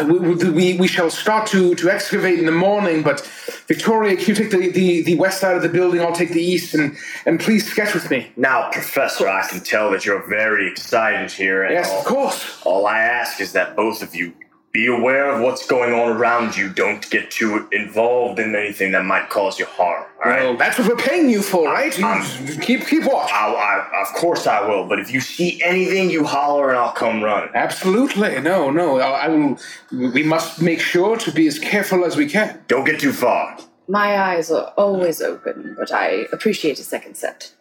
we, 0.03 0.35
we, 0.49 0.77
we 0.77 0.87
shall 0.87 1.09
start 1.09 1.47
to, 1.47 1.73
to 1.75 1.89
excavate 1.89 2.39
in 2.39 2.45
the 2.45 2.51
morning, 2.51 3.01
but 3.01 3.21
Victoria, 3.67 4.17
can 4.17 4.27
you 4.27 4.35
take 4.35 4.51
the, 4.51 4.69
the, 4.71 5.01
the 5.03 5.15
west 5.15 5.39
side 5.39 5.55
of 5.55 5.61
the 5.61 5.69
building? 5.69 6.01
I'll 6.01 6.11
take 6.13 6.31
the 6.31 6.41
east, 6.41 6.73
and, 6.73 6.97
and 7.25 7.39
please 7.39 7.69
sketch 7.69 7.93
with 7.93 8.09
me. 8.11 8.31
Now, 8.35 8.69
Professor, 8.71 9.27
I 9.27 9.47
can 9.47 9.61
tell 9.61 9.91
that 9.91 10.05
you're 10.05 10.27
very 10.27 10.69
excited 10.69 11.31
here. 11.31 11.63
And 11.63 11.73
Yes, 11.73 11.89
all, 11.89 11.99
of 11.99 12.05
course. 12.05 12.61
All 12.65 12.87
I 12.87 12.99
ask 12.99 13.39
is 13.39 13.53
that 13.53 13.75
both 13.75 14.01
of 14.01 14.13
you 14.15 14.33
be 14.75 14.87
aware 14.87 15.31
of 15.31 15.39
what's 15.39 15.65
going 15.65 15.93
on 15.93 16.09
around 16.17 16.57
you. 16.57 16.67
Don't 16.67 17.09
get 17.09 17.31
too 17.31 17.65
involved 17.71 18.39
in 18.39 18.53
anything 18.53 18.91
that 18.91 19.05
might 19.05 19.29
cause 19.29 19.57
you 19.57 19.65
harm. 19.65 20.03
All 20.23 20.29
right? 20.29 20.41
Well, 20.43 20.57
that's 20.57 20.77
what 20.77 20.89
we're 20.89 20.97
paying 20.97 21.29
you 21.29 21.41
for, 21.41 21.71
right? 21.71 21.97
You 21.97 22.05
I'm- 22.05 22.59
keep 22.59 22.85
keep 22.85 23.05
watch. 23.05 23.31
I, 23.31 23.53
I, 23.53 24.01
of 24.01 24.09
course 24.15 24.45
I 24.47 24.67
will. 24.67 24.85
But 24.85 24.99
if 24.99 25.13
you 25.13 25.21
see 25.21 25.63
anything, 25.63 26.09
you 26.09 26.25
holler 26.25 26.71
and 26.71 26.77
I'll 26.77 26.91
come 26.91 27.23
run. 27.23 27.47
Absolutely, 27.53 28.41
no, 28.41 28.69
no. 28.69 28.99
I, 28.99 29.25
I 29.25 29.27
will. 29.29 29.57
We 29.91 30.23
must 30.23 30.61
make 30.61 30.81
sure 30.81 31.15
to 31.15 31.31
be 31.31 31.47
as 31.47 31.57
careful 31.57 32.03
as 32.03 32.17
we 32.17 32.27
can. 32.27 32.61
Don't 32.67 32.83
get 32.83 32.99
too 32.99 33.13
far. 33.13 33.57
My 33.87 34.19
eyes 34.19 34.51
are 34.51 34.73
always 34.75 35.21
open, 35.21 35.75
but 35.79 35.93
I 35.93 36.25
appreciate 36.33 36.79
a 36.79 36.83
second 36.83 37.15
set. 37.15 37.53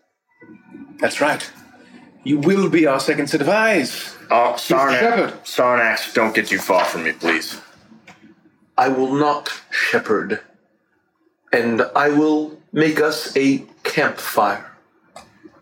That's 0.98 1.20
right. 1.20 1.48
You 2.24 2.38
will 2.38 2.70
be 2.70 2.86
our 2.86 3.00
second 3.00 3.28
set 3.28 3.42
of 3.42 3.48
eyes. 3.50 4.16
Oh, 4.30 4.56
Shepard. 4.56 4.94
Sarnax, 4.94 5.44
Sarnax, 5.44 6.14
don't 6.14 6.34
get 6.34 6.46
too 6.46 6.58
far 6.58 6.84
from 6.86 7.04
me, 7.04 7.12
please. 7.12 7.60
I 8.78 8.88
will 8.88 9.14
not 9.14 9.62
Shepard, 9.70 10.40
and 11.52 11.82
I 11.94 12.08
will 12.08 12.58
make 12.72 12.98
us 13.00 13.36
a 13.36 13.58
campfire. 13.82 14.72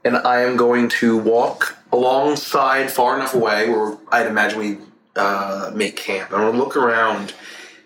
And 0.05 0.17
I 0.17 0.43
am 0.43 0.57
going 0.57 0.89
to 1.01 1.19
walk 1.19 1.77
alongside, 1.93 2.91
far 2.91 3.17
enough 3.17 3.35
away, 3.35 3.69
where 3.69 3.99
I'd 4.11 4.27
imagine 4.27 4.59
we 4.59 4.79
uh, 5.17 5.73
make 5.75 5.97
camp. 5.97 6.33
And 6.33 6.43
I'll 6.43 6.53
look 6.53 6.77
around, 6.77 7.35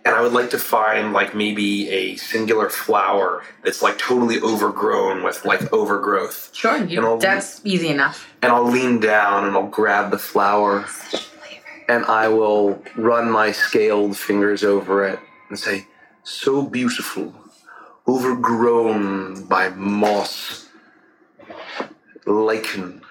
and 0.07 0.15
I 0.15 0.23
would 0.23 0.33
like 0.33 0.51
to 0.51 0.59
find 0.59 1.13
like 1.13 1.35
maybe 1.35 1.89
a 1.91 2.15
singular 2.15 2.71
flower 2.71 3.43
that's 3.65 3.83
like 3.83 3.99
totally 3.99 4.41
overgrown 4.41 5.25
with 5.25 5.45
like 5.45 5.73
overgrowth. 5.73 6.51
Sure, 6.55 6.85
you, 6.85 7.19
that's 7.21 7.61
easy 7.65 7.89
enough. 7.89 8.33
and 8.41 8.53
I'll 8.53 8.71
lean 8.71 9.01
down 9.01 9.47
and 9.47 9.57
I'll 9.57 9.67
grab 9.67 10.13
the 10.13 10.19
flower 10.19 10.87
and 11.89 12.05
I 12.05 12.29
will 12.29 12.81
run 12.95 13.29
my 13.33 13.51
scaled 13.51 14.17
fingers 14.17 14.63
over 14.63 15.05
it 15.05 15.19
and 15.49 15.59
say, 15.59 15.89
So 16.23 16.63
beautiful, 16.63 17.35
overgrown 18.07 19.45
by 19.47 19.71
moss, 19.71 20.69
lichen, 22.27 23.03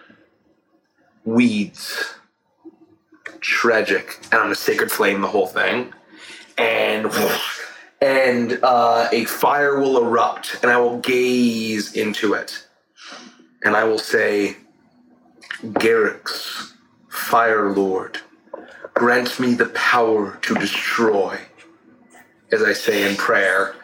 weeds, 1.25 2.15
tragic. 3.41 4.17
And 4.31 4.41
I'm 4.41 4.51
a 4.51 4.55
sacred 4.55 4.93
flame 4.93 5.19
the 5.19 5.27
whole 5.27 5.47
thing. 5.47 5.91
And 6.57 7.11
and 8.01 8.59
uh, 8.61 9.07
a 9.11 9.25
fire 9.25 9.79
will 9.79 9.97
erupt 9.97 10.57
and 10.61 10.71
I 10.71 10.77
will 10.77 10.99
gaze 10.99 11.93
into 11.93 12.33
it. 12.33 12.67
And 13.63 13.75
I 13.75 13.83
will 13.83 13.97
say, 13.97 14.57
Garrix, 15.63 16.73
Fire 17.09 17.71
Lord, 17.71 18.19
grant 18.93 19.39
me 19.39 19.55
the 19.55 19.69
power 19.69 20.37
to 20.43 20.53
destroy, 20.55 21.39
as 22.51 22.61
I 22.61 22.73
say 22.73 23.09
in 23.09 23.15
prayer. 23.15 23.75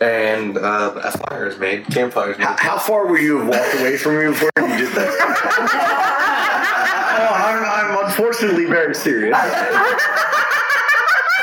And 0.00 0.56
uh, 0.56 1.00
a 1.02 1.10
fire 1.12 1.46
is 1.46 1.58
made, 1.58 1.86
campfire 1.86 2.32
is 2.32 2.38
made. 2.38 2.44
How, 2.44 2.56
how 2.56 2.78
far 2.78 3.06
were 3.06 3.18
you 3.18 3.44
walked 3.44 3.74
away 3.74 3.96
from 3.96 4.18
me 4.18 4.26
before 4.26 4.50
you 4.56 4.78
did 4.78 4.92
that? 4.94 5.08
oh, 7.20 7.34
I'm, 7.34 7.64
I'm 7.64 8.06
unfortunately 8.06 8.64
very 8.64 8.94
serious. 8.94 9.36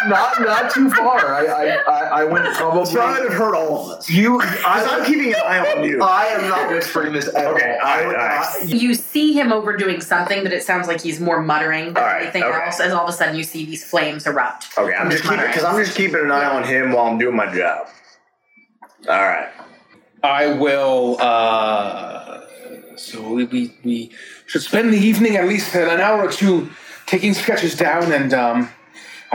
not 0.08 0.42
not 0.42 0.72
too 0.74 0.90
far. 0.92 1.34
I 1.34 1.46
I, 1.46 1.66
I, 1.78 2.22
I 2.22 2.24
went 2.26 2.54
probably. 2.56 2.92
Trying 2.94 3.24
to 3.28 3.32
hurt 3.34 3.56
all 3.56 3.86
of 3.92 3.98
us. 3.98 4.10
You, 4.10 4.40
I, 4.42 4.88
I'm 4.92 5.06
keeping 5.06 5.34
an 5.34 5.42
eye 5.46 5.74
on 5.74 5.84
you. 5.84 6.02
I 6.04 6.26
am 6.26 6.50
not 6.50 6.70
whispering 6.70 7.14
this 7.14 7.28
at 7.28 7.36
Okay, 7.48 7.78
all. 7.82 7.88
all 7.90 8.04
right, 8.06 8.16
I- 8.16 8.38
all 8.38 8.60
right. 8.62 8.66
You 8.68 8.94
see 8.94 9.34
him 9.34 9.52
overdoing 9.52 10.02
something, 10.02 10.44
but 10.44 10.52
it 10.54 10.64
sounds 10.64 10.88
like 10.88 11.02
he's 11.02 11.20
more 11.20 11.42
muttering 11.42 11.88
than 11.94 11.98
All 11.98 12.04
right, 12.04 12.24
anything 12.24 12.44
okay. 12.44 12.66
else. 12.66 12.80
As 12.80 12.94
all 12.94 13.04
of 13.04 13.10
a 13.10 13.14
sudden, 13.14 13.36
you 13.36 13.44
see 13.44 13.66
these 13.66 13.84
flames 13.84 14.26
erupt. 14.28 14.68
Okay, 14.78 14.94
I'm 14.96 15.10
just 15.10 15.24
keeping 15.24 15.38
because 15.40 15.64
I'm 15.64 15.84
just 15.84 15.98
keeping 15.98 16.22
an 16.22 16.32
eye 16.32 16.46
on 16.46 16.64
him 16.64 16.92
while 16.92 17.06
I'm 17.06 17.18
doing 17.18 17.36
my 17.36 17.54
job. 17.56 17.88
All 19.10 19.22
right. 19.24 19.50
I 20.24 20.54
will. 20.54 21.18
Uh, 21.20 22.42
so 22.96 23.22
we, 23.34 23.44
we 23.46 23.78
we 23.84 24.12
should 24.48 24.62
spend 24.64 24.92
the 24.94 24.98
evening 24.98 25.36
at 25.36 25.48
least 25.48 25.76
an 25.76 26.00
hour 26.00 26.24
or 26.28 26.32
two 26.32 26.70
taking 27.06 27.34
sketches 27.34 27.76
down, 27.76 28.12
and 28.12 28.34
um, 28.34 28.70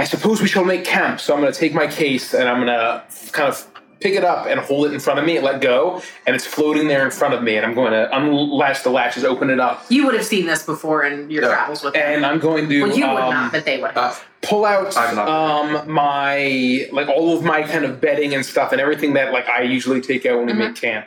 I 0.00 0.04
suppose 0.04 0.40
we 0.40 0.48
shall 0.48 0.64
make 0.64 0.86
camp. 0.86 1.20
So 1.20 1.34
I'm 1.34 1.42
going 1.42 1.52
to 1.52 1.58
take 1.58 1.74
my 1.74 1.86
case 1.86 2.32
and 2.32 2.48
I'm 2.48 2.64
going 2.64 2.68
to 2.68 3.04
kind 3.32 3.50
of 3.50 3.66
pick 4.00 4.14
it 4.14 4.24
up 4.24 4.46
and 4.46 4.58
hold 4.58 4.86
it 4.86 4.94
in 4.94 4.98
front 4.98 5.18
of 5.18 5.26
me 5.26 5.36
and 5.36 5.44
let 5.44 5.60
go, 5.60 6.00
and 6.26 6.34
it's 6.34 6.46
floating 6.46 6.88
there 6.88 7.04
in 7.04 7.10
front 7.10 7.34
of 7.34 7.42
me, 7.42 7.56
and 7.58 7.66
I'm 7.66 7.74
going 7.74 7.92
to 7.92 8.08
unlatch 8.16 8.82
the 8.82 8.88
latches, 8.88 9.24
open 9.24 9.50
it 9.50 9.60
up, 9.60 9.84
You 9.90 10.06
would 10.06 10.14
have 10.14 10.24
seen 10.24 10.46
this 10.46 10.62
before 10.62 11.04
in 11.04 11.28
your 11.30 11.42
Yeah. 11.42 11.48
travels 11.50 11.84
with 11.84 11.94
him. 11.94 12.02
and 12.14 12.24
I'm 12.24 12.38
going 12.38 12.66
to 12.70 12.82
well, 12.82 12.96
you 12.96 13.06
would 13.06 13.20
um, 13.24 13.30
not, 13.34 13.52
but 13.52 13.66
they 13.66 13.78
would. 13.78 13.94
uh, 13.94 14.14
pull 14.40 14.64
out 14.64 14.96
um 14.96 15.92
my 15.92 16.88
like 16.92 17.08
all 17.08 17.36
of 17.36 17.44
my 17.44 17.62
kind 17.62 17.84
of 17.84 18.00
bedding 18.00 18.34
and 18.34 18.42
stuff 18.46 18.72
and 18.72 18.80
everything 18.80 19.12
that 19.12 19.34
like 19.34 19.50
I 19.50 19.60
usually 19.64 20.00
take 20.00 20.24
out 20.24 20.38
when 20.38 20.46
we 20.46 20.54
make 20.54 20.76
camp. 20.76 21.06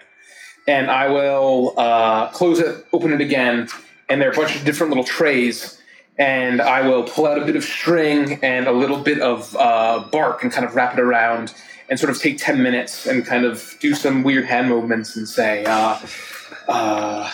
And 0.67 0.91
I 0.91 1.09
will 1.09 1.73
uh, 1.79 2.27
close 2.29 2.59
it, 2.59 2.85
open 2.93 3.11
it 3.11 3.21
again, 3.21 3.69
and 4.07 4.21
there 4.21 4.29
are 4.29 4.33
a 4.33 4.35
bunch 4.35 4.55
of 4.55 4.63
different 4.65 4.91
little 4.91 5.03
trays. 5.03 5.79
And 6.17 6.61
I 6.61 6.87
will 6.87 7.03
pull 7.03 7.25
out 7.25 7.41
a 7.41 7.45
bit 7.45 7.55
of 7.55 7.63
string 7.63 8.39
and 8.43 8.67
a 8.67 8.71
little 8.71 8.99
bit 8.99 9.19
of 9.19 9.55
uh, 9.55 10.05
bark 10.11 10.43
and 10.43 10.51
kind 10.51 10.65
of 10.65 10.75
wrap 10.75 10.93
it 10.93 10.99
around 10.99 11.53
and 11.89 11.99
sort 11.99 12.11
of 12.11 12.21
take 12.21 12.37
10 12.37 12.61
minutes 12.61 13.05
and 13.05 13.25
kind 13.25 13.45
of 13.45 13.75
do 13.79 13.93
some 13.93 14.23
weird 14.23 14.45
hand 14.45 14.69
movements 14.69 15.15
and 15.15 15.27
say, 15.27 15.65
uh, 15.65 15.99
uh, 16.67 17.31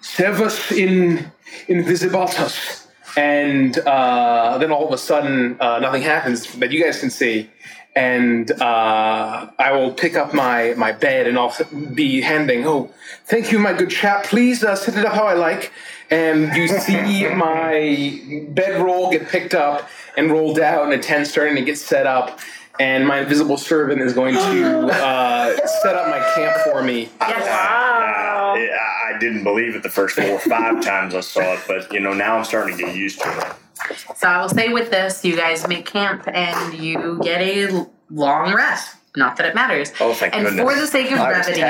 Servus 0.00 0.72
in 0.72 1.30
invisibatus. 1.68 2.86
And 3.16 3.78
uh, 3.78 4.58
then 4.58 4.70
all 4.70 4.86
of 4.86 4.92
a 4.92 4.98
sudden, 4.98 5.56
uh, 5.58 5.78
nothing 5.78 6.02
happens 6.02 6.52
that 6.54 6.70
you 6.70 6.82
guys 6.82 7.00
can 7.00 7.10
see. 7.10 7.50
And 7.94 8.50
uh, 8.60 9.50
I 9.58 9.72
will 9.72 9.92
pick 9.92 10.16
up 10.16 10.34
my, 10.34 10.74
my 10.76 10.92
bed 10.92 11.26
and 11.26 11.38
I'll 11.38 11.56
be 11.94 12.20
handing, 12.20 12.66
oh, 12.66 12.92
thank 13.24 13.50
you, 13.50 13.58
my 13.58 13.72
good 13.72 13.88
chap. 13.88 14.24
Please 14.24 14.62
uh, 14.62 14.76
set 14.76 14.98
it 14.98 15.04
up 15.06 15.14
how 15.14 15.24
I 15.24 15.32
like. 15.32 15.72
And 16.10 16.54
you 16.56 16.68
see 16.68 17.28
my 17.28 18.46
bedroll 18.50 19.10
get 19.10 19.28
picked 19.28 19.54
up 19.54 19.88
and 20.16 20.30
rolled 20.30 20.60
out, 20.60 20.84
and 20.84 20.92
a 20.92 20.98
tent's 20.98 21.30
starting 21.30 21.56
to 21.56 21.62
get 21.62 21.78
set 21.78 22.06
up. 22.06 22.38
And 22.78 23.06
my 23.06 23.20
invisible 23.20 23.56
servant 23.56 24.02
is 24.02 24.12
going 24.12 24.34
to 24.34 24.86
uh, 24.92 25.66
set 25.82 25.94
up 25.94 26.08
my 26.08 26.20
camp 26.34 26.56
for 26.64 26.82
me. 26.82 27.08
Wow. 27.20 27.26
Uh, 27.28 28.58
I 28.58 29.06
I 29.16 29.18
didn't 29.18 29.44
believe 29.44 29.74
it 29.74 29.82
the 29.82 29.88
first 29.88 30.16
four 30.16 30.26
or 30.26 30.38
five 30.38 30.84
times 30.84 31.14
I 31.14 31.20
saw 31.20 31.54
it, 31.54 31.60
but 31.66 31.92
you 31.92 32.00
know 32.00 32.12
now 32.12 32.36
I'm 32.36 32.44
starting 32.44 32.76
to 32.76 32.84
get 32.84 32.94
used 32.94 33.20
to 33.22 33.28
it. 33.38 34.16
So 34.16 34.28
I 34.28 34.40
will 34.40 34.48
say 34.48 34.68
with 34.68 34.90
this, 34.90 35.24
you 35.24 35.36
guys 35.36 35.66
make 35.68 35.86
camp 35.86 36.26
and 36.26 36.74
you 36.74 37.20
get 37.22 37.40
a 37.40 37.86
long 38.10 38.54
rest. 38.54 38.96
Not 39.16 39.36
that 39.36 39.46
it 39.46 39.54
matters. 39.54 39.92
Oh, 40.00 40.12
thank 40.12 40.34
and 40.34 40.44
goodness. 40.44 40.62
for 40.62 40.78
the 40.78 40.86
sake 40.86 41.10
of 41.10 41.18
brevity, 41.18 41.62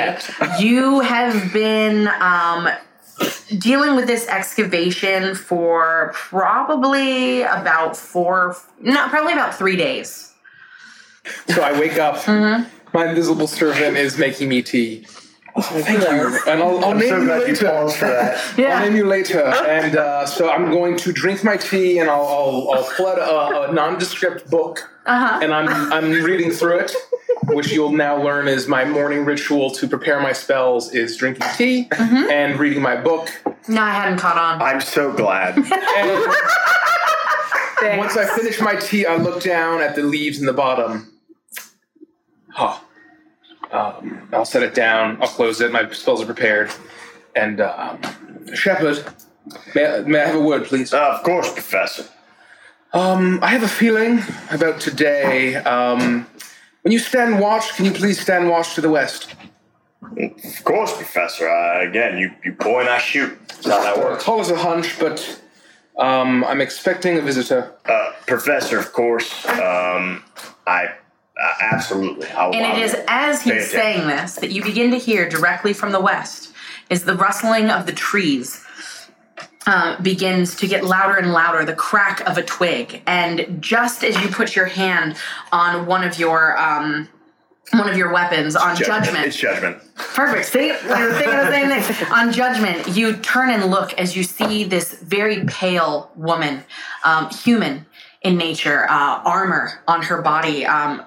you 0.65 1.01
have 1.01 1.53
been 1.53 2.09
um, 2.09 2.69
dealing 3.59 3.97
with 3.97 4.07
this 4.07 4.27
excavation 4.29 5.35
for 5.35 6.13
probably 6.15 7.43
about 7.43 7.97
four, 7.97 8.57
not 8.81 9.11
probably 9.11 9.33
about 9.33 9.55
three 9.55 9.77
days. 9.77 10.35
So 11.49 11.63
I 11.63 11.79
wake 11.79 11.99
up. 11.99 12.27
My 12.93 13.09
invisible 13.09 13.47
servant 13.47 13.97
is 13.97 14.17
making 14.17 14.49
me 14.49 14.63
tea. 14.63 15.07
Oh, 15.57 15.63
thank 15.63 16.01
you. 16.01 16.41
And 16.47 16.63
I'll, 16.63 16.79
I'll 16.85 16.91
I'm 16.91 16.99
name 16.99 17.09
so 17.09 17.19
you 17.19 17.25
glad 17.27 17.41
you 17.41 17.47
later. 17.55 17.67
paused 17.71 17.97
for 17.97 18.07
that. 18.07 18.59
I'll 18.59 18.87
name 18.87 18.97
you 18.97 19.07
later. 19.07 19.41
And 19.41 19.97
uh, 19.97 20.27
so 20.27 20.51
I'm 20.51 20.71
going 20.71 20.97
to 20.99 21.13
drink 21.13 21.43
my 21.43 21.57
tea 21.57 21.99
and 21.99 22.11
I'll, 22.11 22.27
I'll, 22.27 22.71
I'll 22.75 22.91
pull 22.95 23.07
out 23.07 23.19
a, 23.19 23.71
a 23.71 23.73
nondescript 23.73 24.51
book 24.51 24.91
Uh-huh. 25.07 25.41
and 25.43 25.55
I'm, 25.55 25.69
I'm 25.93 26.11
reading 26.25 26.51
through 26.51 26.81
it, 26.81 26.93
which 27.45 27.71
you'll 27.73 27.93
now 27.93 28.21
learn 28.23 28.49
is 28.49 28.67
my 28.67 28.85
morning 28.85 29.25
ritual 29.25 29.71
to 29.71 29.87
prepare 29.89 30.21
my 30.21 30.33
spells 30.33 30.93
is 30.93 31.17
drinking 31.17 31.47
tea 31.57 31.89
and 31.99 32.59
reading 32.59 32.83
my 32.83 32.97
book. 32.97 33.31
No, 33.69 33.83
I 33.83 33.91
hadn't 33.93 34.19
caught 34.19 34.37
on. 34.39 34.61
I'm 34.63 34.81
so 34.81 35.13
glad. 35.13 35.57
Once 37.99 38.17
I 38.17 38.25
finish 38.37 38.61
my 38.61 38.75
tea, 38.77 39.07
I 39.07 39.17
look 39.17 39.43
down 39.43 39.81
at 39.81 39.95
the 39.95 40.03
leaves 40.03 40.41
in 40.41 40.47
the 40.47 40.53
bottom. 40.53 41.13
Huh. 42.51 42.79
Um, 43.71 44.29
I'll 44.33 44.45
set 44.45 44.63
it 44.63 44.75
down. 44.75 45.21
I'll 45.21 45.29
close 45.29 45.61
it. 45.61 45.71
My 45.73 45.89
spells 45.93 46.23
are 46.23 46.27
prepared. 46.27 46.71
And 47.35 47.61
um, 47.61 48.01
Shepard, 48.55 49.05
may, 49.75 49.87
I- 49.87 50.01
may 50.01 50.21
I 50.21 50.27
have 50.27 50.37
a 50.37 50.41
word, 50.41 50.65
please? 50.65 50.93
Uh, 50.95 51.17
of 51.19 51.23
course, 51.23 51.53
Professor. 51.53 52.07
Um, 53.01 53.41
I 53.43 53.49
have 53.49 53.63
a 53.63 53.69
feeling 53.69 54.23
about 54.51 54.81
today. 54.81 55.57
Um, 55.57 56.27
when 56.81 56.93
you 56.93 56.99
stand 56.99 57.39
watch, 57.41 57.75
can 57.75 57.85
you 57.85 57.91
please 57.93 58.19
stand 58.19 58.49
watch 58.49 58.75
to 58.77 58.81
the 58.81 58.89
west? 58.89 59.35
Of 60.03 60.65
course, 60.65 60.97
Professor. 60.97 61.47
Uh, 61.47 61.83
again, 61.87 62.17
you, 62.17 62.31
you 62.43 62.55
point, 62.55 62.89
I 62.89 62.97
shoot. 62.99 63.37
That's 63.49 63.67
how 63.67 63.83
that 63.83 63.99
works. 63.99 64.25
Call 64.25 64.41
us 64.41 64.51
a 64.51 64.57
hunch, 64.57 64.99
but 64.99 65.43
Um, 65.99 66.45
I'm 66.45 66.61
expecting 66.61 67.17
a 67.19 67.23
visitor. 67.23 67.73
Uh, 67.87 68.13
professor, 68.27 68.79
of 68.79 68.93
course. 68.93 69.47
Um, 69.47 70.23
I 70.67 70.87
uh, 70.89 71.53
absolutely. 71.61 72.29
I'll, 72.31 72.55
And 72.55 72.65
I'll- 72.67 72.77
it 72.79 72.83
is 72.83 72.97
as 73.09 73.43
he's 73.43 73.71
saying 73.71 74.07
this 74.07 74.35
that 74.37 74.51
you 74.53 74.63
begin 74.63 74.91
to 74.91 74.99
hear 74.99 75.29
directly 75.29 75.73
from 75.75 75.93
the 75.93 76.01
west 76.01 76.51
is 76.91 77.05
the 77.05 77.15
rustling 77.15 77.69
of 77.71 77.85
the 77.87 77.93
trees 77.93 78.63
uh, 79.67 80.01
begins 80.01 80.55
to 80.57 80.69
get 80.69 80.85
louder 80.85 81.17
and 81.17 81.33
louder, 81.33 81.65
the 81.65 81.75
crack 81.75 82.21
of 82.29 82.39
a 82.39 82.43
twig. 82.43 83.03
And 83.07 83.61
just 83.61 84.05
as 84.05 84.21
you 84.23 84.29
put 84.29 84.55
your 84.55 84.67
hand 84.67 85.17
on 85.53 85.87
one 85.87 86.05
of 86.05 86.19
your 86.19 86.57
um, 86.59 87.09
one 87.73 87.89
of 87.89 87.97
your 87.97 88.13
weapons 88.13 88.55
on 88.55 88.77
judgment, 88.77 89.27
It's 89.27 89.37
judgment. 89.37 89.79
Perfect. 89.97 90.47
See, 90.47 90.71
we 90.71 90.89
were 90.89 91.13
thinking 91.15 91.37
the 91.37 91.51
same 91.51 91.83
thing. 91.83 92.09
On 92.13 92.33
judgment, 92.33 92.97
you 92.97 93.17
turn 93.17 93.51
and 93.51 93.67
look 93.73 93.93
as 93.95 94.17
you 94.17 94.23
see 94.23 94.63
this 94.63 94.95
very 94.95 95.45
pale 95.47 96.13
woman, 96.15 96.63
um, 97.03 97.29
human 97.31 97.85
in 98.23 98.37
nature, 98.37 98.85
uh, 98.89 99.23
armor 99.25 99.83
on 99.89 100.03
her 100.03 100.23
body, 100.23 100.65
um, 100.65 101.05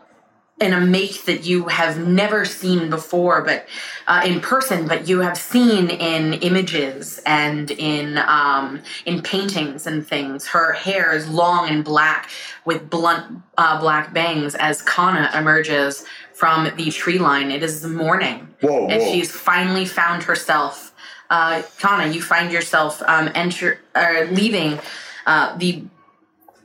in 0.60 0.74
a 0.74 0.82
make 0.82 1.24
that 1.26 1.46
you 1.46 1.68
have 1.68 1.98
never 2.06 2.44
seen 2.44 2.90
before, 2.90 3.42
but 3.42 3.66
uh, 4.08 4.22
in 4.26 4.42
person, 4.42 4.88
but 4.88 5.08
you 5.08 5.22
have 5.22 5.38
seen 5.38 5.90
in 5.90 6.34
images 6.34 7.20
and 7.26 7.72
in 7.72 8.18
um, 8.18 8.82
in 9.06 9.22
paintings 9.22 9.88
and 9.88 10.06
things. 10.06 10.48
Her 10.48 10.74
hair 10.74 11.14
is 11.14 11.30
long 11.30 11.70
and 11.70 11.84
black 11.84 12.30
with 12.66 12.90
blunt 12.90 13.42
uh, 13.58 13.80
black 13.80 14.14
bangs 14.14 14.56
as 14.56 14.82
Kana 14.82 15.32
emerges 15.34 16.06
from 16.34 16.72
the 16.76 16.92
tree 16.92 17.20
line. 17.20 17.52
It 17.52 17.64
is 17.64 17.86
morning, 17.86 18.48
Whoa, 18.62 18.88
and 18.88 19.02
whoa. 19.02 19.12
she's 19.12 19.32
finally 19.32 19.86
found 19.86 20.24
herself. 20.24 20.94
Uh, 21.30 21.62
Kana, 21.78 22.12
you 22.12 22.22
find 22.22 22.52
yourself 22.52 23.02
um, 23.04 23.30
enter 23.36 23.80
uh, 23.96 24.26
leaving 24.32 24.80
uh, 25.26 25.56
the 25.58 25.84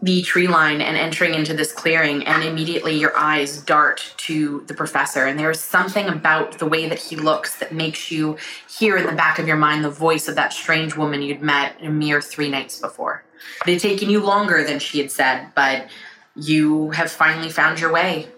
the 0.04 0.20
tree 0.20 0.46
line 0.46 0.82
and 0.82 0.98
entering 0.98 1.32
into 1.32 1.54
this 1.54 1.72
clearing, 1.72 2.26
and 2.26 2.44
immediately 2.44 2.94
your 2.94 3.16
eyes 3.16 3.62
dart 3.62 4.12
to 4.18 4.62
the 4.66 4.74
professor. 4.74 5.24
And 5.24 5.38
there 5.38 5.50
is 5.50 5.60
something 5.60 6.08
about 6.08 6.58
the 6.58 6.66
way 6.66 6.86
that 6.90 6.98
he 6.98 7.16
looks 7.16 7.58
that 7.58 7.72
makes 7.72 8.10
you 8.10 8.36
hear 8.68 8.98
in 8.98 9.06
the 9.06 9.12
back 9.12 9.38
of 9.38 9.48
your 9.48 9.56
mind 9.56 9.82
the 9.82 9.90
voice 9.90 10.28
of 10.28 10.34
that 10.34 10.52
strange 10.52 10.94
woman 10.94 11.22
you'd 11.22 11.40
met 11.40 11.76
a 11.80 11.88
mere 11.88 12.20
three 12.20 12.50
nights 12.50 12.78
before. 12.78 13.24
It 13.66 13.72
had 13.72 13.80
taken 13.80 14.10
you 14.10 14.22
longer 14.22 14.62
than 14.62 14.78
she 14.78 14.98
had 14.98 15.10
said, 15.10 15.48
but 15.54 15.88
you 16.36 16.90
have 16.90 17.10
finally 17.10 17.48
found 17.48 17.80
your 17.80 17.90
way. 17.90 18.28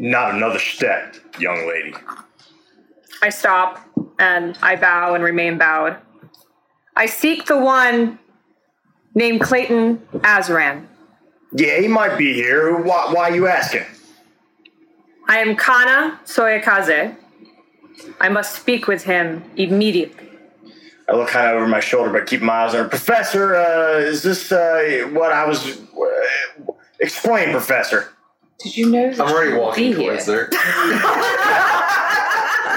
Not 0.00 0.34
another 0.34 0.58
step, 0.58 1.14
young 1.38 1.68
lady. 1.68 1.94
I 3.22 3.28
stop 3.28 3.80
and 4.18 4.58
I 4.60 4.74
bow 4.74 5.14
and 5.14 5.22
remain 5.22 5.56
bowed. 5.56 5.98
I 6.96 7.06
seek 7.06 7.46
the 7.46 7.58
one 7.58 8.18
named 9.14 9.40
Clayton 9.40 9.98
Azran. 10.14 10.86
Yeah, 11.52 11.80
he 11.80 11.88
might 11.88 12.16
be 12.16 12.32
here. 12.32 12.76
Why, 12.76 13.12
why 13.12 13.30
are 13.30 13.34
you 13.34 13.46
asking? 13.46 13.84
I 15.28 15.38
am 15.38 15.56
Kana 15.56 16.20
Soyokaze. 16.24 17.16
I 18.20 18.28
must 18.28 18.54
speak 18.54 18.86
with 18.86 19.04
him 19.04 19.44
immediately. 19.56 20.28
I 21.08 21.14
look 21.14 21.28
kind 21.28 21.48
of 21.48 21.56
over 21.56 21.68
my 21.68 21.80
shoulder, 21.80 22.10
but 22.10 22.26
keep 22.26 22.42
my 22.42 22.64
eyes 22.64 22.74
on 22.74 22.84
her. 22.84 22.88
Professor, 22.88 23.56
uh, 23.56 23.98
is 23.98 24.22
this 24.22 24.50
uh, 24.50 25.08
what 25.12 25.32
I 25.32 25.46
was. 25.46 25.64
Uh, 25.66 26.72
explain, 27.00 27.52
Professor. 27.52 28.12
Did 28.58 28.76
you 28.76 28.90
know 28.90 29.12
that 29.12 29.20
I'm 29.20 29.32
already 29.32 29.56
walking 29.56 29.94
towards 29.94 30.26
there. 30.26 30.50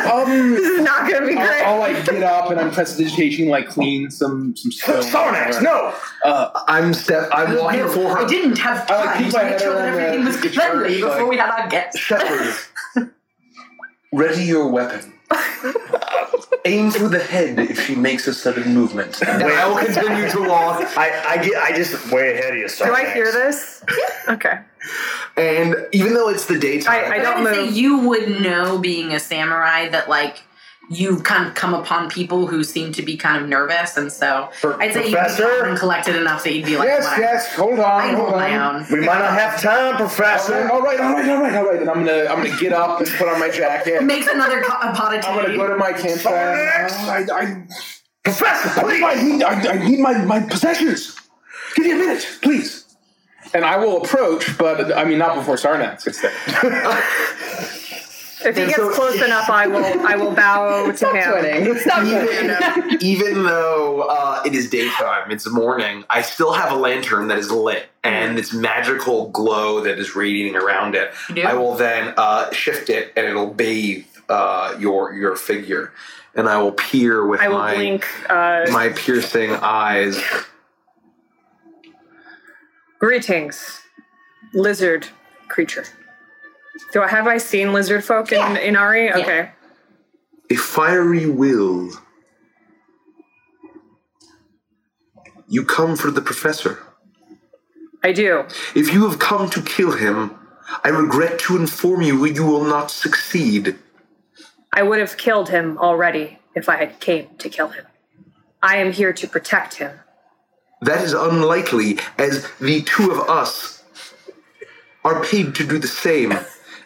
Um, 0.06 0.52
This 0.56 0.68
is 0.68 0.82
not 0.82 1.10
going 1.10 1.22
to 1.22 1.28
be 1.28 1.36
great. 1.36 1.64
I'll, 1.64 1.74
I'll 1.74 1.80
like 1.80 2.06
get 2.06 2.24
up 2.24 2.50
and 2.52 2.60
I'm 2.60 2.72
prestidigitation, 2.72 3.48
like 3.50 3.68
clean 3.68 4.10
some 4.12 4.56
some 4.56 4.72
stone. 4.72 5.02
Sarnax, 5.04 5.62
no! 5.62 5.94
Uh, 6.24 6.50
I'm 6.68 6.94
step. 6.94 7.30
I'm 7.32 7.58
walking 7.58 7.80
No, 7.80 7.88
before 7.88 8.10
her. 8.16 8.18
I 8.20 8.28
didn't 8.28 8.58
have 8.60 8.90
I 8.90 9.06
like 9.06 9.32
time 9.32 9.32
to 9.32 9.50
make 9.52 9.60
sure 9.60 9.74
that 9.74 9.88
everything 9.94 10.26
was 10.26 10.38
cleanly 10.38 10.96
before 11.02 11.10
like- 11.22 11.28
we 11.30 11.38
had 11.38 11.50
our 11.50 11.68
guests. 11.70 12.00
Shepard, 12.00 12.56
ready 14.14 14.44
your 14.44 14.68
weapon. 14.68 15.14
Aim 16.66 16.92
for 16.92 17.08
the 17.08 17.20
head 17.20 17.58
if 17.60 17.86
she 17.86 17.96
makes 17.96 18.28
a 18.28 18.34
sudden 18.34 18.74
movement. 18.74 19.22
And 19.22 19.44
I 19.44 19.68
will 19.68 19.78
continue 19.78 20.30
to 20.30 20.40
walk. 20.48 20.82
I, 20.98 21.24
I, 21.40 21.44
get, 21.44 21.56
I 21.62 21.76
just 21.76 22.12
way 22.12 22.34
ahead 22.38 22.54
of 22.54 22.60
you, 22.60 22.68
Do 22.68 22.94
I 22.94 23.12
hear 23.14 23.32
this? 23.32 23.84
Okay. 24.28 24.60
And 25.38 25.76
even 25.92 26.14
though 26.14 26.30
it's 26.30 26.46
the 26.46 26.60
daytime, 26.60 27.12
I- 27.12 27.16
I 27.16 27.20
don't 27.20 27.44
would 27.44 27.54
say 27.56 27.66
move. 27.66 27.76
you 27.76 27.98
would 28.00 28.42
know, 28.42 28.78
being 28.78 29.14
a 29.14 29.20
samurai, 29.20 29.90
that 29.90 30.10
like 30.10 30.42
you 30.92 31.20
kind 31.22 31.48
of 31.48 31.54
come 31.54 31.74
upon 31.76 32.10
people 32.10 32.48
who 32.48 32.64
seem 32.64 32.92
to 32.94 33.04
be 33.04 33.16
kind 33.16 33.42
of 33.44 33.48
nervous, 33.48 33.96
and 33.96 34.12
so 34.12 34.50
Pro- 34.60 34.78
I'd 34.80 34.92
say 34.94 35.02
you'd 35.02 35.08
be 35.10 35.12
Professor? 35.14 35.44
calm 35.60 35.70
and 35.70 35.78
collected 35.78 36.16
enough 36.16 36.44
that 36.44 36.54
you'd 36.54 36.66
be 36.66 36.78
like, 36.78 36.88
yes, 36.88 37.04
whatever. 37.06 37.22
yes. 37.22 37.56
Hold 37.56 37.80
on, 37.80 37.86
I 38.02 38.08
hold 38.14 38.30
hold 38.30 38.42
on. 38.42 38.76
own. 38.76 38.86
We 38.92 39.00
might 39.06 39.20
not 39.20 39.34
have 39.34 39.62
time, 39.62 39.98
Professor. 39.98 40.54
right, 40.54 40.72
all 40.72 40.82
right, 40.82 41.00
all 41.00 41.14
right, 41.14 41.30
all 41.30 41.42
right, 41.42 41.56
all 41.56 41.66
right. 41.66 41.80
Then 41.80 41.90
I'm 41.90 42.04
gonna 42.06 42.26
I'm 42.26 42.44
gonna 42.44 42.60
get 42.60 42.74
up 42.74 43.00
and 43.00 43.08
put 43.10 43.28
on 43.28 43.40
my 43.40 43.50
jacket. 43.50 44.04
Makes 44.04 44.28
another 44.28 44.62
co- 44.64 44.90
a 44.90 44.94
pot 44.94 45.16
of 45.18 45.24
I'm 45.26 45.36
gonna 45.36 45.50
tea. 45.50 45.56
go 45.58 45.68
to 45.68 45.78
my 45.78 45.94
campfire. 45.94 46.90
Sarnax! 46.90 46.92
I, 47.32 47.40
I, 47.40 47.68
Professor, 48.24 48.82
please! 48.82 49.04
I 49.04 49.22
need 49.24 49.44
I, 49.44 49.72
I 49.74 49.88
need 49.88 50.00
my, 50.00 50.26
my 50.26 50.40
possessions. 50.42 51.16
Give 51.76 51.86
me 51.86 51.92
a 51.92 51.96
minute, 51.96 52.28
please. 52.42 52.86
And 53.54 53.64
I 53.66 53.78
will 53.78 54.04
approach, 54.04 54.58
but 54.58 54.96
I 54.98 55.06
mean 55.06 55.20
not 55.20 55.36
before 55.36 55.56
Sarnax 55.56 56.04
gets 56.06 56.22
there. 56.22 56.34
If 58.46 58.56
he 58.56 58.66
gets 58.68 58.96
close 58.96 59.22
enough, 59.22 59.50
I 59.50 59.68
will. 59.68 60.08
I 60.08 60.16
will 60.16 60.32
bow 60.34 60.92
to 60.92 61.06
him. 61.14 61.34
Twinning. 61.34 61.80
Stop 61.80 62.04
even, 62.06 62.98
even 63.02 63.44
though 63.44 64.02
uh, 64.02 64.42
it 64.46 64.54
is 64.56 64.70
daytime, 64.70 65.30
it's 65.32 65.48
morning, 65.50 66.06
I 66.10 66.22
still 66.22 66.54
have 66.54 66.72
a 66.72 66.76
lantern 66.76 67.28
that 67.28 67.38
is 67.38 67.52
lit 67.52 67.88
and 68.04 68.40
it's 68.40 68.54
magical 68.54 69.30
glow 69.30 69.82
that 69.82 70.00
is 70.00 70.16
radiating 70.16 70.56
around 70.56 70.96
it. 70.96 71.12
I 71.46 71.54
will 71.54 71.76
then 71.76 72.14
uh, 72.16 72.52
shift 72.52 72.90
it 72.90 73.12
and 73.18 73.26
it'll 73.26 73.54
bathe 73.54 74.06
uh, 74.30 74.76
your 74.80 75.14
your 75.14 75.36
figure, 75.36 75.92
and 76.36 76.48
I 76.48 76.62
will 76.62 76.72
peer 76.72 77.26
with 77.28 77.42
I 77.42 77.50
will 77.50 77.58
my 77.58 77.76
blink. 77.76 78.08
Uh, 78.30 78.66
my 78.72 78.90
piercing 78.90 79.52
eyes. 79.52 80.22
greetings, 83.00 83.82
lizard 84.54 85.08
creature. 85.50 85.86
Do 86.92 87.02
I 87.02 87.08
have 87.08 87.28
I 87.28 87.38
seen 87.38 87.74
lizard 87.74 88.04
folk 88.04 88.32
in, 88.32 88.58
in 88.58 88.76
Ari? 88.76 89.14
Okay. 89.14 89.52
A 90.50 90.56
fiery 90.56 91.28
will. 91.28 91.92
You 95.48 95.66
come 95.66 95.96
for 95.96 96.12
the 96.12 96.22
professor. 96.22 96.80
I 98.04 98.12
do. 98.12 98.46
If 98.76 98.94
you 98.94 99.08
have 99.10 99.20
come 99.20 99.50
to 99.50 99.62
kill 99.62 99.92
him, 99.92 100.36
I 100.84 100.90
regret 100.90 101.40
to 101.40 101.58
inform 101.58 102.02
you 102.02 102.26
you 102.26 102.46
will 102.46 102.64
not 102.64 102.92
succeed. 102.92 103.76
I 104.74 104.84
would 104.84 105.00
have 105.00 105.18
killed 105.18 105.50
him 105.50 105.78
already 105.80 106.40
if 106.56 106.70
I 106.70 106.78
had 106.78 107.00
came 107.00 107.36
to 107.38 107.50
kill 107.50 107.70
him. 107.70 107.86
I 108.62 108.78
am 108.78 108.92
here 108.92 109.14
to 109.14 109.28
protect 109.28 109.76
him. 109.76 110.00
That 110.82 111.02
is 111.02 111.14
unlikely, 111.14 112.00
as 112.18 112.48
the 112.60 112.82
two 112.84 113.12
of 113.12 113.30
us 113.30 113.84
are 115.04 115.24
paid 115.24 115.56
to 115.56 115.66
do 115.66 115.78
the 115.78 115.88
same. 115.88 116.34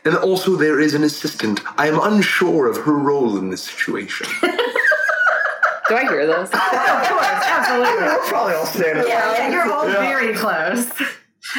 And 0.06 0.18
also, 0.18 0.56
there 0.56 0.80
is 0.80 0.94
an 0.94 1.04
assistant. 1.04 1.62
I 1.80 1.88
am 1.88 2.00
unsure 2.02 2.70
of 2.70 2.78
her 2.78 2.94
role 2.94 3.38
in 3.38 3.50
this 3.50 3.64
situation. 3.64 4.28
Do 4.42 5.96
I 5.96 6.02
hear 6.02 6.26
this? 6.26 6.50
of 6.54 6.60
course, 6.60 7.26
absolutely. 7.46 8.04
We're 8.04 8.28
probably 8.28 8.54
all 8.54 8.66
standing 8.66 9.06
Yeah, 9.08 9.38
yeah, 9.38 9.52
you're 9.52 9.72
all 9.72 9.86
very 9.86 10.34
close. 10.34 10.90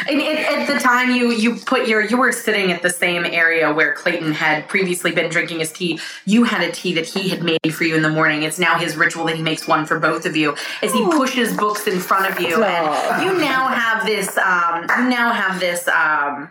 And 0.09 0.21
it, 0.21 0.39
at 0.39 0.67
the 0.67 0.81
time 0.81 1.11
you 1.15 1.31
you 1.31 1.57
put 1.57 1.87
your 1.87 2.01
you 2.01 2.17
were 2.17 2.33
sitting 2.33 2.73
at 2.73 2.83
the 2.83 2.91
same 2.91 3.25
area 3.27 3.73
where 3.73 3.93
Clayton 3.95 4.33
had 4.33 4.67
previously 4.67 5.13
been 5.13 5.31
drinking 5.31 5.61
his 5.61 5.73
tea. 5.73 6.01
You 6.25 6.45
had 6.45 6.63
a 6.63 6.73
tea 6.73 6.95
that 6.95 7.07
he 7.07 7.29
had 7.29 7.43
made 7.43 7.75
for 7.75 7.85
you 7.85 7.95
in 7.95 8.03
the 8.03 8.09
morning. 8.09 8.43
It's 8.43 8.59
now 8.59 8.79
his 8.79 8.97
ritual 8.97 9.27
that 9.27 9.37
he 9.37 9.43
makes 9.43 9.69
one 9.69 9.85
for 9.85 10.01
both 10.01 10.25
of 10.25 10.37
you 10.37 10.57
as 10.83 10.93
he 10.93 11.05
pushes 11.11 11.55
books 11.57 11.87
in 11.87 12.01
front 12.01 12.33
of 12.33 12.41
you, 12.41 12.65
and 12.65 13.25
you 13.25 13.39
now 13.39 13.69
have 13.69 14.07
this. 14.07 14.37
Um, 14.39 14.83
you 14.83 15.09
now 15.11 15.33
have 15.33 15.61
this. 15.61 15.87
Um, 15.87 16.49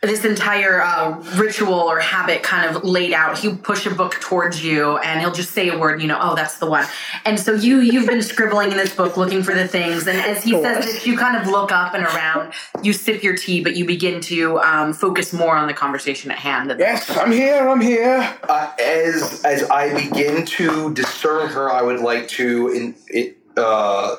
this 0.00 0.24
entire 0.24 0.80
uh, 0.80 1.18
ritual 1.36 1.74
or 1.74 1.98
habit 1.98 2.42
kind 2.42 2.74
of 2.74 2.84
laid 2.84 3.12
out. 3.12 3.36
He'll 3.38 3.56
push 3.56 3.84
a 3.84 3.90
book 3.92 4.14
towards 4.20 4.64
you, 4.64 4.96
and 4.98 5.20
he'll 5.20 5.32
just 5.32 5.50
say 5.50 5.68
a 5.70 5.78
word. 5.78 6.00
You 6.00 6.06
know, 6.06 6.18
oh, 6.20 6.36
that's 6.36 6.58
the 6.58 6.66
one. 6.66 6.86
And 7.24 7.38
so 7.38 7.52
you 7.52 7.80
you've 7.80 8.06
been 8.06 8.22
scribbling 8.22 8.70
in 8.70 8.76
this 8.76 8.94
book, 8.94 9.16
looking 9.16 9.42
for 9.42 9.54
the 9.54 9.66
things. 9.66 10.06
And 10.06 10.18
as 10.18 10.44
he 10.44 10.52
says 10.52 10.84
this, 10.84 11.06
you 11.06 11.16
kind 11.18 11.36
of 11.36 11.48
look 11.48 11.72
up 11.72 11.94
and 11.94 12.04
around. 12.04 12.52
You 12.82 12.92
sip 12.92 13.24
your 13.24 13.36
tea, 13.36 13.60
but 13.62 13.74
you 13.74 13.84
begin 13.86 14.20
to 14.22 14.60
um, 14.60 14.92
focus 14.92 15.32
more 15.32 15.56
on 15.56 15.66
the 15.66 15.74
conversation 15.74 16.30
at 16.30 16.38
hand. 16.38 16.70
than- 16.70 16.78
yes, 16.78 17.10
I'm 17.16 17.32
here. 17.32 17.68
I'm 17.68 17.80
here. 17.80 18.36
Uh, 18.48 18.72
as 18.78 19.44
as 19.44 19.64
I 19.64 19.92
begin 19.94 20.46
to 20.46 20.94
discern 20.94 21.48
her, 21.48 21.72
I 21.72 21.82
would 21.82 22.00
like 22.00 22.28
to 22.28 22.68
in, 22.68 22.94
it, 23.08 23.36
uh, 23.56 24.14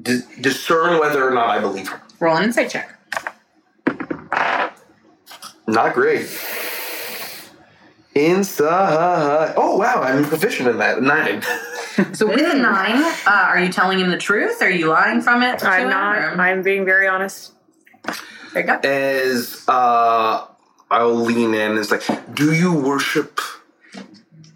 di- 0.00 0.22
discern 0.40 0.98
whether 0.98 1.28
or 1.28 1.32
not 1.32 1.48
I 1.48 1.60
believe 1.60 1.88
her. 1.88 2.00
Roll 2.20 2.36
an 2.36 2.44
insight 2.44 2.70
check. 2.70 2.91
Not 5.66 5.94
great. 5.94 6.28
Inside. 8.14 9.54
Oh 9.56 9.76
wow, 9.78 10.02
I'm 10.02 10.24
proficient 10.24 10.68
in 10.68 10.78
that. 10.78 11.02
Nine. 11.02 11.42
So 12.14 12.26
with 12.26 12.50
a 12.50 12.56
nine, 12.56 13.02
uh, 13.26 13.30
are 13.30 13.60
you 13.60 13.70
telling 13.70 14.00
him 14.00 14.10
the 14.10 14.16
truth? 14.16 14.62
Are 14.62 14.70
you 14.70 14.86
lying 14.86 15.20
from 15.20 15.42
it? 15.42 15.58
to 15.58 15.68
I'm 15.68 15.90
not. 15.90 16.16
or- 16.16 16.40
I'm 16.40 16.62
being 16.62 16.86
very 16.86 17.06
honest. 17.06 17.52
There 18.54 18.62
you 18.62 18.66
go. 18.66 18.76
As 18.82 19.62
uh, 19.68 20.46
I'll 20.90 21.14
lean 21.14 21.52
in, 21.52 21.72
and 21.72 21.78
it's 21.78 21.90
like, 21.90 22.02
do 22.34 22.54
you 22.54 22.72
worship 22.72 23.40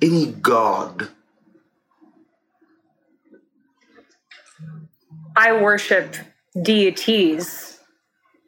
any 0.01 0.33
god? 0.33 1.11
I 5.37 5.61
worship 5.61 6.17
deities. 6.63 7.79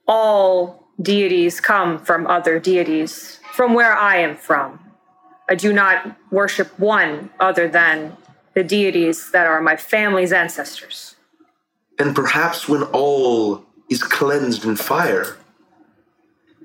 All 0.06 0.87
deities 1.00 1.60
come 1.60 1.98
from 1.98 2.26
other 2.26 2.58
deities, 2.58 3.40
from 3.52 3.74
where 3.74 3.92
I 3.92 4.16
am 4.16 4.36
from. 4.36 4.80
I 5.48 5.54
do 5.54 5.72
not 5.72 6.16
worship 6.30 6.78
one 6.78 7.30
other 7.40 7.68
than 7.68 8.16
the 8.54 8.64
deities 8.64 9.30
that 9.30 9.46
are 9.46 9.60
my 9.60 9.76
family's 9.76 10.32
ancestors. 10.32 11.16
And 11.98 12.14
perhaps 12.14 12.68
when 12.68 12.82
all 12.84 13.64
is 13.88 14.02
cleansed 14.02 14.64
in 14.64 14.76
fire, 14.76 15.36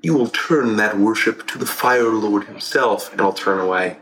you 0.02 0.14
will 0.14 0.28
turn 0.28 0.76
that 0.76 0.98
worship 0.98 1.46
to 1.48 1.58
the 1.58 1.66
Fire 1.66 2.10
Lord 2.10 2.44
himself, 2.44 3.10
and 3.10 3.20
I'll 3.20 3.32
turn 3.32 3.58
away. 3.58 3.96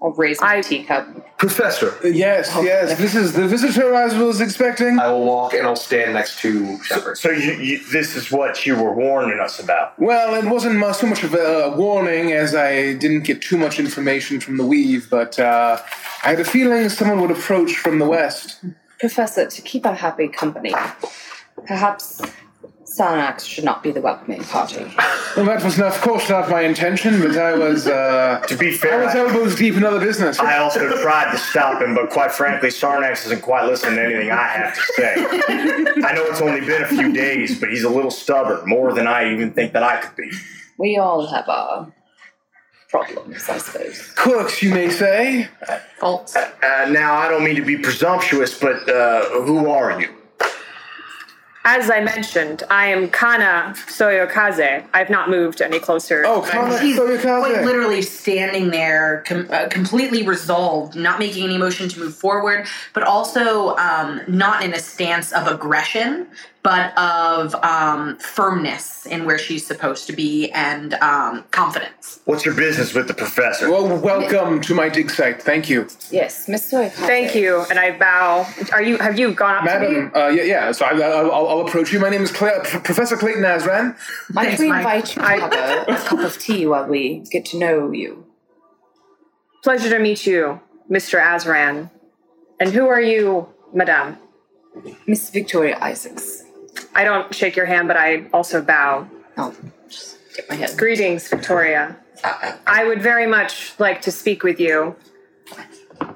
I'll 0.00 0.12
raise 0.12 0.40
my 0.40 0.56
I- 0.58 0.60
teacup. 0.62 1.06
Professor, 1.38 1.94
Yes, 2.02 2.52
yes. 2.62 2.98
This 2.98 3.14
is 3.14 3.32
the 3.34 3.46
visitor 3.46 3.94
I 3.94 4.06
was 4.20 4.40
expecting. 4.40 4.98
I 4.98 5.08
will 5.12 5.24
walk 5.24 5.54
and 5.54 5.64
I'll 5.68 5.76
stand 5.76 6.14
next 6.14 6.40
to 6.40 6.82
Shepard. 6.82 7.16
So 7.16 7.30
you, 7.30 7.52
you, 7.52 7.78
this 7.92 8.16
is 8.16 8.32
what 8.32 8.66
you 8.66 8.74
were 8.74 8.92
warning 8.92 9.38
us 9.38 9.60
about. 9.60 9.96
Well, 10.00 10.34
it 10.34 10.44
wasn't 10.50 10.76
mu- 10.80 10.92
so 10.92 11.06
much 11.06 11.22
of 11.22 11.34
a 11.34 11.74
warning 11.76 12.32
as 12.32 12.56
I 12.56 12.94
didn't 12.94 13.22
get 13.22 13.40
too 13.40 13.56
much 13.56 13.78
information 13.78 14.40
from 14.40 14.56
the 14.56 14.66
weave, 14.66 15.08
but 15.08 15.38
uh, 15.38 15.78
I 16.24 16.30
had 16.30 16.40
a 16.40 16.44
feeling 16.44 16.88
someone 16.88 17.20
would 17.20 17.30
approach 17.30 17.76
from 17.76 18.00
the 18.00 18.06
west. 18.06 18.58
Professor, 18.98 19.46
to 19.46 19.62
keep 19.62 19.86
our 19.86 19.94
happy 19.94 20.26
company, 20.26 20.74
perhaps 21.68 22.20
Sarnax 22.98 23.46
should 23.46 23.64
not 23.64 23.82
be 23.82 23.92
the 23.92 24.00
welcoming 24.00 24.42
party. 24.42 24.84
Well, 25.36 25.46
that 25.46 25.62
was, 25.62 25.78
not, 25.78 25.94
of 25.94 26.00
course, 26.00 26.28
not 26.28 26.50
my 26.50 26.62
intention, 26.62 27.20
but 27.20 27.36
I 27.36 27.54
was, 27.54 27.86
uh, 27.86 28.42
To 28.48 28.56
be 28.56 28.72
fair, 28.72 29.02
I 29.02 29.04
was 29.04 29.14
I, 29.14 29.18
elbows 29.18 29.54
deep 29.54 29.74
in 29.74 29.84
other 29.84 30.00
business. 30.00 30.38
I 30.40 30.58
also 30.58 31.00
tried 31.00 31.30
to 31.30 31.38
stop 31.38 31.80
him, 31.80 31.94
but 31.94 32.10
quite 32.10 32.32
frankly, 32.32 32.70
Sarnax 32.70 33.24
isn't 33.26 33.42
quite 33.42 33.66
listening 33.66 33.96
to 33.96 34.04
anything 34.04 34.30
I 34.32 34.48
have 34.48 34.74
to 34.74 34.80
say. 34.94 35.14
I 35.16 36.12
know 36.14 36.24
it's 36.24 36.40
only 36.40 36.60
been 36.60 36.82
a 36.82 36.88
few 36.88 37.12
days, 37.12 37.60
but 37.60 37.70
he's 37.70 37.84
a 37.84 37.90
little 37.90 38.10
stubborn, 38.10 38.68
more 38.68 38.92
than 38.92 39.06
I 39.06 39.32
even 39.32 39.52
think 39.52 39.72
that 39.74 39.84
I 39.84 40.00
could 40.00 40.16
be. 40.16 40.30
We 40.76 40.96
all 40.96 41.26
have 41.26 41.48
our 41.48 41.92
problems, 42.88 43.48
I 43.48 43.58
suppose. 43.58 44.12
Quirks, 44.16 44.62
you 44.62 44.74
may 44.74 44.88
say. 44.90 45.48
Faults. 45.98 46.34
Uh, 46.34 46.88
now, 46.90 47.14
I 47.16 47.28
don't 47.28 47.44
mean 47.44 47.56
to 47.56 47.64
be 47.64 47.76
presumptuous, 47.76 48.58
but 48.58 48.88
uh, 48.88 49.42
who 49.42 49.68
are 49.68 50.00
you? 50.00 50.08
As 51.70 51.90
I 51.90 52.00
mentioned, 52.00 52.62
I 52.70 52.86
am 52.86 53.10
Kana 53.10 53.74
Soyokaze. 53.76 54.86
I've 54.94 55.10
not 55.10 55.28
moved 55.28 55.60
any 55.60 55.78
closer. 55.78 56.24
Oh, 56.24 56.40
Kana 56.40 56.78
He's 56.80 56.96
quite 56.96 57.20
Soyokaze. 57.20 57.62
literally 57.62 58.00
standing 58.00 58.70
there, 58.70 59.22
com- 59.26 59.48
uh, 59.50 59.68
completely 59.68 60.26
resolved, 60.26 60.96
not 60.96 61.18
making 61.18 61.44
any 61.44 61.58
motion 61.58 61.90
to 61.90 62.00
move 62.00 62.14
forward, 62.14 62.66
but 62.94 63.02
also 63.02 63.76
um, 63.76 64.22
not 64.26 64.64
in 64.64 64.72
a 64.72 64.78
stance 64.78 65.30
of 65.30 65.46
aggression, 65.46 66.28
but 66.62 66.96
of 66.98 67.54
um, 67.56 68.16
firmness 68.18 69.06
in 69.06 69.24
where 69.24 69.38
she's 69.38 69.66
supposed 69.66 70.06
to 70.06 70.12
be 70.12 70.50
and 70.50 70.94
um, 70.94 71.44
confidence. 71.50 72.20
What's 72.24 72.44
your 72.44 72.54
business 72.54 72.94
with 72.94 73.08
the 73.08 73.14
professor? 73.14 73.70
Well, 73.70 73.96
welcome 73.98 74.60
to 74.62 74.74
my 74.74 74.88
dig 74.88 75.10
site. 75.10 75.40
Thank 75.42 75.70
you. 75.70 75.88
Yes, 76.10 76.48
Miss 76.48 76.70
Soyokaze. 76.72 76.90
Thank 76.92 77.34
you, 77.34 77.64
and 77.70 77.78
I 77.78 77.96
bow. 77.96 78.46
Are 78.72 78.82
you? 78.82 78.98
Have 78.98 79.18
you 79.18 79.32
gone 79.32 79.54
up 79.56 79.64
to 79.64 79.80
me? 79.80 79.94
Madam, 79.94 80.12
uh, 80.14 80.28
yeah, 80.28 80.42
yeah, 80.42 80.72
so 80.72 80.84
I, 80.84 80.90
I'll, 81.00 81.30
I'll, 81.32 81.48
I'll 81.48 81.60
approach 81.66 81.92
you. 81.92 82.00
My 82.00 82.10
name 82.10 82.22
is 82.22 82.32
Cla- 82.32 82.60
P- 82.64 82.78
Professor 82.80 83.16
Clayton 83.16 83.42
Azran. 83.44 83.96
Might 84.30 84.46
Thanks, 84.46 84.60
we 84.60 84.68
Mike. 84.68 84.78
invite 84.78 85.16
you 85.16 85.22
to 85.22 85.28
have 85.28 85.52
a, 85.88 85.92
a 85.92 85.96
cup 86.06 86.18
of 86.20 86.38
tea 86.38 86.66
while 86.66 86.86
we 86.86 87.20
get 87.30 87.44
to 87.46 87.58
know 87.58 87.92
you? 87.92 88.26
Pleasure 89.62 89.90
to 89.90 89.98
meet 89.98 90.26
you, 90.26 90.60
Mr. 90.90 91.20
Azran. 91.22 91.90
And 92.60 92.70
who 92.72 92.88
are 92.88 93.00
you, 93.00 93.48
Madame? 93.72 94.18
Miss 95.06 95.30
Victoria 95.30 95.78
Isaacs. 95.80 96.37
I 96.98 97.04
don't 97.04 97.32
shake 97.32 97.54
your 97.54 97.66
hand, 97.66 97.86
but 97.86 97.96
I 97.96 98.26
also 98.32 98.60
bow. 98.60 99.08
I'll 99.36 99.54
just 99.88 100.18
get 100.34 100.48
my 100.48 100.56
head. 100.56 100.76
Greetings, 100.76 101.28
Victoria. 101.28 101.96
Uh, 102.24 102.26
uh, 102.26 102.46
uh. 102.46 102.56
I 102.66 102.84
would 102.84 103.00
very 103.00 103.24
much 103.24 103.78
like 103.78 104.02
to 104.02 104.10
speak 104.10 104.42
with 104.42 104.58
you. 104.58 104.96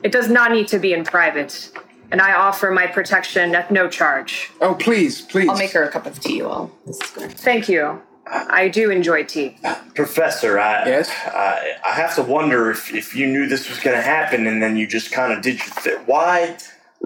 It 0.03 0.11
does 0.11 0.29
not 0.29 0.51
need 0.51 0.67
to 0.69 0.81
be 0.81 0.93
in 0.93 1.05
private, 1.05 1.71
and 2.11 2.21
I 2.21 2.35
offer 2.35 2.73
my 2.73 2.89
protection 2.89 3.55
at 3.55 3.71
no 3.71 3.89
charge. 3.89 4.51
Oh, 4.61 4.75
please, 4.75 5.21
please. 5.21 5.49
I'll 5.49 5.57
make 5.57 5.71
her 5.71 5.85
a 5.85 5.89
cup 5.89 6.05
of 6.05 6.19
tea 6.19 6.43
while 6.43 6.73
this 6.85 7.01
is 7.01 7.11
going. 7.13 7.31
Thank 7.31 7.69
you. 7.69 8.03
I 8.27 8.69
do 8.69 8.91
enjoy 8.91 9.23
tea. 9.25 9.59
Professor, 9.95 10.59
I, 10.59 10.87
Yes? 10.87 11.11
I, 11.27 11.77
I 11.85 11.93
have 11.93 12.15
to 12.17 12.23
wonder 12.23 12.71
if, 12.71 12.93
if 12.93 13.15
you 13.15 13.27
knew 13.27 13.47
this 13.47 13.69
was 13.69 13.79
going 13.79 13.97
to 13.97 14.03
happen 14.03 14.47
and 14.47 14.63
then 14.63 14.77
you 14.77 14.87
just 14.87 15.13
kind 15.13 15.33
of 15.33 15.43
did 15.43 15.59
your 15.59 15.67
thing. 15.67 15.99
Why? 16.07 16.57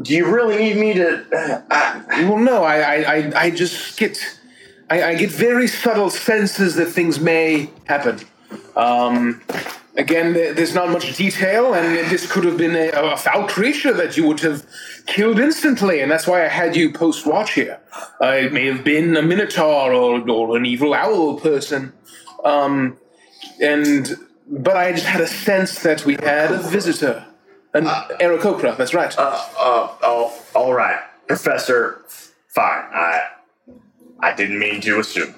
Do 0.03 0.15
you 0.15 0.27
really 0.27 0.57
need 0.59 0.77
me 0.77 0.95
to? 0.95 1.25
Uh, 1.71 2.03
Well, 2.29 2.39
no, 2.39 2.63
I, 2.65 2.77
I, 3.03 3.33
I, 3.45 3.51
just 3.51 3.99
get, 3.99 4.19
I, 4.91 5.03
I 5.03 5.15
get 5.15 5.31
very 5.31 5.69
subtle 5.69 6.11
senses 6.11 6.75
that 6.77 6.87
things 6.87 7.21
may 7.21 7.71
happen. 7.85 8.21
Um, 8.75 9.43
again, 9.97 10.33
there's 10.33 10.75
not 10.75 10.91
much 10.91 11.17
detail, 11.17 11.75
and 11.75 12.11
this 12.11 12.31
could 12.31 12.45
have 12.45 12.57
been 12.57 12.77
a, 12.77 12.89
a 12.91 13.17
foul 13.17 13.49
creature 13.49 13.93
that 13.95 14.17
you 14.17 14.27
would 14.27 14.41
have 14.41 14.67
killed 15.07 15.39
instantly, 15.39 16.01
and 16.01 16.11
that's 16.11 16.27
why 16.27 16.45
I 16.45 16.49
had 16.49 16.77
you 16.77 16.93
post 16.93 17.27
watch 17.27 17.53
here. 17.55 17.81
Uh, 18.21 18.27
it 18.45 18.53
may 18.53 18.67
have 18.67 18.85
been 18.85 19.17
a 19.17 19.23
minotaur 19.23 19.93
or, 19.93 20.31
or 20.31 20.57
an 20.57 20.67
evil 20.67 20.95
owl 20.95 21.41
person, 21.41 21.93
um, 22.45 22.97
and 23.61 24.17
but 24.49 24.77
I 24.77 24.93
just 24.93 25.07
had 25.07 25.21
a 25.21 25.27
sense 25.27 25.81
that 25.81 26.05
we 26.07 26.15
had 26.15 26.53
a 26.53 26.59
visitor, 26.59 27.27
an 27.77 27.85
Aarakocra. 28.21 28.77
That's 28.77 28.95
right. 28.95 29.17
uh, 29.19 29.23
uh, 29.59 29.89
oh, 30.03 30.43
all 30.55 30.73
right, 30.75 31.01
Professor. 31.27 32.05
Fine. 32.49 32.85
I, 32.93 33.29
I 34.21 34.35
didn't 34.35 34.59
mean 34.59 34.81
to 34.81 34.99
assume. 34.99 35.35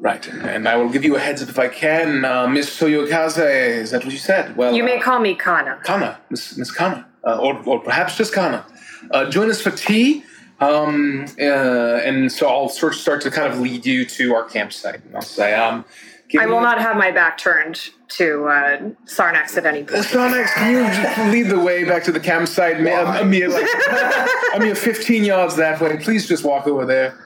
Right, 0.00 0.26
and 0.28 0.68
I 0.68 0.76
will 0.76 0.88
give 0.88 1.04
you 1.04 1.16
a 1.16 1.18
heads 1.18 1.42
up 1.42 1.48
if 1.48 1.58
I 1.58 1.68
can. 1.68 2.24
Uh, 2.24 2.46
Miss 2.46 2.70
Soyokaze, 2.78 3.38
is 3.82 3.90
that 3.90 4.04
what 4.04 4.12
you 4.12 4.18
said? 4.18 4.56
Well, 4.56 4.72
You 4.72 4.84
may 4.84 4.98
uh, 4.98 5.02
call 5.02 5.18
me 5.18 5.34
Kana. 5.34 5.80
Kana, 5.84 6.18
Miss, 6.30 6.56
Miss 6.56 6.70
Kana, 6.70 7.06
uh, 7.26 7.38
or, 7.38 7.60
or 7.66 7.80
perhaps 7.80 8.16
just 8.16 8.32
Kana. 8.32 8.64
Uh, 9.10 9.28
join 9.28 9.50
us 9.50 9.60
for 9.60 9.70
tea, 9.72 10.22
um, 10.60 11.26
uh, 11.40 11.42
and 11.42 12.30
so 12.30 12.48
I'll 12.48 12.68
sort 12.68 12.94
of 12.94 13.00
start 13.00 13.20
to 13.22 13.30
kind 13.30 13.52
of 13.52 13.58
lead 13.58 13.84
you 13.84 14.04
to 14.06 14.34
our 14.34 14.44
campsite. 14.44 15.04
And 15.04 15.16
I'll 15.16 15.22
say, 15.22 15.54
um, 15.54 15.84
give 16.28 16.40
I 16.42 16.46
will 16.46 16.58
me- 16.58 16.62
not 16.64 16.80
have 16.80 16.96
my 16.96 17.10
back 17.10 17.38
turned 17.38 17.90
to 18.08 18.44
uh, 18.46 18.78
Sarnax 19.06 19.56
at 19.56 19.66
any 19.66 19.82
Uh, 19.82 19.86
point. 19.86 20.04
Sarnax, 20.04 20.48
can 20.54 21.26
you 21.26 21.32
lead 21.32 21.50
the 21.50 21.58
way 21.58 21.84
back 21.84 22.04
to 22.04 22.12
the 22.12 22.20
campsite? 22.20 22.80
Ma- 22.80 22.90
A, 23.18 23.22
a 23.22 23.24
mere, 23.24 23.48
like, 23.48 23.66
a 24.54 24.58
mere 24.58 24.74
15 24.74 25.24
yards 25.24 25.56
that 25.56 25.80
way. 25.80 25.96
Please 25.98 26.26
just 26.28 26.44
walk 26.44 26.66
over 26.66 26.84
there. 26.84 27.18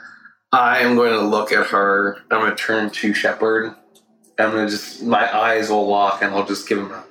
I 0.53 0.81
am 0.81 0.97
going 0.97 1.13
to 1.13 1.21
look 1.21 1.51
at 1.53 1.67
her. 1.69 2.19
I'm 2.31 2.41
going 2.41 2.51
to 2.51 2.57
turn 2.63 2.91
to 2.91 3.15
Shepard. 3.15 3.75
I'm 4.39 4.51
going 4.51 4.67
to 4.67 4.71
just 4.71 5.03
my 5.03 5.35
eyes 5.37 5.71
will 5.71 5.87
lock, 5.87 6.23
and 6.23 6.35
I'll 6.35 6.45
just 6.47 6.69
give 6.69 6.79
him 6.79 6.91
a. 6.91 7.05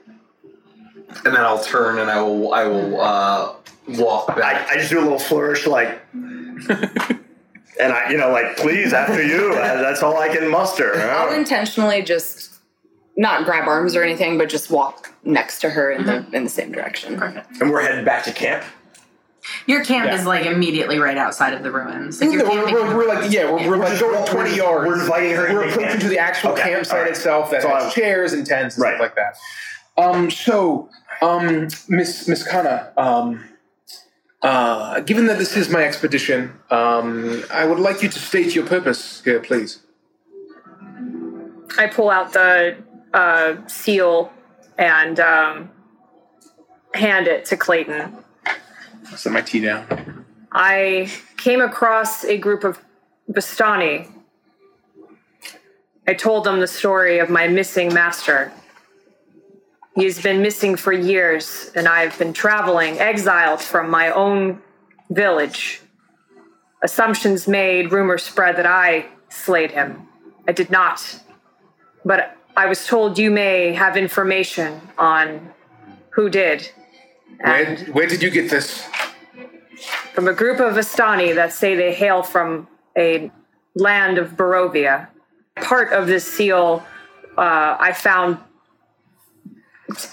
And 1.25 1.35
then 1.35 1.41
I'll 1.41 1.61
turn 1.63 1.99
and 1.99 2.09
I 2.09 2.21
will 2.21 2.53
I 2.53 2.63
will 2.65 3.01
uh, 3.01 3.53
walk 3.89 4.27
back. 4.27 4.69
I, 4.69 4.73
I 4.73 4.77
just 4.77 4.89
do 4.91 4.99
a 4.99 5.01
little 5.03 5.19
flourish, 5.19 5.65
like, 5.67 6.01
and 7.79 7.93
I, 7.93 8.09
you 8.11 8.17
know, 8.17 8.31
like, 8.31 8.57
please, 8.57 8.93
after 8.93 9.21
you. 9.23 9.53
That's 9.53 10.03
all 10.03 10.17
I 10.17 10.27
can 10.29 10.49
muster. 10.49 10.95
I'll 10.95 11.33
intentionally 11.33 12.01
just 12.01 12.59
not 13.17 13.45
grab 13.45 13.67
arms 13.67 13.95
or 13.95 14.03
anything, 14.03 14.37
but 14.37 14.49
just 14.49 14.69
walk 14.69 15.13
next 15.23 15.59
to 15.61 15.69
her 15.69 15.91
in 15.91 16.05
the 16.05 16.25
in 16.33 16.43
the 16.43 16.49
same 16.49 16.71
direction. 16.71 17.17
Perfect. 17.17 17.61
And 17.61 17.71
we're 17.71 17.81
heading 17.81 18.05
back 18.05 18.23
to 18.25 18.31
camp. 18.33 18.63
Your 19.65 19.83
camp 19.83 20.05
Yeah. 20.07 20.15
is 20.19 20.25
like 20.25 20.45
immediately 20.45 20.99
right 20.99 21.17
outside 21.17 21.53
of 21.53 21.63
the 21.63 21.71
ruins. 21.71 22.21
Like 22.21 22.31
you're 22.31 22.47
we're, 22.47 22.71
we're, 22.71 22.95
we're 22.97 23.07
like 23.07 23.31
yeah, 23.31 23.51
we're, 23.51 23.69
we're 23.71 23.77
like 23.77 23.99
going 23.99 24.25
20 24.27 24.55
yards. 24.55 24.87
we're 24.87 25.01
inviting 25.01 25.31
her 25.35 25.51
We're 25.53 25.67
approaching 25.67 25.99
to 25.99 26.07
the 26.09 26.19
actual 26.19 26.51
Okay, 26.51 26.63
campsite 26.71 26.97
all 26.97 27.03
right. 27.03 27.11
itself 27.11 27.51
that 27.51 27.63
So 27.63 27.69
has 27.69 27.83
I'm- 27.83 27.91
chairs 27.91 28.33
and 28.33 28.45
tents 28.45 28.75
and 28.75 28.83
Right. 28.83 28.91
stuff 28.97 29.01
like 29.01 29.15
that. 29.15 29.35
Um, 29.97 30.29
so, 30.31 30.89
um, 31.21 31.67
Miss 31.89 32.27
Miss 32.27 32.47
Kana, 32.47 32.91
um, 32.97 33.43
uh, 34.41 34.99
given 35.01 35.27
that 35.27 35.37
this 35.37 35.55
is 35.55 35.69
my 35.69 35.83
expedition, 35.83 36.53
um, 36.69 37.43
I 37.51 37.65
would 37.65 37.79
like 37.79 38.01
you 38.01 38.09
to 38.09 38.19
state 38.19 38.55
your 38.55 38.65
purpose 38.65 39.21
here, 39.23 39.39
please. 39.39 39.79
I 41.77 41.87
pull 41.87 42.09
out 42.09 42.33
the 42.33 42.77
uh, 43.13 43.67
seal 43.67 44.31
and 44.77 45.19
um, 45.19 45.69
hand 46.93 47.27
it 47.27 47.45
to 47.45 47.57
Clayton. 47.57 48.17
Set 49.15 49.31
my 49.31 49.41
tea 49.41 49.61
down. 49.61 50.25
I 50.51 51.11
came 51.37 51.61
across 51.61 52.25
a 52.25 52.37
group 52.37 52.63
of 52.63 52.79
Vistani. 53.29 54.11
I 56.07 56.13
told 56.13 56.43
them 56.43 56.59
the 56.59 56.67
story 56.67 57.19
of 57.19 57.29
my 57.29 57.47
missing 57.47 57.93
master. 57.93 58.51
He 59.95 60.05
has 60.05 60.21
been 60.21 60.41
missing 60.41 60.75
for 60.75 60.93
years, 60.93 61.71
and 61.75 61.87
I've 61.87 62.17
been 62.17 62.33
traveling, 62.33 62.99
exiled 62.99 63.61
from 63.61 63.89
my 63.89 64.11
own 64.11 64.61
village. 65.09 65.81
Assumptions 66.81 67.47
made, 67.47 67.91
rumors 67.91 68.23
spread 68.23 68.55
that 68.55 68.65
I 68.65 69.05
slayed 69.29 69.71
him. 69.71 70.07
I 70.47 70.53
did 70.53 70.69
not. 70.69 71.19
But 72.05 72.37
I 72.55 72.67
was 72.67 72.87
told 72.87 73.17
you 73.17 73.29
may 73.29 73.73
have 73.73 73.97
information 73.97 74.81
on 74.97 75.53
who 76.09 76.29
did. 76.29 76.71
And 77.41 77.79
where 77.89 78.07
did 78.07 78.23
you 78.23 78.29
get 78.29 78.49
this? 78.49 78.87
from 80.13 80.27
a 80.27 80.33
group 80.33 80.59
of 80.59 80.73
Vistani 80.73 81.33
that 81.35 81.53
say 81.53 81.75
they 81.75 81.93
hail 81.93 82.23
from 82.23 82.67
a 82.97 83.31
land 83.75 84.17
of 84.17 84.31
Barovia. 84.31 85.07
Part 85.55 85.93
of 85.93 86.07
this 86.07 86.31
seal 86.31 86.85
uh, 87.37 87.77
I 87.79 87.93
found 87.93 88.37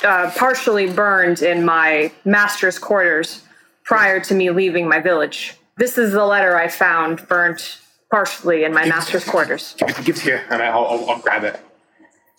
uh, 0.04 0.30
partially 0.36 0.90
burned 0.90 1.42
in 1.42 1.64
my 1.64 2.12
master's 2.24 2.78
quarters 2.78 3.42
prior 3.84 4.20
to 4.20 4.34
me 4.34 4.50
leaving 4.50 4.88
my 4.88 5.00
village. 5.00 5.54
This 5.76 5.96
is 5.96 6.12
the 6.12 6.24
letter 6.24 6.56
I 6.56 6.68
found 6.68 7.26
burnt 7.28 7.78
partially 8.10 8.64
in 8.64 8.72
my 8.72 8.86
master's 8.86 9.24
quarters. 9.24 9.74
Give 9.78 9.88
it, 9.90 10.04
give 10.04 10.16
it 10.16 10.22
here, 10.22 10.44
and 10.50 10.62
I'll, 10.62 10.86
I'll, 10.86 11.10
I'll 11.10 11.18
grab 11.20 11.44
it. 11.44 11.60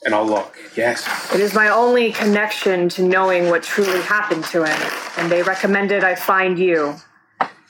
And 0.05 0.15
I'll 0.15 0.25
look. 0.25 0.55
Yes. 0.77 1.05
It 1.33 1.41
is 1.41 1.53
my 1.53 1.67
only 1.67 2.13
connection 2.13 2.87
to 2.89 3.03
knowing 3.03 3.49
what 3.49 3.63
truly 3.63 4.01
happened 4.01 4.45
to 4.45 4.63
him, 4.63 4.91
and 5.17 5.29
they 5.29 5.43
recommended 5.43 6.03
I 6.03 6.15
find 6.15 6.57
you. 6.57 6.95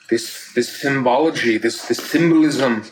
This 0.09 0.53
this 0.53 0.69
symbology, 0.69 1.57
this 1.57 1.87
this 1.87 1.97
symbolism 1.97 2.83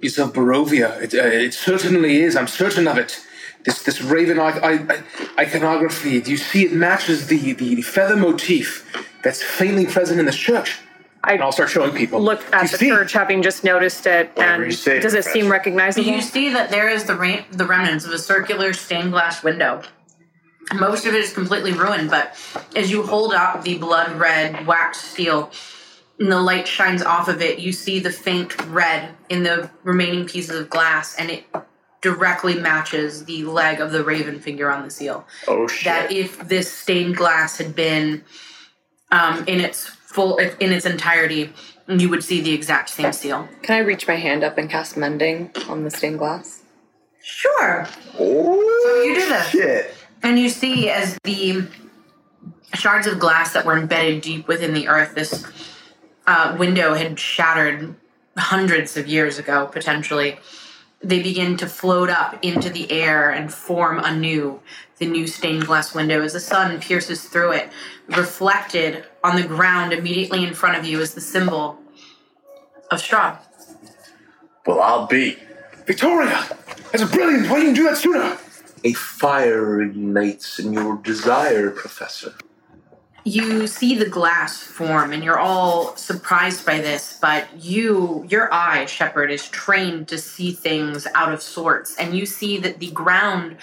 is 0.00 0.18
of 0.18 0.32
Barovia. 0.32 1.00
It, 1.02 1.14
uh, 1.14 1.22
it 1.22 1.54
certainly 1.54 2.22
is. 2.22 2.36
I'm 2.36 2.46
certain 2.46 2.86
of 2.86 2.98
it. 2.98 3.20
This 3.68 3.82
this 3.82 4.00
raven 4.00 4.38
I, 4.38 4.48
I, 4.62 5.02
iconography. 5.38 6.22
Do 6.22 6.30
you 6.30 6.38
see 6.38 6.64
it 6.64 6.72
matches 6.72 7.26
the, 7.26 7.52
the 7.52 7.82
feather 7.82 8.16
motif 8.16 8.90
that's 9.22 9.42
faintly 9.42 9.84
present 9.84 10.18
in 10.18 10.24
this 10.24 10.36
church? 10.38 10.78
I 11.22 11.34
and 11.34 11.42
I'll 11.42 11.52
start 11.52 11.68
showing 11.68 11.92
people. 11.94 12.18
Look 12.22 12.40
at 12.54 12.62
You 12.62 12.68
the 12.68 12.78
see? 12.78 12.88
church, 12.88 13.12
having 13.12 13.42
just 13.42 13.64
noticed 13.64 14.06
it, 14.06 14.30
Whatever 14.34 14.62
and 14.62 14.74
say, 14.74 15.00
does 15.00 15.12
it 15.12 15.24
seem 15.24 15.48
Professor. 15.48 15.50
recognizable? 15.52 16.08
You 16.10 16.22
see 16.22 16.48
that 16.54 16.70
there 16.70 16.88
is 16.88 17.04
the 17.04 17.14
ra- 17.14 17.44
the 17.50 17.66
remnants 17.66 18.06
of 18.06 18.12
a 18.12 18.18
circular 18.18 18.72
stained 18.72 19.10
glass 19.12 19.44
window. 19.44 19.82
Most 20.74 21.04
of 21.04 21.12
it 21.12 21.20
is 21.20 21.34
completely 21.34 21.72
ruined, 21.74 22.08
but 22.08 22.34
as 22.74 22.90
you 22.90 23.02
hold 23.02 23.34
up 23.34 23.64
the 23.64 23.76
blood 23.76 24.12
red 24.18 24.66
wax 24.66 24.98
seal 24.98 25.50
and 26.18 26.32
the 26.32 26.40
light 26.40 26.66
shines 26.66 27.02
off 27.02 27.28
of 27.28 27.42
it, 27.42 27.58
you 27.58 27.74
see 27.74 28.00
the 28.00 28.10
faint 28.12 28.58
red 28.68 29.10
in 29.28 29.42
the 29.42 29.68
remaining 29.84 30.24
pieces 30.26 30.58
of 30.58 30.70
glass, 30.70 31.14
and 31.16 31.30
it 31.30 31.44
directly 32.00 32.54
matches 32.54 33.24
the 33.24 33.44
leg 33.44 33.80
of 33.80 33.92
the 33.92 34.04
raven 34.04 34.40
figure 34.40 34.70
on 34.70 34.84
the 34.84 34.90
seal. 34.90 35.26
Oh 35.46 35.66
shit. 35.66 35.84
That 35.84 36.12
if 36.12 36.48
this 36.48 36.70
stained 36.72 37.16
glass 37.16 37.58
had 37.58 37.74
been 37.74 38.24
um, 39.10 39.44
in 39.46 39.60
its 39.60 39.86
full 39.86 40.38
in 40.38 40.72
its 40.72 40.86
entirety, 40.86 41.52
you 41.88 42.08
would 42.08 42.22
see 42.22 42.40
the 42.40 42.52
exact 42.52 42.90
same 42.90 43.12
seal. 43.12 43.48
Can 43.62 43.76
I 43.76 43.80
reach 43.80 44.06
my 44.06 44.16
hand 44.16 44.44
up 44.44 44.58
and 44.58 44.68
cast 44.68 44.96
mending 44.96 45.50
on 45.68 45.84
the 45.84 45.90
stained 45.90 46.18
glass? 46.18 46.62
Sure. 47.22 47.86
oh, 48.18 49.04
you 49.06 49.14
do 49.14 49.28
this. 49.28 49.48
Shit. 49.48 49.94
And 50.22 50.38
you 50.38 50.48
see 50.48 50.88
as 50.88 51.18
the 51.24 51.66
shards 52.74 53.06
of 53.06 53.18
glass 53.18 53.52
that 53.52 53.64
were 53.64 53.76
embedded 53.76 54.22
deep 54.22 54.48
within 54.48 54.72
the 54.72 54.88
earth, 54.88 55.14
this 55.14 55.46
uh, 56.26 56.56
window 56.58 56.94
had 56.94 57.18
shattered 57.18 57.94
hundreds 58.36 58.96
of 58.96 59.06
years 59.06 59.38
ago, 59.38 59.66
potentially. 59.66 60.38
They 61.00 61.22
begin 61.22 61.56
to 61.58 61.68
float 61.68 62.10
up 62.10 62.44
into 62.44 62.70
the 62.70 62.90
air 62.90 63.30
and 63.30 63.52
form 63.52 64.00
anew 64.00 64.60
the 64.98 65.06
new 65.06 65.28
stained 65.28 65.66
glass 65.66 65.94
window 65.94 66.22
as 66.22 66.32
the 66.32 66.40
sun 66.40 66.80
pierces 66.80 67.24
through 67.24 67.52
it. 67.52 67.70
Reflected 68.08 69.04
on 69.22 69.36
the 69.36 69.46
ground 69.46 69.92
immediately 69.92 70.44
in 70.44 70.54
front 70.54 70.76
of 70.76 70.84
you 70.84 71.00
is 71.00 71.14
the 71.14 71.20
symbol 71.20 71.78
of 72.90 73.00
Strahd. 73.00 73.38
Well, 74.66 74.80
I'll 74.80 75.06
be. 75.06 75.38
Victoria, 75.86 76.44
that's 76.90 77.10
brilliant. 77.10 77.48
Why 77.48 77.60
didn't 77.60 77.76
you 77.76 77.82
do 77.82 77.88
that 77.88 77.96
sooner? 77.96 78.36
A 78.84 78.92
fire 78.92 79.80
ignites 79.80 80.58
in 80.58 80.72
your 80.72 80.96
desire, 80.96 81.70
Professor. 81.70 82.34
You 83.24 83.66
see 83.66 83.96
the 83.96 84.08
glass 84.08 84.62
form 84.62 85.12
and 85.12 85.22
you're 85.22 85.38
all 85.38 85.96
surprised 85.96 86.64
by 86.64 86.78
this 86.78 87.18
but 87.20 87.46
you 87.58 88.24
your 88.28 88.52
eye 88.52 88.86
Shepard 88.86 89.30
is 89.30 89.48
trained 89.48 90.08
to 90.08 90.18
see 90.18 90.52
things 90.52 91.06
out 91.14 91.32
of 91.32 91.42
sorts. 91.42 91.96
And 91.96 92.16
you 92.16 92.26
see 92.26 92.58
that 92.58 92.78
the 92.78 92.90
ground 92.90 93.56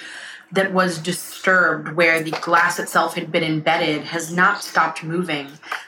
that 0.51 0.71
was 0.71 0.99
disturbed 0.99 1.89
where 1.93 2.21
the 2.21 2.31
glass 2.31 2.79
itself 2.79 3.15
had 3.15 3.31
been 3.31 3.43
embedded 3.43 4.03
has 4.03 4.31
not 4.31 4.63
stopped 4.63 5.03
moving. 5.03 5.47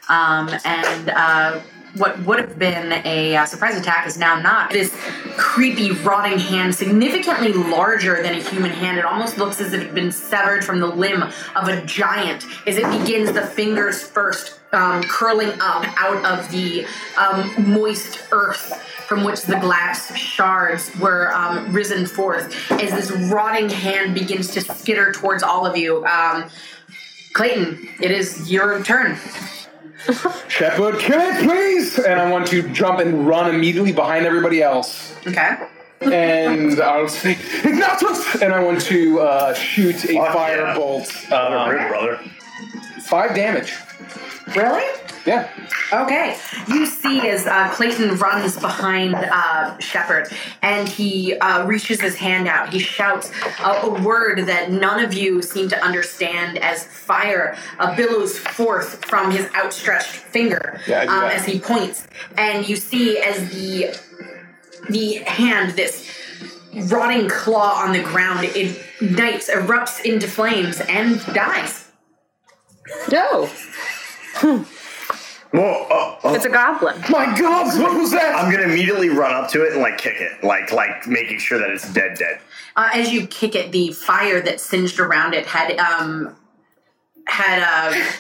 Um, 0.09 0.49
and 0.65 1.09
uh, 1.09 1.61
what 1.97 2.19
would 2.25 2.39
have 2.39 2.57
been 2.57 2.93
a 3.05 3.35
uh, 3.35 3.45
surprise 3.45 3.77
attack 3.77 4.07
is 4.07 4.17
now 4.17 4.39
not. 4.39 4.71
This 4.71 4.95
creepy, 5.37 5.91
rotting 5.91 6.39
hand, 6.39 6.75
significantly 6.75 7.53
larger 7.53 8.21
than 8.21 8.33
a 8.35 8.41
human 8.41 8.71
hand. 8.71 8.97
It 8.97 9.05
almost 9.05 9.37
looks 9.37 9.61
as 9.61 9.73
if 9.73 9.81
it 9.81 9.85
had 9.87 9.95
been 9.95 10.11
severed 10.11 10.63
from 10.63 10.79
the 10.79 10.87
limb 10.87 11.23
of 11.23 11.67
a 11.67 11.85
giant 11.85 12.45
as 12.65 12.77
it 12.77 12.85
begins 12.99 13.31
the 13.31 13.41
fingers 13.41 14.01
first 14.03 14.59
um, 14.73 15.01
curling 15.03 15.51
up 15.61 15.85
out 15.99 16.25
of 16.25 16.51
the 16.51 16.85
um, 17.17 17.71
moist 17.71 18.27
earth 18.31 18.83
from 19.07 19.23
which 19.23 19.43
the 19.43 19.55
glass 19.55 20.15
shards 20.17 20.93
were 20.99 21.33
um, 21.33 21.71
risen 21.71 22.05
forth 22.05 22.53
as 22.71 22.91
this 22.91 23.09
rotting 23.31 23.69
hand 23.69 24.13
begins 24.13 24.51
to 24.51 24.61
skitter 24.61 25.13
towards 25.13 25.43
all 25.43 25.65
of 25.65 25.77
you. 25.77 26.05
Um, 26.05 26.49
Clayton, 27.33 27.87
it 28.01 28.11
is 28.11 28.51
your 28.51 28.83
turn. 28.83 29.17
Shepard, 30.47 30.99
kill 30.99 31.19
it, 31.19 31.43
please! 31.43 31.97
And 31.99 32.19
I 32.19 32.29
want 32.31 32.47
to 32.47 32.61
jump 32.69 32.99
and 32.99 33.27
run 33.27 33.53
immediately 33.53 33.91
behind 33.91 34.25
everybody 34.25 34.61
else. 34.61 35.15
Okay. 35.25 35.57
And 36.01 36.79
I'll 36.79 37.07
say, 37.07 37.33
Ignatus! 37.63 38.41
And 38.41 38.53
I 38.53 38.63
want 38.63 38.81
to 38.81 39.19
uh, 39.19 39.53
shoot 39.55 40.03
a 40.05 40.15
Fuck 40.17 40.33
fire 40.33 40.61
yeah. 40.61 40.75
bolt. 40.75 41.25
Brother, 41.29 41.57
Um, 41.57 41.69
rip, 41.69 41.87
brother. 41.89 42.19
five 43.01 43.35
damage. 43.35 43.73
Really? 44.55 44.85
Yeah. 45.25 45.49
Okay. 45.91 46.37
You 46.69 46.85
see 46.85 47.29
as 47.29 47.45
uh, 47.45 47.69
Clayton 47.73 48.15
runs 48.17 48.57
behind 48.57 49.13
uh, 49.13 49.77
Shepard 49.79 50.29
and 50.61 50.87
he 50.87 51.35
uh, 51.35 51.65
reaches 51.65 51.99
his 51.99 52.15
hand 52.15 52.47
out. 52.47 52.71
He 52.71 52.79
shouts 52.79 53.31
a, 53.61 53.71
a 53.71 54.01
word 54.01 54.45
that 54.47 54.71
none 54.71 55.03
of 55.03 55.13
you 55.13 55.41
seem 55.41 55.67
to 55.69 55.83
understand 55.83 56.57
as 56.59 56.85
fire 56.85 57.57
uh, 57.77 57.95
billows 57.95 58.39
forth 58.39 59.03
from 59.05 59.31
his 59.31 59.49
outstretched 59.53 60.07
finger 60.07 60.79
Yeah, 60.87 61.01
um, 61.01 61.25
as 61.25 61.45
he 61.45 61.59
points. 61.59 62.07
And 62.37 62.67
you 62.67 62.77
see 62.77 63.17
as 63.19 63.49
the 63.51 63.99
the 64.89 65.15
hand, 65.25 65.71
this 65.71 66.09
rotting 66.89 67.27
claw 67.27 67.83
on 67.83 67.91
the 67.91 68.01
ground, 68.01 68.45
it 68.45 68.55
ignites, 69.01 69.49
erupts 69.49 70.05
into 70.05 70.27
flames, 70.27 70.79
and 70.81 71.19
dies. 71.33 71.91
No. 73.11 73.49
Whoa, 74.41 75.87
oh, 75.89 76.19
oh. 76.23 76.35
It's 76.35 76.45
a 76.45 76.49
goblin. 76.49 76.99
My 77.09 77.37
God, 77.39 77.79
what 77.81 77.97
was 77.97 78.11
that? 78.11 78.35
I'm 78.35 78.51
gonna 78.51 78.65
immediately 78.65 79.09
run 79.09 79.33
up 79.33 79.49
to 79.51 79.63
it 79.63 79.73
and 79.73 79.81
like 79.81 79.97
kick 79.97 80.17
it, 80.19 80.43
like 80.43 80.71
like 80.73 81.07
making 81.07 81.39
sure 81.39 81.57
that 81.57 81.69
it's 81.69 81.91
dead, 81.93 82.17
dead. 82.17 82.39
uh, 82.75 82.89
as 82.93 83.13
you 83.13 83.25
kick 83.27 83.55
it, 83.55 83.71
the 83.71 83.93
fire 83.93 84.41
that 84.41 84.59
singed 84.59 84.99
around 84.99 85.33
it 85.33 85.45
had 85.45 85.77
um, 85.79 86.35
had 87.27 87.61
uh, 87.63 88.11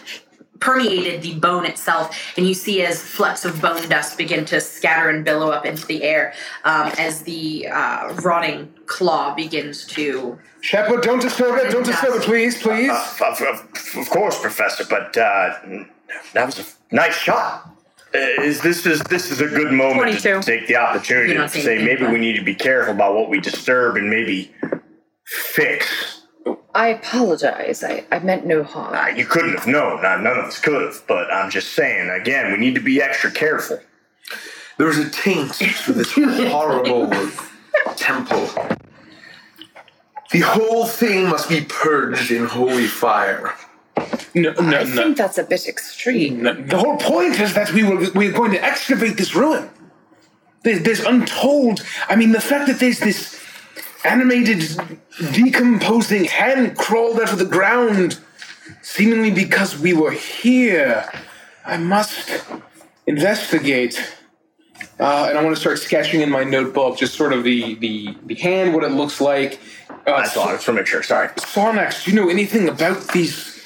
permeated 0.61 1.21
the 1.21 1.35
bone 1.35 1.65
itself, 1.65 2.17
and 2.37 2.47
you 2.47 2.53
see 2.53 2.81
as 2.83 3.01
flecks 3.01 3.43
of 3.43 3.61
bone 3.61 3.87
dust 3.89 4.17
begin 4.17 4.45
to 4.45 4.61
scatter 4.61 5.09
and 5.09 5.25
billow 5.25 5.51
up 5.51 5.65
into 5.65 5.85
the 5.85 6.03
air 6.03 6.33
um, 6.63 6.91
as 6.97 7.23
the 7.23 7.67
uh, 7.67 8.13
rotting 8.23 8.73
claw 8.85 9.35
begins 9.35 9.85
to. 9.85 10.39
Shepard, 10.61 11.03
don't 11.03 11.21
disturb 11.21 11.59
it. 11.59 11.71
Don't 11.71 11.85
disturb 11.85 12.15
it, 12.15 12.23
please, 12.23 12.61
please. 12.61 12.89
Uh, 12.89 13.25
of, 13.27 13.41
of, 13.41 13.97
of 13.97 14.09
course, 14.09 14.39
Professor, 14.41 14.85
but 14.89 15.15
uh, 15.17 15.53
that 16.33 16.45
was 16.45 16.59
a 16.59 16.95
nice 16.95 17.15
shot. 17.15 17.69
Uh, 18.15 18.19
Is 18.41 18.61
this 18.61 18.85
is 18.85 19.01
this 19.03 19.31
is 19.31 19.41
a 19.41 19.47
good 19.47 19.71
moment 19.73 20.19
22. 20.19 20.21
to 20.21 20.41
take 20.41 20.67
the 20.67 20.77
opportunity 20.77 21.33
to 21.33 21.49
say 21.49 21.75
anything, 21.75 21.85
maybe 21.85 22.05
huh? 22.05 22.11
we 22.11 22.19
need 22.19 22.37
to 22.37 22.43
be 22.43 22.55
careful 22.55 22.93
about 22.93 23.15
what 23.15 23.29
we 23.29 23.39
disturb 23.39 23.97
and 23.97 24.09
maybe 24.09 24.51
fix. 25.25 26.23
I 26.73 26.89
apologize. 26.89 27.83
I, 27.83 28.05
I 28.11 28.19
meant 28.19 28.45
no 28.45 28.63
harm. 28.63 28.95
Uh, 28.95 29.07
you 29.07 29.25
couldn't 29.25 29.57
have 29.57 29.67
known. 29.67 30.05
Uh, 30.05 30.15
none 30.17 30.37
of 30.37 30.45
us 30.45 30.59
could 30.59 30.81
have. 30.81 31.03
But 31.07 31.31
I'm 31.33 31.49
just 31.49 31.73
saying 31.73 32.09
again, 32.09 32.51
we 32.51 32.57
need 32.57 32.75
to 32.75 32.81
be 32.81 33.01
extra 33.01 33.29
careful. 33.29 33.79
There's 34.77 34.97
a 34.97 35.09
taint 35.09 35.53
to 35.55 35.93
this 35.93 36.11
horrible 36.15 37.09
temple. 37.95 38.47
The 40.31 40.39
whole 40.41 40.85
thing 40.85 41.29
must 41.29 41.49
be 41.49 41.61
purged 41.61 42.31
in 42.31 42.45
holy 42.45 42.87
fire. 42.87 43.55
No, 44.33 44.51
no, 44.53 44.77
I 44.77 44.83
no. 44.83 44.85
think 44.85 45.17
that's 45.17 45.37
a 45.37 45.43
bit 45.43 45.67
extreme. 45.67 46.43
No, 46.43 46.53
The 46.53 46.77
whole 46.77 46.97
point 46.97 47.39
is 47.39 47.53
that 47.53 47.71
we 47.73 47.83
were 47.83 48.09
we're 48.13 48.31
going 48.31 48.51
to 48.51 48.63
excavate 48.63 49.17
this 49.17 49.35
ruin. 49.35 49.69
There's, 50.63 50.81
there's 50.81 50.99
untold. 51.01 51.83
I 52.09 52.15
mean, 52.15 52.31
the 52.31 52.41
fact 52.41 52.67
that 52.67 52.79
there's 52.79 52.99
this 52.99 53.39
animated, 54.03 54.63
decomposing 55.33 56.25
hand 56.25 56.77
crawled 56.77 57.19
out 57.19 57.31
of 57.31 57.39
the 57.39 57.45
ground 57.45 58.19
seemingly 58.81 59.31
because 59.31 59.77
we 59.79 59.93
were 59.93 60.11
here. 60.11 61.09
I 61.65 61.77
must 61.77 62.43
investigate. 63.05 64.13
Uh, 64.99 65.27
and 65.29 65.37
I 65.37 65.43
want 65.43 65.55
to 65.55 65.59
start 65.59 65.79
sketching 65.79 66.21
in 66.21 66.29
my 66.29 66.43
notebook 66.43 66.97
just 66.97 67.15
sort 67.15 67.33
of 67.33 67.43
the 67.43 67.75
the, 67.75 68.15
the 68.25 68.35
hand, 68.35 68.73
what 68.73 68.83
it 68.83 68.91
looks 68.91 69.21
like. 69.21 69.59
Uh, 69.89 70.17
That's 70.21 70.37
all. 70.37 70.49
I 70.49 70.53
just 70.53 70.67
want 70.67 70.77
to 70.77 70.81
make 70.81 70.87
sure. 70.87 71.03
Sorry. 71.03 71.27
Sarnax, 71.29 72.05
do 72.05 72.11
you 72.11 72.15
know 72.19 72.29
anything 72.29 72.67
about 72.69 73.07
these, 73.09 73.53
these 73.53 73.56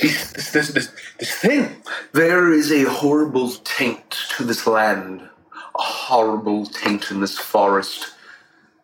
this, 0.00 0.50
this 0.50 0.68
this 0.68 0.92
this 1.18 1.34
thing? 1.34 1.76
There 2.12 2.52
is 2.52 2.72
a 2.72 2.84
horrible 2.84 3.50
taint 3.64 4.10
to 4.36 4.44
this 4.44 4.66
land, 4.66 5.22
a 5.52 5.82
horrible 5.82 6.66
taint 6.66 7.10
in 7.10 7.20
this 7.20 7.38
forest. 7.38 8.12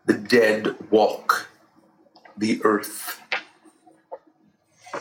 The 0.07 0.15
dead 0.15 0.91
walk 0.91 1.49
the 2.37 2.61
earth. 2.65 3.21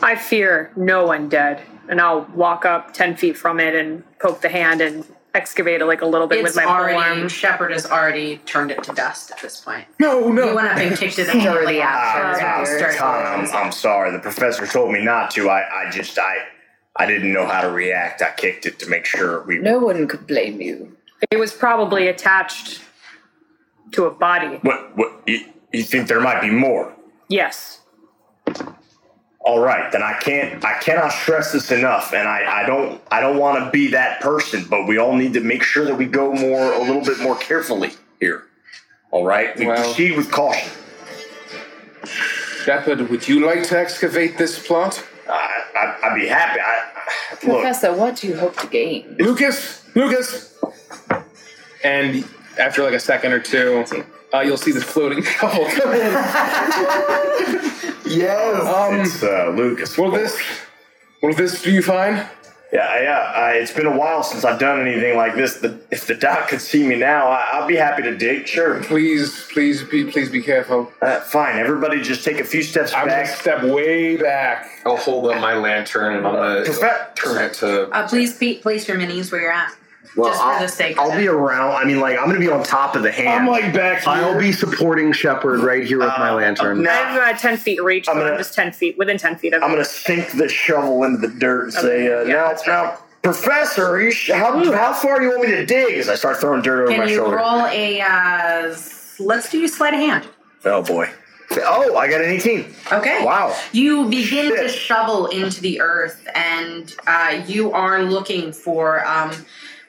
I 0.02 0.14
fear 0.14 0.72
no 0.76 1.08
undead, 1.08 1.62
and 1.88 2.00
I'll 2.00 2.22
walk 2.34 2.64
up 2.64 2.92
ten 2.92 3.16
feet 3.16 3.36
from 3.36 3.58
it 3.58 3.74
and 3.74 4.04
poke 4.18 4.40
the 4.40 4.48
hand 4.48 4.80
and 4.80 5.04
excavate 5.34 5.80
it 5.80 5.86
like 5.86 6.02
a 6.02 6.06
little 6.06 6.26
bit 6.26 6.38
It's 6.44 6.56
with 6.56 6.64
my 6.64 6.70
already 6.70 6.94
forearm. 6.94 7.28
Shepard 7.28 7.72
has 7.72 7.86
already 7.86 8.38
turned 8.46 8.70
it 8.70 8.82
to 8.84 8.92
dust 8.92 9.30
at 9.30 9.40
this 9.40 9.60
point. 9.60 9.86
No, 9.98 10.26
You 10.26 10.32
no. 10.32 10.54
went 10.54 10.68
up 10.68 10.76
and 10.78 10.96
kicked 10.96 11.18
it 11.18 11.28
immediately 11.28 11.80
after. 11.80 12.44
Ah, 12.44 12.60
you 12.62 12.96
Tom, 12.96 13.40
I'm, 13.46 13.66
I'm 13.66 13.72
sorry. 13.72 14.10
The 14.12 14.18
professor 14.18 14.66
told 14.66 14.92
me 14.92 15.04
not 15.04 15.30
to. 15.32 15.48
I, 15.48 15.86
I 15.86 15.90
just, 15.90 16.18
I, 16.18 16.36
I 16.96 17.06
didn't 17.06 17.32
know 17.32 17.46
how 17.46 17.60
to 17.60 17.70
react. 17.70 18.22
I 18.22 18.32
kicked 18.32 18.66
it 18.66 18.78
to 18.80 18.88
make 18.88 19.04
sure 19.04 19.42
we. 19.44 19.58
No 19.58 19.78
one 19.78 20.08
could 20.08 20.26
blame 20.26 20.60
you. 20.60 20.96
It 21.30 21.38
was 21.38 21.52
probably 21.52 22.08
attached 22.08 22.80
to 23.92 24.04
a 24.06 24.10
body. 24.10 24.56
What? 24.62 24.96
What? 24.96 25.22
You, 25.26 25.44
you 25.72 25.82
think 25.82 26.08
there 26.08 26.20
might 26.20 26.40
be 26.40 26.50
more? 26.50 26.92
Yes. 27.28 27.79
All 29.42 29.58
right, 29.60 29.90
then 29.90 30.02
I 30.02 30.14
can't. 30.14 30.62
I 30.64 30.78
cannot 30.80 31.12
stress 31.12 31.52
this 31.52 31.70
enough, 31.70 32.12
and 32.12 32.28
I, 32.28 32.62
I 32.62 32.66
don't. 32.66 33.00
I 33.10 33.20
don't 33.20 33.38
want 33.38 33.64
to 33.64 33.70
be 33.70 33.88
that 33.88 34.20
person. 34.20 34.66
But 34.68 34.86
we 34.86 34.98
all 34.98 35.16
need 35.16 35.32
to 35.32 35.40
make 35.40 35.62
sure 35.62 35.84
that 35.86 35.94
we 35.94 36.04
go 36.04 36.32
more, 36.34 36.72
a 36.74 36.80
little 36.80 37.02
bit 37.02 37.18
more 37.20 37.36
carefully 37.36 37.92
here. 38.20 38.44
All 39.10 39.24
right, 39.24 39.56
we 39.58 39.66
Well- 39.66 39.82
proceed 39.82 40.16
with 40.16 40.30
caution. 40.30 40.70
Shepard, 42.64 43.08
would 43.08 43.26
you 43.26 43.44
like 43.44 43.62
to 43.68 43.78
excavate 43.78 44.36
this 44.36 44.64
plot? 44.66 45.02
I, 45.28 45.62
I, 45.74 45.98
I'd 46.08 46.14
be 46.20 46.26
happy. 46.26 46.60
I, 46.60 46.84
look, 47.46 47.62
Professor, 47.62 47.92
what 47.94 48.16
do 48.16 48.28
you 48.28 48.36
hope 48.36 48.56
to 48.58 48.66
gain? 48.66 49.16
Lucas, 49.18 49.84
Lucas. 49.94 50.58
And 51.82 52.28
after 52.58 52.82
like 52.82 52.92
a 52.92 53.00
second 53.00 53.32
or 53.32 53.40
two, 53.40 53.86
uh, 54.34 54.40
you'll 54.40 54.56
see 54.56 54.72
this 54.72 54.84
floating 54.84 55.22
shovel 55.22 55.66
come 55.70 55.92
in. 55.94 56.12
Yes. 58.06 58.66
Um, 58.66 59.00
it's 59.00 59.22
uh, 59.22 59.52
Lucas. 59.56 59.96
will 59.96 60.10
this, 60.10 60.36
will 61.22 61.32
this 61.34 61.62
do 61.62 61.70
you 61.70 61.82
find? 61.82 62.26
Yeah, 62.72 63.02
yeah. 63.02 63.32
Uh, 63.36 63.50
it's 63.54 63.72
been 63.72 63.86
a 63.86 63.96
while 63.96 64.22
since 64.22 64.44
I've 64.44 64.60
done 64.60 64.80
anything 64.86 65.16
like 65.16 65.34
this. 65.34 65.56
The, 65.56 65.80
if 65.90 66.06
the 66.06 66.14
doc 66.14 66.48
could 66.48 66.60
see 66.60 66.86
me 66.86 66.94
now, 66.96 67.26
I, 67.28 67.48
I'll 67.52 67.66
be 67.66 67.74
happy 67.76 68.02
to 68.02 68.16
dig. 68.16 68.46
Sure. 68.46 68.80
Please, 68.84 69.46
please 69.52 69.82
be, 69.82 70.04
please 70.10 70.28
be 70.28 70.40
careful. 70.40 70.92
Uh, 71.02 71.18
fine. 71.20 71.56
Everybody, 71.58 72.00
just 72.00 72.24
take 72.24 72.38
a 72.38 72.44
few 72.44 72.62
steps 72.62 72.92
I'm 72.92 73.08
gonna 73.08 73.22
back. 73.22 73.26
step 73.26 73.62
way 73.64 74.16
back. 74.16 74.68
I'll 74.86 74.96
hold 74.96 75.26
up 75.32 75.40
my 75.40 75.54
lantern 75.54 76.16
and 76.16 76.26
I'm 76.26 76.34
gonna 76.34 76.60
Profe- 76.62 77.14
turn 77.16 77.44
it 77.44 77.54
to. 77.54 77.88
Uh, 77.90 78.08
please 78.08 78.36
pe- 78.36 78.58
place 78.58 78.86
your 78.86 78.96
minis 78.98 79.32
where 79.32 79.40
you're 79.40 79.52
at. 79.52 79.72
Well, 80.16 80.30
just 80.30 80.40
for 80.42 80.48
I'll, 80.48 80.60
the 80.60 80.68
sake 80.68 80.98
I'll 80.98 81.12
it. 81.12 81.16
be 81.18 81.28
around. 81.28 81.72
I 81.76 81.84
mean, 81.84 82.00
like 82.00 82.18
I'm 82.18 82.26
gonna 82.26 82.40
be 82.40 82.50
on 82.50 82.64
top 82.64 82.96
of 82.96 83.02
the 83.02 83.12
hand. 83.12 83.28
I'm 83.28 83.46
like 83.46 83.72
back 83.72 84.02
here. 84.02 84.12
I'll 84.12 84.38
be 84.38 84.50
supporting 84.52 85.12
Shepard 85.12 85.60
right 85.60 85.86
here 85.86 85.98
with 85.98 86.08
my 86.18 86.30
Uh, 86.30 86.34
lantern. 86.34 86.82
no. 86.82 86.90
I 86.90 86.94
have 86.94 87.36
uh, 87.36 87.38
ten 87.38 87.56
feet 87.56 87.82
reach, 87.82 88.08
I'm 88.08 88.16
but 88.16 88.22
I'm 88.22 88.28
gonna- 88.30 88.38
just 88.38 88.54
ten 88.54 88.72
feet 88.72 88.98
within 88.98 89.18
ten 89.18 89.36
feet 89.36 89.52
of 89.54 89.62
I'm 89.62 89.70
gonna 89.70 89.84
sink 89.84 90.32
the 90.32 90.48
shovel 90.48 91.04
into 91.04 91.18
the 91.26 91.28
dirt 91.28 91.64
and 91.64 91.72
say, 91.72 92.12
uh, 92.12 92.22
yeah, 92.22 92.32
now, 92.34 92.48
that's 92.48 92.66
now, 92.66 92.98
Professor, 93.22 94.00
you 94.00 94.10
sh- 94.10 94.30
how, 94.30 94.58
how 94.72 94.92
far 94.94 95.18
do 95.18 95.26
you 95.26 95.30
want 95.30 95.42
me 95.48 95.54
to 95.54 95.66
dig? 95.66 95.98
As 95.98 96.08
I 96.08 96.14
start 96.14 96.38
throwing 96.38 96.62
dirt 96.62 96.82
over 96.84 96.90
Can 96.90 97.00
my 97.00 97.06
you 97.06 97.16
shoulder. 97.16 97.36
roll 97.36 97.66
a? 97.66 98.00
Uh, 98.00 98.74
let's 99.20 99.50
do 99.50 99.68
sleight 99.68 99.94
of 99.94 100.00
hand. 100.00 100.26
Oh 100.64 100.82
boy. 100.82 101.08
Oh, 101.52 101.96
I 101.96 102.08
got 102.08 102.20
an 102.20 102.30
18. 102.30 102.64
Okay. 102.92 103.24
Wow. 103.24 103.56
You 103.72 104.08
begin 104.08 104.54
to 104.56 104.68
shovel 104.68 105.26
into 105.26 105.60
the 105.60 105.80
earth, 105.80 106.26
and 106.34 106.94
uh, 107.08 107.42
you 107.46 107.72
are 107.72 108.02
looking 108.04 108.52
for 108.52 109.04
um, 109.06 109.32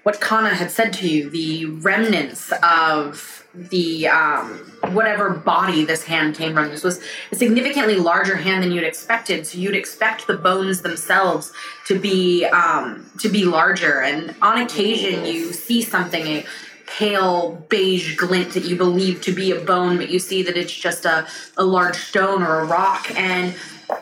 what 0.04 0.20
Kana 0.20 0.54
had 0.54 0.72
said 0.72 0.94
to 0.94 1.08
you 1.08 1.30
the 1.30 1.66
remnants 1.66 2.52
of 2.64 3.46
the 3.54 4.08
um, 4.08 4.48
whatever 4.92 5.30
body 5.30 5.84
this 5.84 6.04
hand 6.04 6.36
came 6.36 6.54
from. 6.54 6.70
This 6.70 6.84
was 6.84 7.02
a 7.32 7.36
significantly 7.36 7.98
larger 7.98 8.36
hand 8.36 8.64
than 8.64 8.72
you'd 8.72 8.84
expected, 8.84 9.46
so 9.46 9.58
you'd 9.58 9.76
expect 9.76 10.28
the 10.28 10.38
bones 10.38 10.82
themselves 10.82 11.52
to 11.88 12.00
be 12.00 12.46
um, 12.46 13.10
to 13.20 13.30
be 13.30 13.46
larger. 13.46 14.02
And 14.02 14.34
on 14.42 14.62
occasion, 14.62 15.26
you 15.26 15.52
see 15.54 15.82
something 15.82 16.26
a 16.26 16.46
pale 16.88 17.64
beige 17.70 18.18
glint 18.18 18.54
that 18.54 18.64
you 18.66 18.76
believe 18.76 19.22
to 19.22 19.34
be 19.34 19.52
a 19.52 19.60
bone, 19.60 19.98
but 19.98 20.10
you 20.10 20.20
see 20.20 20.44
that 20.44 20.58
it's 20.58 20.74
just 20.74 21.06
a, 21.06 21.28
a 21.58 21.64
large 21.64 21.96
stone 21.96 22.42
or 22.42 22.60
a 22.60 22.66
rock, 22.66 23.12
and 23.18 23.54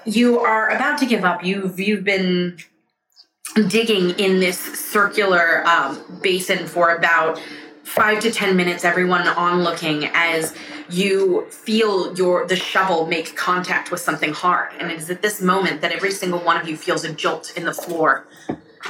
you 0.05 0.39
are 0.39 0.69
about 0.69 0.99
to 0.99 1.05
give 1.07 1.25
up. 1.25 1.43
You've 1.43 1.79
you've 1.79 2.03
been 2.03 2.57
digging 3.67 4.11
in 4.11 4.39
this 4.39 4.59
circular 4.59 5.65
um, 5.65 6.03
basin 6.21 6.67
for 6.67 6.95
about 6.95 7.41
five 7.83 8.19
to 8.19 8.31
ten 8.31 8.55
minutes 8.55 8.85
everyone 8.85 9.27
on 9.27 9.63
looking 9.63 10.05
as 10.13 10.53
you 10.89 11.45
feel 11.49 12.15
your 12.15 12.47
the 12.47 12.55
shovel 12.55 13.07
make 13.07 13.35
contact 13.35 13.91
with 13.91 13.99
something 13.99 14.33
hard. 14.33 14.71
And 14.79 14.91
it 14.91 14.99
is 14.99 15.09
at 15.09 15.21
this 15.21 15.41
moment 15.41 15.81
that 15.81 15.91
every 15.91 16.11
single 16.11 16.39
one 16.39 16.57
of 16.57 16.67
you 16.67 16.77
feels 16.77 17.03
a 17.03 17.13
jolt 17.13 17.53
in 17.57 17.65
the 17.65 17.73
floor 17.73 18.27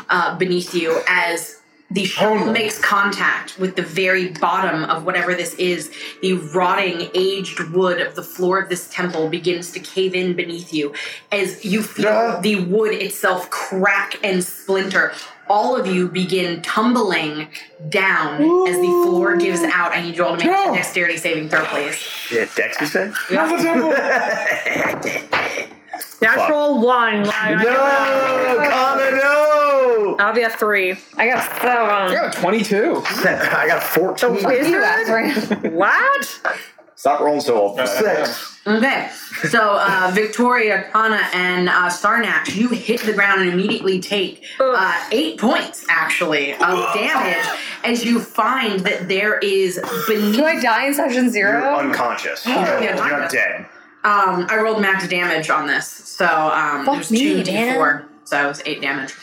uh, 0.10 0.38
beneath 0.38 0.74
you 0.74 1.02
as 1.08 1.59
the 1.92 2.06
shovel 2.06 2.46
no. 2.46 2.52
makes 2.52 2.78
contact 2.80 3.58
with 3.58 3.76
the 3.76 3.82
very 3.82 4.30
bottom 4.30 4.84
of 4.86 5.06
whatever 5.06 5.34
this 5.34 5.56
is. 5.56 5.92
The 6.22 6.34
rotting, 6.34 7.10
aged 7.16 7.60
wood 7.72 8.00
of 8.00 8.14
the 8.16 8.22
floor 8.24 8.60
of 8.60 8.70
this 8.70 8.88
temple 8.94 9.28
begins 9.30 9.72
to 9.72 9.80
cave 9.80 10.14
in 10.14 10.36
beneath 10.36 10.72
you 10.74 10.94
as 11.32 11.66
you 11.66 11.82
feel 11.82 12.08
Ah. 12.10 12.40
the 12.42 12.58
wood 12.66 12.94
itself 12.94 13.50
crack 13.50 14.20
and 14.24 14.44
splinter. 14.44 15.14
All 15.50 15.76
of 15.76 15.88
you 15.88 16.08
begin 16.10 16.62
tumbling 16.62 17.48
down 17.90 18.34
as 18.68 18.76
the 18.76 19.04
floor 19.04 19.36
gives 19.36 19.64
out. 19.64 19.92
I 19.92 20.02
need 20.04 20.16
you 20.16 20.24
all 20.24 20.38
to 20.38 20.46
make 20.46 20.56
No. 20.56 20.72
a 20.74 20.76
dexterity 20.76 21.18
saving 21.18 21.50
throw, 21.50 21.66
please. 21.66 21.96
Shit, 21.96 22.54
Dex, 22.56 22.80
you 22.80 22.86
said? 22.86 23.14
Natural 26.22 26.80
one. 26.82 27.24
Like, 27.24 27.36
I 27.36 27.56
No, 27.56 27.64
got- 27.64 28.72
Connor, 28.72 29.12
no! 29.18 29.69
I'll 30.20 30.34
be 30.34 30.42
a 30.42 30.50
three. 30.50 30.92
I 31.18 31.28
got 31.28 31.38
I 31.40 32.10
seven. 32.10 32.22
got 32.22 32.34
22. 32.34 33.02
I 33.26 33.68
got 33.68 33.82
14. 33.84 34.34
Wizard? 34.44 35.74
what? 35.74 36.42
Stop 36.96 37.22
rolling 37.22 37.40
so 37.40 37.58
old. 37.58 37.80
Six. 37.88 38.60
Okay, 38.68 39.10
so 39.48 39.78
uh, 39.80 40.12
Victoria, 40.14 40.90
Kana, 40.92 41.22
and 41.34 41.70
uh, 41.70 41.88
Sarnax, 41.90 42.54
you 42.54 42.68
hit 42.70 43.00
the 43.02 43.14
ground 43.14 43.42
and 43.42 43.50
immediately 43.54 44.02
take 44.02 44.44
uh, 44.60 45.08
eight 45.14 45.40
points, 45.40 45.86
actually, 45.90 46.52
of 46.56 46.94
damage 46.94 47.46
as 47.86 48.04
you 48.04 48.20
find 48.20 48.82
that 48.82 49.08
there 49.08 49.40
is 49.40 49.80
beneath. 50.08 50.36
Do 50.36 50.44
I 50.44 50.60
die 50.60 50.88
in 50.88 50.94
session 50.94 51.24
You're 51.24 51.32
zero? 51.32 51.76
unconscious. 51.78 52.46
yeah, 52.46 52.82
You're 52.84 52.96
not 52.96 53.32
dead. 53.32 53.62
Um, 54.04 54.46
I 54.50 54.58
rolled 54.62 54.82
max 54.82 55.08
damage 55.08 55.50
on 55.50 55.68
this, 55.68 55.88
so 55.88 56.26
um, 56.26 56.86
Fuck 56.86 56.96
it 56.96 56.98
was 56.98 57.12
me, 57.12 57.44
two 57.44 57.52
man. 57.52 57.78
d4, 57.78 58.06
so 58.26 58.44
it 58.44 58.48
was 58.48 58.62
eight 58.66 58.82
damage. 58.82 59.14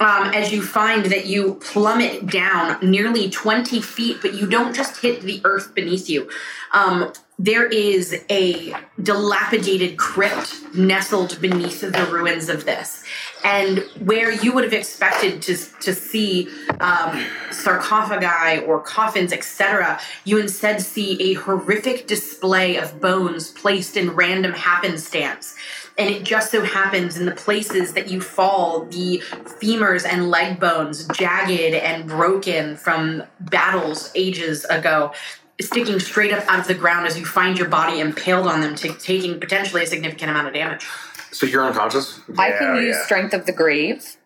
Um, 0.00 0.32
as 0.32 0.52
you 0.52 0.62
find 0.62 1.06
that 1.06 1.26
you 1.26 1.54
plummet 1.54 2.26
down 2.26 2.78
nearly 2.88 3.28
20 3.30 3.80
feet, 3.82 4.18
but 4.22 4.34
you 4.34 4.46
don't 4.46 4.72
just 4.74 5.00
hit 5.02 5.22
the 5.22 5.40
earth 5.44 5.74
beneath 5.74 6.08
you. 6.08 6.30
Um, 6.72 7.12
there 7.40 7.66
is 7.66 8.20
a 8.30 8.74
dilapidated 9.00 9.96
crypt 9.96 10.56
nestled 10.74 11.40
beneath 11.40 11.80
the 11.80 12.08
ruins 12.10 12.48
of 12.48 12.64
this. 12.64 13.04
And 13.44 13.78
where 14.00 14.32
you 14.32 14.52
would 14.52 14.64
have 14.64 14.72
expected 14.72 15.40
to, 15.42 15.56
to 15.56 15.94
see 15.94 16.48
um, 16.80 17.24
sarcophagi 17.52 18.64
or 18.64 18.80
coffins, 18.80 19.32
etc., 19.32 20.00
you 20.24 20.38
instead 20.38 20.82
see 20.82 21.30
a 21.30 21.34
horrific 21.34 22.08
display 22.08 22.76
of 22.76 23.00
bones 23.00 23.52
placed 23.52 23.96
in 23.96 24.10
random 24.10 24.52
happenstance. 24.52 25.54
And 25.98 26.08
it 26.08 26.22
just 26.22 26.52
so 26.52 26.62
happens 26.62 27.16
in 27.16 27.26
the 27.26 27.34
places 27.34 27.92
that 27.94 28.08
you 28.08 28.20
fall, 28.20 28.84
the 28.84 29.18
femurs 29.60 30.06
and 30.06 30.30
leg 30.30 30.60
bones, 30.60 31.06
jagged 31.08 31.74
and 31.74 32.06
broken 32.06 32.76
from 32.76 33.24
battles 33.40 34.12
ages 34.14 34.64
ago, 34.66 35.12
sticking 35.60 35.98
straight 35.98 36.32
up 36.32 36.46
out 36.46 36.60
of 36.60 36.68
the 36.68 36.74
ground 36.74 37.06
as 37.06 37.18
you 37.18 37.26
find 37.26 37.58
your 37.58 37.68
body 37.68 37.98
impaled 37.98 38.46
on 38.46 38.60
them, 38.60 38.76
t- 38.76 38.90
taking 39.00 39.40
potentially 39.40 39.82
a 39.82 39.86
significant 39.86 40.30
amount 40.30 40.46
of 40.46 40.54
damage. 40.54 40.86
So 41.32 41.46
you're 41.46 41.64
unconscious? 41.64 42.20
I 42.38 42.52
can 42.52 42.76
use 42.76 42.96
yeah. 42.96 43.04
Strength 43.04 43.34
of 43.34 43.46
the 43.46 43.52
Grave. 43.52 44.17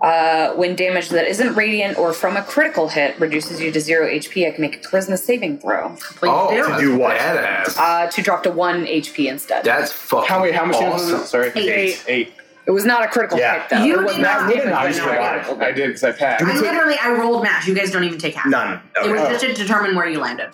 Uh, 0.00 0.52
when 0.56 0.76
damage 0.76 1.08
that 1.08 1.26
isn't 1.26 1.54
radiant 1.54 1.96
or 1.98 2.12
from 2.12 2.36
a 2.36 2.42
critical 2.42 2.86
hit 2.88 3.18
reduces 3.18 3.62
you 3.62 3.72
to 3.72 3.80
zero 3.80 4.06
HP, 4.06 4.46
I 4.46 4.50
can 4.50 4.60
make 4.60 4.76
a 4.76 4.78
charisma 4.80 5.16
saving 5.18 5.58
throw 5.58 5.88
Please 6.16 6.30
Oh, 6.34 6.50
do. 6.50 6.62
to 6.74 6.78
do 6.78 6.98
what? 6.98 7.16
Badass. 7.16 7.78
uh, 7.78 8.06
to 8.10 8.20
drop 8.22 8.42
to 8.42 8.50
one 8.50 8.84
HP 8.84 9.26
instead. 9.28 9.64
That's 9.64 9.92
fucking 9.92 10.28
How, 10.28 10.42
wait, 10.42 10.54
how 10.54 10.66
much 10.66 10.78
damage 10.78 10.94
awesome. 11.00 11.12
was 11.12 11.22
it? 11.22 11.26
Sorry. 11.28 11.50
Eight. 11.56 12.04
Eight. 12.08 12.32
It 12.66 12.72
was 12.72 12.84
not 12.84 13.04
a 13.04 13.08
critical 13.08 13.38
Yeah. 13.38 13.60
hit, 13.60 13.70
though. 13.70 13.84
You 13.84 14.00
it 14.00 14.04
was 14.04 14.12
did 14.16 14.22
not 14.22 14.40
not 14.42 14.50
a 14.50 14.54
get 14.54 14.66
I 14.72 14.86
hit. 14.88 14.96
survived. 14.96 15.62
I 15.62 15.72
did 15.72 15.86
because 15.86 16.04
I 16.04 16.12
passed. 16.12 16.44
I 16.44 16.58
literally, 16.60 16.96
I 17.02 17.12
rolled 17.12 17.42
mash. 17.42 17.66
You 17.66 17.74
guys 17.74 17.90
don't 17.90 18.04
even 18.04 18.18
take 18.18 18.34
half. 18.34 18.46
None. 18.46 18.80
It 19.02 19.10
was 19.10 19.20
Okay. 19.22 19.32
just 19.32 19.44
to 19.46 19.54
determine 19.54 19.94
where 19.96 20.06
you 20.08 20.18
landed. 20.20 20.48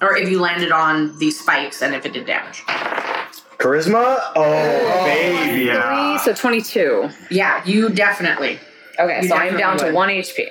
Or 0.00 0.16
if 0.16 0.28
you 0.28 0.40
landed 0.40 0.70
on 0.70 1.18
these 1.18 1.40
spikes 1.40 1.82
and 1.82 1.94
if 1.96 2.06
it 2.06 2.12
did 2.12 2.26
damage. 2.26 2.62
Charisma? 3.62 4.20
Oh, 4.34 5.04
baby. 5.04 5.66
Three, 5.70 6.18
so 6.18 6.34
22. 6.34 7.08
Yeah, 7.30 7.64
you 7.64 7.90
definitely. 7.90 8.58
Okay, 8.98 9.22
You 9.22 9.28
so 9.28 9.36
I 9.36 9.46
am 9.46 9.56
down 9.56 9.78
to 9.78 9.92
1 9.92 10.08
HP. 10.08 10.48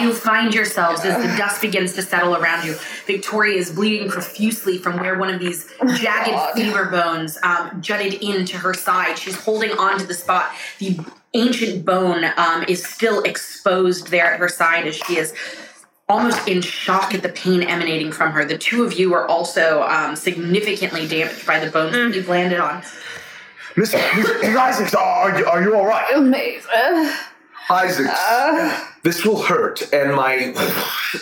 You 0.00 0.12
find 0.12 0.52
yourselves 0.52 1.04
as 1.04 1.16
the 1.22 1.36
dust 1.36 1.62
begins 1.62 1.94
to 1.94 2.02
settle 2.02 2.36
around 2.36 2.66
you. 2.66 2.74
Victoria 3.06 3.56
is 3.56 3.70
bleeding 3.70 4.10
profusely 4.10 4.76
from 4.76 4.98
where 4.98 5.16
one 5.16 5.32
of 5.32 5.38
these 5.38 5.72
jagged 5.96 6.56
femur 6.56 6.90
bones 6.90 7.38
um, 7.44 7.80
jutted 7.80 8.14
into 8.14 8.56
her 8.56 8.74
side. 8.74 9.16
She's 9.16 9.36
holding 9.36 9.70
on 9.78 9.98
to 10.00 10.04
the 10.06 10.14
spot. 10.14 10.50
The 10.80 10.98
ancient 11.34 11.84
bone 11.84 12.24
um, 12.36 12.64
is 12.66 12.84
still 12.84 13.22
exposed 13.22 14.08
there 14.08 14.32
at 14.32 14.40
her 14.40 14.48
side 14.48 14.86
as 14.88 14.96
she 14.96 15.16
is 15.16 15.32
almost 16.08 16.48
in 16.48 16.62
shock 16.62 17.14
at 17.14 17.22
the 17.22 17.28
pain 17.28 17.62
emanating 17.62 18.10
from 18.12 18.32
her. 18.32 18.44
The 18.44 18.58
two 18.58 18.84
of 18.84 18.94
you 18.94 19.12
are 19.14 19.26
also 19.26 19.82
um, 19.82 20.16
significantly 20.16 21.06
damaged 21.06 21.46
by 21.46 21.58
the 21.58 21.70
bones 21.70 21.92
that 21.92 22.14
you've 22.14 22.28
landed 22.28 22.60
on. 22.60 22.82
Miss, 23.76 23.92
Miss, 23.92 24.28
Miss 24.42 24.56
Isaacs, 24.56 24.94
are 24.94 25.38
you, 25.38 25.46
are 25.46 25.62
you 25.62 25.76
all 25.76 25.86
right? 25.86 26.16
Amazing. 26.16 26.70
Isaacs, 27.70 28.08
this 29.08 29.24
will 29.24 29.40
hurt, 29.40 29.90
and 29.90 30.14
my 30.14 30.52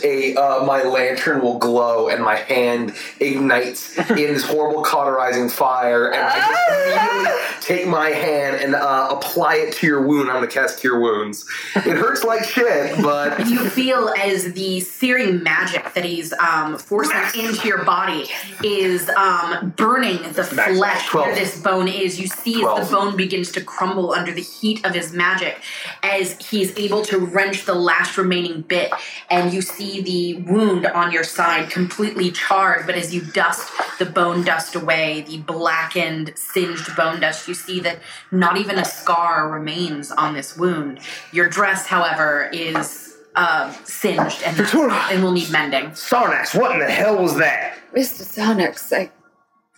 a 0.02 0.34
uh, 0.34 0.64
my 0.64 0.82
lantern 0.82 1.40
will 1.40 1.56
glow, 1.58 2.08
and 2.08 2.20
my 2.20 2.34
hand 2.34 2.92
ignites 3.20 3.96
in 4.10 4.16
this 4.16 4.42
horrible 4.44 4.82
cauterizing 4.82 5.48
fire, 5.48 6.08
and 6.08 6.20
I 6.20 6.36
just 6.36 7.20
immediately 7.20 7.46
take 7.60 7.86
my 7.86 8.10
hand 8.10 8.56
and 8.56 8.74
uh, 8.74 9.08
apply 9.12 9.56
it 9.56 9.74
to 9.74 9.86
your 9.86 10.02
wound. 10.04 10.28
I'm 10.28 10.36
gonna 10.36 10.48
cast 10.48 10.80
Cure 10.80 10.98
Wounds. 10.98 11.46
It 11.76 11.96
hurts 11.96 12.24
like 12.24 12.42
shit, 12.42 13.00
but 13.02 13.46
you 13.46 13.70
feel 13.70 14.12
as 14.18 14.52
the 14.54 14.80
searing 14.80 15.44
magic 15.44 15.94
that 15.94 16.04
he's 16.04 16.32
um, 16.34 16.78
forcing 16.78 17.44
into 17.44 17.68
your 17.68 17.84
body 17.84 18.26
is 18.64 19.08
um, 19.10 19.72
burning 19.76 20.20
the 20.32 20.42
flesh 20.42 21.14
where 21.14 21.34
this 21.36 21.60
bone 21.60 21.86
is. 21.86 22.18
You 22.18 22.26
see 22.26 22.64
as 22.64 22.88
the 22.88 22.96
bone 22.96 23.16
begins 23.16 23.52
to 23.52 23.60
crumble 23.60 24.12
under 24.12 24.32
the 24.32 24.42
heat 24.42 24.84
of 24.84 24.92
his 24.92 25.12
magic 25.12 25.60
as 26.02 26.36
he's 26.50 26.76
able 26.76 27.02
to 27.02 27.18
wrench 27.18 27.64
the 27.64 27.75
last 27.76 28.16
remaining 28.18 28.62
bit, 28.62 28.92
and 29.30 29.52
you 29.52 29.62
see 29.62 30.00
the 30.00 30.42
wound 30.42 30.86
on 30.86 31.12
your 31.12 31.24
side 31.24 31.70
completely 31.70 32.30
charred. 32.30 32.86
But 32.86 32.94
as 32.96 33.14
you 33.14 33.20
dust 33.20 33.70
the 33.98 34.06
bone 34.06 34.44
dust 34.44 34.74
away, 34.74 35.22
the 35.22 35.38
blackened, 35.38 36.32
singed 36.36 36.94
bone 36.96 37.20
dust, 37.20 37.48
you 37.48 37.54
see 37.54 37.80
that 37.80 37.98
not 38.30 38.56
even 38.56 38.78
a 38.78 38.84
scar 38.84 39.48
remains 39.50 40.10
on 40.10 40.34
this 40.34 40.56
wound. 40.56 41.00
Your 41.32 41.48
dress, 41.48 41.86
however, 41.86 42.50
is 42.52 43.16
uh, 43.36 43.72
singed 43.84 44.42
and, 44.44 44.58
and 44.58 45.22
will 45.22 45.32
need 45.32 45.50
mending. 45.50 45.90
Sarnax, 45.90 46.58
what 46.58 46.72
in 46.72 46.78
the 46.80 46.90
hell 46.90 47.22
was 47.22 47.36
that? 47.36 47.78
Mr. 47.94 48.22
Sarnax, 48.24 48.92
I, 48.96 49.10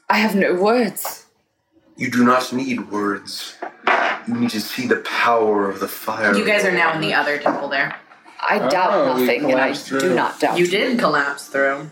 I 0.09 0.19
have 0.19 0.35
no 0.35 0.55
words. 0.55 1.27
you 1.97 2.11
do 2.11 2.25
not 2.25 2.53
need 2.53 2.91
words. 2.91 3.57
You 4.29 4.35
need 4.35 4.51
to 4.51 4.61
see 4.61 4.87
the 4.87 4.97
power 4.97 5.71
of 5.71 5.81
the 5.81 5.89
fire. 5.89 6.37
You 6.37 6.45
guys 6.45 6.63
are 6.65 6.71
now 6.73 6.93
in 6.95 7.01
the 7.01 7.15
other 7.15 7.39
temple 7.39 7.69
there. 7.69 7.97
I 8.47 8.59
doubt 8.69 8.91
Oh, 8.93 9.15
we 9.17 9.23
nothing, 9.23 9.45
and 9.51 9.55
I 9.55 9.69
collapsed 9.69 9.87
through. 9.89 10.01
do 10.01 10.15
not 10.15 10.39
doubt 10.39 10.59
You 10.59 10.67
did 10.67 10.99
collapse 10.99 11.47
through. 11.49 11.89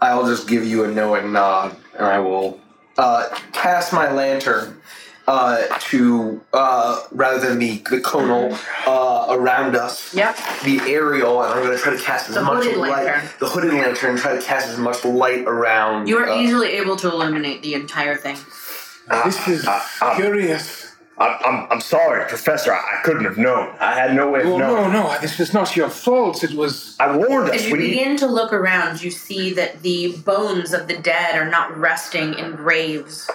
I'll 0.00 0.26
just 0.26 0.48
give 0.48 0.64
you 0.64 0.84
a 0.84 0.88
knowing 0.88 1.32
nod, 1.32 1.76
and 1.96 2.06
I 2.06 2.20
will 2.20 2.60
uh, 2.96 3.28
cast 3.52 3.92
my 3.92 4.12
lantern 4.12 4.80
uh, 5.26 5.62
to 5.90 6.40
uh, 6.52 7.00
rather 7.10 7.40
than 7.48 7.58
the 7.58 7.82
the 7.90 8.00
conal 8.00 8.56
uh, 8.86 9.26
around 9.30 9.74
us. 9.76 10.14
Yep. 10.14 10.36
The 10.64 10.80
aerial, 10.86 11.42
and 11.42 11.52
I'm 11.52 11.64
going 11.64 11.76
to 11.76 11.82
try 11.82 11.96
to 11.96 12.02
cast 12.02 12.28
as 12.28 12.36
The 12.36 12.42
much 12.42 12.64
hooded 12.64 12.78
light. 12.78 13.04
lantern. 13.06 13.28
The 13.40 13.48
hooded 13.48 13.72
lantern, 13.72 14.16
try 14.16 14.36
to 14.36 14.42
cast 14.42 14.68
as 14.68 14.78
much 14.78 15.04
light 15.04 15.44
around. 15.46 16.06
You 16.08 16.18
are 16.18 16.28
uh, 16.28 16.40
easily 16.40 16.68
able 16.74 16.94
to 16.96 17.10
illuminate 17.10 17.62
the 17.62 17.74
entire 17.74 18.14
thing. 18.16 18.36
This 19.24 19.48
is 19.48 19.66
Uh, 19.66 19.82
uh, 20.00 20.14
curious. 20.16 20.81
I'm, 21.22 21.38
I'm, 21.44 21.72
I'm 21.72 21.80
sorry, 21.80 22.24
Professor. 22.28 22.72
I, 22.72 22.78
I 22.78 23.02
couldn't 23.04 23.24
have 23.24 23.38
known. 23.38 23.74
I 23.78 23.94
had 23.94 24.14
no 24.14 24.30
way 24.30 24.40
of 24.40 24.46
Oh, 24.46 24.58
knowing. 24.58 24.92
no, 24.92 25.04
no, 25.08 25.20
this 25.20 25.38
is 25.40 25.52
not 25.54 25.76
your 25.76 25.88
fault. 25.88 26.42
It 26.42 26.52
was. 26.54 26.96
I 26.98 27.16
warned 27.16 27.48
us. 27.50 27.56
As 27.56 27.66
you 27.68 27.72
We 27.76 27.90
begin 27.90 28.16
to 28.18 28.26
look 28.26 28.52
around, 28.52 29.02
you 29.02 29.10
see 29.10 29.52
that 29.54 29.82
the 29.82 30.16
bones 30.24 30.72
of 30.72 30.88
the 30.88 30.98
dead 30.98 31.36
are 31.36 31.48
not 31.48 31.76
resting 31.76 32.34
in 32.34 32.56
graves 32.56 33.30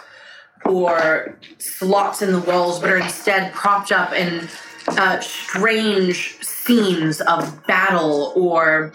or 0.65 1.37
slots 1.59 2.21
in 2.21 2.31
the 2.33 2.41
walls, 2.41 2.79
but 2.79 2.89
are 2.89 2.97
instead 2.97 3.53
propped 3.53 3.91
up 3.91 4.11
in 4.13 4.47
uh, 4.89 5.19
strange 5.19 6.37
scenes 6.43 7.21
of 7.21 7.65
battle 7.67 8.33
or 8.35 8.91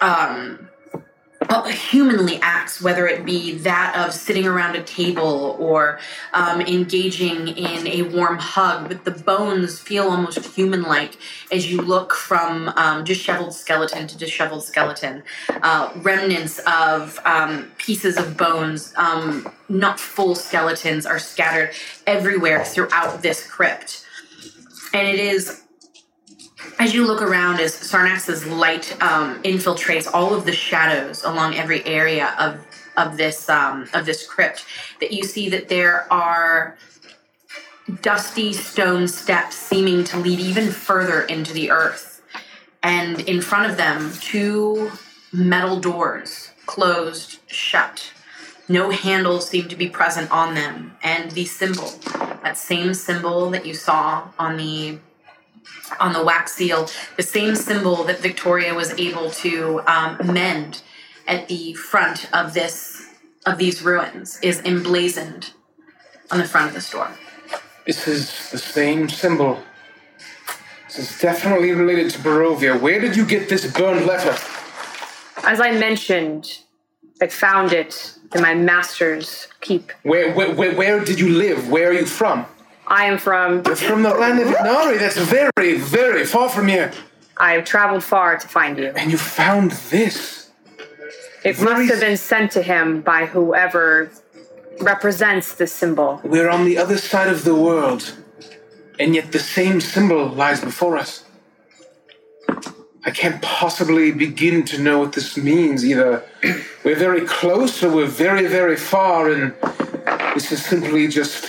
um, 0.00 0.67
humanly 1.68 2.38
acts, 2.42 2.80
whether 2.80 3.06
it 3.06 3.24
be 3.24 3.58
that 3.58 3.96
of 3.96 4.12
sitting 4.12 4.46
around 4.46 4.76
a 4.76 4.82
table 4.82 5.56
or 5.58 5.98
um, 6.32 6.60
engaging 6.60 7.48
in 7.48 7.86
a 7.86 8.02
warm 8.02 8.38
hug. 8.38 8.88
But 8.88 9.04
the 9.04 9.10
bones 9.10 9.78
feel 9.78 10.04
almost 10.04 10.44
human 10.54 10.82
like 10.82 11.16
as 11.50 11.70
you 11.70 11.80
look 11.80 12.12
from 12.12 12.68
um, 12.70 13.04
disheveled 13.04 13.54
skeleton 13.54 14.06
to 14.08 14.18
disheveled 14.18 14.64
skeleton. 14.64 15.22
Uh, 15.62 15.90
remnants 15.96 16.60
of 16.66 17.18
um, 17.24 17.70
pieces 17.78 18.16
of 18.16 18.36
bones, 18.36 18.92
um, 18.96 19.48
not 19.68 19.98
full 19.98 20.34
skeletons, 20.34 21.06
are 21.06 21.18
scattered 21.18 21.70
everywhere 22.06 22.64
throughout 22.64 23.22
this 23.22 23.48
crypt. 23.48 24.04
And 24.92 25.06
it 25.06 25.18
is 25.18 25.62
as 26.78 26.94
you 26.94 27.06
look 27.06 27.22
around, 27.22 27.60
as 27.60 27.74
Sarnax's 27.74 28.46
light 28.46 28.92
um, 29.02 29.42
infiltrates 29.42 30.08
all 30.12 30.34
of 30.34 30.44
the 30.44 30.52
shadows 30.52 31.24
along 31.24 31.54
every 31.54 31.84
area 31.84 32.34
of 32.38 32.64
of 32.96 33.16
this 33.16 33.48
um, 33.48 33.88
of 33.94 34.06
this 34.06 34.26
crypt, 34.26 34.64
that 35.00 35.12
you 35.12 35.24
see 35.24 35.48
that 35.50 35.68
there 35.68 36.12
are 36.12 36.76
dusty 38.02 38.52
stone 38.52 39.08
steps 39.08 39.56
seeming 39.56 40.04
to 40.04 40.18
lead 40.18 40.40
even 40.40 40.70
further 40.70 41.22
into 41.22 41.52
the 41.52 41.70
earth, 41.70 42.22
and 42.82 43.20
in 43.20 43.40
front 43.40 43.70
of 43.70 43.76
them, 43.76 44.12
two 44.20 44.90
metal 45.32 45.78
doors 45.80 46.50
closed 46.66 47.38
shut. 47.46 48.12
No 48.70 48.90
handles 48.90 49.48
seem 49.48 49.66
to 49.68 49.76
be 49.76 49.88
present 49.88 50.30
on 50.30 50.54
them, 50.54 50.96
and 51.02 51.30
the 51.30 51.46
symbol, 51.46 51.88
that 52.42 52.58
same 52.58 52.92
symbol 52.92 53.48
that 53.50 53.64
you 53.64 53.72
saw 53.72 54.28
on 54.38 54.58
the 54.58 54.98
on 56.00 56.12
the 56.12 56.24
wax 56.24 56.52
seal, 56.52 56.88
the 57.16 57.22
same 57.22 57.54
symbol 57.54 58.04
that 58.04 58.20
Victoria 58.20 58.74
was 58.74 58.92
able 58.98 59.30
to 59.30 59.80
um, 59.86 60.18
mend 60.24 60.82
at 61.26 61.48
the 61.48 61.74
front 61.74 62.28
of 62.34 62.54
this 62.54 63.06
of 63.46 63.58
these 63.58 63.82
ruins 63.82 64.38
is 64.42 64.60
emblazoned 64.64 65.52
on 66.30 66.38
the 66.38 66.44
front 66.44 66.68
of 66.68 66.74
the 66.74 66.80
store. 66.80 67.10
This 67.86 68.06
is 68.06 68.50
the 68.50 68.58
same 68.58 69.08
symbol. 69.08 69.62
This 70.86 70.98
is 70.98 71.20
definitely 71.20 71.72
related 71.72 72.10
to 72.10 72.18
Barovia. 72.18 72.78
Where 72.78 73.00
did 73.00 73.16
you 73.16 73.24
get 73.24 73.48
this 73.48 73.70
burned 73.72 74.04
letter? 74.06 74.36
As 75.44 75.60
I 75.60 75.70
mentioned, 75.72 76.58
I 77.22 77.28
found 77.28 77.72
it 77.72 78.18
in 78.34 78.42
my 78.42 78.54
master's 78.54 79.48
keep. 79.60 79.92
Where, 80.02 80.34
where, 80.34 80.54
where, 80.54 80.74
where 80.74 81.04
did 81.04 81.18
you 81.18 81.30
live? 81.30 81.70
Where 81.70 81.90
are 81.90 81.92
you 81.92 82.06
from? 82.06 82.44
I 82.88 83.04
am 83.04 83.18
from. 83.18 83.62
You're 83.66 83.76
from 83.76 84.02
the 84.02 84.10
land 84.10 84.40
of 84.40 84.48
Inari. 84.48 84.96
That's 84.98 85.18
very, 85.18 85.76
very 85.78 86.24
far 86.24 86.48
from 86.48 86.68
here. 86.68 86.90
I 87.36 87.52
have 87.52 87.64
traveled 87.64 88.02
far 88.02 88.36
to 88.38 88.48
find 88.48 88.78
you. 88.78 88.92
And 88.96 89.12
you 89.12 89.18
found 89.18 89.72
this. 89.90 90.50
It 91.44 91.56
Very- 91.56 91.86
must 91.86 91.90
have 91.90 92.00
been 92.00 92.16
sent 92.16 92.50
to 92.52 92.62
him 92.62 93.00
by 93.02 93.26
whoever 93.26 94.10
represents 94.80 95.54
the 95.54 95.66
symbol. 95.66 96.20
We're 96.24 96.48
on 96.48 96.64
the 96.64 96.78
other 96.78 96.98
side 96.98 97.28
of 97.28 97.44
the 97.44 97.54
world, 97.54 98.14
and 98.98 99.14
yet 99.14 99.32
the 99.32 99.38
same 99.38 99.80
symbol 99.80 100.26
lies 100.26 100.60
before 100.60 100.96
us. 100.96 101.24
I 103.04 103.10
can't 103.10 103.40
possibly 103.40 104.10
begin 104.10 104.64
to 104.66 104.78
know 104.78 104.98
what 104.98 105.12
this 105.12 105.36
means. 105.36 105.84
Either 105.84 106.24
we're 106.84 106.96
very 106.96 107.22
close 107.26 107.82
or 107.82 107.90
we're 107.90 108.06
very, 108.06 108.46
very 108.46 108.76
far, 108.76 109.30
and 109.30 109.54
this 110.34 110.50
is 110.50 110.64
simply 110.64 111.06
just 111.06 111.48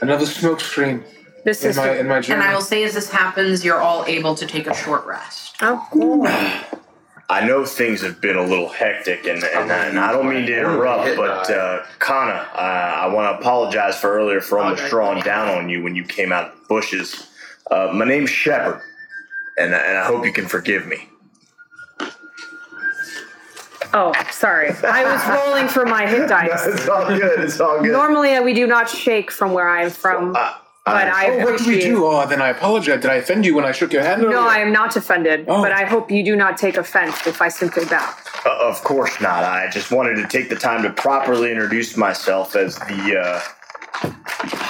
another 0.00 0.26
smoke 0.26 0.58
smokescreen 0.58 1.02
This 1.44 1.64
in 1.64 1.70
is 1.70 1.76
my 1.76 1.96
in 1.96 2.08
my 2.08 2.20
journey. 2.20 2.40
And 2.40 2.48
I 2.48 2.54
will 2.54 2.62
say, 2.62 2.84
as 2.84 2.94
this 2.94 3.10
happens, 3.10 3.64
you're 3.64 3.80
all 3.80 4.04
able 4.06 4.34
to 4.34 4.46
take 4.46 4.66
a 4.66 4.74
short 4.74 5.06
rest. 5.06 5.56
oh, 5.62 5.86
cool. 5.90 6.26
I 7.28 7.44
know 7.44 7.64
things 7.64 8.02
have 8.02 8.20
been 8.20 8.36
a 8.36 8.42
little 8.44 8.68
hectic, 8.68 9.26
and, 9.26 9.42
and, 9.42 9.68
and 9.68 9.98
I 9.98 10.12
don't 10.12 10.28
mean 10.28 10.46
to 10.46 10.56
interrupt, 10.56 11.16
but 11.16 11.50
uh, 11.50 11.82
Kana, 11.98 12.48
uh, 12.54 12.56
I 12.56 13.08
want 13.08 13.34
to 13.34 13.40
apologize 13.40 13.98
for 13.98 14.12
earlier 14.12 14.40
for 14.40 14.60
almost 14.60 14.88
drawing 14.88 15.24
down 15.24 15.48
on 15.48 15.68
you 15.68 15.82
when 15.82 15.96
you 15.96 16.04
came 16.04 16.30
out 16.30 16.52
of 16.52 16.60
the 16.60 16.66
bushes. 16.68 17.26
Uh, 17.68 17.90
my 17.92 18.04
name's 18.04 18.30
Shepard, 18.30 18.80
and, 19.58 19.74
and 19.74 19.98
I 19.98 20.04
hope 20.06 20.24
you 20.24 20.32
can 20.32 20.46
forgive 20.46 20.86
me. 20.86 21.08
Oh, 23.94 24.12
sorry. 24.30 24.70
I 24.82 25.04
was 25.04 25.22
rolling 25.46 25.68
for 25.68 25.84
my 25.86 26.06
hit 26.06 26.28
dice. 26.28 26.66
it's 26.66 26.88
all 26.88 27.06
good. 27.06 27.40
It's 27.40 27.60
all 27.60 27.80
good. 27.82 27.92
Normally, 27.92 28.38
we 28.40 28.54
do 28.54 28.66
not 28.66 28.88
shake 28.88 29.30
from 29.30 29.52
where 29.52 29.68
I'm 29.68 29.90
from, 29.90 30.34
Uh, 30.36 30.52
but 30.84 31.08
I 31.08 31.30
Oh, 31.30 31.44
what 31.44 31.58
did 31.58 31.66
we 31.66 31.74
appreciate. 31.74 31.90
do? 31.90 32.04
Oh, 32.06 32.26
then 32.26 32.40
I 32.40 32.48
apologize. 32.48 33.00
Did 33.00 33.10
I 33.10 33.14
offend 33.16 33.44
you 33.46 33.54
when 33.54 33.64
I 33.64 33.72
shook 33.72 33.92
your 33.92 34.02
hand? 34.02 34.22
No, 34.22 34.28
earlier? 34.28 34.38
I 34.40 34.58
am 34.60 34.72
not 34.72 34.94
offended, 34.96 35.46
Oh. 35.48 35.62
but 35.62 35.72
I 35.72 35.84
hope 35.84 36.10
you 36.10 36.24
do 36.24 36.36
not 36.36 36.56
take 36.58 36.76
offense 36.76 37.26
if 37.26 37.40
I 37.42 37.48
simply 37.48 37.84
bow. 37.86 38.08
Uh, 38.44 38.50
of 38.68 38.82
course 38.84 39.20
not. 39.20 39.42
I 39.44 39.68
just 39.70 39.90
wanted 39.90 40.14
to 40.16 40.28
take 40.28 40.48
the 40.48 40.56
time 40.56 40.82
to 40.84 40.90
properly 40.90 41.50
introduce 41.50 41.96
myself 41.96 42.54
as 42.54 42.76
the 42.78 43.18
uh, 43.20 43.40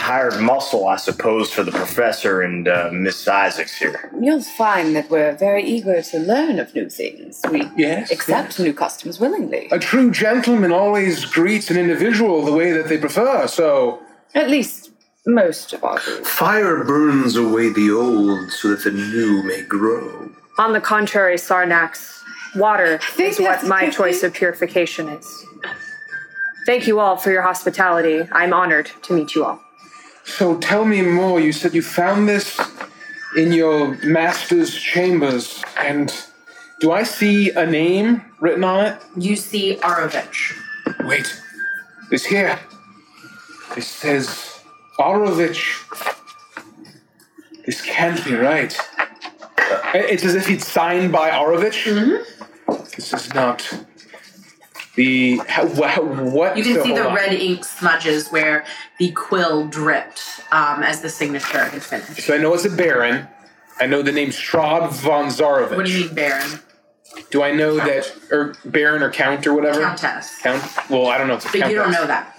hired 0.07 0.41
muscle, 0.41 0.87
I 0.87 0.97
suppose, 0.97 1.53
for 1.53 1.65
the 1.65 1.73
professor 1.73 2.43
and 2.43 2.69
uh, 2.69 2.91
Miss 2.93 3.27
Isaacs 3.27 3.77
here. 3.77 4.11
You'll 4.21 4.43
find 4.43 4.95
that 4.95 5.11
we're 5.11 5.37
very 5.37 5.65
eager 5.65 6.01
to 6.01 6.19
learn 6.19 6.59
of 6.59 6.75
new 6.75 6.89
things. 6.89 7.43
We 7.51 7.69
Yes, 7.77 8.11
accept 8.13 8.59
new 8.61 8.73
customs 8.73 9.19
willingly. 9.19 9.69
A 9.73 9.79
true 9.79 10.11
gentleman 10.11 10.73
always 10.73 11.25
greets 11.25 11.71
an 11.71 11.77
individual 11.77 12.45
the 12.45 12.53
way 12.53 12.73
that 12.73 12.89
they 12.89 12.99
prefer, 12.99 13.47
so. 13.49 14.01
At 14.35 14.49
least 14.49 14.91
most 15.27 15.73
of 15.73 15.83
our 15.83 15.99
group. 15.99 16.25
Fire 16.25 16.85
burns 16.85 17.37
away 17.37 17.71
the 17.71 17.91
old 17.91 18.53
so 18.53 18.69
that 18.69 18.85
the 18.85 18.93
new 18.93 19.43
may 19.43 19.63
grow. 19.63 20.31
On 20.59 20.73
the 20.73 20.81
contrary, 20.81 21.37
Sarnax, 21.37 22.23
water 22.55 23.01
is 23.19 23.41
what 23.41 23.67
my 23.67 23.91
choice 23.91 24.23
of 24.23 24.33
purification 24.33 25.09
is. 25.09 25.46
Thank 26.67 26.89
you 26.89 26.99
all 26.99 27.17
for 27.17 27.31
your 27.31 27.43
hospitality. 27.43 28.29
I'm 28.33 28.53
honored 28.53 28.91
to 29.03 29.13
meet 29.13 29.37
you 29.37 29.45
all. 29.45 29.61
So 30.25 30.59
tell 30.59 30.85
me 30.85 31.01
more. 31.01 31.39
You 31.39 31.53
said 31.53 31.75
you 31.75 31.83
found 31.83 32.29
this 32.29 32.61
in 33.37 33.53
your 33.53 33.97
master's 34.05 34.75
chambers, 34.75 35.63
and 35.77 36.13
do 36.81 36.91
I 36.91 37.05
see 37.05 37.51
a 37.53 37.65
name 37.65 38.23
written 38.41 38.65
on 38.65 38.85
it? 38.85 39.01
You 39.17 39.37
see 39.37 39.77
Arovich. 39.77 40.55
Wait, 41.05 41.41
this 42.11 42.25
here. 42.27 42.59
It 43.77 43.85
says 43.85 44.61
Orovich. 44.99 45.63
This 47.65 47.81
can't 47.83 48.25
be 48.25 48.35
right. 48.35 48.77
Uh, 49.59 49.91
It's 49.95 50.25
as 50.25 50.35
if 50.35 50.49
he's 50.49 50.67
signed 50.67 51.13
by 51.13 51.31
Orovich. 51.31 51.85
Mm-hmm. 51.85 52.83
This 52.97 53.13
is 53.13 53.33
not 53.35 53.87
the 54.97 55.37
how, 55.47 55.67
wha- 55.67 56.01
what. 56.01 56.57
You 56.57 56.65
can 56.65 56.75
so 56.75 56.83
see 56.83 56.95
the 56.95 57.09
on. 57.09 57.15
red 57.15 57.33
ink 57.33 57.65
smudges 57.65 58.31
where 58.31 58.65
the 58.99 59.13
quill 59.13 59.69
dripped 59.69 60.41
um, 60.51 60.83
as 60.83 61.03
the 61.03 61.09
signature 61.09 61.65
had 61.65 61.83
finished. 61.83 62.23
So 62.23 62.35
I 62.35 62.39
know 62.39 62.53
it's 62.55 62.65
a 62.65 62.71
baron. 62.71 63.29
I 63.79 63.87
know 63.87 64.03
the 64.03 64.13
name 64.13 64.31
Strahd 64.31 64.91
von 64.91 65.27
Zarovich. 65.27 65.77
What 65.77 65.87
do 65.87 65.93
you 65.93 66.07
mean, 66.07 66.15
Baron? 66.15 66.61
Do 67.31 67.43
I 67.43 67.53
know 67.53 67.77
that, 67.77 68.13
or 68.31 68.55
baron 68.65 69.03
or 69.03 69.11
count 69.11 69.47
or 69.47 69.55
whatever? 69.55 69.81
Countess. 69.81 70.39
Count. 70.43 70.63
Well, 70.91 71.07
I 71.07 71.19
don't 71.19 71.29
know 71.29 71.35
if 71.35 71.45
it's 71.45 71.53
But 71.53 71.61
countess. 71.61 71.71
you 71.71 71.79
don't 71.79 71.93
know 71.93 72.07
that. 72.07 72.33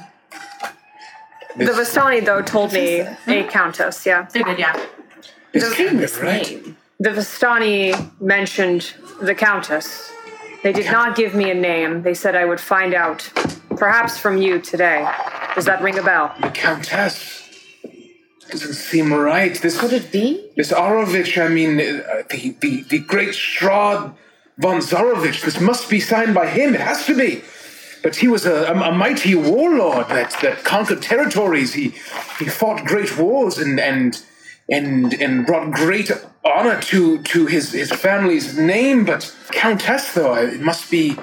The 1.58 1.66
Vistani, 1.66 2.24
though, 2.24 2.42
told 2.42 2.74
me 2.74 3.00
a 3.00 3.44
countess, 3.46 4.06
yeah. 4.06 4.26
Figured, 4.26 4.60
yeah. 4.60 4.80
This 5.54 5.74
can't 5.74 6.22
right. 6.22 6.50
name. 6.50 6.78
The 7.00 7.10
Vistani 7.10 8.22
mentioned 8.22 8.94
the 9.22 9.34
countess. 9.34 10.12
They 10.68 10.74
did 10.74 10.92
not 10.92 11.16
give 11.16 11.34
me 11.34 11.50
a 11.50 11.54
name. 11.54 12.02
They 12.02 12.14
said 12.14 12.36
I 12.36 12.44
would 12.44 12.60
find 12.60 12.94
out, 12.94 13.32
perhaps 13.78 14.18
from 14.18 14.36
you 14.38 14.60
today. 14.60 15.10
Does 15.56 15.64
that 15.64 15.82
ring 15.82 15.98
a 15.98 16.04
bell? 16.04 16.36
The 16.42 16.50
countess. 16.50 17.48
Doesn't 18.52 18.74
seem 18.74 19.14
right. 19.14 19.56
This 19.56 19.80
Could 19.80 19.94
it 19.94 20.12
be? 20.12 20.46
this 20.58 20.74
Orovich. 20.74 21.42
I 21.42 21.48
mean, 21.48 21.80
uh, 21.80 22.24
the 22.30 22.54
the 22.60 22.82
the 22.82 23.00
great 23.00 23.30
Strahd 23.30 24.14
von 24.58 24.80
Zarovich. 24.82 25.42
This 25.42 25.62
must 25.62 25.90
be 25.90 26.02
signed 26.02 26.34
by 26.36 26.48
him. 26.48 26.76
It 26.76 26.82
has 26.82 27.06
to 27.06 27.16
be. 27.16 27.44
But 28.04 28.18
he 28.18 28.28
was 28.28 28.46
a, 28.46 28.66
a, 28.66 28.90
a 28.90 28.92
mighty 28.92 29.36
warlord 29.36 30.10
that, 30.10 30.36
that 30.42 30.66
conquered 30.66 31.02
territories. 31.02 31.76
He 31.76 31.94
he 32.40 32.48
fought 32.60 32.84
great 32.84 33.18
wars 33.18 33.58
and 33.58 33.80
and 33.80 34.22
and 34.70 35.14
and 35.16 35.46
brought 35.46 35.72
great 35.72 36.12
honor 36.44 36.80
to 36.82 37.22
to 37.24 37.46
his 37.46 37.72
his 37.72 37.92
family's 37.92 38.58
name. 38.58 39.06
But 39.06 39.34
Countess, 39.52 40.14
though, 40.14 40.36
it 40.36 40.60
must 40.62 40.90
be. 40.92 41.16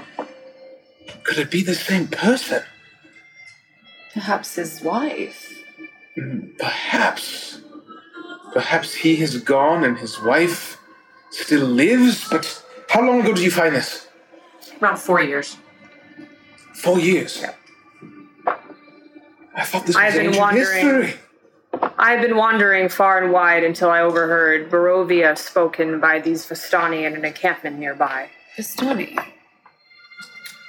Could 1.25 1.39
it 1.39 1.51
be 1.51 1.63
the 1.63 1.75
same 1.75 2.09
person? 2.09 2.63
Perhaps 4.13 4.55
his 4.57 4.83
wife. 4.83 5.53
Mm, 6.19 6.57
perhaps. 6.59 7.61
Perhaps 8.53 8.95
he 8.95 9.17
has 9.17 9.39
gone 9.39 9.83
and 9.85 9.99
his 9.99 10.21
wife 10.23 10.79
still 11.31 11.67
lives. 11.67 12.29
But 12.29 12.63
how 12.91 13.01
long 13.03 13.21
ago 13.21 13.33
did 13.35 13.43
you 13.43 13.51
find 13.51 13.75
this? 13.75 14.07
Around 14.81 14.99
four 14.99 15.23
years. 15.23 15.57
Four 16.75 16.99
years. 17.01 17.43
I 19.57 19.65
thought 19.65 19.87
this 19.87 19.97
was 19.97 20.05
I've 20.05 20.13
been 20.13 20.27
ancient 20.27 20.41
wondering- 20.41 21.05
history. 21.05 21.21
I've 21.99 22.21
been 22.21 22.37
wandering 22.37 22.89
far 22.89 23.23
and 23.23 23.33
wide 23.33 23.65
until 23.65 23.91
I 23.91 24.01
overheard 24.01 24.71
Barovia 24.71 25.37
spoken 25.39 26.01
by 26.01 26.21
these 26.21 26.47
Vistani 26.47 27.07
in 27.07 27.15
an 27.15 27.25
encampment 27.25 27.79
nearby. 27.79 28.29
Vistani. 28.57 29.19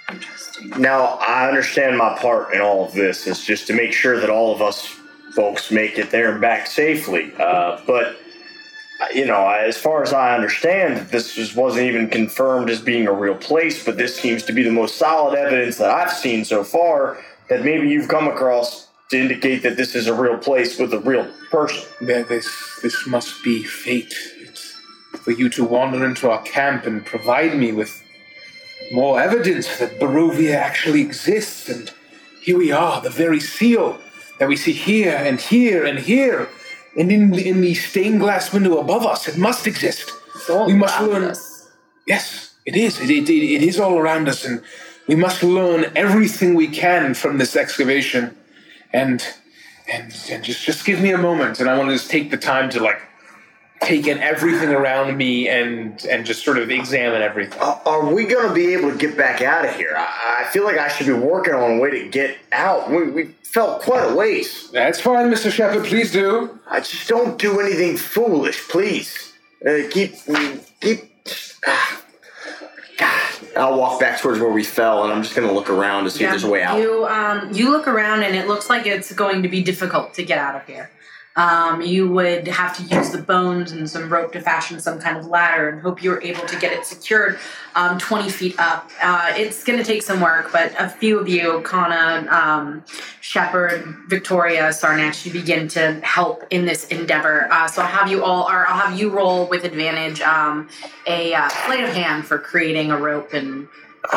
Interesting. 0.09 0.69
Now, 0.81 1.17
I 1.19 1.47
understand 1.47 1.97
my 1.97 2.17
part 2.17 2.53
in 2.53 2.61
all 2.61 2.85
of 2.85 2.93
this 2.93 3.27
is 3.27 3.43
just 3.43 3.67
to 3.67 3.73
make 3.73 3.91
sure 3.91 4.19
that 4.19 4.29
all 4.29 4.53
of 4.53 4.61
us 4.61 4.87
folks 5.33 5.71
make 5.71 5.97
it 5.97 6.11
there 6.11 6.31
and 6.31 6.39
back 6.39 6.67
safely. 6.67 7.33
Uh, 7.37 7.81
but, 7.85 8.15
you 9.13 9.25
know, 9.25 9.47
as 9.49 9.77
far 9.77 10.03
as 10.03 10.13
I 10.13 10.35
understand, 10.35 11.09
this 11.09 11.35
just 11.35 11.55
wasn't 11.55 11.87
even 11.87 12.07
confirmed 12.07 12.69
as 12.69 12.79
being 12.79 13.07
a 13.07 13.13
real 13.13 13.35
place, 13.35 13.83
but 13.83 13.97
this 13.97 14.15
seems 14.15 14.43
to 14.43 14.53
be 14.53 14.63
the 14.63 14.71
most 14.71 14.95
solid 14.95 15.37
evidence 15.37 15.77
that 15.77 15.89
I've 15.89 16.13
seen 16.13 16.45
so 16.45 16.63
far 16.63 17.17
that 17.49 17.65
maybe 17.65 17.89
you've 17.89 18.07
come 18.07 18.27
across 18.27 18.87
to 19.09 19.19
indicate 19.19 19.61
that 19.63 19.77
this 19.77 19.95
is 19.95 20.07
a 20.07 20.13
real 20.13 20.37
place 20.37 20.79
with 20.79 20.93
a 20.93 20.99
real 20.99 21.27
person. 21.51 21.83
That 22.01 22.27
this 22.27 22.47
this 22.81 23.07
must 23.07 23.43
be 23.43 23.63
fate. 23.63 24.13
It's 24.39 24.73
for 25.23 25.31
you 25.31 25.49
to 25.49 25.63
wander 25.63 26.05
into 26.05 26.29
our 26.29 26.41
camp 26.43 26.85
and 26.85 27.05
provide 27.05 27.57
me 27.57 27.71
with 27.71 28.01
more 28.91 29.19
evidence 29.19 29.79
that 29.79 29.99
Barovia 29.99 30.55
actually 30.55 31.01
exists. 31.01 31.69
And 31.69 31.91
here 32.41 32.57
we 32.57 32.71
are, 32.71 33.01
the 33.01 33.09
very 33.09 33.39
seal 33.39 33.99
that 34.39 34.47
we 34.47 34.55
see 34.55 34.73
here 34.73 35.15
and 35.15 35.39
here 35.39 35.85
and 35.85 35.99
here. 35.99 36.49
And 36.97 37.11
in, 37.11 37.33
in 37.37 37.61
the 37.61 37.73
stained 37.73 38.19
glass 38.21 38.53
window 38.53 38.77
above 38.79 39.05
us, 39.05 39.27
it 39.27 39.37
must 39.37 39.67
exist. 39.67 40.11
We 40.49 40.73
must 40.73 41.01
learn- 41.01 41.23
us. 41.25 41.69
Yes, 42.07 42.53
it 42.65 42.75
is. 42.75 42.99
It, 42.99 43.09
it, 43.09 43.29
it 43.29 43.63
is 43.63 43.79
all 43.79 43.97
around 43.97 44.29
us, 44.29 44.45
and 44.45 44.61
we 45.07 45.15
must 45.15 45.41
learn 45.41 45.91
everything 45.95 46.53
we 46.53 46.67
can 46.67 47.15
from 47.15 47.39
this 47.39 47.55
excavation. 47.55 48.37
And 48.95 49.21
and, 49.91 50.15
and 50.31 50.43
just 50.43 50.63
just 50.63 50.85
give 50.85 51.01
me 51.01 51.11
a 51.11 51.17
moment, 51.17 51.59
and 51.59 51.69
I 51.69 51.77
want 51.77 51.89
to 51.89 51.95
just 51.95 52.09
take 52.09 52.31
the 52.31 52.37
time 52.37 52.69
to 52.71 52.79
like 52.79 53.01
take 53.81 54.07
in 54.07 54.17
everything 54.19 54.69
around 54.69 55.15
me 55.17 55.47
and 55.47 56.03
and 56.05 56.25
just 56.25 56.43
sort 56.43 56.57
of 56.57 56.71
examine 56.71 57.21
everything. 57.21 57.59
Are 57.59 58.13
we 58.13 58.25
going 58.25 58.47
to 58.47 58.53
be 58.53 58.73
able 58.73 58.91
to 58.91 58.97
get 58.97 59.17
back 59.17 59.41
out 59.41 59.65
of 59.65 59.75
here? 59.75 59.93
I, 59.97 60.45
I 60.45 60.49
feel 60.51 60.63
like 60.63 60.77
I 60.77 60.87
should 60.87 61.07
be 61.07 61.13
working 61.13 61.53
on 61.53 61.77
a 61.77 61.79
way 61.79 61.91
to 61.91 62.09
get 62.09 62.37
out. 62.51 62.89
We, 62.89 63.09
we 63.11 63.23
felt 63.43 63.81
quite 63.81 64.11
a 64.11 64.15
ways. 64.15 64.71
That's 64.71 64.99
fine, 64.99 65.31
Mr. 65.31 65.51
Shepard. 65.51 65.85
Please 65.85 66.11
do. 66.11 66.59
I 66.67 66.79
just 66.79 67.07
don't 67.07 67.37
do 67.37 67.59
anything 67.59 67.97
foolish, 67.97 68.67
please. 68.69 69.33
Uh, 69.65 69.87
keep, 69.89 70.15
keep. 70.79 71.11
ah. 71.67 72.04
God. 72.97 73.21
I'll 73.57 73.77
walk 73.77 73.99
back 73.99 74.19
towards 74.19 74.39
where 74.39 74.51
we 74.51 74.63
fell, 74.63 75.03
and 75.03 75.13
I'm 75.13 75.23
just 75.23 75.35
gonna 75.35 75.51
look 75.51 75.69
around 75.69 76.05
to 76.05 76.11
see 76.11 76.23
if 76.23 76.29
there's 76.29 76.43
a 76.43 76.49
way 76.49 76.63
out. 76.63 76.79
You 76.79 77.05
um, 77.05 77.51
you 77.53 77.71
look 77.71 77.87
around 77.87 78.23
and 78.23 78.35
it 78.35 78.47
looks 78.47 78.69
like 78.69 78.85
it's 78.85 79.13
going 79.13 79.43
to 79.43 79.49
be 79.49 79.61
difficult 79.63 80.13
to 80.15 80.23
get 80.23 80.37
out 80.37 80.55
of 80.55 80.65
here. 80.67 80.89
Um, 81.35 81.81
you 81.81 82.09
would 82.09 82.47
have 82.47 82.77
to 82.77 82.83
use 82.95 83.09
the 83.09 83.21
bones 83.21 83.71
and 83.73 83.89
some 83.89 84.11
rope 84.11 84.31
to 84.33 84.41
fashion 84.41 84.79
some 84.79 84.99
kind 84.99 85.17
of 85.17 85.27
ladder 85.27 85.69
and 85.69 85.81
hope 85.81 86.01
you're 86.01 86.21
able 86.21 86.45
to 86.45 86.57
get 86.57 86.71
it 86.71 86.85
secured 86.85 87.37
um, 87.75 87.97
20 87.97 88.29
feet 88.29 88.55
up. 88.57 88.89
Uh, 89.01 89.33
it's 89.35 89.63
going 89.63 89.77
to 89.77 89.83
take 89.83 90.01
some 90.01 90.21
work, 90.21 90.51
but 90.53 90.73
a 90.79 90.87
few 90.87 91.19
of 91.19 91.27
you, 91.27 91.61
Kana, 91.65 92.25
um, 92.31 92.83
Shepard, 93.19 93.83
Victoria, 94.07 94.69
Sarnax, 94.69 95.25
you 95.25 95.33
begin 95.33 95.67
to 95.69 95.99
help 96.01 96.43
in 96.51 96.65
this 96.65 96.87
endeavor. 96.87 97.51
Uh, 97.51 97.67
so 97.67 97.81
I'll 97.81 97.87
have 97.87 98.09
you 98.09 98.23
all, 98.23 98.43
or 98.43 98.65
I'll 98.67 98.87
have 98.87 98.97
you 98.97 99.09
roll 99.09 99.45
with 99.47 99.65
advantage 99.65 100.21
um, 100.21 100.69
a 101.05 101.33
uh, 101.33 101.49
sleight 101.49 101.83
of 101.83 101.93
hand 101.93 102.25
for 102.25 102.39
creating 102.39 102.91
a 102.91 102.97
rope 102.97 103.33
and 103.33 103.67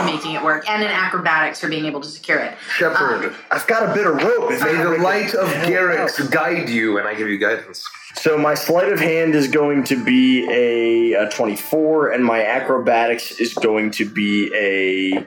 making 0.04 0.32
it 0.32 0.42
work, 0.42 0.68
and 0.68 0.82
in 0.82 0.90
acrobatics 0.90 1.60
for 1.60 1.68
being 1.68 1.84
able 1.84 2.00
to 2.00 2.08
secure 2.08 2.38
it. 2.38 2.56
Shepard, 2.76 3.34
I've 3.50 3.66
got 3.66 3.88
a 3.88 3.94
bit 3.94 4.06
of 4.06 4.14
rope. 4.14 4.50
May 4.50 4.82
the 4.82 4.98
light 5.02 5.34
of 5.34 5.48
Garrix 5.66 6.30
guide 6.30 6.68
you, 6.68 6.98
and 6.98 7.06
I 7.06 7.14
give 7.14 7.28
you 7.28 7.38
guidance. 7.38 7.84
So 8.14 8.36
my 8.36 8.54
sleight 8.54 8.92
of 8.92 8.98
hand 8.98 9.34
is 9.34 9.48
going 9.48 9.84
to 9.84 10.02
be 10.04 10.48
a, 10.50 11.26
a 11.26 11.30
24, 11.30 12.10
and 12.12 12.24
my 12.24 12.44
acrobatics 12.44 13.38
is 13.38 13.54
going 13.54 13.92
to 13.92 14.08
be 14.08 14.52
a 14.54 15.26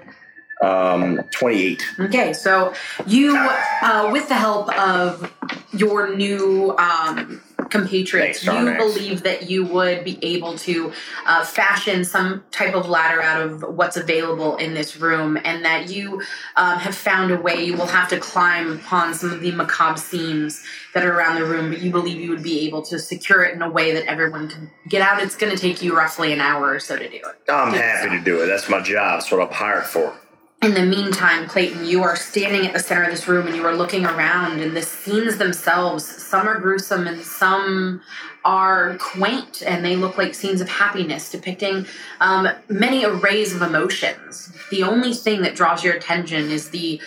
um, 0.61 1.21
28. 1.31 1.83
Okay, 1.99 2.33
so 2.33 2.73
you, 3.05 3.35
uh, 3.81 4.09
with 4.11 4.27
the 4.27 4.35
help 4.35 4.77
of 4.77 5.33
your 5.73 6.15
new 6.15 6.75
um, 6.77 7.41
compatriots, 7.72 8.45
you 8.45 8.76
believe 8.77 9.23
that 9.23 9.49
you 9.49 9.65
would 9.65 10.03
be 10.03 10.19
able 10.22 10.57
to 10.60 10.91
uh, 11.26 11.43
fashion 11.45 12.03
some 12.03 12.43
type 12.52 12.76
of 12.76 12.88
ladder 12.88 13.22
out 13.22 13.41
of 13.41 13.64
what's 13.64 13.98
available 13.98 14.57
in 14.57 14.73
this 14.73 14.98
room, 14.98 15.38
and 15.43 15.65
that 15.65 15.89
you 15.89 16.22
um, 16.57 16.77
have 16.77 16.95
found 16.95 17.31
a 17.31 17.39
way. 17.39 17.64
You 17.64 17.76
will 17.76 17.88
have 17.88 18.10
to 18.10 18.19
climb 18.19 18.73
upon 18.80 19.14
some 19.14 19.31
of 19.31 19.41
the 19.41 19.52
macabre 19.52 19.98
seams 19.98 20.64
that 20.93 21.06
are 21.06 21.18
around 21.18 21.35
the 21.35 21.45
room, 21.45 21.69
but 21.69 21.81
you 21.81 21.89
believe 21.89 22.19
you 22.19 22.30
would 22.30 22.43
be 22.43 22.68
able 22.68 22.81
to 22.84 22.99
secure 22.99 23.43
it 23.43 23.56
in 23.56 23.61
a 23.61 23.69
way 23.69 23.93
that 23.93 24.06
everyone 24.06 24.49
can 24.49 24.69
get 24.89 25.02
out. 25.02 25.22
It's 25.22 25.35
going 25.35 25.56
to 25.56 25.60
take 25.60 25.81
you 25.81 25.95
roughly 25.95 26.34
an 26.34 26.41
hour 26.41 26.73
or 26.73 26.80
so 26.80 26.98
to 26.98 27.10
do 27.10 27.15
it. 27.15 27.52
I'm 27.52 27.72
Do 27.72 27.77
happy 27.77 28.10
so. 28.10 28.18
to 28.18 28.23
do 28.23 28.41
it. 28.43 28.48
That's 28.48 28.69
my 28.69 28.81
job. 28.81 29.19
That's 29.19 29.31
what 29.31 29.41
I'm 29.41 29.53
hired 29.53 29.85
for. 29.85 30.14
In 30.61 30.75
the 30.75 30.85
meantime, 30.85 31.47
Clayton, 31.47 31.85
you 31.85 32.03
are 32.03 32.15
standing 32.15 32.67
at 32.67 32.73
the 32.73 32.79
center 32.79 33.03
of 33.03 33.09
this 33.09 33.27
room 33.27 33.47
and 33.47 33.55
you 33.55 33.65
are 33.65 33.75
looking 33.75 34.05
around, 34.05 34.59
and 34.59 34.77
the 34.77 34.83
scenes 34.83 35.38
themselves, 35.38 36.05
some 36.05 36.47
are 36.47 36.59
gruesome 36.59 37.07
and 37.07 37.19
some 37.19 37.99
are 38.45 38.95
quaint, 38.99 39.63
and 39.65 39.83
they 39.83 39.95
look 39.95 40.19
like 40.19 40.35
scenes 40.35 40.61
of 40.61 40.69
happiness 40.69 41.31
depicting 41.31 41.88
um, 42.19 42.47
many 42.69 43.03
arrays 43.03 43.55
of 43.55 43.63
emotions. 43.63 44.53
The 44.69 44.83
only 44.83 45.15
thing 45.15 45.41
that 45.41 45.55
draws 45.55 45.83
your 45.83 45.95
attention 45.95 46.51
is 46.51 46.69
the 46.69 47.01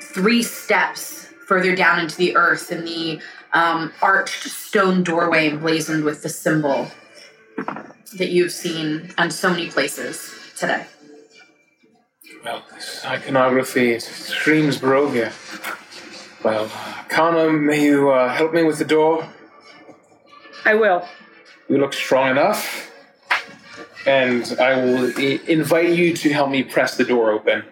three 0.00 0.44
steps 0.44 1.32
further 1.48 1.74
down 1.74 1.98
into 1.98 2.16
the 2.16 2.36
earth 2.36 2.70
and 2.70 2.86
the 2.86 3.20
um, 3.54 3.92
arched 4.00 4.44
stone 4.44 5.02
doorway 5.02 5.50
emblazoned 5.50 6.04
with 6.04 6.22
the 6.22 6.28
symbol 6.28 6.92
that 7.56 8.28
you've 8.28 8.52
seen 8.52 9.12
on 9.18 9.32
so 9.32 9.50
many 9.50 9.68
places 9.68 10.32
today. 10.56 10.86
Well, 12.44 12.62
this 12.74 13.04
iconography 13.04 13.92
it 13.92 14.02
screams 14.02 14.78
Barovia. 14.78 15.32
Well, 16.44 16.68
Kana, 17.08 17.52
may 17.52 17.82
you 17.84 18.10
uh, 18.10 18.28
help 18.34 18.52
me 18.52 18.64
with 18.64 18.78
the 18.78 18.84
door? 18.84 19.28
I 20.64 20.74
will. 20.74 21.06
You 21.68 21.78
look 21.78 21.92
strong 21.92 22.30
enough. 22.30 22.90
And 24.06 24.56
I 24.60 24.74
will 24.84 25.12
I- 25.16 25.40
invite 25.46 25.90
you 25.90 26.14
to 26.16 26.32
help 26.32 26.50
me 26.50 26.64
press 26.64 26.96
the 26.96 27.04
door 27.04 27.30
open. 27.30 27.64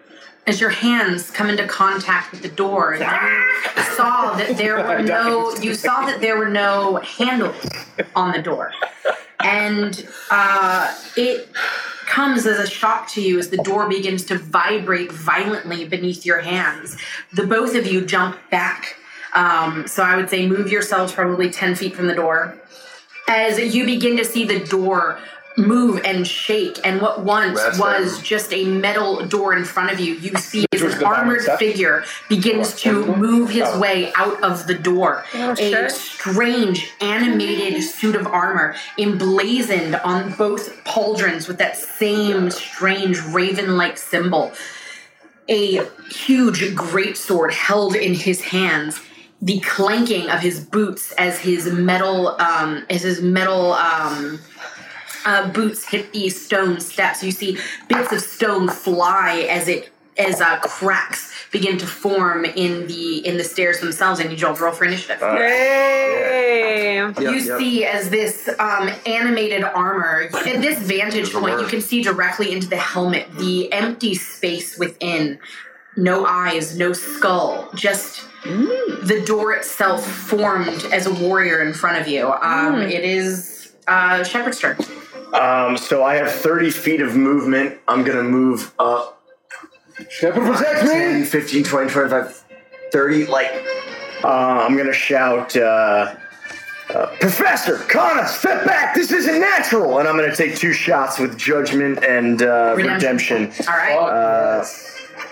as 0.47 0.61
your 0.61 0.69
hands 0.69 1.29
come 1.31 1.49
into 1.49 1.67
contact 1.67 2.31
with 2.31 2.41
the 2.41 2.47
door 2.49 2.93
and 2.93 3.01
you 3.77 3.83
saw 3.95 4.33
that 4.35 4.55
there 4.57 4.77
were 4.77 4.99
no 5.17 5.53
you 5.61 5.73
saw 5.75 6.05
that 6.07 6.19
there 6.19 6.35
were 6.37 6.49
no 6.49 6.95
handles 6.97 7.55
on 8.15 8.31
the 8.31 8.41
door 8.41 8.73
and 9.43 10.07
uh, 10.31 10.91
it 11.15 11.47
comes 12.11 12.45
as 12.45 12.59
a 12.59 12.69
shock 12.69 13.07
to 13.07 13.21
you 13.21 13.39
as 13.39 13.49
the 13.49 13.57
door 13.57 13.87
begins 13.87 14.25
to 14.25 14.37
vibrate 14.37 15.09
violently 15.13 15.87
beneath 15.87 16.25
your 16.25 16.41
hands. 16.41 16.97
The 17.31 17.47
both 17.47 17.73
of 17.73 17.87
you 17.87 18.05
jump 18.05 18.37
back. 18.49 18.97
Um, 19.33 19.87
so 19.87 20.03
i 20.03 20.17
would 20.17 20.29
say 20.29 20.45
move 20.45 20.69
yourselves 20.69 21.13
probably 21.13 21.49
10 21.49 21.75
feet 21.75 21.95
from 21.95 22.07
the 22.07 22.13
door. 22.13 22.53
As 23.29 23.73
you 23.73 23.85
begin 23.85 24.17
to 24.17 24.25
see 24.25 24.43
the 24.43 24.59
door 24.59 25.19
move 25.57 26.01
and 26.05 26.25
shake. 26.25 26.79
And 26.83 27.01
what 27.01 27.23
once 27.23 27.59
That's 27.61 27.77
was 27.79 28.17
him. 28.17 28.23
just 28.23 28.53
a 28.53 28.65
metal 28.65 29.25
door 29.25 29.55
in 29.55 29.65
front 29.65 29.91
of 29.91 29.99
you 29.99 30.13
you 30.15 30.35
see 30.37 30.65
as 30.71 30.81
an 30.81 31.03
armored 31.03 31.43
figure 31.59 32.03
begins 32.29 32.73
to 32.81 33.15
move 33.17 33.49
his 33.49 33.63
Oh. 33.65 33.79
way 33.79 34.11
out 34.15 34.41
of 34.43 34.65
the 34.67 34.73
door. 34.75 35.23
Oh, 35.33 35.51
a 35.51 35.55
shit. 35.55 35.91
strange 35.91 36.89
animated 37.01 37.83
suit 37.83 38.15
of 38.15 38.27
armor 38.27 38.75
emblazoned 38.97 39.95
on 39.95 40.31
both 40.33 40.83
pauldrons 40.85 41.47
with 41.47 41.57
that 41.57 41.77
same 41.77 42.49
strange 42.49 43.19
raven-like 43.25 43.97
symbol. 43.97 44.53
A 45.49 45.83
huge 46.09 46.61
greatsword 46.75 47.51
held 47.51 47.95
in 47.95 48.13
his 48.13 48.41
hands 48.41 49.01
the 49.41 49.59
clanking 49.61 50.29
of 50.29 50.39
his 50.39 50.59
boots 50.59 51.11
as 51.13 51.39
his 51.39 51.65
metal 51.73 52.39
um, 52.39 52.85
as 52.91 53.01
his 53.01 53.21
metal 53.23 53.73
um, 53.73 54.39
uh, 55.25 55.49
boots 55.49 55.87
hit 55.87 56.13
these 56.13 56.43
stone 56.43 56.79
steps. 56.79 57.23
You 57.23 57.31
see 57.31 57.57
bits 57.87 58.11
of 58.11 58.21
stone 58.21 58.67
fly 58.69 59.47
as 59.49 59.67
it 59.67 59.89
as 60.17 60.41
uh, 60.41 60.59
cracks 60.59 61.33
begin 61.51 61.77
to 61.77 61.87
form 61.87 62.45
in 62.45 62.87
the 62.87 63.25
in 63.25 63.37
the 63.37 63.43
stairs 63.43 63.79
themselves. 63.79 64.19
And 64.19 64.37
you 64.37 64.47
all 64.47 64.55
roll 64.55 64.73
for 64.73 64.85
initiative. 64.85 65.21
Yay! 65.21 66.31
Yep, 66.95 67.19
you 67.19 67.31
yep. 67.31 67.59
see 67.59 67.85
as 67.85 68.09
this 68.09 68.49
um, 68.59 68.89
animated 69.05 69.63
armor 69.63 70.29
at 70.33 70.61
this 70.61 70.79
vantage 70.79 71.31
point 71.31 71.59
you 71.59 71.67
can 71.67 71.81
see 71.81 72.01
directly 72.01 72.51
into 72.51 72.67
the 72.67 72.77
helmet 72.77 73.27
the 73.37 73.71
empty 73.71 74.13
space 74.15 74.77
within 74.77 75.39
no 75.97 76.25
eyes 76.25 76.77
no 76.77 76.93
skull 76.93 77.69
just 77.75 78.25
the 78.43 79.23
door 79.25 79.53
itself 79.53 80.05
formed 80.05 80.85
as 80.91 81.05
a 81.07 81.13
warrior 81.13 81.61
in 81.61 81.73
front 81.73 81.99
of 81.99 82.07
you 82.07 82.31
um, 82.31 82.81
it 82.81 83.03
is 83.03 83.73
uh, 83.87 84.23
Shepard's 84.23 84.59
turn 84.59 84.77
Um, 85.33 85.77
so 85.77 86.03
I 86.03 86.15
have 86.15 86.31
30 86.31 86.71
feet 86.71 87.01
of 87.01 87.15
movement. 87.15 87.79
I'm 87.87 88.03
going 88.03 88.17
to 88.17 88.23
move 88.23 88.73
up 88.79 89.21
Shepard, 90.09 90.43
protect 90.43 90.81
10, 90.81 91.19
me! 91.21 91.25
15, 91.25 91.63
20, 91.63 91.89
25, 91.89 92.43
30. 92.91 93.25
Like, 93.27 93.51
uh, 94.23 94.27
I'm 94.27 94.73
going 94.75 94.87
to 94.87 94.93
shout, 94.93 95.55
uh, 95.55 96.15
uh, 96.89 97.05
Professor, 97.19 97.77
Kana, 97.87 98.27
step 98.27 98.65
back. 98.65 98.95
This 98.95 99.11
isn't 99.11 99.39
natural. 99.39 99.99
And 99.99 100.07
I'm 100.07 100.17
going 100.17 100.29
to 100.29 100.35
take 100.35 100.55
two 100.57 100.73
shots 100.73 101.19
with 101.19 101.37
judgment 101.37 102.03
and 102.03 102.41
uh, 102.41 102.73
redemption, 102.75 103.51
all 103.67 103.77
right 103.77 103.95
uh, 103.95 104.65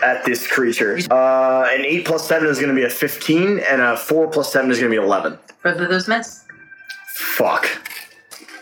at 0.03 0.23
this 0.23 0.47
creature. 0.47 0.97
Uh, 1.11 1.67
an 1.71 1.81
8 1.83 2.05
plus 2.05 2.27
7 2.27 2.47
is 2.47 2.57
going 2.59 2.69
to 2.69 2.75
be 2.75 2.85
a 2.85 2.89
15, 2.89 3.59
and 3.59 3.81
a 3.81 3.97
4 3.97 4.27
plus 4.27 4.53
7 4.53 4.69
is 4.71 4.79
going 4.79 4.91
to 4.91 4.97
be 4.97 5.03
11. 5.03 5.37
both 5.63 5.77
of 5.77 5.89
those 5.89 6.07
miss 6.07 6.45
Fuck. 7.15 7.65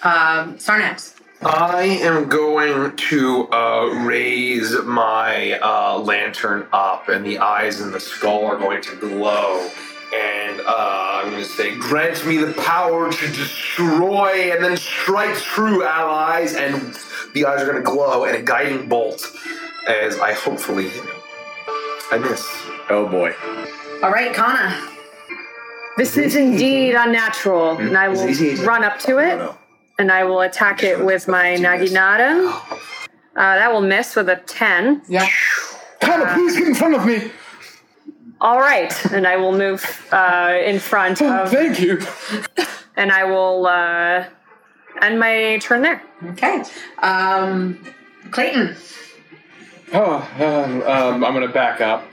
um, 0.03 0.55
Sarnax. 0.57 1.13
I 1.41 1.83
am 2.01 2.29
going 2.29 2.95
to 2.95 3.47
uh, 3.49 3.85
raise 4.05 4.75
my 4.83 5.59
uh, 5.59 5.99
lantern 5.99 6.67
up, 6.73 7.09
and 7.09 7.23
the 7.23 7.37
eyes 7.37 7.79
and 7.79 7.93
the 7.93 7.99
skull 7.99 8.45
are 8.45 8.57
going 8.57 8.81
to 8.81 8.95
glow. 8.95 9.69
And 10.15 10.61
uh, 10.61 11.21
I'm 11.23 11.31
going 11.31 11.43
to 11.43 11.49
say, 11.49 11.75
"Grant 11.75 12.25
me 12.25 12.37
the 12.37 12.53
power 12.53 13.11
to 13.11 13.27
destroy 13.27 14.51
and 14.51 14.63
then 14.63 14.77
strike 14.77 15.35
true 15.35 15.83
allies." 15.83 16.55
And 16.55 16.97
the 17.33 17.45
eyes 17.45 17.61
are 17.61 17.65
going 17.65 17.77
to 17.77 17.83
glow, 17.83 18.25
and 18.25 18.35
a 18.35 18.41
guiding 18.41 18.89
bolt 18.89 19.31
as 19.87 20.19
I 20.19 20.33
hopefully 20.33 20.89
hit. 20.89 21.03
I 22.11 22.17
miss. 22.17 22.47
Oh 22.89 23.07
boy. 23.07 23.35
all 24.01 24.11
right 24.11 24.33
kana 24.33 24.89
This 25.97 26.17
is 26.17 26.35
indeed 26.35 26.95
unnatural, 26.95 27.77
and 27.77 27.97
I 27.97 28.07
will 28.07 28.65
run 28.65 28.83
up 28.83 28.97
to 28.99 29.19
it, 29.19 29.37
and 29.99 30.11
I 30.11 30.23
will 30.23 30.41
attack 30.41 30.83
it 30.83 31.03
with 31.03 31.27
my 31.27 31.55
Naginata. 31.55 32.51
Uh, 33.35 33.55
that 33.55 33.71
will 33.71 33.81
miss 33.81 34.15
with 34.15 34.29
a 34.29 34.35
10. 34.37 35.03
yeah 35.07 35.27
Kana, 35.99 36.33
please 36.33 36.55
get 36.57 36.67
in 36.67 36.75
front 36.75 36.95
of 36.95 37.05
me! 37.05 37.31
All 38.39 38.59
right, 38.59 38.93
and 39.11 39.25
I 39.25 39.35
will 39.37 39.51
move 39.57 40.07
uh, 40.11 40.55
in 40.63 40.79
front 40.79 41.21
Oh, 41.21 41.43
of, 41.43 41.51
thank 41.51 41.79
you! 41.79 41.99
and 42.95 43.11
I 43.11 43.23
will 43.23 43.65
uh, 43.65 44.25
end 45.01 45.19
my 45.19 45.57
turn 45.61 45.81
there. 45.81 46.01
okay 46.31 46.63
um, 46.99 47.79
clayton 48.31 48.75
Oh, 49.93 50.17
um, 50.39 50.81
um, 50.83 51.23
I'm 51.23 51.33
gonna 51.33 51.47
back 51.47 51.79
up. 51.79 52.03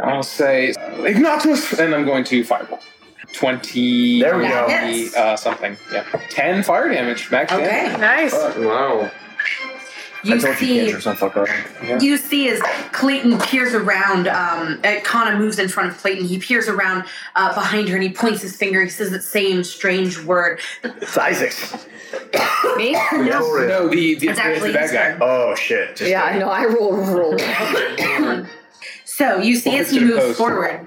I'll 0.00 0.22
say 0.22 0.70
uh, 0.74 1.02
Ignatus, 1.04 1.76
and 1.78 1.92
I'm 1.92 2.04
going 2.04 2.22
to 2.24 2.44
fireball. 2.44 2.78
20. 3.32 4.20
There 4.20 4.36
we 4.38 4.44
go. 4.48 4.66
Yes. 4.68 5.14
Uh, 5.14 5.36
something. 5.36 5.76
Yeah. 5.92 6.04
10 6.30 6.62
fire 6.62 6.88
damage, 6.88 7.30
max 7.30 7.52
okay 7.52 7.64
damage. 7.64 8.00
Nice. 8.00 8.32
Wow. 8.32 9.10
you 10.24 10.34
I 10.34 10.38
told 10.38 10.42
you 10.42 10.54
see 10.54 10.80
cantrips 10.80 11.04
don't 11.04 11.18
fuck 11.18 11.36
around. 11.36 12.02
You 12.02 12.16
see 12.16 12.48
as 12.48 12.60
Clayton 12.92 13.38
peers 13.38 13.74
around, 13.74 14.28
um, 14.28 14.80
uh, 14.82 14.96
Kana 15.04 15.38
moves 15.38 15.58
in 15.58 15.68
front 15.68 15.90
of 15.90 15.98
Clayton. 15.98 16.24
He 16.24 16.38
peers 16.38 16.68
around 16.68 17.04
uh, 17.36 17.54
behind 17.54 17.88
her 17.88 17.94
and 17.94 18.02
he 18.02 18.10
points 18.10 18.42
his 18.42 18.56
finger. 18.56 18.82
He 18.82 18.90
says 18.90 19.10
that 19.10 19.22
same 19.22 19.62
strange 19.62 20.18
word. 20.22 20.60
It's 20.82 21.16
Isaac's. 21.16 21.86
Me? 22.76 22.96
No, 23.12 23.88
the, 23.90 24.14
the, 24.14 24.28
It's 24.28 24.38
the, 24.38 24.44
actually 24.44 24.72
the 24.72 24.78
bad 24.78 24.90
guy. 24.90 25.10
turn. 25.12 25.18
Oh 25.20 25.54
shit. 25.54 25.96
Just 25.96 26.10
Yeah, 26.10 26.24
I 26.24 26.38
know. 26.38 26.48
I 26.48 26.64
roll 26.64 26.96
roll. 26.96 27.36
So 29.04 29.38
you 29.38 29.56
see 29.56 29.76
as 29.76 29.90
he 29.90 29.98
moves 29.98 30.20
post. 30.20 30.38
forward 30.38 30.86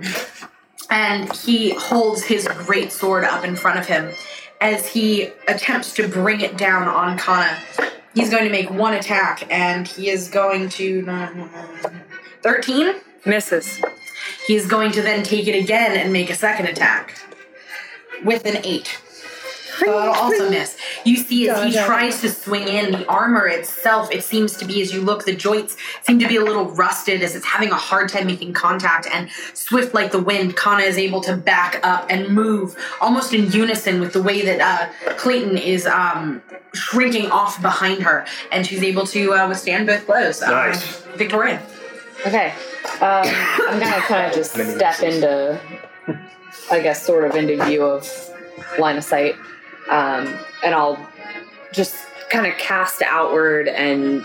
and 0.91 1.33
he 1.33 1.71
holds 1.71 2.23
his 2.23 2.47
great 2.65 2.91
sword 2.91 3.23
up 3.23 3.43
in 3.43 3.55
front 3.55 3.79
of 3.79 3.87
him 3.87 4.11
as 4.59 4.87
he 4.87 5.29
attempts 5.47 5.93
to 5.93 6.07
bring 6.07 6.41
it 6.41 6.57
down 6.57 6.87
on 6.87 7.17
Kana. 7.17 7.57
He's 8.13 8.29
going 8.29 8.43
to 8.43 8.49
make 8.51 8.69
one 8.69 8.93
attack 8.93 9.47
and 9.49 9.87
he 9.87 10.09
is 10.09 10.29
going 10.29 10.69
to. 10.69 11.03
13? 12.43 12.95
Misses. 13.25 13.81
He's 14.45 14.67
going 14.67 14.91
to 14.91 15.01
then 15.01 15.23
take 15.23 15.47
it 15.47 15.57
again 15.57 15.97
and 15.97 16.11
make 16.11 16.29
a 16.29 16.35
second 16.35 16.65
attack 16.65 17.17
with 18.23 18.45
an 18.45 18.57
8. 18.63 19.01
That'll 19.87 20.13
also 20.13 20.49
miss. 20.49 20.77
You 21.05 21.17
see, 21.17 21.49
as 21.49 21.63
he 21.63 21.79
tries 21.79 22.21
to 22.21 22.29
swing 22.29 22.67
in, 22.67 22.91
the 22.91 23.05
armor 23.07 23.47
itself, 23.47 24.11
it 24.11 24.23
seems 24.23 24.57
to 24.57 24.65
be, 24.65 24.81
as 24.81 24.93
you 24.93 25.01
look, 25.01 25.25
the 25.25 25.35
joints 25.35 25.77
seem 26.03 26.19
to 26.19 26.27
be 26.27 26.37
a 26.37 26.43
little 26.43 26.65
rusted 26.65 27.21
as 27.21 27.35
it's 27.35 27.45
having 27.45 27.71
a 27.71 27.75
hard 27.75 28.09
time 28.09 28.27
making 28.27 28.53
contact. 28.53 29.07
And 29.11 29.29
swift 29.53 29.93
like 29.93 30.11
the 30.11 30.21
wind, 30.21 30.55
Kana 30.55 30.83
is 30.83 30.97
able 30.97 31.21
to 31.21 31.35
back 31.35 31.79
up 31.83 32.05
and 32.09 32.29
move 32.29 32.75
almost 32.99 33.33
in 33.33 33.51
unison 33.51 33.99
with 33.99 34.13
the 34.13 34.21
way 34.21 34.41
that 34.43 34.59
uh, 34.61 35.13
Clayton 35.15 35.57
is 35.57 35.85
um, 35.85 36.41
shrinking 36.73 37.31
off 37.31 37.61
behind 37.61 38.03
her. 38.03 38.25
And 38.51 38.65
she's 38.65 38.83
able 38.83 39.05
to 39.07 39.33
uh, 39.33 39.47
withstand 39.47 39.87
both 39.87 40.05
blows. 40.05 40.41
Um, 40.41 40.51
Nice. 40.51 41.01
Victoria. 41.15 41.61
Okay. 42.25 42.53
Um, 43.01 43.23
I'm 43.67 43.79
gonna 43.79 44.01
kind 44.01 44.27
of 44.27 44.33
just 44.33 44.51
step 44.51 45.01
into, 45.01 45.59
I 46.69 46.79
guess, 46.79 47.03
sort 47.03 47.25
of 47.25 47.35
into 47.35 47.63
view 47.65 47.83
of 47.83 48.07
line 48.79 48.97
of 48.97 49.03
sight, 49.03 49.35
um, 49.91 50.39
and 50.63 50.73
I'll 50.73 50.97
just 51.71 51.95
kind 52.29 52.47
of 52.47 52.57
cast 52.57 53.01
outward 53.03 53.67
and 53.67 54.23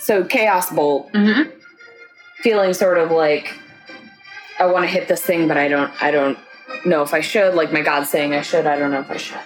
so 0.00 0.24
chaos 0.24 0.70
bolt, 0.70 1.10
Mm-hmm. 1.12 1.50
feeling 2.42 2.74
sort 2.74 2.98
of 2.98 3.10
like 3.10 3.54
I 4.58 4.66
want 4.66 4.84
to 4.84 4.88
hit 4.90 5.08
this 5.08 5.22
thing, 5.22 5.48
but 5.48 5.56
I 5.56 5.68
don't. 5.68 5.90
I 6.02 6.10
don't 6.10 6.38
know 6.84 7.02
if 7.02 7.14
I 7.14 7.20
should. 7.20 7.54
Like 7.54 7.72
my 7.72 7.80
God's 7.82 8.10
saying 8.10 8.34
I 8.34 8.42
should. 8.42 8.66
I 8.66 8.78
don't 8.78 8.90
know 8.90 9.00
if 9.00 9.10
I 9.10 9.16
should. 9.16 9.38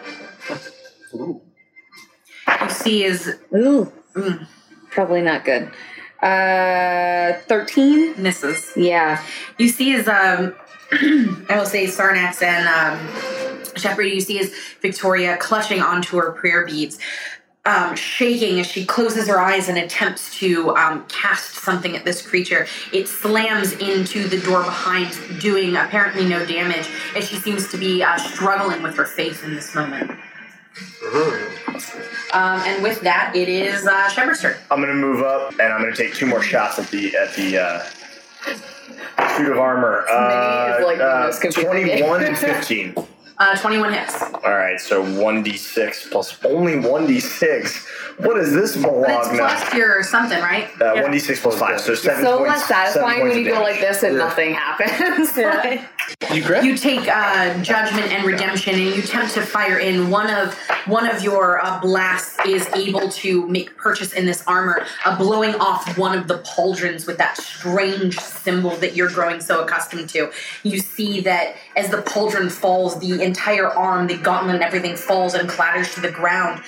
You 2.63 2.71
see, 2.71 3.05
is 3.05 3.29
Ooh, 3.55 3.93
mm, 4.15 4.47
probably 4.91 5.23
not 5.23 5.45
good. 5.45 5.71
Uh, 6.23 7.35
thirteen. 7.47 8.21
misses. 8.21 8.73
Yeah. 8.77 9.23
You 9.59 9.69
see 9.69 9.93
is 9.93 10.09
um 10.09 10.55
I 10.93 11.57
will 11.57 11.67
say 11.67 11.87
Sarnax 11.87 12.43
and 12.43 12.69
um 12.69 13.57
Shepard, 13.77 14.07
you 14.07 14.21
see 14.21 14.39
as 14.41 14.53
Victoria 14.81 15.37
clutching 15.37 15.81
onto 15.81 16.17
her 16.17 16.33
prayer 16.33 16.67
beads, 16.67 16.99
um, 17.65 17.97
shaking 17.97 18.61
as 18.61 18.67
she 18.67 18.87
closes 18.87 19.29
her 19.29 19.41
eyes 19.41 19.69
and 19.69 19.77
attempts 19.77 20.39
to 20.39 20.75
um, 20.77 21.05
cast 21.09 21.57
something 21.57 21.97
at 21.97 22.05
this 22.05 22.27
creature. 22.27 22.67
It 22.93 23.09
slams 23.09 23.73
into 23.73 24.29
the 24.29 24.41
door 24.41 24.63
behind, 24.63 25.19
doing 25.41 25.77
apparently 25.77 26.27
no 26.27 26.47
damage, 26.47 26.89
as 27.17 27.29
she 27.29 27.37
seems 27.37 27.69
to 27.73 27.77
be 27.77 28.03
uh, 28.03 28.17
struggling 28.17 28.83
with 28.83 28.97
her 28.97 29.05
faith 29.05 29.45
in 29.45 29.55
this 29.55 29.75
moment. 29.75 30.13
Um, 32.33 32.61
and 32.61 32.83
with 32.83 33.01
that, 33.01 33.33
it 33.35 33.49
is 33.49 33.87
uh, 33.87 34.09
Shepard's 34.09 34.41
turn. 34.43 34.57
I'm 34.71 34.81
gonna 34.81 34.95
move 34.95 35.23
up 35.23 35.53
and 35.53 35.73
I'm 35.73 35.81
gonna 35.81 35.97
take 35.97 36.15
two 36.15 36.27
more 36.27 36.43
shots 36.43 36.79
at 36.79 36.89
the 36.91 37.17
at 37.17 37.35
the 37.35 37.59
uh, 37.59 37.87
suit 39.37 39.51
of 39.53 39.59
armor. 39.59 40.05
Uh, 40.11 40.77
is, 40.79 40.85
like, 40.85 41.01
uh, 41.01 41.33
21 41.33 42.25
and 42.25 42.37
15. 42.37 42.95
Uh, 43.39 43.55
21 43.57 43.93
hits. 43.93 44.23
All 44.23 44.55
right, 44.55 44.81
so 44.81 45.05
1d6 45.05 46.11
plus 46.11 46.43
only 46.45 46.75
1d6. 46.75 48.06
What 48.19 48.39
is 48.39 48.53
this 48.53 48.77
But 48.77 48.89
it's 48.89 49.29
Bologna? 49.29 49.39
plus 49.39 49.75
your 49.75 50.03
something, 50.03 50.41
right? 50.41 50.69
Uh, 50.81 50.95
1d6 50.95 51.43
plus 51.43 51.59
5, 51.59 51.81
so 51.81 51.95
7 51.95 52.23
so 52.25 52.39
points. 52.39 52.51
less 52.51 52.65
satisfying 52.67 53.23
when 53.23 53.37
you 53.39 53.45
go 53.51 53.61
like 53.61 53.79
this 53.81 54.03
and 54.03 54.15
Yeah. 54.17 54.25
nothing 54.25 54.55
happens. 54.55 55.37
Like- 55.37 55.83
You 56.33 56.43
grab? 56.43 56.65
You 56.65 56.77
take 56.77 57.09
uh, 57.09 57.61
judgment 57.63 58.13
and 58.13 58.25
redemption, 58.25 58.75
and 58.75 58.83
you 58.85 59.03
attempt 59.03 59.35
to 59.35 59.43
fire 59.43 59.79
in. 59.79 60.09
One 60.09 60.31
of 60.31 60.55
one 60.87 61.09
of 61.09 61.21
your 61.23 61.61
uh, 61.65 61.81
blasts 61.81 62.39
is 62.47 62.67
able 62.75 63.09
to 63.11 63.47
make 63.49 63.77
purchase 63.77 64.13
in 64.13 64.25
this 64.25 64.43
armor, 64.47 64.87
uh, 65.05 65.19
blowing 65.19 65.55
off 65.57 65.99
one 65.99 66.17
of 66.17 66.29
the 66.29 66.39
pauldrons 66.39 67.07
with 67.09 67.19
that 67.19 67.37
strange 67.39 68.19
symbol 68.21 68.71
that 68.77 68.95
you're 68.95 69.11
growing 69.11 69.41
so 69.41 69.63
accustomed 69.65 70.09
to. 70.11 70.31
You 70.63 70.79
see 70.79 71.21
that 71.23 71.57
as 71.77 71.91
the 71.91 71.99
pauldron 71.99 72.51
falls, 72.53 72.99
the 73.01 73.21
entire 73.21 73.67
arm, 73.67 74.07
the 74.07 74.17
gauntlet, 74.17 74.55
and 74.57 74.65
everything 74.65 74.97
falls 74.97 75.35
and 75.35 75.49
clatters 75.49 75.93
to 75.95 76.01
the 76.01 76.11
ground 76.11 76.63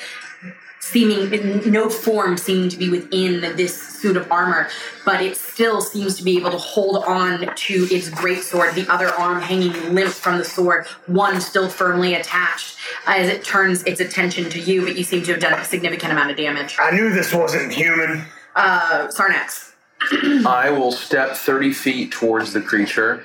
seeming 0.81 1.71
no 1.71 1.89
form 1.91 2.37
seeming 2.37 2.69
to 2.69 2.77
be 2.77 2.89
within 2.89 3.41
this 3.57 3.81
suit 3.81 4.17
of 4.17 4.31
armor, 4.31 4.69
but 5.05 5.21
it 5.21 5.37
still 5.37 5.81
seems 5.81 6.17
to 6.17 6.23
be 6.23 6.37
able 6.37 6.51
to 6.51 6.59
hold 6.59 7.05
on 7.05 7.55
to 7.55 7.89
its 7.91 8.09
great 8.09 8.43
sword 8.43 8.75
the 8.75 8.91
other 8.91 9.09
arm 9.09 9.41
hanging 9.41 9.95
limp 9.95 10.13
from 10.13 10.39
the 10.39 10.45
sword, 10.45 10.87
one 11.07 11.41
still 11.41 11.69
firmly 11.69 12.15
attached, 12.15 12.79
as 13.07 13.29
it 13.29 13.45
turns 13.45 13.83
its 13.85 14.01
attention 14.01 14.49
to 14.51 14.61
you, 14.61 14.85
but 14.85 14.97
you 14.97 15.05
seem 15.05 15.23
to 15.25 15.33
have 15.33 15.41
done 15.41 15.59
a 15.59 15.65
significant 15.65 16.13
amount 16.13 16.31
of 16.31 16.37
damage. 16.37 16.77
I 16.79 16.91
knew 16.91 17.13
this 17.13 17.33
wasn't 17.33 17.73
human. 17.73 18.25
Uh, 18.55 19.09
Sarnax. 19.09 19.73
I 20.47 20.71
will 20.71 20.93
step 20.93 21.37
30 21.37 21.73
feet 21.73 22.13
towards 22.13 22.53
the 22.53 22.61
creature. 22.61 23.25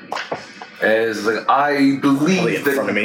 As 0.83 1.25
like, 1.25 1.47
I 1.49 1.97
believe 2.01 2.65
that 2.65 2.75
front 2.75 2.89
of 2.89 2.95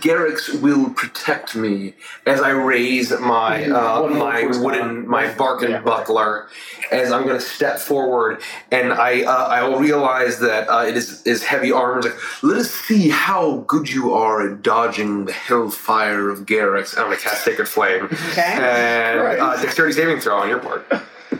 Garrix 0.00 0.60
will 0.60 0.90
protect 0.90 1.54
me 1.56 1.94
as 2.26 2.40
I 2.40 2.50
raise 2.50 3.10
my 3.18 3.64
uh, 3.68 4.06
my 4.08 4.46
wooden 4.46 5.08
my 5.08 5.26
barken 5.34 5.70
Yeah. 5.70 5.80
buckler. 5.80 6.48
As 6.92 7.10
I'm 7.10 7.24
going 7.24 7.38
to 7.38 7.44
step 7.44 7.78
forward, 7.78 8.40
and 8.70 8.92
I 8.92 9.22
uh, 9.22 9.46
I 9.48 9.66
will 9.66 9.78
realize 9.80 10.38
that 10.40 10.68
uh, 10.68 10.84
it 10.86 10.96
is 10.96 11.22
is 11.26 11.42
heavy 11.42 11.72
armor. 11.72 12.02
Like, 12.02 12.42
let 12.42 12.58
us 12.58 12.70
see 12.70 13.08
how 13.08 13.64
good 13.66 13.90
you 13.90 14.12
are 14.12 14.46
at 14.48 14.62
dodging 14.62 15.24
the 15.24 15.32
hellfire 15.32 16.28
of 16.30 16.40
Garrix. 16.46 16.96
I'm 16.98 17.06
going 17.06 17.16
to 17.16 17.22
cast 17.22 17.44
Sacred 17.44 17.66
Flame. 17.68 18.04
Okay. 18.04 18.42
And 18.60 19.20
Right. 19.20 19.38
uh, 19.40 19.60
dexterity 19.60 19.94
saving 19.94 20.20
throw 20.20 20.36
on 20.36 20.48
your 20.48 20.58
part. 20.60 20.86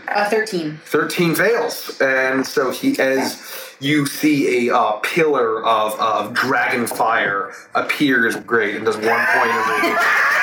Uh, 0.07 0.29
13. 0.29 0.79
13 0.85 1.35
fails. 1.35 1.99
And 2.01 2.45
so 2.45 2.71
he, 2.71 2.97
as 2.99 3.35
you 3.83 4.05
see 4.05 4.67
a 4.67 4.75
uh, 4.75 4.93
pillar 4.99 5.63
of, 5.63 5.99
of 5.99 6.33
dragon 6.33 6.87
fire 6.87 7.53
appears 7.75 8.35
great 8.37 8.75
and 8.75 8.85
does 8.85 8.95
one 8.95 9.05
point 9.05 9.51
of 9.51 10.42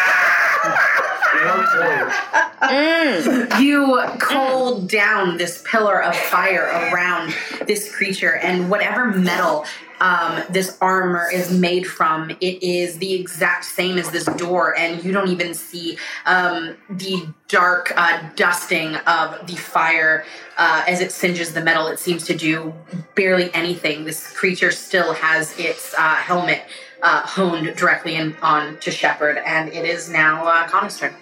point. 1.40 3.60
You 3.60 4.02
cold 4.20 4.88
down 4.88 5.38
this 5.38 5.64
pillar 5.66 6.02
of 6.02 6.14
fire 6.14 6.66
around 6.92 7.34
this 7.66 7.94
creature, 7.94 8.36
and 8.36 8.70
whatever 8.70 9.06
metal 9.06 9.64
um, 10.00 10.42
this 10.48 10.78
armor 10.80 11.28
is 11.30 11.52
made 11.52 11.86
from, 11.86 12.30
it 12.30 12.62
is 12.62 12.98
the 12.98 13.12
exact 13.12 13.66
same 13.66 13.98
as 13.98 14.10
this 14.10 14.24
door, 14.24 14.76
and 14.78 15.04
you 15.04 15.12
don't 15.12 15.28
even 15.28 15.52
see 15.52 15.98
um, 16.24 16.76
the 16.88 17.26
dark 17.48 17.92
uh, 17.96 18.30
dusting 18.34 18.96
of 18.96 19.46
the 19.46 19.56
fire 19.56 20.24
uh, 20.56 20.84
as 20.88 21.00
it 21.00 21.12
singes 21.12 21.52
the 21.52 21.60
metal. 21.60 21.88
It 21.88 21.98
seems 21.98 22.24
to 22.26 22.34
do 22.34 22.72
barely 23.14 23.52
anything. 23.52 24.04
This 24.04 24.32
creature 24.32 24.70
still 24.70 25.12
has 25.12 25.58
its 25.58 25.94
uh, 25.98 26.14
helmet 26.14 26.62
uh, 27.02 27.26
honed 27.26 27.76
directly 27.76 28.14
in, 28.14 28.36
on 28.42 28.78
to 28.78 28.90
Shepard, 28.90 29.38
and 29.38 29.68
it 29.70 29.84
is 29.84 30.08
now 30.08 30.46
uh, 30.46 30.68
Connor's 30.68 30.98
turn. 30.98 31.14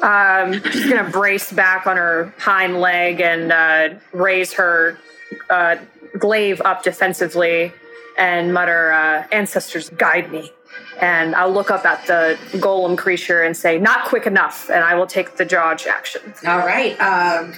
Um, 0.00 0.62
she's 0.70 0.88
gonna 0.88 1.10
brace 1.10 1.52
back 1.52 1.86
on 1.86 1.96
her 1.96 2.32
hind 2.38 2.80
leg 2.80 3.20
and 3.20 3.52
uh, 3.52 3.98
raise 4.12 4.52
her 4.54 4.98
uh, 5.50 5.76
glaive 6.18 6.60
up 6.62 6.82
defensively 6.82 7.72
and 8.16 8.52
mutter, 8.52 8.92
uh, 8.92 9.26
"Ancestors, 9.32 9.90
guide 9.90 10.30
me." 10.30 10.52
And 11.00 11.34
I'll 11.34 11.52
look 11.52 11.70
up 11.70 11.84
at 11.84 12.06
the 12.06 12.38
golem 12.58 12.96
creature 12.96 13.42
and 13.42 13.56
say, 13.56 13.78
"Not 13.78 14.06
quick 14.06 14.26
enough," 14.26 14.68
and 14.70 14.84
I 14.84 14.94
will 14.94 15.06
take 15.06 15.36
the 15.36 15.44
dodge 15.44 15.86
action. 15.86 16.22
All 16.46 16.58
right, 16.58 16.98
um, 17.00 17.54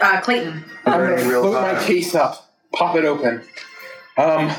uh, 0.00 0.20
Clayton. 0.20 0.64
I'm 0.86 1.00
gonna 1.00 1.28
real 1.28 1.52
my 1.52 1.82
case 1.84 2.14
up, 2.14 2.50
pop 2.72 2.96
it 2.96 3.04
open. 3.04 3.42
Um, 4.16 4.52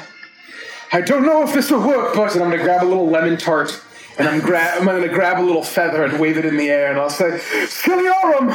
I 0.91 1.01
don't 1.01 1.25
know 1.25 1.43
if 1.43 1.53
this 1.53 1.71
will 1.71 1.85
work, 1.85 2.15
but 2.15 2.33
and 2.35 2.43
I'm 2.43 2.51
gonna 2.51 2.63
grab 2.63 2.83
a 2.83 2.85
little 2.87 3.09
lemon 3.09 3.37
tart, 3.37 3.81
and 4.17 4.27
I'm 4.27 4.39
grab 4.39 4.79
I'm 4.79 4.85
gonna 4.85 5.07
grab 5.07 5.39
a 5.39 5.43
little 5.45 5.63
feather 5.63 6.03
and 6.03 6.19
wave 6.19 6.37
it 6.37 6.45
in 6.45 6.57
the 6.57 6.69
air, 6.69 6.89
and 6.91 6.99
I'll 6.99 7.09
say 7.09 7.39
Skiliorum, 7.65 8.49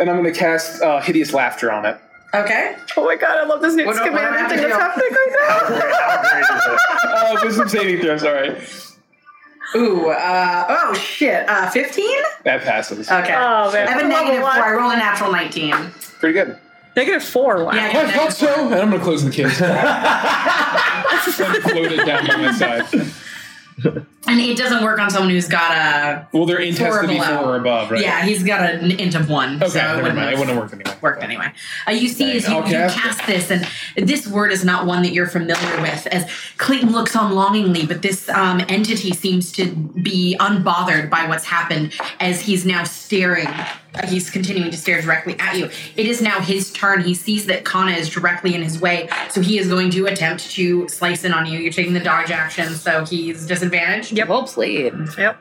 and 0.00 0.08
I'm 0.10 0.16
gonna 0.16 0.32
cast 0.32 0.82
uh, 0.82 1.00
hideous 1.00 1.32
laughter 1.32 1.70
on 1.72 1.84
it. 1.86 1.98
Okay. 2.34 2.76
Oh 2.96 3.04
my 3.04 3.16
god, 3.16 3.38
I 3.38 3.44
love 3.46 3.60
this 3.62 3.74
new 3.74 3.86
What- 3.86 3.96
what 3.96 4.04
commander 4.06 4.38
happened 4.38 4.60
thing 4.60 4.68
that's 4.68 4.76
to 4.76 4.82
happening 4.82 5.08
right 5.10 5.32
now. 5.40 5.48
How 5.48 5.66
great, 5.68 5.94
how 5.94 6.20
great 6.22 6.42
is 6.42 6.48
it? 6.66 6.80
Oh, 7.04 7.38
wisdom 7.44 7.68
saving 7.68 8.00
throw. 8.02 8.16
Sorry, 8.18 8.56
Ooh, 9.74 10.10
uh, 10.10 10.64
oh 10.68 10.94
shit, 10.94 11.48
uh, 11.48 11.68
15? 11.70 12.04
that 12.44 12.62
passes. 12.62 13.10
Okay. 13.10 13.34
Oh 13.34 13.70
man, 13.72 13.88
I 13.88 13.92
have 13.92 14.02
a 14.02 14.04
Level 14.04 14.08
negative 14.08 14.42
one. 14.42 14.54
four. 14.56 14.64
I 14.64 14.72
rolled 14.72 14.92
a 14.92 14.96
natural 14.96 15.32
19. 15.32 15.74
Pretty 16.20 16.32
good. 16.34 16.56
Negative 16.94 17.22
four. 17.22 17.64
Wow. 17.64 17.72
Yeah, 17.72 17.90
I 17.94 18.10
thought 18.12 18.32
so, 18.32 18.66
and 18.66 18.74
I'm 18.74 18.90
gonna 18.90 19.02
close 19.02 19.22
the 19.24 19.30
case. 19.30 19.60
and 19.60 21.62
float 21.62 21.92
it 21.92 22.04
down 22.06 22.26
by 22.26 22.36
my 22.36 22.52
side. 22.52 22.86
And 24.28 24.40
it 24.40 24.56
doesn't 24.58 24.82
work 24.82 24.98
on 24.98 25.08
someone 25.10 25.30
who's 25.30 25.46
got 25.48 25.70
a. 25.70 26.26
Well, 26.32 26.46
their 26.46 26.58
int 26.58 26.78
has 26.78 27.00
to 27.00 27.06
be 27.06 27.16
Four 27.16 27.24
four 27.24 27.36
below. 27.36 27.50
or 27.52 27.56
above, 27.56 27.90
right? 27.90 28.00
Yeah, 28.02 28.24
he's 28.24 28.42
got 28.42 28.68
an 28.68 28.90
int 28.90 29.14
of 29.14 29.30
one. 29.30 29.56
Okay, 29.62 29.68
so 29.68 29.78
it 29.78 29.82
never 29.82 29.96
wouldn't 30.02 30.16
mind. 30.16 30.32
It 30.34 30.38
wouldn't 30.38 30.48
have 30.56 30.58
worked 30.58 30.74
anyway. 30.74 30.96
worked 31.00 31.22
anyway. 31.22 31.52
Uh, 31.86 31.92
you 31.92 32.08
see, 32.08 32.36
as 32.36 32.48
you, 32.48 32.54
I'll 32.56 32.64
you 32.66 32.72
cast 32.92 33.24
this, 33.26 33.50
and 33.50 33.66
this 33.96 34.26
word 34.26 34.50
is 34.50 34.64
not 34.64 34.84
one 34.86 35.02
that 35.02 35.12
you're 35.12 35.28
familiar 35.28 35.80
with. 35.80 36.06
As 36.08 36.28
Clayton 36.58 36.90
looks 36.90 37.14
on 37.14 37.32
longingly, 37.34 37.86
but 37.86 38.02
this 38.02 38.28
um, 38.30 38.60
entity 38.68 39.12
seems 39.12 39.52
to 39.52 39.70
be 39.70 40.36
unbothered 40.40 41.08
by 41.08 41.26
what's 41.28 41.44
happened 41.44 41.94
as 42.18 42.40
he's 42.40 42.66
now 42.66 42.82
staring. 42.84 43.46
uh, 43.46 44.06
He's 44.08 44.28
continuing 44.30 44.70
to 44.72 44.76
stare 44.76 45.00
directly 45.00 45.38
at 45.38 45.56
you. 45.56 45.66
It 45.96 46.06
is 46.06 46.20
now 46.20 46.40
his 46.40 46.72
turn. 46.72 47.02
He 47.02 47.14
sees 47.14 47.46
that 47.46 47.64
Kana 47.64 47.92
is 47.92 48.08
directly 48.10 48.54
in 48.54 48.62
his 48.62 48.80
way, 48.80 49.08
so 49.30 49.40
he 49.40 49.58
is 49.58 49.68
going 49.68 49.90
to 49.92 50.06
attempt 50.06 50.50
to 50.52 50.88
slice 50.88 51.24
in 51.24 51.32
on 51.32 51.46
you. 51.46 51.58
You're 51.60 51.72
taking 51.72 51.92
the 51.94 52.00
dodge 52.00 52.30
action, 52.30 52.74
so 52.74 53.04
he's 53.04 53.46
disadvantaged 53.46 53.56
disadvantage. 53.66 54.15
Yep. 54.16 54.28
Well 54.28 54.44
played. 54.44 54.94
Yep. 55.18 55.38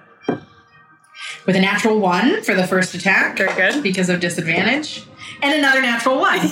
With 1.46 1.56
a 1.56 1.62
natural 1.62 2.00
one 2.00 2.44
for 2.44 2.54
the 2.54 2.68
first 2.68 2.94
attack. 2.94 3.38
Very 3.38 3.56
good. 3.56 3.82
Because 3.82 4.10
of 4.10 4.20
disadvantage. 4.20 5.06
And 5.42 5.54
another 5.54 5.82
natural 5.82 6.20
one. 6.20 6.40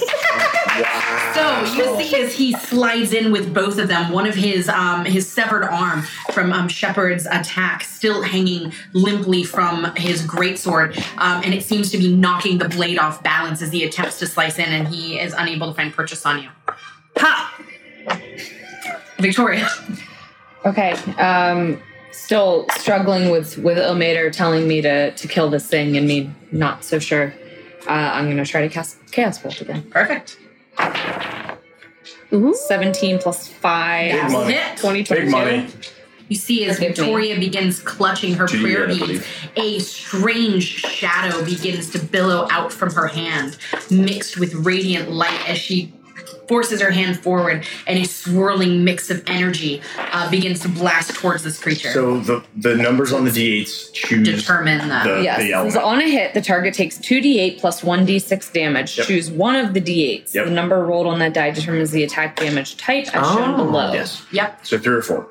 So 1.35 1.63
you 1.75 1.95
see 1.97 2.15
as 2.15 2.33
he 2.33 2.53
slides 2.53 3.13
in 3.13 3.31
with 3.31 3.53
both 3.53 3.77
of 3.77 3.87
them, 3.87 4.11
one 4.11 4.25
of 4.25 4.33
his 4.33 4.67
um, 4.69 5.05
his 5.05 5.31
severed 5.31 5.63
arm 5.63 6.01
from 6.31 6.51
um, 6.51 6.67
Shepard's 6.67 7.27
attack 7.27 7.83
still 7.83 8.23
hanging 8.23 8.73
limply 8.93 9.43
from 9.43 9.93
his 9.95 10.25
greatsword, 10.25 10.97
um, 11.19 11.43
and 11.43 11.53
it 11.53 11.63
seems 11.63 11.91
to 11.91 11.99
be 11.99 12.15
knocking 12.15 12.57
the 12.57 12.69
blade 12.69 12.97
off 12.97 13.21
balance 13.21 13.61
as 13.61 13.71
he 13.71 13.83
attempts 13.83 14.17
to 14.19 14.25
slice 14.25 14.57
in, 14.57 14.65
and 14.65 14.87
he 14.87 15.19
is 15.19 15.33
unable 15.37 15.67
to 15.67 15.73
find 15.75 15.93
purchase 15.93 16.25
on 16.25 16.41
you. 16.41 16.49
Ha! 17.17 17.55
Victoria. 19.19 19.69
Okay. 20.65 20.93
Um, 21.17 21.81
still 22.13 22.65
struggling 22.77 23.29
with 23.29 23.57
with 23.57 23.77
Ilmater 23.77 24.31
telling 24.31 24.67
me 24.67 24.81
to 24.81 25.11
to 25.11 25.27
kill 25.27 25.49
this 25.49 25.67
thing, 25.67 25.97
and 25.97 26.07
me 26.07 26.31
not 26.51 26.83
so 26.83 26.99
sure. 26.99 27.33
Uh, 27.87 27.91
I'm 27.91 28.29
gonna 28.29 28.45
try 28.45 28.61
to 28.61 28.69
cast 28.69 28.97
Chaos 29.11 29.39
Bolt 29.39 29.59
again. 29.59 29.83
Perfect. 29.89 30.37
Ooh. 32.31 32.55
17 32.55 33.19
plus 33.19 33.47
5. 33.47 34.11
Big 34.11 34.31
money. 34.31 34.53
Hit. 34.53 34.77
20, 34.77 35.03
Big 35.03 35.29
money. 35.29 35.67
You 36.29 36.35
see, 36.37 36.65
as 36.65 36.77
Forgive 36.77 36.89
me. 36.89 36.95
Victoria 36.95 37.39
begins 37.39 37.79
clutching 37.79 38.33
her 38.35 38.47
Two, 38.47 38.61
prayer 38.61 38.85
I 38.89 38.93
beads, 38.93 39.25
a 39.55 39.79
strange 39.79 40.63
shadow 40.63 41.43
begins 41.45 41.91
to 41.91 41.99
billow 41.99 42.47
out 42.49 42.71
from 42.71 42.91
her 42.93 43.07
hand, 43.07 43.57
mixed 43.91 44.39
with 44.39 44.53
radiant 44.55 45.11
light 45.11 45.47
as 45.47 45.59
she 45.59 45.93
forces 46.47 46.81
her 46.81 46.91
hand 46.91 47.19
forward, 47.19 47.65
and 47.87 47.97
a 47.99 48.03
swirling 48.05 48.83
mix 48.83 49.09
of 49.09 49.23
energy 49.27 49.81
uh, 49.97 50.29
begins 50.29 50.59
to 50.61 50.69
blast 50.69 51.13
towards 51.15 51.43
this 51.43 51.59
creature. 51.61 51.91
So 51.91 52.19
the 52.19 52.43
the 52.57 52.75
numbers 52.75 53.13
on 53.13 53.23
the 53.25 53.31
d8s 53.31 53.93
choose 53.93 54.27
Determine 54.27 54.87
the- 54.89 55.01
the, 55.15 55.21
Yes. 55.23 55.37
the 55.39 55.43
this 55.45 55.53
element. 55.53 55.75
is 55.75 55.77
on 55.77 56.01
a 56.01 56.09
hit, 56.09 56.33
the 56.33 56.41
target 56.41 56.73
takes 56.73 56.97
2d8 56.97 57.59
plus 57.59 57.81
1d6 57.81 58.51
damage. 58.53 58.97
Yep. 58.97 59.07
Choose 59.07 59.31
one 59.31 59.55
of 59.55 59.73
the 59.73 59.81
d8s. 59.81 60.33
Yep. 60.33 60.45
The 60.45 60.51
number 60.51 60.83
rolled 60.85 61.07
on 61.07 61.19
that 61.19 61.33
die 61.33 61.51
determines 61.51 61.91
the 61.91 62.03
attack 62.03 62.35
damage 62.35 62.77
type 62.77 63.05
as 63.15 63.25
shown 63.33 63.53
Oh. 63.53 63.65
below. 63.65 63.93
Yes. 63.93 64.25
Yep. 64.31 64.65
So 64.65 64.77
three 64.77 64.95
or 64.95 65.01
four, 65.01 65.27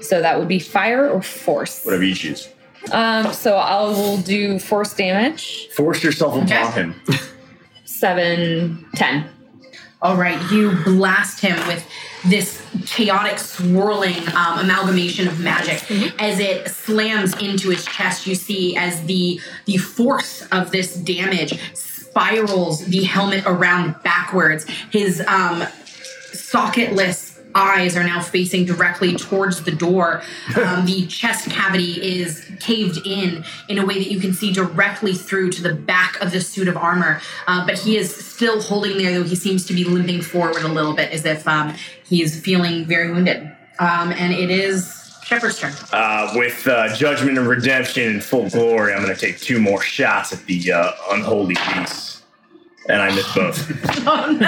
So 0.00 0.20
that 0.20 0.38
would 0.38 0.48
be 0.48 0.58
fire 0.58 1.08
or 1.08 1.22
force. 1.22 1.82
whatever 1.84 2.04
you 2.04 2.14
choose. 2.14 2.48
Um, 2.92 3.32
so 3.32 3.56
I 3.56 3.80
will 3.84 4.18
do 4.18 4.58
force 4.58 4.92
damage. 4.92 5.68
Force 5.74 6.04
yourself 6.04 6.34
upon 6.36 6.72
him. 6.72 6.94
Seven, 7.84 8.86
ten. 8.94 9.24
All 10.04 10.16
right, 10.16 10.38
you 10.52 10.72
blast 10.84 11.40
him 11.40 11.56
with 11.66 11.82
this 12.26 12.62
chaotic, 12.84 13.38
swirling 13.38 14.18
um, 14.36 14.58
amalgamation 14.58 15.26
of 15.26 15.40
magic. 15.40 15.90
As 16.20 16.40
it 16.40 16.68
slams 16.68 17.32
into 17.40 17.70
his 17.70 17.86
chest, 17.86 18.26
you 18.26 18.34
see 18.34 18.76
as 18.76 19.02
the 19.06 19.40
the 19.64 19.78
force 19.78 20.46
of 20.52 20.70
this 20.72 20.94
damage 20.94 21.58
spirals 21.72 22.84
the 22.84 23.04
helmet 23.04 23.44
around 23.46 23.94
backwards. 24.02 24.66
His 24.90 25.22
um, 25.22 25.62
socketless 26.32 27.33
eyes 27.54 27.96
are 27.96 28.04
now 28.04 28.20
facing 28.20 28.64
directly 28.64 29.16
towards 29.16 29.62
the 29.62 29.72
door. 29.72 30.22
Um, 30.56 30.86
the 30.86 31.06
chest 31.08 31.50
cavity 31.50 32.02
is 32.02 32.50
caved 32.60 33.06
in 33.06 33.44
in 33.68 33.78
a 33.78 33.86
way 33.86 33.94
that 33.94 34.10
you 34.10 34.20
can 34.20 34.32
see 34.32 34.52
directly 34.52 35.14
through 35.14 35.50
to 35.52 35.62
the 35.62 35.74
back 35.74 36.20
of 36.20 36.30
the 36.32 36.40
suit 36.40 36.68
of 36.68 36.76
armor. 36.76 37.20
Uh, 37.46 37.64
but 37.66 37.78
he 37.78 37.96
is 37.96 38.14
still 38.14 38.60
holding 38.60 38.98
there, 38.98 39.12
though 39.12 39.24
he 39.24 39.36
seems 39.36 39.66
to 39.66 39.74
be 39.74 39.84
limping 39.84 40.22
forward 40.22 40.62
a 40.62 40.68
little 40.68 40.94
bit 40.94 41.10
as 41.12 41.24
if 41.24 41.46
um, 41.46 41.74
is 42.10 42.38
feeling 42.40 42.84
very 42.84 43.10
wounded. 43.12 43.50
Um, 43.78 44.12
and 44.12 44.32
it 44.32 44.50
is 44.50 45.04
Shepard's 45.24 45.58
turn. 45.58 45.72
Uh, 45.92 46.32
with 46.34 46.66
uh, 46.66 46.94
Judgment 46.94 47.38
and 47.38 47.48
Redemption 47.48 48.14
in 48.14 48.20
full 48.20 48.48
glory, 48.50 48.92
I'm 48.92 49.02
going 49.02 49.14
to 49.14 49.20
take 49.20 49.40
two 49.40 49.58
more 49.58 49.80
shots 49.80 50.32
at 50.32 50.44
the 50.46 50.72
uh, 50.72 50.92
unholy 51.10 51.54
beast. 51.54 52.13
And 52.88 53.00
I 53.00 53.14
miss 53.14 53.34
both. 53.34 53.70
Oh 54.06 54.30
no! 54.32 54.38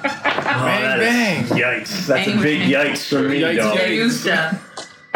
bang, 0.00 0.98
bang. 1.00 1.44
Yikes. 1.46 2.06
That's 2.06 2.28
a 2.28 2.36
big 2.40 2.62
yikes 2.70 3.08
for 3.08 3.28
me, 3.28 3.40
Yikes, 3.40 3.56
dog. 3.56 3.78
yikes. 3.78 4.60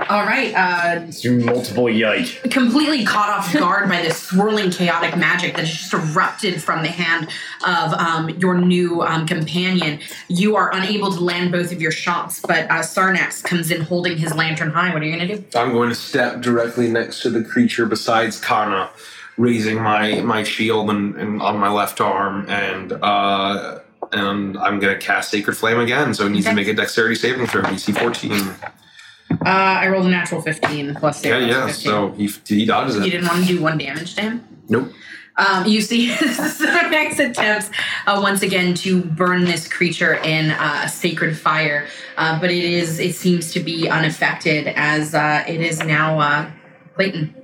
All 0.08 0.24
right, 0.24 0.52
uh, 0.54 1.02
It's 1.06 1.24
multiple 1.24 1.84
yikes. 1.84 2.50
completely 2.50 3.04
caught 3.04 3.28
off 3.30 3.52
guard 3.52 3.88
by 3.88 4.02
this 4.02 4.20
swirling 4.20 4.70
chaotic 4.70 5.16
magic 5.16 5.54
that 5.54 5.66
has 5.66 5.70
just 5.70 5.92
erupted 5.94 6.60
from 6.60 6.82
the 6.82 6.88
hand 6.88 7.28
of 7.64 7.92
um, 7.92 8.28
your 8.30 8.56
new 8.58 9.02
um, 9.02 9.24
companion. 9.26 10.00
You 10.28 10.56
are 10.56 10.72
unable 10.74 11.12
to 11.12 11.20
land 11.20 11.52
both 11.52 11.70
of 11.70 11.80
your 11.80 11.92
shots, 11.92 12.40
but 12.40 12.64
uh, 12.70 12.80
Sarnax 12.80 13.44
comes 13.44 13.70
in 13.70 13.82
holding 13.82 14.16
his 14.18 14.34
lantern 14.34 14.70
high. 14.70 14.92
What 14.92 15.02
are 15.02 15.04
you 15.06 15.14
going 15.16 15.28
to 15.28 15.36
do? 15.36 15.44
I'm 15.56 15.70
going 15.72 15.90
to 15.90 15.94
step 15.94 16.40
directly 16.40 16.88
next 16.88 17.20
to 17.22 17.30
the 17.30 17.44
creature 17.44 17.86
besides 17.86 18.40
Kana, 18.40 18.90
raising 19.40 19.80
my 19.82 20.20
my 20.20 20.42
shield 20.42 20.90
and, 20.90 21.16
and 21.16 21.40
on 21.42 21.58
my 21.58 21.70
left 21.70 22.00
arm, 22.00 22.46
and 22.48 22.92
uh, 22.92 23.80
and 24.12 24.58
I'm 24.58 24.78
going 24.80 24.92
to 24.98 24.98
cast 25.04 25.30
Sacred 25.30 25.56
Flame 25.56 25.80
again. 25.80 26.14
So 26.14 26.26
it 26.26 26.30
needs 26.30 26.46
to 26.46 26.54
make 26.54 26.68
a 26.68 26.74
Dexterity 26.74 27.14
saving 27.14 27.46
throw, 27.46 27.62
DC 27.62 27.96
14. 27.98 28.70
Uh, 29.30 29.44
I 29.46 29.86
rolled 29.88 30.06
a 30.06 30.10
natural 30.10 30.42
15 30.42 30.96
plus 30.96 31.24
Yeah, 31.24 31.38
yeah. 31.38 31.66
15. 31.66 31.84
So 31.84 32.10
he 32.12 32.26
he 32.46 32.66
dodges 32.66 32.96
You 32.96 33.02
it. 33.02 33.10
didn't 33.10 33.28
want 33.28 33.46
to 33.46 33.56
do 33.56 33.62
one 33.62 33.78
damage 33.78 34.14
to 34.16 34.22
him? 34.22 34.44
Nope. 34.68 34.92
Um, 35.36 35.64
you 35.66 35.80
see 35.80 36.06
his 36.08 36.60
next 36.60 37.18
attempts 37.20 37.70
uh, 38.06 38.18
once 38.22 38.42
again 38.42 38.74
to 38.74 39.00
burn 39.02 39.44
this 39.44 39.68
creature 39.68 40.14
in 40.14 40.50
uh, 40.50 40.86
sacred 40.88 41.38
fire, 41.38 41.86
uh, 42.18 42.38
but 42.40 42.50
it 42.50 42.64
is 42.64 42.98
it 42.98 43.14
seems 43.14 43.52
to 43.52 43.60
be 43.60 43.88
unaffected 43.88 44.66
as 44.76 45.14
uh, 45.14 45.44
it 45.46 45.60
is 45.60 45.78
now 45.84 46.18
uh, 46.18 46.50
Clayton. 46.94 47.34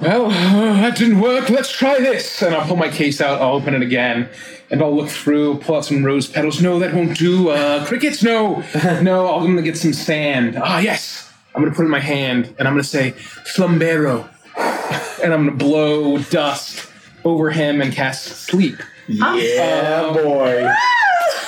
Well, 0.00 0.26
uh, 0.26 0.30
that 0.80 0.96
didn't 0.96 1.20
work. 1.20 1.48
Let's 1.48 1.70
try 1.70 1.98
this. 1.98 2.42
And 2.42 2.54
I'll 2.54 2.66
pull 2.66 2.76
my 2.76 2.88
case 2.88 3.20
out. 3.20 3.40
I'll 3.40 3.54
open 3.54 3.74
it 3.74 3.82
again, 3.82 4.28
and 4.70 4.82
I'll 4.82 4.94
look 4.94 5.08
through. 5.08 5.58
Pull 5.58 5.76
out 5.76 5.84
some 5.84 6.04
rose 6.04 6.26
petals. 6.28 6.60
No, 6.60 6.78
that 6.78 6.94
won't 6.94 7.16
do. 7.16 7.50
Uh, 7.50 7.84
crickets. 7.86 8.22
No, 8.22 8.62
no. 9.02 9.34
I'm 9.34 9.46
gonna 9.46 9.62
get 9.62 9.76
some 9.76 9.92
sand. 9.92 10.56
Ah, 10.60 10.78
yes. 10.78 11.32
I'm 11.54 11.62
gonna 11.62 11.74
put 11.74 11.82
it 11.82 11.86
in 11.86 11.90
my 11.90 12.00
hand, 12.00 12.54
and 12.58 12.68
I'm 12.68 12.74
gonna 12.74 12.84
say 12.84 13.12
flumbero, 13.12 14.28
and 15.22 15.32
I'm 15.32 15.46
gonna 15.46 15.56
blow 15.56 16.18
dust 16.18 16.90
over 17.24 17.50
him 17.50 17.80
and 17.80 17.92
cast 17.92 18.24
sleep. 18.24 18.76
Yeah, 19.08 20.12
boy. 20.12 20.70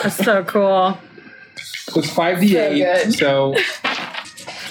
That's 0.02 0.16
so 0.16 0.44
cool. 0.44 0.96
So 1.56 2.00
it's 2.00 2.10
five 2.10 2.40
d 2.40 2.56
eight. 2.56 3.12
So. 3.12 3.54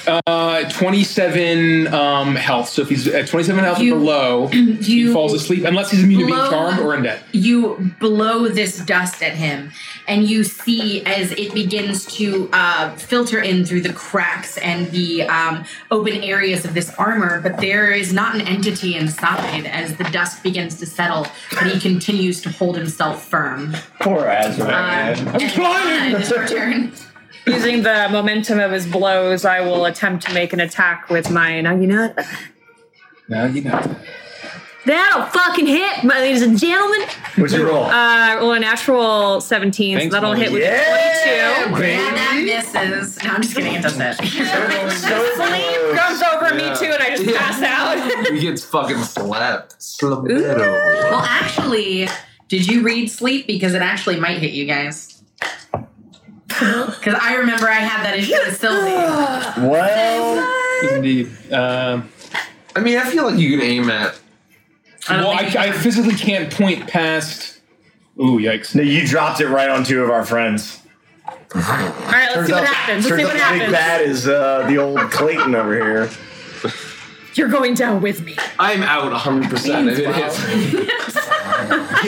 Uh, 0.08 0.70
27 0.70 1.88
um, 1.94 2.36
health. 2.36 2.70
So 2.70 2.82
if 2.82 2.90
he's 2.90 3.08
at 3.08 3.28
27 3.28 3.62
health 3.64 3.80
You- 3.80 3.96
or 3.96 4.00
below, 4.00 4.48
he 4.82 5.12
falls 5.12 5.34
asleep 5.34 5.66
unless 5.66 5.92
he's 5.92 6.02
immune 6.04 6.22
to 6.22 6.26
being 6.28 6.38
blow- 6.38 6.50
charmed 6.50 6.80
or 6.80 6.96
undead. 6.96 7.20
You 7.34 7.92
blow 8.00 8.48
this 8.48 8.78
dust 8.80 9.22
at 9.22 9.34
him, 9.34 9.72
and 10.08 10.24
you 10.24 10.46
see 10.46 11.04
as 11.06 11.32
it 11.34 11.54
begins 11.54 12.06
to 12.16 12.50
uh, 12.54 12.96
filter 12.96 13.42
in 13.42 13.66
through 13.66 13.82
the 13.82 13.92
cracks 13.94 14.58
and 14.60 14.90
the 14.92 15.24
um, 15.24 15.66
open 15.92 16.14
areas 16.24 16.64
of 16.64 16.74
this 16.74 16.90
armor. 16.96 17.42
But 17.42 17.58
there 17.58 17.92
is 17.92 18.14
not 18.14 18.36
an 18.36 18.42
entity 18.42 18.96
inside 18.96 19.66
as 19.68 19.98
the 19.98 20.06
dust 20.06 20.42
begins 20.42 20.78
to 20.80 20.86
settle, 20.86 21.28
but 21.52 21.68
he 21.68 21.80
continues 21.82 22.42
to 22.44 22.50
hold 22.50 22.78
himself 22.78 23.26
firm. 23.28 23.76
Poor 24.00 24.26
Azrael. 24.26 24.70
I'm 24.74 25.40
trying. 25.50 26.16
It's 26.18 26.30
your 26.32 26.48
turn. 26.48 26.94
Using 27.48 27.84
the 27.84 28.08
momentum 28.12 28.60
of 28.60 28.72
his 28.72 28.86
blows, 28.86 29.46
I 29.46 29.62
will 29.62 29.86
attempt 29.86 30.26
to 30.28 30.34
make 30.34 30.54
an 30.54 30.60
attack 30.60 31.10
with 31.10 31.32
my. 31.32 31.62
Now 31.62 31.76
you 31.76 31.88
know. 31.88 32.14
Now 33.30 33.46
you 33.46 33.62
know. 33.62 33.96
That'll 34.86 35.26
fucking 35.26 35.66
hit, 35.68 36.06
my 36.06 36.20
ladies 36.20 36.42
and 36.42 36.58
gentlemen. 36.58 37.02
What's 37.36 37.52
your 37.54 37.68
roll? 37.68 37.84
Uh, 37.84 38.38
well, 38.40 38.54
a 38.54 38.60
natural 38.60 39.42
17, 39.42 39.98
Thanks, 39.98 40.16
so 40.16 40.22
that'll 40.22 40.34
hit 40.34 40.50
with 40.50 40.62
Yeah, 40.62 41.66
22. 41.68 41.76
baby. 41.76 41.92
And 41.92 42.16
that 42.16 42.42
misses. 42.46 43.22
No, 43.22 43.32
I'm 43.32 43.42
just 43.42 43.54
kidding. 43.54 43.74
It 43.74 43.82
does 43.82 43.98
it. 44.00 44.16
Sleep 44.22 45.98
comes 45.98 46.22
over 46.24 46.56
me 46.56 46.74
too, 46.78 46.94
and 46.94 47.04
I 47.04 47.18
just 47.18 47.36
pass 47.36 47.62
out. 47.62 48.28
he 48.34 48.40
gets 48.40 48.64
fucking 48.64 49.04
slapped. 49.04 49.76
Well, 50.02 51.22
actually, 51.22 52.08
did 52.48 52.66
you 52.66 52.82
read 52.82 53.12
sleep? 53.12 53.46
Because 53.46 53.74
it 53.74 53.82
actually 53.82 54.22
might 54.22 54.38
hit 54.38 54.54
you 54.54 54.64
guys. 54.66 55.22
Because 56.98 57.16
I 57.22 57.36
remember 57.36 57.68
I 57.68 57.74
had 57.76 58.04
that 58.04 58.18
issue 58.18 58.34
with 58.34 58.58
Sylvie. 58.58 59.68
Well, 59.68 60.96
Indeed. 60.96 61.30
Um, 61.52 62.10
I 62.76 62.80
mean, 62.80 62.98
I 62.98 63.10
feel 63.10 63.26
like 63.26 63.40
you 63.40 63.58
can 63.58 63.66
aim 63.68 63.90
at. 63.90 64.20
I 65.10 65.18
well, 65.18 65.38
think 65.38 65.54
you 65.54 65.60
I, 65.60 65.64
I 65.68 65.72
physically 65.72 66.16
can't 66.16 66.52
point 66.52 66.88
past. 66.88 67.62
Ooh, 68.20 68.40
yikes. 68.40 68.74
no, 68.76 68.82
you 68.82 69.06
dropped 69.06 69.42
it 69.42 69.48
right 69.48 69.70
on 69.70 69.84
two 69.84 70.04
of 70.04 70.10
our 70.10 70.26
friends. 70.26 70.82
All 71.28 71.62
right, 71.62 72.30
let's 72.36 72.48
see 72.48 72.54
what 72.54 72.66
happens. 72.66 73.06
Let's 73.06 73.18
see 73.18 73.26
what 73.26 73.36
out 73.36 73.54
the 73.54 73.60
big 73.60 73.62
happens. 73.62 73.72
bad 73.72 74.02
is 74.02 74.28
uh, 74.28 74.68
the 74.68 74.78
old 74.78 75.00
Clayton 75.12 75.56
over 75.56 75.74
here. 75.74 76.10
You're 77.36 77.50
going 77.50 77.76
down 77.76 78.02
with 78.02 78.24
me. 78.24 78.36
I'm 78.58 78.82
out 78.82 79.12
100%. 79.14 79.92
If 79.92 80.00
it 80.00 80.16
hits 80.16 80.48
me. 80.48 80.90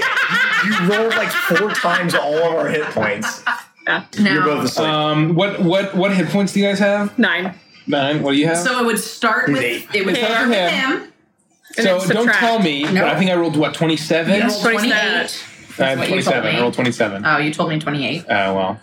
You 0.65 0.89
rolled 0.89 1.15
like 1.15 1.29
four 1.31 1.71
times 1.71 2.13
all 2.13 2.35
of 2.35 2.55
our 2.55 2.67
hit 2.67 2.83
points. 2.87 3.43
You're 4.17 4.43
both 4.43 4.57
Now, 4.57 4.61
asleep. 4.63 4.87
Um, 4.87 5.35
what 5.35 5.61
what 5.61 5.95
what 5.95 6.13
hit 6.15 6.29
points 6.29 6.53
do 6.53 6.59
you 6.59 6.65
guys 6.67 6.79
have? 6.79 7.17
Nine. 7.17 7.53
Nine. 7.87 8.21
What 8.21 8.31
do 8.33 8.37
you 8.37 8.47
have? 8.47 8.57
So 8.57 8.79
it 8.79 8.85
would 8.85 8.99
start 8.99 9.47
with 9.49 9.57
Eight. 9.61 9.87
it 9.93 10.05
would 10.05 10.15
Eight. 10.17 10.23
start 10.25 10.47
with 10.49 10.71
him. 10.71 11.13
And 11.77 12.01
so 12.01 12.07
don't 12.13 12.31
tell 12.33 12.59
me, 12.59 12.83
No. 12.83 12.93
but 13.01 13.03
I 13.15 13.17
think 13.19 13.31
I 13.31 13.35
rolled 13.35 13.55
what 13.57 13.73
twenty 13.73 13.97
seven. 13.97 14.35
You 14.41 14.47
rolled 14.47 14.61
28. 14.61 14.93
I 15.79 15.85
had 15.85 15.99
you 15.99 16.05
27. 16.07 16.55
I 16.55 16.59
rolled 16.59 16.73
27. 16.73 17.25
Oh, 17.25 17.37
you 17.37 17.53
told 17.53 17.69
me 17.69 17.79
28. 17.79 18.25
Oh, 18.29 18.53
well. 18.53 18.79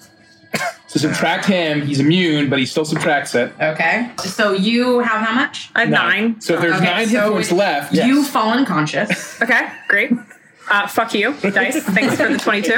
So 0.88 1.00
subtract 1.00 1.44
him. 1.44 1.82
He's 1.82 2.00
immune, 2.00 2.48
but 2.48 2.58
he 2.58 2.64
still 2.64 2.84
subtracts 2.86 3.34
it. 3.34 3.52
Okay. 3.60 4.10
So 4.18 4.52
you 4.52 5.00
have 5.00 5.20
how 5.20 5.34
much? 5.34 5.68
I 5.74 5.80
have 5.80 5.88
nine. 5.90 6.40
So 6.40 6.54
if 6.54 6.60
there's 6.60 6.76
Okay, 6.76 6.84
nine 6.84 7.08
hit 7.08 7.22
points 7.24 7.52
left, 7.52 7.92
You 7.92 8.24
fall 8.24 8.50
unconscious. 8.52 9.40
Okay, 9.42 9.68
great. 9.88 10.10
Uh, 10.68 10.86
fuck 10.88 11.14
you, 11.14 11.32
dice. 11.34 11.82
Thanks 11.94 12.16
for 12.16 12.28
the 12.32 12.38
twenty-two. 12.38 12.74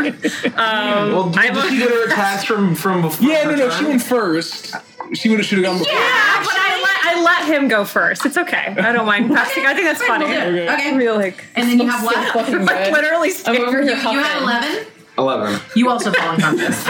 Um, 0.57 1.13
Well, 1.13 1.31
did, 1.31 1.39
I'm 1.39 1.55
did 1.55 1.65
a- 1.65 1.69
she 1.69 1.79
get 1.79 1.89
her 1.91 2.07
attacks 2.07 2.45
from 2.45 2.75
from 2.75 3.01
before? 3.03 3.27
yeah, 3.29 3.45
no, 3.45 3.55
no, 3.55 3.69
turn? 3.71 3.79
she 3.79 3.85
went 3.87 4.03
first. 4.03 4.75
She 5.15 5.31
would 5.31 5.39
have 5.39 5.47
should 5.47 5.59
have 5.59 5.65
gone 5.67 5.79
before. 5.79 5.93
yeah, 5.95 6.43
but 6.45 6.53
I 6.53 6.81
let 6.83 7.17
I 7.17 7.23
let 7.23 7.49
him 7.57 7.69
go 7.69 7.85
first. 7.87 8.27
It's 8.27 8.37
okay. 8.37 8.75
I 8.79 8.93
don't 8.93 9.07
mind 9.07 9.31
passing. 9.31 9.65
I 9.65 9.73
think 9.73 9.87
that's 9.87 10.03
funny. 10.05 10.27
we'll 10.27 10.35
do 10.51 10.57
it. 10.59 10.69
Okay. 10.69 10.75
Okay. 10.75 10.97
Real 10.99 11.15
like, 11.17 11.45
And 11.57 11.69
then 11.71 11.79
you 11.81 11.89
have 11.89 12.05
what? 12.05 12.33
fucking 12.35 12.67
like 12.67 12.93
literally 12.93 13.31
I'm 13.47 13.57
over 13.63 13.83
here 13.83 13.97
You, 13.97 14.11
you 14.11 14.21
had 14.23 14.43
11. 14.43 14.87
Eleven. 15.17 15.61
You 15.75 15.89
also 15.91 16.13
fall 16.13 16.29
unconscious. 16.29 16.85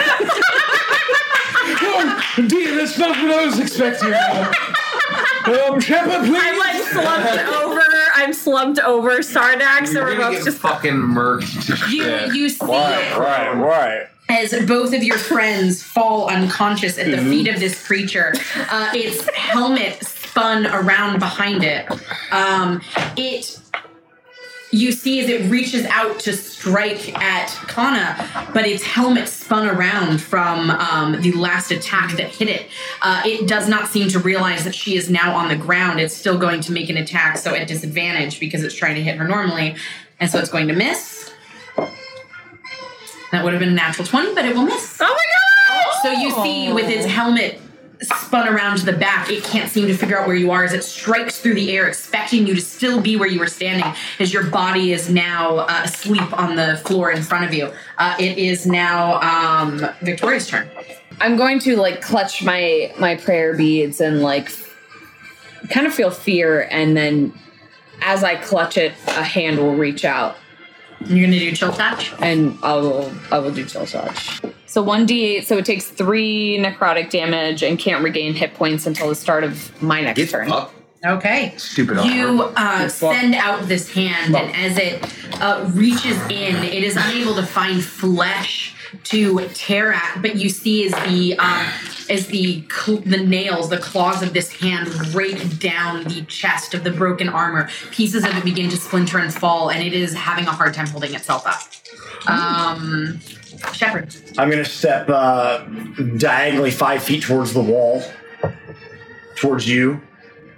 Dear, 2.49 2.75
that's 2.77 2.99
not 2.99 3.11
what 3.23 3.31
I 3.31 3.47
was 3.47 3.59
expecting. 3.61 4.13
um, 5.49 5.81
Shepard, 5.81 6.27
please. 6.27 6.41
I'm 6.43 6.59
like 6.59 6.83
slumped 6.83 7.53
over. 7.55 7.81
I'm 8.15 8.33
slumped 8.33 8.79
over 8.81 9.11
Sarnax 9.19 9.89
so 9.89 9.93
You're 10.01 10.05
we're 10.07 10.17
both 10.17 10.45
just 10.45 10.59
fucking 10.59 10.93
murked. 10.93 11.91
You 11.91 12.05
Yeah. 12.05 12.33
you 12.33 12.49
see 12.49 12.65
Right, 12.67 13.17
right, 13.17 13.53
right. 13.55 14.07
as 14.29 14.53
both 14.67 14.93
of 14.95 15.03
your 15.03 15.19
friends 15.19 15.83
fall 15.83 16.29
unconscious 16.29 16.99
at 16.99 17.07
the 17.07 17.13
Mm-hmm. 17.19 17.31
feet 17.31 17.49
of 17.49 17.61
this 17.61 17.87
creature. 17.87 18.35
Uh, 18.71 18.91
its 18.95 19.29
helmet 19.37 20.03
spun 20.05 20.67
around 20.67 21.19
behind 21.21 21.63
it. 21.65 21.87
Um, 22.33 22.81
it. 23.17 23.59
You 24.71 24.93
see 24.93 25.21
as 25.21 25.31
it 25.31 25.51
reaches 25.51 25.87
out 25.87 26.21
to 26.21 26.35
strike 26.35 27.19
at 27.19 27.49
Kana, 27.69 28.49
but 28.53 28.67
its 28.67 28.83
helmet 28.83 29.27
spun 29.29 29.67
around 29.67 30.21
from 30.21 30.71
um, 30.71 31.23
the 31.23 31.33
last 31.33 31.71
attack 31.71 32.17
that 32.19 32.29
hit 32.29 32.49
it. 32.49 32.67
Uh, 33.01 33.23
it 33.25 33.49
does 33.49 33.67
not 33.67 33.89
seem 33.89 34.09
to 34.09 34.19
realize 34.19 34.65
that 34.65 34.75
she 34.75 34.97
is 34.97 35.09
now 35.09 35.35
on 35.35 35.49
the 35.49 35.57
ground. 35.57 36.01
It's 36.01 36.15
still 36.15 36.37
going 36.37 36.61
to 36.63 36.73
make 36.73 36.91
an 36.91 36.99
attack, 36.99 37.39
so 37.39 37.55
at 37.55 37.67
disadvantage 37.67 38.39
because 38.41 38.63
it's 38.63 38.75
trying 38.75 38.97
to 38.97 39.03
hit 39.03 39.17
her 39.17 39.27
normally. 39.27 39.75
And 40.21 40.31
so 40.31 40.39
it's 40.39 40.51
going 40.51 40.69
to 40.69 40.75
miss. 40.75 41.33
That 43.33 43.45
would 43.45 43.53
have 43.53 43.61
been 43.61 43.71
a 43.71 43.75
natural 43.75 44.07
20, 44.07 44.35
but 44.35 44.45
it 44.45 44.55
will 44.55 44.65
miss. 44.65 44.99
Oh 45.01 45.05
my 45.05 45.15
god! 45.15 46.03
So 46.03 46.11
you 46.13 46.31
see 46.43 46.73
with 46.73 46.89
its 46.89 47.07
helmet 47.07 47.61
spun 48.03 48.49
around 48.49 48.79
to 48.79 48.85
the 48.85 48.93
back, 48.93 49.31
it 49.31 49.43
can't 49.45 49.71
seem 49.71 49.87
to 49.87 49.97
figure 49.97 50.19
out 50.19 50.27
where 50.27 50.37
you 50.37 50.51
are 50.51 50.65
as 50.65 50.73
it 50.73 50.85
strikes 50.85 51.41
through 51.41 51.55
the 51.55 51.77
air, 51.77 51.89
expecting 51.89 52.47
you 52.47 52.55
to 52.55 52.61
still 52.61 53.01
be 53.01 53.17
where 53.17 53.29
you 53.29 53.41
were 53.41 53.49
standing, 53.49 53.85
as 54.19 54.33
your 54.33 54.45
body 54.45 54.93
is 54.93 55.11
now 55.11 55.59
uh, 55.59 55.83
asleep 55.85 56.39
on 56.39 56.57
the 56.57 56.77
floor 56.85 57.11
in 57.11 57.23
front 57.23 57.45
of 57.45 57.55
you. 57.55 57.73
Uh, 57.99 58.17
it 58.19 58.39
is 58.39 58.67
now 58.67 59.21
um, 59.21 59.85
Victoria's 60.03 60.47
turn. 60.47 60.69
I'm 61.21 61.37
going 61.37 61.59
to 61.61 61.77
like 61.77 62.01
clutch 62.01 62.45
my 62.45 62.93
my 62.99 63.17
prayer 63.17 63.57
beads 63.57 64.01
and 64.01 64.23
like 64.23 64.53
kind 65.71 65.87
of 65.87 65.93
feel 65.93 66.11
fear, 66.11 66.69
and 66.71 66.97
then 66.97 67.33
as 68.03 68.23
I 68.23 68.37
clutch 68.37 68.77
it, 68.77 68.93
a 69.09 69.25
hand 69.25 69.59
will 69.59 69.75
reach 69.75 70.05
out, 70.05 70.37
You're 71.07 71.21
going 71.27 71.31
to 71.33 71.39
do 71.39 71.53
chill 71.53 71.73
touch. 71.73 72.13
and 72.21 72.59
I 72.63 72.75
will 72.77 73.13
I 73.31 73.39
will 73.39 73.53
do 73.53 73.65
chill 73.65 73.87
touch. 73.87 74.41
So 74.67 74.83
one 74.83 75.07
d8, 75.07 75.45
so 75.45 75.57
it 75.59 75.65
takes 75.65 75.87
three 75.87 76.59
necrotic 76.59 77.11
damage 77.11 77.63
and 77.63 77.79
can't 77.79 78.03
regain 78.05 78.35
hit 78.35 78.55
points 78.55 78.87
until 78.87 79.09
the 79.09 79.15
start 79.15 79.43
of 79.45 79.83
my 79.83 80.01
next 80.03 80.19
Get 80.19 80.31
turn. 80.31 80.51
up, 80.53 80.75
Okay. 81.07 81.55
stupid. 81.57 82.05
You 82.05 82.43
uh, 82.57 82.89
send 82.89 83.35
out 83.35 83.67
this 83.69 83.91
hand, 83.93 84.35
and 84.37 84.55
as 84.55 84.77
it 84.77 85.03
uh, 85.41 85.71
reaches 85.73 86.21
in, 86.25 86.57
it 86.65 86.83
is 86.85 86.97
unable 86.97 87.35
to 87.37 87.47
find 87.47 87.83
flesh 87.83 88.75
to 89.05 89.49
tear 89.55 89.93
at. 89.93 90.21
But 90.23 90.37
you 90.37 90.49
see 90.49 90.87
as 90.87 90.93
the 91.09 91.37
um, 91.39 91.67
as 92.11 92.27
the 92.29 92.65
cl- 92.71 92.99
the 93.01 93.19
nails, 93.19 93.69
the 93.69 93.79
claws 93.79 94.23
of 94.23 94.33
this 94.33 94.53
hand 94.53 95.15
rake 95.15 95.59
down 95.59 96.05
the 96.05 96.23
chest 96.23 96.75
of 96.75 96.85
the 96.85 96.91
broken 96.91 97.29
armor. 97.29 97.69
Pieces 97.91 98.25
of 98.25 98.37
it 98.37 98.45
begin 98.45 98.71
to 98.71 98.77
splinter 98.77 99.19
and 99.19 99.33
fall, 99.33 99.71
and 99.71 99.83
it 99.83 99.93
is 99.93 100.15
having 100.15 100.47
a 100.47 100.53
hard 100.53 100.75
time 100.75 100.87
holding 100.87 101.15
itself 101.15 101.47
up. 101.47 101.61
Um, 102.29 103.21
Shepard. 103.73 104.15
I'm 104.37 104.51
gonna 104.51 104.65
step 104.65 105.09
uh, 105.09 105.59
diagonally 106.17 106.71
five 106.71 107.03
feet 107.03 107.23
towards 107.23 107.53
the 107.53 107.63
wall, 107.63 108.03
towards 109.37 109.69
you. 109.69 110.01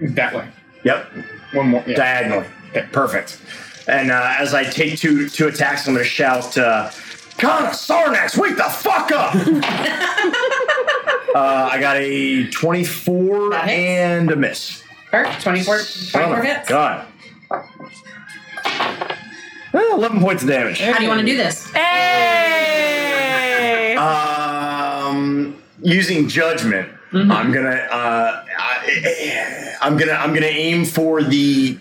That 0.00 0.34
way. 0.34 0.48
Yep, 0.84 1.12
One 1.52 1.68
more. 1.68 1.84
Yeah. 1.86 1.96
diagonally. 1.96 2.46
Okay, 2.70 2.86
perfect. 2.92 3.40
And 3.86 4.10
uh, 4.10 4.34
as 4.38 4.54
I 4.54 4.64
take 4.64 4.98
two 4.98 5.28
two 5.28 5.48
attacks, 5.48 5.86
I'm 5.86 5.94
gonna 5.94 6.04
shout, 6.04 6.56
uh, 6.56 6.90
"Kana 7.40 7.68
Sarnax, 7.70 8.36
wake 8.36 8.56
the 8.56 8.64
fuck 8.64 9.10
up!" 9.12 9.34
uh, 11.34 11.68
I 11.72 11.78
got 11.80 11.96
a 11.96 12.46
24 12.50 13.50
That 13.50 13.68
hits. 13.68 13.78
and 13.78 14.30
a 14.30 14.36
miss. 14.36 14.82
Perfect. 15.10 15.42
24, 15.42 15.78
24 16.12 16.22
Oh, 16.22 16.42
hits. 16.42 16.68
God. 16.68 17.06
Well, 19.72 19.94
11 19.96 20.20
points 20.20 20.42
of 20.42 20.48
damage. 20.48 20.80
How 20.80 20.96
do 20.98 21.02
you 21.04 21.08
want 21.08 21.20
to 21.20 21.26
do 21.26 21.36
this? 21.36 21.70
Hey! 21.70 23.94
Um, 23.96 25.56
using 25.82 26.28
judgment, 26.28 26.88
I'm 27.12 27.52
gonna 27.52 27.70
uh, 27.90 28.44
I, 28.58 29.76
I'm 29.80 29.96
gonna 29.96 30.12
I'm 30.12 30.34
gonna 30.34 30.46
aim 30.46 30.84
for 30.84 31.22
the 31.22 31.78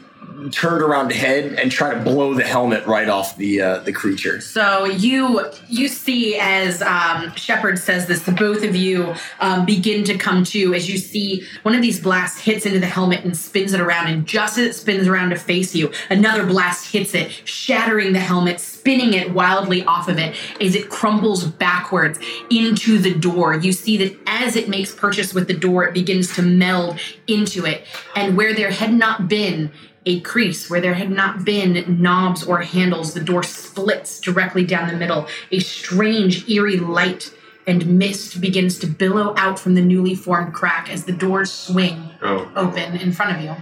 turned 0.52 0.82
around 0.82 1.12
head 1.12 1.54
and 1.54 1.72
try 1.72 1.94
to 1.94 2.00
blow 2.00 2.34
the 2.34 2.44
helmet 2.44 2.86
right 2.86 3.10
off 3.10 3.36
the 3.38 3.62
uh, 3.62 3.80
the 3.80 3.92
creature. 3.92 4.40
So 4.42 4.86
you 4.86 5.46
you 5.68 5.88
see 5.88 6.38
as 6.40 6.82
um, 6.82 7.34
Shepard 7.36 7.78
says 7.80 8.08
this, 8.08 8.24
the 8.24 8.32
both 8.32 8.64
of 8.64 8.76
you 8.76 9.14
um, 9.40 9.66
begin 9.66 10.04
to 10.06 10.18
come 10.18 10.44
to 10.46 10.74
as 10.74 10.90
you 10.90 10.98
see 10.98 11.46
one 11.64 11.76
of 11.76 11.82
these 11.82 12.00
blasts 12.00 12.40
hits 12.40 12.66
into 12.66 12.80
the 12.80 12.86
helmet 12.86 13.24
and 13.24 13.36
spins 13.36 13.74
it 13.74 13.82
around, 13.82 14.08
and 14.08 14.26
just 14.26 14.58
as 14.58 14.66
it 14.68 14.74
spins 14.74 15.08
around 15.08 15.32
to 15.32 15.36
face 15.36 15.76
you, 15.76 15.92
another 16.10 16.46
blast 16.46 16.92
hits 16.92 17.14
it, 17.14 17.32
shattering 17.46 18.14
the 18.14 18.20
helmet, 18.20 18.60
spinning 18.60 19.14
it 19.14 19.32
wildly 19.32 19.84
off 19.84 20.08
of 20.08 20.18
it 20.18 20.36
as 20.62 20.76
it 20.76 20.90
crumbles 20.90 21.44
backwards 21.44 22.20
into 22.50 22.98
the 22.98 23.14
door. 23.14 23.56
You 23.56 23.74
see 23.74 23.98
that 23.98 24.18
as 24.26 24.56
it 24.56 24.70
makes 24.70 24.94
purchase 24.96 25.34
with 25.34 25.48
the 25.48 25.54
door, 25.54 25.88
it 25.88 25.94
begins 25.94 26.34
to 26.36 26.42
meld 26.42 27.00
into 27.28 27.66
it, 27.66 27.86
and 28.16 28.38
where 28.38 28.54
there 28.54 28.72
had 28.72 28.94
not 28.94 29.28
been 29.28 29.72
a 30.10 30.20
crease 30.22 30.70
where 30.70 30.82
there 30.82 30.96
had 30.96 31.12
not 31.12 31.46
been 31.46 32.02
knobs 32.02 32.44
or 32.44 32.62
handles. 32.62 33.14
The 33.14 33.20
door 33.24 33.44
splits 33.44 34.20
directly 34.20 34.66
down 34.66 34.88
the 34.90 34.96
middle. 34.98 35.28
A 35.52 35.60
strange, 35.60 36.50
eerie 36.50 36.78
light 36.78 37.32
and 37.68 38.00
mist 38.00 38.42
begins 38.42 38.80
to 38.80 38.88
billow 38.88 39.36
out 39.38 39.60
from 39.60 39.76
the 39.76 39.82
newly 39.82 40.16
formed 40.16 40.54
crack 40.54 40.90
as 40.92 41.04
the 41.06 41.12
doors 41.12 41.52
swing 41.52 42.10
Oh. 42.24 42.50
open 42.56 42.96
in 42.96 43.12
front 43.12 43.38
of 43.38 43.44
you. 43.44 43.56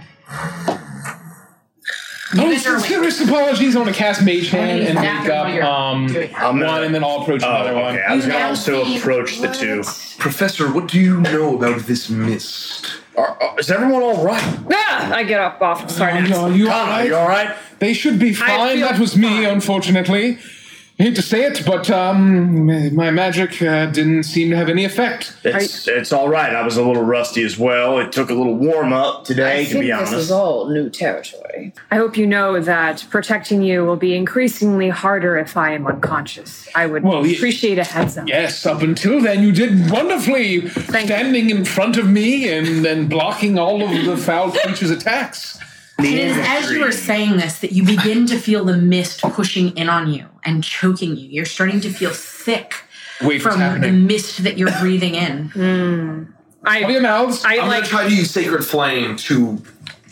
Oh, 2.36 2.44
You 2.44 2.52
guys 2.52 2.66
are 2.66 2.74
awake. 2.74 2.84
sincerest 2.84 3.20
apologies. 3.22 3.74
I 3.74 3.78
want 3.80 3.90
to 3.90 3.96
cast 3.98 4.22
Mage 4.22 4.50
Hand 4.50 4.80
and 4.82 4.98
Exactly 4.98 5.28
wake 5.30 5.38
up 5.38 5.54
you're 5.54 5.64
um. 5.64 6.06
I'm 6.36 6.58
one, 6.58 6.60
gonna- 6.66 6.82
and 6.86 6.94
then 6.94 7.02
I'll 7.02 7.22
approach 7.22 7.42
Oh, 7.42 7.48
another 7.50 7.74
one. 7.74 7.98
I 7.98 8.14
was 8.14 8.26
You 8.26 8.32
gonna 8.32 8.44
now 8.44 8.48
also 8.50 8.84
see 8.84 8.98
approach 8.98 9.38
the 9.38 9.48
two. 9.48 9.82
Professor, 10.18 10.70
what 10.70 10.88
do 10.88 11.00
you 11.00 11.20
know 11.22 11.56
about 11.56 11.80
this 11.86 12.10
mist? 12.10 12.86
Are, 13.16 13.36
are- 13.42 13.58
is 13.58 13.70
everyone 13.70 14.02
all 14.02 14.22
right? 14.24 14.42
Ah, 14.72 15.14
I 15.14 15.22
get 15.24 15.40
up 15.40 15.62
off 15.62 15.86
Sarnax. 15.88 16.36
Are 16.36 16.50
you 16.50 16.66
all 16.70 16.72
Kana, 16.84 16.90
right? 16.90 17.06
you 17.08 17.16
all 17.16 17.28
right? 17.28 17.56
They 17.78 17.94
should 17.94 18.18
be 18.18 18.34
fine. 18.34 18.76
feel 18.78 18.88
That 18.88 18.98
was 19.00 19.16
me, 19.16 19.44
unfortunately. 19.46 20.38
Hate 20.98 21.14
to 21.14 21.22
say 21.22 21.44
it, 21.44 21.62
but 21.64 21.88
um, 21.90 22.66
my 22.94 23.10
magic 23.10 23.62
uh, 23.62 23.86
didn't 23.86 24.24
seem 24.24 24.50
to 24.50 24.56
have 24.56 24.68
any 24.68 24.84
effect. 24.84 25.36
It's 25.44 25.86
it's 25.86 26.12
all 26.12 26.28
right. 26.28 26.54
I 26.54 26.62
was 26.64 26.76
a 26.76 26.82
little 26.82 27.04
rusty 27.04 27.44
as 27.44 27.56
well. 27.56 27.98
It 27.98 28.10
took 28.12 28.30
a 28.30 28.34
little 28.34 28.56
warm 28.56 28.92
up 28.92 29.24
today, 29.24 29.60
I 29.60 29.64
to 29.64 29.70
think 29.70 29.84
be 29.84 29.90
this 29.92 30.12
is 30.12 30.30
all 30.30 30.68
new 30.68 30.90
territory. 30.90 31.72
I 31.90 31.96
hope 31.96 32.16
you 32.16 32.26
know 32.26 32.60
that 32.60 33.06
protecting 33.10 33.62
you 33.62 33.84
will 33.84 33.96
be 33.96 34.14
increasingly 34.14 34.88
harder 34.88 35.38
if 35.38 35.56
I 35.56 35.72
am 35.72 35.86
unconscious. 35.86 36.68
I 36.74 36.86
would 36.86 37.04
Well, 37.04 37.24
ye- 37.24 37.36
appreciate 37.36 37.78
a 37.78 37.84
heads 37.84 38.18
up. 38.18 38.26
Yes, 38.28 38.66
up 38.66 38.82
until 38.82 39.20
then, 39.20 39.42
you 39.42 39.52
did 39.52 39.90
wonderfully, 39.90 40.68
standing 40.68 41.50
in 41.50 41.64
front 41.64 41.96
of 41.96 42.08
me 42.08 42.48
and 42.52 42.84
then 42.84 43.08
blocking 43.08 43.58
all 43.58 43.82
of 43.82 44.04
the 44.04 44.16
foul 44.16 44.50
creature's 44.50 44.90
attacks. 44.90 45.58
It 46.00 46.04
is 46.14 46.36
as 46.38 46.70
you 46.70 46.84
are 46.84 46.92
saying 46.92 47.38
this 47.38 47.58
that 47.58 47.72
you 47.72 47.84
begin 47.84 48.24
to 48.26 48.38
feel 48.38 48.64
the 48.64 48.76
mist 48.76 49.20
pushing 49.20 49.76
in 49.76 49.88
on 49.88 50.12
you 50.12 50.26
and 50.48 50.64
choking 50.64 51.16
you. 51.16 51.28
You're 51.28 51.44
starting 51.44 51.80
to 51.82 51.90
feel 51.90 52.12
sick 52.12 52.74
Wait, 53.22 53.40
from 53.40 53.60
the 53.80 53.92
mist 53.92 54.42
that 54.44 54.56
you're 54.56 54.72
breathing 54.80 55.14
in. 55.14 56.34
I, 56.64 56.80
Cover 56.80 56.92
your 56.92 57.02
mouths. 57.02 57.44
I 57.44 57.58
I'm 57.58 57.68
like. 57.68 57.82
gonna 57.82 57.86
try 57.86 58.08
to 58.08 58.14
use 58.14 58.30
sacred 58.30 58.64
flame 58.64 59.16
to 59.16 59.62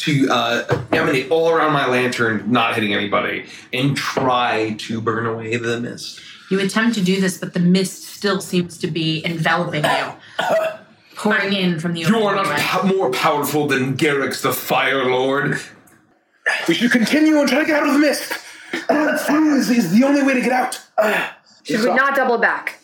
to 0.00 0.28
uh, 0.30 0.82
emanate 0.92 1.30
all 1.30 1.48
around 1.50 1.72
my 1.72 1.86
lantern, 1.88 2.50
not 2.52 2.74
hitting 2.74 2.92
anybody, 2.92 3.46
and 3.72 3.96
try 3.96 4.76
to 4.78 5.00
burn 5.00 5.26
away 5.26 5.56
the 5.56 5.80
mist. 5.80 6.20
You 6.50 6.60
attempt 6.60 6.94
to 6.96 7.02
do 7.02 7.20
this, 7.20 7.38
but 7.38 7.54
the 7.54 7.60
mist 7.60 8.04
still 8.04 8.40
seems 8.40 8.78
to 8.78 8.86
be 8.86 9.24
enveloping 9.24 9.84
you, 9.84 10.12
pouring 11.16 11.54
in 11.54 11.80
from 11.80 11.94
the 11.94 12.00
You 12.00 12.18
are 12.18 12.36
not 12.36 12.46
po- 12.60 12.86
more 12.86 13.10
powerful 13.10 13.66
than 13.66 13.96
Garrix 13.96 14.42
the 14.42 14.52
Fire 14.52 15.06
Lord. 15.06 15.58
We 16.68 16.74
should 16.74 16.92
continue 16.92 17.40
and 17.40 17.48
try 17.48 17.60
to 17.60 17.64
get 17.66 17.82
out 17.82 17.88
of 17.88 17.94
the 17.94 17.98
mist. 17.98 18.32
That 18.88 19.20
through 19.20 19.56
is, 19.56 19.70
is 19.70 19.92
the 19.92 20.04
only 20.04 20.22
way 20.22 20.34
to 20.34 20.40
get 20.40 20.52
out. 20.52 20.80
Should 21.64 21.80
we 21.80 21.94
not 21.94 22.14
double 22.14 22.38
back? 22.38 22.80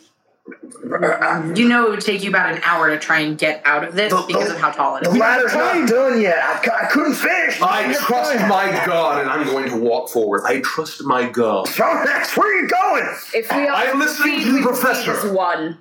You 0.84 1.68
know 1.68 1.86
it 1.86 1.90
would 1.90 2.00
take 2.00 2.24
you 2.24 2.30
about 2.30 2.52
an 2.52 2.60
hour 2.64 2.90
to 2.90 2.98
try 2.98 3.20
and 3.20 3.38
get 3.38 3.62
out 3.64 3.84
of 3.84 3.94
this 3.94 4.12
because 4.26 4.50
of 4.50 4.58
how 4.58 4.70
tall 4.70 4.96
it 4.96 5.02
is. 5.02 5.08
The 5.08 5.14
is. 5.14 5.20
ladder's 5.20 5.54
not 5.54 5.88
done 5.88 6.20
yet. 6.20 6.38
I, 6.42 6.84
I 6.84 6.86
couldn't 6.88 7.14
finish. 7.14 7.62
I 7.62 7.92
trust 7.92 8.34
my 8.48 8.82
God, 8.84 9.20
and 9.20 9.30
I'm 9.30 9.46
going 9.46 9.70
to 9.70 9.76
walk 9.76 10.08
forward. 10.08 10.42
I 10.44 10.60
trust 10.60 11.04
my 11.04 11.28
God. 11.28 11.68
Max, 11.78 12.36
where 12.36 12.48
are 12.48 12.60
you 12.60 12.68
going? 12.68 13.04
If 13.34 13.50
we 13.52 13.68
all 13.68 13.76
I'm 13.76 13.98
listening 14.00 14.40
to 14.40 14.52
the 14.52 14.62
professor. 14.62 15.32
One. 15.32 15.78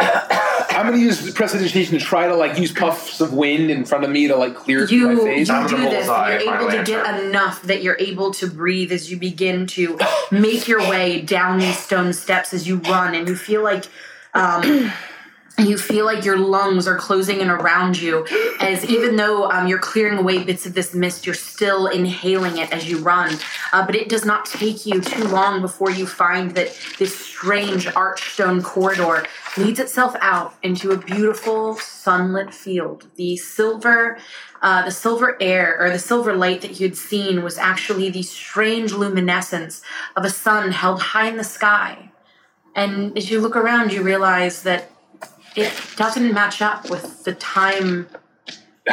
I'm 0.00 0.86
gonna 0.86 0.96
use 0.98 1.32
prestidigitation 1.32 1.98
to 1.98 2.04
try 2.04 2.26
to 2.26 2.34
like 2.34 2.58
use 2.58 2.72
puffs 2.72 3.20
of 3.20 3.32
wind 3.32 3.70
in 3.70 3.84
front 3.84 4.04
of 4.04 4.10
me 4.10 4.26
to 4.28 4.36
like 4.36 4.54
clear 4.54 4.84
You, 4.86 5.06
my 5.06 5.12
you 5.12 5.22
face. 5.22 5.48
do 5.48 5.54
this, 5.76 6.08
and 6.08 6.42
you're 6.42 6.54
able 6.54 6.70
to 6.70 6.82
get 6.84 7.20
enough 7.22 7.62
that 7.62 7.82
you're 7.82 7.96
able 7.98 8.32
to 8.34 8.46
breathe 8.48 8.90
as 8.92 9.10
you 9.10 9.16
begin 9.16 9.66
to 9.68 9.98
make 10.32 10.66
your 10.66 10.80
way 10.80 11.20
down 11.20 11.58
these 11.58 11.78
stone 11.78 12.12
steps 12.12 12.52
as 12.52 12.66
you 12.66 12.76
run, 12.78 13.14
and 13.14 13.28
you 13.28 13.36
feel 13.36 13.62
like 13.62 13.84
um, 14.34 14.90
you 15.58 15.78
feel 15.78 16.04
like 16.04 16.24
your 16.24 16.36
lungs 16.36 16.88
are 16.88 16.96
closing 16.96 17.40
in 17.40 17.48
around 17.48 18.00
you, 18.00 18.26
as 18.60 18.84
even 18.84 19.16
though 19.16 19.50
um, 19.50 19.68
you're 19.68 19.78
clearing 19.78 20.18
away 20.18 20.42
bits 20.42 20.66
of 20.66 20.74
this 20.74 20.94
mist, 20.94 21.26
you're 21.26 21.34
still 21.34 21.86
inhaling 21.86 22.58
it 22.58 22.72
as 22.72 22.88
you 22.88 22.98
run. 22.98 23.36
Uh, 23.72 23.86
but 23.86 23.94
it 23.94 24.08
does 24.08 24.24
not 24.24 24.46
take 24.46 24.84
you 24.84 25.00
too 25.00 25.24
long 25.28 25.60
before 25.60 25.90
you 25.90 26.06
find 26.06 26.52
that 26.56 26.76
this 26.98 27.16
strange 27.16 27.86
arched 27.94 28.32
stone 28.32 28.62
corridor 28.62 29.26
leads 29.56 29.78
itself 29.78 30.16
out 30.20 30.54
into 30.62 30.90
a 30.90 30.96
beautiful 30.96 31.76
sunlit 31.76 32.52
field. 32.52 33.06
The 33.14 33.36
silver, 33.36 34.18
uh, 34.60 34.84
the 34.84 34.90
silver 34.90 35.36
air 35.40 35.76
or 35.80 35.90
the 35.90 35.98
silver 36.00 36.34
light 36.34 36.62
that 36.62 36.80
you'd 36.80 36.96
seen 36.96 37.44
was 37.44 37.58
actually 37.58 38.10
the 38.10 38.22
strange 38.22 38.92
luminescence 38.92 39.82
of 40.16 40.24
a 40.24 40.30
sun 40.30 40.72
held 40.72 41.00
high 41.00 41.28
in 41.28 41.36
the 41.36 41.44
sky. 41.44 42.10
And 42.74 43.16
as 43.16 43.30
you 43.30 43.40
look 43.40 43.54
around, 43.54 43.92
you 43.92 44.02
realize 44.02 44.64
that 44.64 44.90
it 45.56 45.72
doesn't 45.96 46.32
match 46.32 46.62
up 46.62 46.90
with 46.90 47.24
the 47.24 47.32
time 47.32 48.08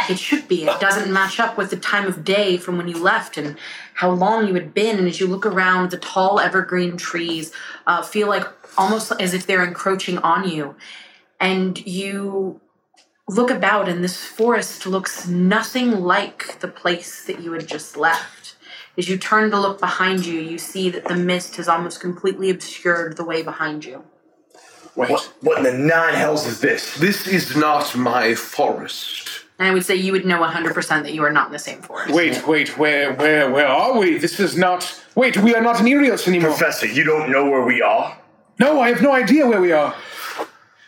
it 0.09 0.19
should 0.19 0.47
be. 0.47 0.63
It 0.63 0.79
doesn't 0.79 1.11
match 1.11 1.39
up 1.39 1.57
with 1.57 1.69
the 1.69 1.75
time 1.75 2.07
of 2.07 2.23
day 2.23 2.57
from 2.57 2.77
when 2.77 2.87
you 2.87 2.97
left 2.97 3.37
and 3.37 3.57
how 3.95 4.11
long 4.11 4.47
you 4.47 4.53
had 4.53 4.73
been. 4.73 4.97
And 4.97 5.07
as 5.07 5.19
you 5.19 5.27
look 5.27 5.45
around, 5.45 5.91
the 5.91 5.97
tall 5.97 6.39
evergreen 6.39 6.97
trees 6.97 7.51
uh, 7.85 8.01
feel 8.01 8.27
like 8.27 8.45
almost 8.77 9.11
as 9.19 9.33
if 9.33 9.45
they're 9.45 9.65
encroaching 9.65 10.17
on 10.19 10.47
you. 10.47 10.75
And 11.39 11.85
you 11.85 12.61
look 13.27 13.49
about, 13.49 13.89
and 13.89 14.03
this 14.03 14.23
forest 14.23 14.85
looks 14.85 15.27
nothing 15.27 15.91
like 15.91 16.59
the 16.59 16.67
place 16.67 17.25
that 17.25 17.41
you 17.41 17.51
had 17.53 17.67
just 17.67 17.97
left. 17.97 18.55
As 18.97 19.09
you 19.09 19.17
turn 19.17 19.51
to 19.51 19.59
look 19.59 19.79
behind 19.79 20.25
you, 20.25 20.39
you 20.39 20.57
see 20.57 20.89
that 20.89 21.05
the 21.05 21.15
mist 21.15 21.55
has 21.57 21.67
almost 21.67 21.99
completely 21.99 22.49
obscured 22.49 23.17
the 23.17 23.25
way 23.25 23.41
behind 23.41 23.83
you. 23.83 24.03
Wait. 24.95 25.09
What, 25.09 25.33
what 25.41 25.57
in 25.57 25.63
the 25.63 25.73
nine 25.73 26.13
hells 26.13 26.45
is 26.45 26.59
this? 26.59 26.95
This 26.95 27.27
is 27.27 27.55
not 27.55 27.95
my 27.95 28.35
forest. 28.35 29.29
And 29.57 29.67
I 29.69 29.73
would 29.73 29.85
say 29.85 29.95
you 29.95 30.11
would 30.11 30.25
know 30.25 30.39
100% 30.39 30.73
that 31.03 31.13
you 31.13 31.23
are 31.23 31.31
not 31.31 31.47
in 31.47 31.53
the 31.53 31.59
same 31.59 31.81
forest. 31.81 32.13
Wait, 32.13 32.47
wait, 32.47 32.77
where, 32.77 33.13
where, 33.13 33.51
where 33.51 33.67
are 33.67 33.97
we? 33.97 34.17
This 34.17 34.39
is 34.39 34.57
not. 34.57 34.99
Wait, 35.15 35.37
we 35.37 35.53
are 35.55 35.61
not 35.61 35.79
in 35.79 35.85
Erios 35.85 36.27
anymore. 36.27 36.49
Professor, 36.49 36.87
you 36.87 37.03
don't 37.03 37.31
know 37.31 37.49
where 37.49 37.63
we 37.63 37.81
are? 37.81 38.17
No, 38.59 38.79
I 38.79 38.89
have 38.89 39.01
no 39.01 39.13
idea 39.13 39.47
where 39.47 39.61
we 39.61 39.71
are. 39.71 39.95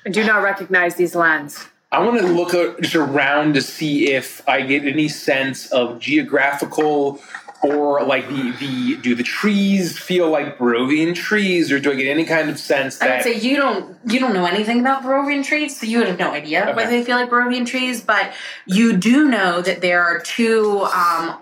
I 0.06 0.10
do 0.10 0.24
not 0.24 0.44
recognize 0.44 0.96
these 0.96 1.16
lands. 1.16 1.68
I 1.92 2.00
want 2.00 2.20
to 2.20 2.26
look 2.26 2.82
just 2.82 2.96
around 2.96 3.54
to 3.54 3.62
see 3.62 4.12
if 4.12 4.42
I 4.50 4.62
get 4.62 4.84
any 4.86 5.08
sense 5.08 5.72
of 5.72 6.00
geographical 6.00 7.22
or 7.64 8.04
like 8.04 8.28
the 8.28 8.52
the 8.60 8.98
do 8.98 9.16
the 9.16 9.24
trees 9.24 9.98
feel 9.98 10.30
like 10.30 10.58
Barovian 10.58 11.16
trees, 11.16 11.72
or 11.72 11.80
do 11.80 11.92
I 11.92 11.96
get 11.96 12.08
any 12.08 12.26
kind 12.26 12.50
of 12.50 12.60
sense 12.60 13.02
I 13.02 13.06
would 13.06 13.12
that 13.14 13.24
say 13.24 13.36
you 13.36 13.56
don't 13.56 13.98
you 14.06 14.20
don't 14.20 14.34
know 14.34 14.46
anything 14.46 14.82
about 14.82 15.04
Barovian 15.04 15.44
trees, 15.46 15.80
so 15.80 15.86
you 15.86 16.00
would 16.00 16.08
have 16.08 16.20
no 16.20 16.32
idea 16.32 16.64
Okay. 16.64 16.74
whether 16.76 16.92
they 16.92 17.04
feel 17.04 17.16
like 17.16 17.30
Barovian 17.30 17.66
trees. 17.66 18.02
But 18.02 18.34
you 18.66 18.98
do 18.98 19.30
know 19.30 19.62
that 19.62 19.82
there 19.82 20.04
are 20.04 20.20
two. 20.20 20.82
Um, 20.84 21.40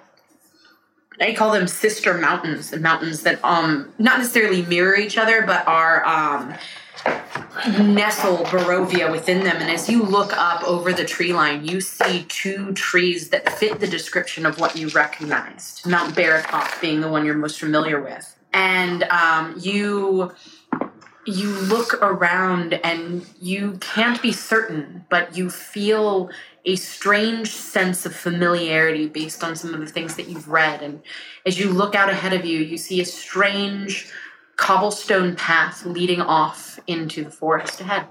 I 1.20 1.34
call 1.34 1.52
them 1.52 1.68
sister 1.68 2.16
mountains, 2.18 2.76
mountains 2.76 3.24
that 3.24 3.44
um 3.44 3.92
not 3.98 4.20
necessarily 4.20 4.62
mirror 4.64 4.96
each 4.96 5.18
other, 5.18 5.44
but 5.46 5.68
are 5.68 6.06
um 6.06 6.54
nestle 7.68 8.38
Barovia 8.46 9.12
within 9.12 9.44
them. 9.44 9.58
And 9.58 9.70
as 9.70 9.90
you 9.90 10.04
look 10.04 10.36
up 10.38 10.64
over 10.64 10.94
the 10.94 11.06
tree 11.06 11.34
line, 11.34 11.66
you 11.66 11.82
see 11.82 12.26
two 12.28 12.74
trees 12.74 13.30
that 13.30 13.52
fit 13.54 13.80
the 13.80 13.88
description 13.88 14.46
of 14.46 14.60
what 14.60 14.76
you 14.76 14.90
recognized. 14.90 15.86
Mount 15.88 16.16
Baratok 16.16 16.80
being 16.82 17.02
the 17.02 17.10
one 17.10 17.26
you're 17.26 17.36
most 17.36 17.60
familiar 17.60 18.02
with. 18.02 18.36
And 18.54 19.04
um, 19.04 19.56
you 19.60 20.34
you 21.26 21.50
look 21.50 21.94
around 22.02 22.74
and 22.84 23.26
you 23.40 23.78
can't 23.80 24.22
be 24.22 24.32
certain, 24.32 25.06
but 25.10 25.38
you 25.38 25.50
feel 25.52 26.32
a 26.66 26.76
strange 26.76 27.52
sense 27.52 28.06
of 28.06 28.16
familiarity 28.16 29.08
based 29.08 29.44
on 29.44 29.56
some 29.56 29.74
of 29.74 29.80
the 29.80 29.86
things 29.86 30.16
that 30.16 30.28
you've 30.28 30.48
read. 30.48 30.82
And 30.82 31.02
as 31.46 31.60
you 31.60 31.70
look 31.70 31.96
out 31.96 32.10
ahead 32.10 32.34
of 32.34 32.46
you, 32.46 32.60
you 32.60 32.78
see 32.78 33.02
a 33.02 33.06
strange 33.06 34.12
cobblestone 34.62 35.36
path 35.36 35.84
leading 35.86 36.22
off 36.22 36.80
into 36.86 37.24
the 37.24 37.32
forest 37.32 37.82
ahead. 37.82 38.06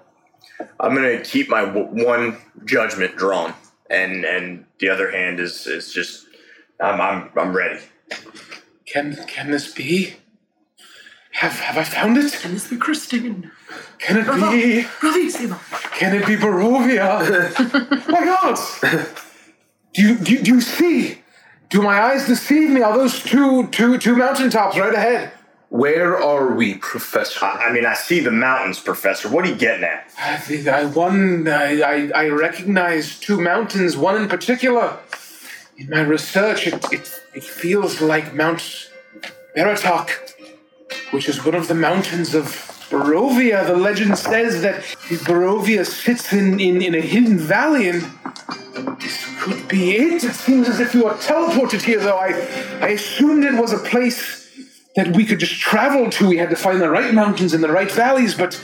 I'm 0.81 0.95
gonna 0.97 1.21
keep 1.23 1.49
my 1.49 1.65
w- 1.65 1.87
one 2.05 2.39
judgment 2.65 3.17
drawn, 3.17 3.55
and 3.89 4.25
and 4.25 4.65
the 4.81 4.89
other 4.89 5.11
hand 5.13 5.39
is 5.39 5.67
is 5.69 5.93
just 5.95 6.27
I'm 6.81 7.01
I'm 7.01 7.31
I'm 7.37 7.57
ready. 7.57 7.81
can 8.85 9.17
can 9.29 9.53
this 9.53 9.73
be? 9.73 10.17
Have 11.35 11.53
have 11.61 11.79
I 11.79 11.85
found 11.85 12.19
it? 12.19 12.33
Can 12.33 12.53
this 12.53 12.69
be 12.69 12.77
Christine? 12.77 13.53
Can 13.99 14.17
it 14.17 14.27
be? 14.27 14.83
Bravissimo. 15.01 15.57
Can 15.93 16.17
it 16.17 16.27
be 16.27 16.37
Barovia? 16.37 17.09
my 18.09 18.25
God! 18.25 18.59
Do 19.95 20.03
you, 20.03 20.17
do 20.17 20.33
you 20.33 20.43
do 20.43 20.55
you 20.55 20.61
see? 20.61 21.23
Do 21.69 21.81
my 21.83 22.03
eyes 22.03 22.27
deceive 22.27 22.71
me? 22.71 22.83
Are 22.83 22.97
those 22.99 23.23
two 23.23 23.69
two 23.69 23.99
two 23.99 24.17
mountaintops 24.17 24.77
right 24.77 24.93
ahead? 24.95 25.33
Where 25.71 26.21
are 26.21 26.53
we, 26.53 26.75
Professor? 26.75 27.45
I, 27.45 27.69
I 27.69 27.73
mean, 27.73 27.87
I 27.87 27.95
see 27.95 28.19
the 28.19 28.33
mountains, 28.33 28.81
Professor. 28.81 29.29
What 29.29 29.45
are 29.45 29.49
you 29.49 29.55
getting 29.55 29.85
at? 29.85 30.11
I 30.19 30.37
think 30.37 30.67
I 30.67 30.85
one 30.87 31.47
I, 31.47 31.81
I 31.81 32.11
I 32.13 32.29
recognize 32.29 33.19
two 33.21 33.41
mountains, 33.41 33.97
one 33.97 34.17
in 34.21 34.29
particular. 34.29 34.99
In 35.79 35.89
my 35.89 36.01
research, 36.01 36.67
it 36.67 36.85
it, 36.93 37.09
it 37.35 37.45
feels 37.45 38.01
like 38.01 38.35
Mount 38.35 38.91
Baratok, 39.57 40.11
which 41.13 41.29
is 41.29 41.45
one 41.45 41.55
of 41.55 41.69
the 41.69 41.75
mountains 41.77 42.35
of 42.35 42.47
Barovia. 42.91 43.65
The 43.65 43.77
legend 43.77 44.19
says 44.19 44.63
that 44.63 44.83
Barovia 45.29 45.87
sits 45.87 46.33
in, 46.33 46.59
in, 46.59 46.83
in 46.83 46.97
a 46.97 47.01
hidden 47.01 47.39
valley, 47.39 47.89
and 47.89 48.03
this 49.01 49.25
could 49.39 49.69
be 49.69 49.95
it. 49.95 50.25
It 50.25 50.35
seems 50.35 50.69
as 50.69 50.81
if 50.81 50.95
you 50.95 51.07
are 51.07 51.15
teleported 51.15 51.83
here, 51.83 52.01
though. 52.01 52.19
I 52.19 52.31
I 52.83 52.89
assumed 52.89 53.45
it 53.45 53.55
was 53.55 53.73
a 53.73 53.79
place 53.79 54.40
that 54.97 55.15
we 55.17 55.25
could 55.25 55.39
just 55.39 55.61
travel 55.61 56.11
to. 56.11 56.29
We 56.29 56.39
had 56.39 56.51
to 56.51 56.57
find 56.57 56.81
the 56.81 56.91
right 56.91 57.15
mountains 57.15 57.55
and 57.55 57.63
the 57.63 57.71
right 57.71 57.91
valleys, 57.91 58.35
but 58.35 58.61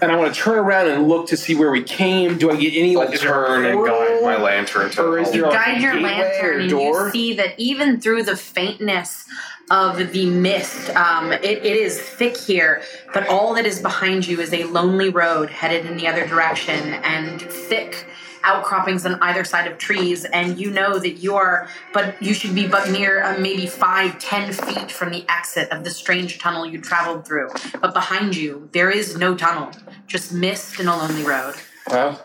and 0.00 0.12
I 0.12 0.16
want 0.16 0.34
to 0.34 0.40
turn 0.40 0.58
around 0.58 0.88
and 0.88 1.08
look 1.08 1.28
to 1.28 1.36
see 1.36 1.54
where 1.54 1.70
we 1.70 1.82
came. 1.82 2.36
Do 2.36 2.50
I 2.50 2.56
get 2.56 2.74
any 2.74 2.96
like 2.96 3.08
I'll 3.08 3.14
is 3.14 3.20
there 3.22 3.44
a 3.44 3.46
turn 3.46 3.64
and 3.64 3.86
guide 3.86 4.22
my 4.22 4.36
lantern 4.36 4.90
to 4.90 5.02
Or 5.02 5.18
is 5.18 5.30
the 5.30 5.38
there 5.38 5.48
a 5.48 5.52
guide 5.52 5.80
your 5.80 6.00
lantern 6.00 6.62
and 6.62 6.70
door? 6.70 7.06
you 7.06 7.10
see 7.12 7.34
that 7.34 7.58
even 7.58 8.00
through 8.00 8.24
the 8.24 8.36
faintness 8.36 9.24
of 9.70 10.12
the 10.12 10.26
mist 10.26 10.90
um, 10.90 11.32
it, 11.32 11.42
it 11.44 11.64
is 11.64 11.98
thick 11.98 12.36
here 12.36 12.82
but 13.14 13.26
all 13.28 13.54
that 13.54 13.64
is 13.64 13.80
behind 13.80 14.26
you 14.26 14.38
is 14.38 14.52
a 14.52 14.64
lonely 14.64 15.08
road 15.08 15.48
headed 15.48 15.86
in 15.86 15.96
the 15.96 16.06
other 16.06 16.26
direction 16.26 16.92
and 17.02 17.40
thick 17.40 18.06
outcroppings 18.44 19.04
on 19.06 19.14
either 19.22 19.44
side 19.44 19.70
of 19.70 19.78
trees 19.78 20.24
and 20.26 20.58
you 20.58 20.70
know 20.70 20.98
that 20.98 21.14
you 21.14 21.34
are 21.34 21.68
but 21.92 22.20
you 22.22 22.34
should 22.34 22.54
be 22.54 22.66
but 22.66 22.90
near 22.90 23.22
uh, 23.22 23.38
maybe 23.38 23.66
five 23.66 24.18
ten 24.18 24.52
feet 24.52 24.90
from 24.90 25.10
the 25.10 25.24
exit 25.28 25.70
of 25.70 25.84
the 25.84 25.90
strange 25.90 26.38
tunnel 26.38 26.66
you 26.66 26.80
traveled 26.80 27.26
through 27.26 27.48
but 27.80 27.92
behind 27.94 28.36
you 28.36 28.68
there 28.72 28.90
is 28.90 29.16
no 29.16 29.34
tunnel 29.34 29.70
just 30.06 30.32
mist 30.32 30.78
and 30.78 30.88
a 30.88 30.96
lonely 30.96 31.22
road 31.24 31.54
Well, 31.90 32.24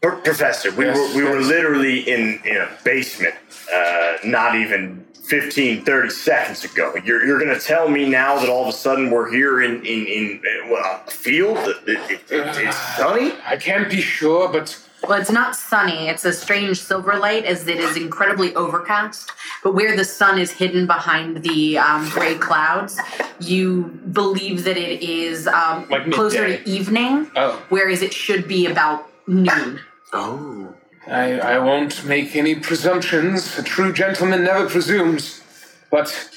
Pro- 0.00 0.20
Professor, 0.20 0.70
we 0.72 0.84
Yes, 0.86 0.96
were 0.96 1.16
we 1.16 1.28
were 1.28 1.40
literally 1.40 2.00
in 2.08 2.40
in 2.44 2.56
a 2.56 2.68
basement, 2.84 3.34
uh, 3.74 4.12
not 4.24 4.54
even 4.54 5.04
15, 5.26 5.84
30 5.84 6.10
seconds 6.10 6.64
ago. 6.64 6.94
You're 7.04 7.26
you're 7.26 7.38
gonna 7.40 7.58
tell 7.58 7.88
me 7.88 8.08
now 8.08 8.38
that 8.38 8.48
all 8.48 8.62
of 8.62 8.68
a 8.68 8.72
sudden 8.72 9.10
we're 9.10 9.28
here 9.30 9.60
in 9.60 9.84
in 9.84 10.06
in 10.06 10.40
uh, 10.40 10.68
what, 10.70 11.08
a 11.08 11.10
field? 11.10 11.58
It, 11.58 11.76
it, 11.88 12.10
it, 12.10 12.20
it's 12.30 12.76
sunny. 12.96 13.32
I 13.44 13.56
can't 13.56 13.90
be 13.90 14.00
sure, 14.00 14.48
but 14.48 14.78
Well, 15.06 15.20
it's 15.20 15.30
not 15.30 15.54
sunny. 15.54 16.08
It's 16.08 16.24
a 16.24 16.32
strange 16.32 16.80
silver 16.82 17.16
light 17.18 17.44
as 17.44 17.66
it 17.68 17.78
is 17.78 17.96
incredibly 17.96 18.54
overcast. 18.54 19.30
But 19.62 19.74
where 19.74 19.96
the 19.96 20.04
sun 20.04 20.38
is 20.38 20.50
hidden 20.50 20.86
behind 20.86 21.42
the 21.42 21.78
um, 21.78 22.08
gray 22.10 22.34
clouds, 22.34 22.98
you 23.40 23.84
believe 24.12 24.64
that 24.64 24.76
it 24.76 25.02
is 25.02 25.46
um, 25.46 25.88
Like 25.88 26.10
closer 26.10 26.46
to 26.48 26.68
evening, 26.68 27.30
oh, 27.36 27.62
whereas 27.68 28.02
it 28.02 28.12
should 28.12 28.48
be 28.48 28.66
about 28.66 29.08
noon. 29.26 29.80
Oh. 30.12 30.74
I, 31.06 31.38
I 31.40 31.58
won't 31.58 32.04
make 32.04 32.36
any 32.36 32.54
presumptions. 32.54 33.56
A 33.58 33.62
true 33.62 33.92
gentleman 33.92 34.44
never 34.44 34.68
presumes. 34.68 35.42
But 35.90 36.30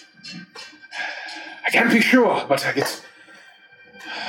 I 1.65 1.69
can't 1.71 1.91
be 1.91 1.99
sure, 1.99 2.45
but 2.47 2.65
I 2.65 2.71
get 2.71 3.01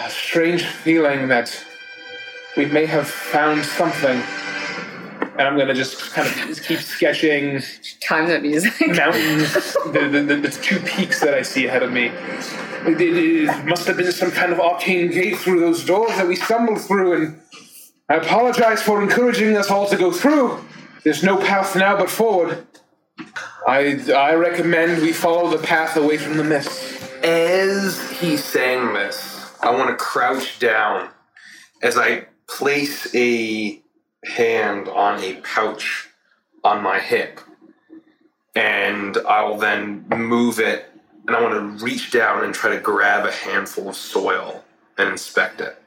a 0.04 0.10
strange 0.10 0.64
feeling 0.64 1.28
that 1.28 1.64
we 2.56 2.66
may 2.66 2.86
have 2.86 3.08
found 3.08 3.64
something. 3.64 4.22
And 5.38 5.42
I'm 5.48 5.56
gonna 5.56 5.74
just 5.74 6.12
kind 6.12 6.28
of 6.28 6.62
keep 6.62 6.78
sketching 6.80 7.62
Time 8.00 8.28
that 8.28 8.42
music. 8.42 8.72
mountains, 8.88 9.52
the, 9.92 10.08
the, 10.10 10.22
the, 10.22 10.36
the 10.36 10.50
two 10.50 10.78
peaks 10.80 11.20
that 11.20 11.32
I 11.32 11.42
see 11.42 11.66
ahead 11.66 11.82
of 11.82 11.90
me. 11.92 12.06
It, 12.86 13.00
it- 13.00 13.48
it 13.48 13.64
must 13.64 13.86
have 13.86 13.96
been 13.96 14.12
some 14.12 14.30
kind 14.30 14.52
of 14.52 14.60
arcane 14.60 15.10
gate 15.10 15.38
through 15.38 15.60
those 15.60 15.84
doors 15.84 16.10
that 16.16 16.26
we 16.26 16.36
stumbled 16.36 16.80
through, 16.82 17.12
and 17.14 17.40
I 18.08 18.16
apologize 18.16 18.82
for 18.82 19.02
encouraging 19.02 19.56
us 19.56 19.70
all 19.70 19.86
to 19.88 19.96
go 19.96 20.12
through. 20.12 20.62
There's 21.04 21.22
no 21.22 21.38
path 21.38 21.74
now 21.76 21.96
but 21.96 22.10
forward. 22.10 22.66
I, 23.66 24.00
I 24.14 24.34
recommend 24.34 25.00
we 25.02 25.12
follow 25.12 25.48
the 25.50 25.62
path 25.64 25.96
away 25.96 26.18
from 26.18 26.36
the 26.36 26.44
mist. 26.44 27.00
As 27.24 28.10
he's 28.20 28.44
saying 28.44 28.92
this, 28.92 29.50
I 29.62 29.70
want 29.70 29.88
to 29.90 29.96
crouch 29.96 30.58
down 30.58 31.08
as 31.82 31.96
I 31.96 32.26
place 32.58 33.12
a 33.14 33.80
hand 34.24 34.88
on 34.88 35.22
a 35.22 35.34
pouch 35.40 36.08
on 36.62 36.82
my 36.82 36.98
hip. 36.98 37.40
And 38.54 39.16
I'll 39.26 39.56
then 39.56 40.06
move 40.08 40.58
it, 40.60 40.90
and 41.26 41.34
I 41.34 41.40
want 41.40 41.78
to 41.78 41.84
reach 41.84 42.10
down 42.10 42.44
and 42.44 42.52
try 42.52 42.74
to 42.74 42.80
grab 42.80 43.24
a 43.24 43.32
handful 43.32 43.88
of 43.88 43.96
soil 43.96 44.62
and 44.98 45.08
inspect 45.08 45.60
it. 45.62 45.82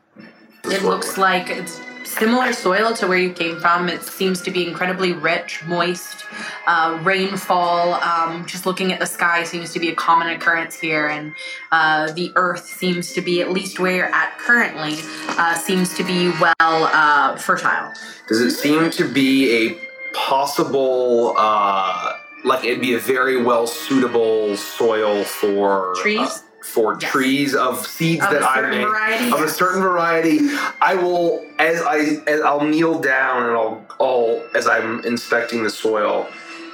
It 0.64 0.82
looks 0.82 1.18
like 1.20 1.50
it's 1.50 1.80
similar 2.18 2.54
soil 2.54 2.94
to 2.96 3.08
where 3.08 3.18
you 3.18 3.34
came 3.34 3.60
from. 3.60 3.90
It 3.90 4.04
seems 4.04 4.42
to 4.44 4.52
be 4.52 4.68
incredibly 4.68 5.14
rich, 5.14 5.64
moist. 5.66 6.26
Uh, 6.68 7.00
rainfall, 7.04 7.96
um, 7.96 8.46
just 8.46 8.66
looking 8.66 8.92
at 8.92 9.00
the 9.00 9.06
sky, 9.06 9.44
seems 9.44 9.72
to 9.74 9.80
be 9.80 9.90
a 9.90 9.96
common 9.96 10.30
occurrence 10.30 10.76
here, 10.80 11.08
and 11.08 11.34
uh, 11.72 12.12
the 12.14 12.32
earth 12.36 12.66
seems 12.66 13.14
to 13.14 13.22
be, 13.22 13.42
at 13.42 13.52
least 13.52 13.80
where 13.80 13.96
you're 13.96 14.16
at 14.16 14.38
currently, 14.40 14.96
uh, 15.38 15.54
seems 15.56 15.96
to 15.96 16.04
be 16.04 16.30
well 16.42 16.56
uh, 16.60 17.36
fertile. 17.36 17.94
Does 18.28 18.42
it 18.42 18.52
seem 18.52 18.90
to 18.92 19.12
be 19.12 19.68
a 19.68 19.80
possible, 20.14 21.36
uh, 21.38 22.14
like 22.44 22.64
it'd 22.64 22.82
be 22.82 22.96
a 22.96 23.00
very 23.00 23.42
well 23.42 23.68
suitable 23.68 24.56
soil 24.58 25.24
for 25.24 25.94
Trees? 26.02 26.45
For 26.66 26.96
trees 26.96 27.56
of 27.56 27.86
seeds 27.86 28.24
Of 28.26 28.32
that 28.32 28.42
a 28.42 28.46
I 28.50 28.56
certain 28.56 28.72
make 28.80 28.88
variety? 28.88 29.32
of 29.32 29.42
a 29.42 29.50
certain 29.50 29.82
variety. 29.82 30.40
I 30.82 30.96
will 30.96 31.46
as 31.60 31.82
I 31.82 31.98
as 32.28 32.42
I'll 32.42 32.66
kneel 32.66 33.00
down 33.00 33.44
and 33.44 33.52
I'll, 33.54 33.86
I'll 34.00 34.44
as 34.56 34.68
I'm 34.68 35.04
inspecting 35.06 35.64
the 35.64 35.70
soil, 35.70 36.28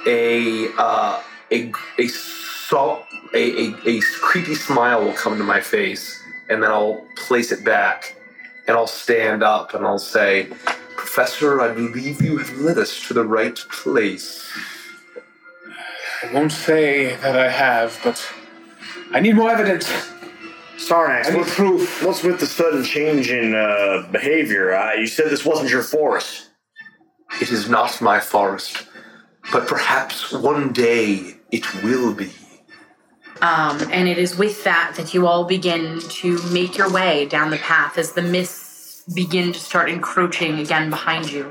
a 0.06 0.68
uh, 0.78 1.22
a 1.52 1.72
a 1.98 2.08
salt 2.08 3.04
a, 3.34 3.44
a, 3.64 3.74
a 3.86 4.00
creepy 4.20 4.54
smile 4.54 5.04
will 5.04 5.12
come 5.14 5.38
to 5.38 5.44
my 5.44 5.60
face, 5.60 6.22
and 6.48 6.62
then 6.62 6.70
I'll 6.70 7.06
place 7.16 7.52
it 7.52 7.64
back, 7.64 8.16
and 8.66 8.76
I'll 8.76 8.86
stand 8.86 9.42
up 9.42 9.74
and 9.74 9.86
I'll 9.86 9.98
say, 9.98 10.48
Professor, 10.96 11.60
I 11.60 11.72
believe 11.72 12.20
you 12.22 12.38
have 12.38 12.52
led 12.58 12.78
us 12.78 13.06
to 13.08 13.14
the 13.14 13.24
right 13.24 13.56
place. 13.70 14.46
I 16.22 16.32
won't 16.32 16.52
say 16.52 17.16
that 17.16 17.36
I 17.36 17.48
have, 17.50 17.98
but 18.04 18.24
I 19.14 19.20
need 19.20 19.36
more 19.36 19.50
evidence. 19.50 19.86
Sarnax, 20.78 21.26
I 21.26 21.30
need 21.30 21.38
what's, 21.38 21.54
proof. 21.54 22.02
what's 22.04 22.22
with 22.22 22.40
the 22.40 22.46
sudden 22.46 22.82
change 22.82 23.30
in 23.30 23.54
uh, 23.54 24.08
behavior? 24.10 24.74
Uh, 24.74 24.94
you 24.94 25.06
said 25.06 25.26
this 25.26 25.44
wasn't 25.44 25.70
your 25.70 25.82
forest. 25.82 26.48
It 27.40 27.50
is 27.50 27.68
not 27.68 28.00
my 28.00 28.20
forest, 28.20 28.86
but 29.52 29.68
perhaps 29.68 30.32
one 30.32 30.72
day 30.72 31.36
it 31.50 31.82
will 31.82 32.14
be. 32.14 32.30
Um, 33.42 33.80
and 33.90 34.08
it 34.08 34.18
is 34.18 34.38
with 34.38 34.64
that 34.64 34.94
that 34.96 35.12
you 35.12 35.26
all 35.26 35.44
begin 35.44 36.00
to 36.00 36.42
make 36.50 36.78
your 36.78 36.90
way 36.90 37.26
down 37.26 37.50
the 37.50 37.58
path 37.58 37.98
as 37.98 38.12
the 38.12 38.22
mists 38.22 38.61
begin 39.14 39.52
to 39.52 39.58
start 39.58 39.90
encroaching 39.90 40.58
again 40.58 40.90
behind 40.90 41.30
you. 41.30 41.50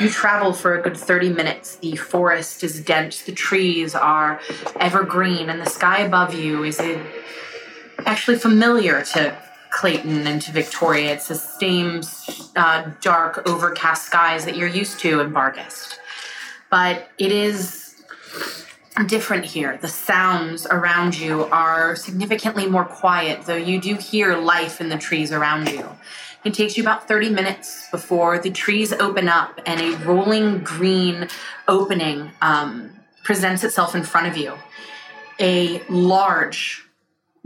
You 0.00 0.08
travel 0.08 0.52
for 0.52 0.78
a 0.78 0.82
good 0.82 0.96
30 0.96 1.30
minutes. 1.30 1.76
The 1.76 1.96
forest 1.96 2.62
is 2.62 2.80
dense, 2.80 3.22
the 3.22 3.32
trees 3.32 3.94
are 3.94 4.40
evergreen, 4.78 5.50
and 5.50 5.60
the 5.60 5.70
sky 5.70 6.00
above 6.00 6.34
you 6.34 6.64
is 6.64 6.80
actually 8.06 8.38
familiar 8.38 9.02
to 9.02 9.36
Clayton 9.70 10.26
and 10.26 10.42
to 10.42 10.52
Victoria. 10.52 11.12
It's 11.12 11.28
the 11.28 11.34
same 11.34 12.02
uh, 12.56 12.90
dark, 13.00 13.48
overcast 13.48 14.06
skies 14.06 14.44
that 14.44 14.56
you're 14.56 14.68
used 14.68 14.98
to 15.00 15.20
in 15.20 15.32
Bargest. 15.32 15.98
But 16.70 17.08
it 17.18 17.32
is 17.32 18.02
different 19.06 19.44
here. 19.44 19.78
The 19.80 19.88
sounds 19.88 20.66
around 20.66 21.18
you 21.18 21.44
are 21.44 21.96
significantly 21.96 22.66
more 22.66 22.84
quiet, 22.84 23.42
though 23.46 23.56
you 23.56 23.80
do 23.80 23.94
hear 23.94 24.36
life 24.36 24.80
in 24.80 24.88
the 24.88 24.98
trees 24.98 25.32
around 25.32 25.68
you. 25.68 25.88
It 26.42 26.54
takes 26.54 26.76
you 26.76 26.82
about 26.82 27.06
30 27.06 27.30
minutes 27.30 27.90
before 27.90 28.38
the 28.38 28.50
trees 28.50 28.92
open 28.94 29.28
up 29.28 29.60
and 29.66 29.80
a 29.80 29.96
rolling 30.06 30.60
green 30.60 31.28
opening 31.68 32.30
um, 32.40 32.92
presents 33.22 33.62
itself 33.62 33.94
in 33.94 34.02
front 34.02 34.26
of 34.26 34.38
you. 34.38 34.54
A 35.38 35.82
large, 35.88 36.86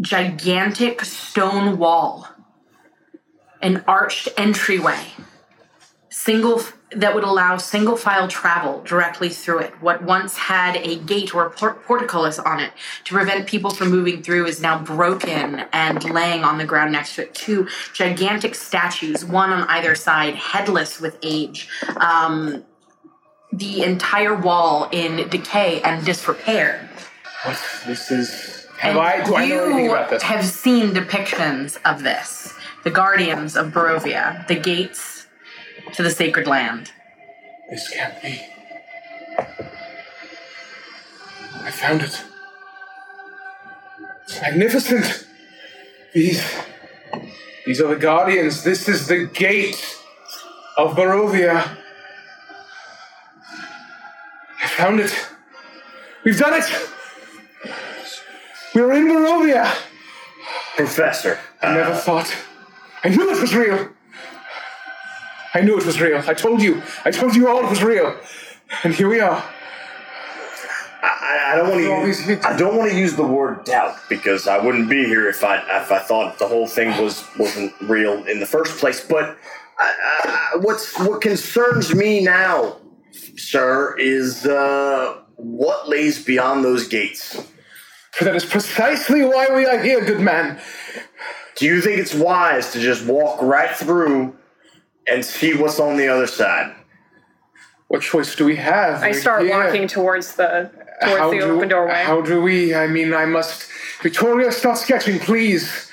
gigantic 0.00 1.04
stone 1.04 1.76
wall, 1.76 2.28
an 3.60 3.82
arched 3.88 4.28
entryway, 4.36 5.06
single 6.08 6.62
that 6.92 7.14
would 7.14 7.24
allow 7.24 7.56
single 7.56 7.96
file 7.96 8.28
travel 8.28 8.82
directly 8.82 9.28
through 9.28 9.60
it. 9.60 9.72
What 9.80 10.02
once 10.02 10.36
had 10.36 10.76
a 10.76 10.96
gate 10.96 11.34
or 11.34 11.46
a 11.46 11.50
por- 11.50 11.74
portcullis 11.74 12.38
on 12.38 12.60
it 12.60 12.72
to 13.04 13.14
prevent 13.14 13.46
people 13.46 13.70
from 13.70 13.90
moving 13.90 14.22
through 14.22 14.46
is 14.46 14.60
now 14.60 14.78
broken 14.78 15.64
and 15.72 16.04
laying 16.04 16.44
on 16.44 16.58
the 16.58 16.64
ground 16.64 16.92
next 16.92 17.16
to 17.16 17.22
it. 17.22 17.34
Two 17.34 17.68
gigantic 17.92 18.54
statues, 18.54 19.24
one 19.24 19.50
on 19.50 19.66
either 19.68 19.94
side, 19.94 20.34
headless 20.34 21.00
with 21.00 21.18
age. 21.22 21.68
Um, 21.96 22.64
the 23.52 23.82
entire 23.82 24.34
wall 24.34 24.88
in 24.90 25.28
decay 25.28 25.80
and 25.82 26.04
disrepair. 26.04 26.88
What? 27.44 27.60
This 27.86 28.10
is. 28.10 28.66
Have 28.78 28.96
I? 28.96 29.24
Do 29.24 29.36
I 29.36 29.46
know 29.46 29.64
anything 29.64 29.84
you 29.84 29.92
about 29.92 30.10
this? 30.10 30.22
have 30.22 30.44
seen 30.44 30.90
depictions 30.90 31.78
of 31.84 32.02
this. 32.02 32.52
The 32.82 32.90
guardians 32.90 33.56
of 33.56 33.72
Barovia, 33.72 34.46
the 34.46 34.56
gates 34.56 35.13
to 35.94 36.02
the 36.02 36.10
sacred 36.10 36.46
land. 36.46 36.92
This 37.70 37.88
can't 37.88 38.20
be. 38.20 38.40
I 41.62 41.70
found 41.70 42.02
it. 42.02 42.22
It's 44.24 44.40
magnificent. 44.40 45.26
These. 46.12 46.42
These 47.64 47.80
are 47.80 47.88
the 47.88 48.00
guardians. 48.00 48.62
This 48.62 48.88
is 48.88 49.06
the 49.06 49.26
gate 49.26 49.98
of 50.76 50.96
Barovia. 50.96 51.76
I 54.62 54.66
found 54.66 55.00
it. 55.00 55.14
We've 56.24 56.38
done 56.38 56.54
it. 56.54 56.90
We're 58.74 58.92
in 58.92 59.04
Barovia. 59.06 59.72
Professor. 60.76 61.38
I 61.62 61.74
never 61.74 61.92
uh, 61.92 61.96
thought. 61.96 62.34
I 63.04 63.08
knew 63.08 63.30
it 63.30 63.40
was 63.40 63.54
real. 63.54 63.93
I 65.54 65.60
knew 65.60 65.78
it 65.78 65.86
was 65.86 66.00
real. 66.00 66.18
I 66.26 66.34
told 66.34 66.60
you. 66.60 66.82
I 67.04 67.12
told 67.12 67.36
you 67.36 67.48
all 67.48 67.64
it 67.64 67.70
was 67.70 67.82
real. 67.82 68.18
And 68.82 68.92
here 68.92 69.08
we 69.08 69.20
are. 69.20 69.42
I, 71.00 71.52
I 71.52 71.56
don't 71.56 71.70
want 71.70 71.80
to. 71.80 72.06
Use. 72.06 72.44
I 72.44 72.56
don't 72.56 72.76
want 72.76 72.90
to 72.90 72.98
use 72.98 73.14
the 73.14 73.26
word 73.26 73.64
doubt 73.64 73.96
because 74.08 74.48
I 74.48 74.58
wouldn't 74.58 74.90
be 74.90 75.04
here 75.04 75.28
if 75.28 75.44
I 75.44 75.58
if 75.80 75.92
I 75.92 76.00
thought 76.00 76.38
the 76.38 76.48
whole 76.48 76.66
thing 76.66 77.00
was 77.00 77.24
wasn't 77.38 77.72
real 77.82 78.24
in 78.24 78.40
the 78.40 78.46
first 78.46 78.78
place. 78.78 79.06
But 79.06 79.36
uh, 79.80 79.92
uh, 80.24 80.58
what's 80.60 80.98
what 80.98 81.20
concerns 81.20 81.94
me 81.94 82.24
now, 82.24 82.78
sir, 83.36 83.96
is 83.98 84.46
uh, 84.46 85.20
what 85.36 85.88
lays 85.88 86.24
beyond 86.24 86.64
those 86.64 86.88
gates. 86.88 87.40
For 88.12 88.24
that 88.24 88.34
is 88.34 88.44
precisely 88.44 89.24
why 89.24 89.48
we 89.54 89.66
are 89.66 89.78
here, 89.78 90.04
good 90.04 90.20
man. 90.20 90.60
Do 91.56 91.66
you 91.66 91.80
think 91.80 91.98
it's 91.98 92.14
wise 92.14 92.72
to 92.72 92.80
just 92.80 93.06
walk 93.06 93.40
right 93.42 93.74
through 93.74 94.36
and 95.06 95.24
see 95.24 95.54
what's 95.54 95.78
on 95.80 95.96
the 95.96 96.08
other 96.08 96.26
side? 96.26 96.74
What 97.88 98.02
choice 98.02 98.34
do 98.34 98.44
we 98.44 98.56
have? 98.56 99.02
I 99.02 99.12
start 99.12 99.42
here. 99.42 99.56
walking 99.64 99.86
towards 99.88 100.34
the 100.36 100.70
towards 101.02 101.18
How 101.18 101.30
the 101.30 101.38
do, 101.38 101.56
open 101.56 101.68
doorway. 101.68 102.02
How 102.04 102.20
do 102.22 102.40
we? 102.42 102.74
I 102.74 102.86
mean, 102.86 103.12
I 103.14 103.24
must. 103.26 103.68
Victoria, 104.02 104.50
stop 104.52 104.76
sketching, 104.76 105.18
please. 105.18 105.90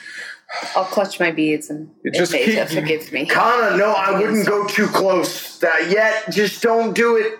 I'll 0.75 0.83
clutch 0.85 1.19
my 1.19 1.31
beads 1.31 1.69
and 1.69 1.89
You 2.03 2.11
if 2.11 2.13
just 2.13 2.31
Beta 2.33 2.65
keep- 2.65 2.79
forgives 2.81 3.11
me. 3.11 3.25
Kana, 3.25 3.77
no, 3.77 3.91
I 3.93 4.19
wouldn't 4.19 4.45
go 4.47 4.67
too 4.67 4.87
close 4.87 5.63
uh, 5.63 5.69
yet. 5.89 6.29
Just 6.29 6.61
don't 6.61 6.93
do 6.93 7.15
it. 7.15 7.39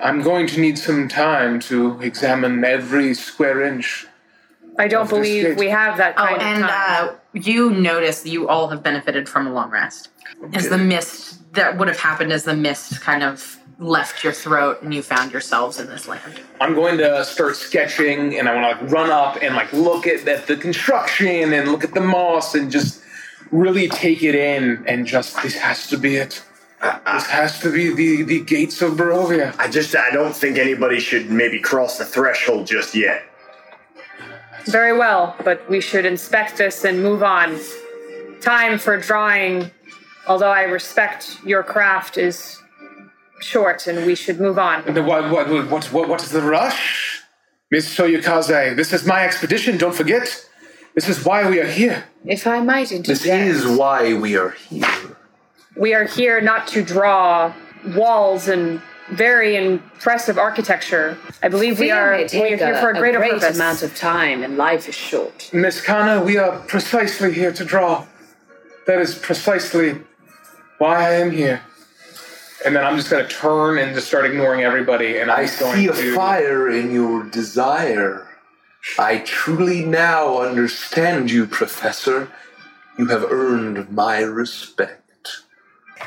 I'm 0.00 0.22
going 0.22 0.46
to 0.48 0.60
need 0.60 0.78
some 0.78 1.08
time 1.08 1.58
to 1.60 2.00
examine 2.00 2.62
every 2.64 3.14
square 3.14 3.62
inch. 3.62 4.06
I 4.78 4.86
don't 4.88 5.08
believe 5.08 5.56
we 5.56 5.68
have 5.70 5.96
that 5.98 6.14
Oh, 6.18 6.34
of 6.34 6.42
and 6.42 6.64
time. 6.64 7.08
uh, 7.08 7.14
you 7.32 7.70
notice 7.70 8.26
you 8.26 8.48
all 8.48 8.68
have 8.68 8.82
benefited 8.82 9.28
from 9.28 9.46
a 9.46 9.52
long 9.52 9.70
rest. 9.70 10.10
As 10.52 10.68
the 10.68 10.78
mist 10.78 11.52
that 11.54 11.78
would 11.78 11.88
have 11.88 11.98
happened 11.98 12.32
as 12.32 12.44
the 12.44 12.54
mist 12.54 13.00
kind 13.00 13.22
of 13.22 13.58
left 13.78 14.22
your 14.22 14.32
throat 14.32 14.82
and 14.82 14.94
you 14.94 15.02
found 15.02 15.32
yourselves 15.32 15.80
in 15.80 15.86
this 15.86 16.06
land. 16.06 16.40
I'm 16.60 16.74
going 16.74 16.98
to 16.98 17.24
start 17.24 17.56
sketching, 17.56 18.38
and 18.38 18.48
I 18.48 18.54
want 18.54 18.78
to 18.78 18.84
like 18.84 18.92
run 18.92 19.10
up 19.10 19.42
and 19.42 19.54
like 19.54 19.72
look 19.72 20.06
at, 20.06 20.26
at 20.28 20.46
the 20.46 20.56
construction 20.56 21.52
and 21.52 21.70
look 21.70 21.84
at 21.84 21.94
the 21.94 22.00
moss 22.00 22.54
and 22.54 22.70
just 22.70 23.02
really 23.50 23.88
take 23.88 24.22
it 24.22 24.34
in 24.34 24.84
and 24.86 25.06
just 25.06 25.40
this 25.42 25.54
has 25.56 25.86
to 25.88 25.98
be 25.98 26.16
it. 26.16 26.42
This 26.80 27.26
has 27.26 27.60
to 27.60 27.72
be 27.72 27.94
the 27.94 28.22
the 28.22 28.40
gates 28.44 28.82
of 28.82 28.92
Barovia. 28.92 29.54
I 29.58 29.68
just 29.68 29.96
I 29.96 30.10
don't 30.10 30.34
think 30.34 30.58
anybody 30.58 31.00
should 31.00 31.30
maybe 31.30 31.58
cross 31.58 31.98
the 31.98 32.04
threshold 32.04 32.66
just 32.66 32.94
yet. 32.94 33.22
Very 34.66 34.96
well, 34.96 35.36
but 35.44 35.68
we 35.68 35.80
should 35.80 36.06
inspect 36.06 36.58
this 36.58 36.84
and 36.84 37.02
move 37.02 37.22
on. 37.22 37.58
Time 38.40 38.78
for 38.78 38.98
drawing, 38.98 39.70
although 40.26 40.50
I 40.50 40.62
respect 40.62 41.38
your 41.44 41.62
craft, 41.62 42.18
is 42.18 42.60
short 43.40 43.86
and 43.86 44.06
we 44.06 44.14
should 44.14 44.40
move 44.40 44.58
on. 44.58 44.82
What 44.82 45.30
what 45.30 45.48
what 45.48 45.92
what 45.92 46.08
what 46.08 46.22
is 46.22 46.30
the 46.30 46.42
rush, 46.42 47.22
Miss 47.70 47.94
Soyokaze? 47.96 48.76
This 48.76 48.92
is 48.92 49.06
my 49.06 49.24
expedition. 49.24 49.78
Don't 49.78 49.94
forget. 49.94 50.46
This 50.94 51.08
is 51.08 51.24
why 51.24 51.48
we 51.48 51.60
are 51.60 51.66
here. 51.66 52.04
If 52.24 52.46
I 52.46 52.60
might 52.60 52.92
interject. 52.92 53.24
This 53.24 53.26
is 53.26 53.78
why 53.78 54.14
we 54.14 54.36
are 54.36 54.50
here. 54.50 55.16
We 55.76 55.92
are 55.92 56.04
here 56.04 56.40
not 56.40 56.68
to 56.68 56.82
draw 56.82 57.52
walls 57.96 58.46
and 58.46 58.80
very 59.10 59.56
impressive 59.56 60.38
architecture. 60.38 61.18
I 61.42 61.48
believe 61.48 61.78
we 61.78 61.90
are 61.90 62.16
we 62.16 62.24
are 62.24 62.28
take 62.28 62.58
here 62.60 62.80
for 62.80 62.90
a 62.90 62.94
greater 62.98 63.18
great 63.18 63.32
purpose. 63.32 63.56
amount 63.56 63.82
of 63.82 63.94
time, 63.96 64.42
and 64.42 64.56
life 64.56 64.88
is 64.88 64.94
short. 64.94 65.50
Miss 65.52 65.80
Kana, 65.80 66.24
we 66.24 66.38
are 66.38 66.60
precisely 66.60 67.32
here 67.32 67.52
to 67.52 67.64
draw. 67.64 68.06
That 68.86 69.00
is 69.00 69.14
precisely 69.14 70.00
why 70.78 71.08
I 71.08 71.14
am 71.14 71.30
here. 71.30 71.62
And 72.64 72.74
then 72.74 72.84
I'm 72.84 72.96
just 72.96 73.10
going 73.10 73.26
to 73.26 73.30
turn 73.30 73.78
and 73.78 73.94
just 73.94 74.08
start 74.08 74.24
ignoring 74.24 74.62
everybody. 74.62 75.18
And 75.18 75.30
I'm 75.30 75.46
I 75.46 75.58
going 75.58 75.76
see 75.76 75.86
a 75.88 75.92
to 75.92 76.14
fire 76.14 76.70
in 76.70 76.92
your 76.92 77.24
desire. 77.24 78.28
I 78.98 79.18
truly 79.18 79.84
now 79.84 80.40
understand 80.40 81.30
you, 81.30 81.46
Professor. 81.46 82.30
You 82.98 83.06
have 83.06 83.24
earned 83.30 83.90
my 83.90 84.20
respect. 84.20 85.00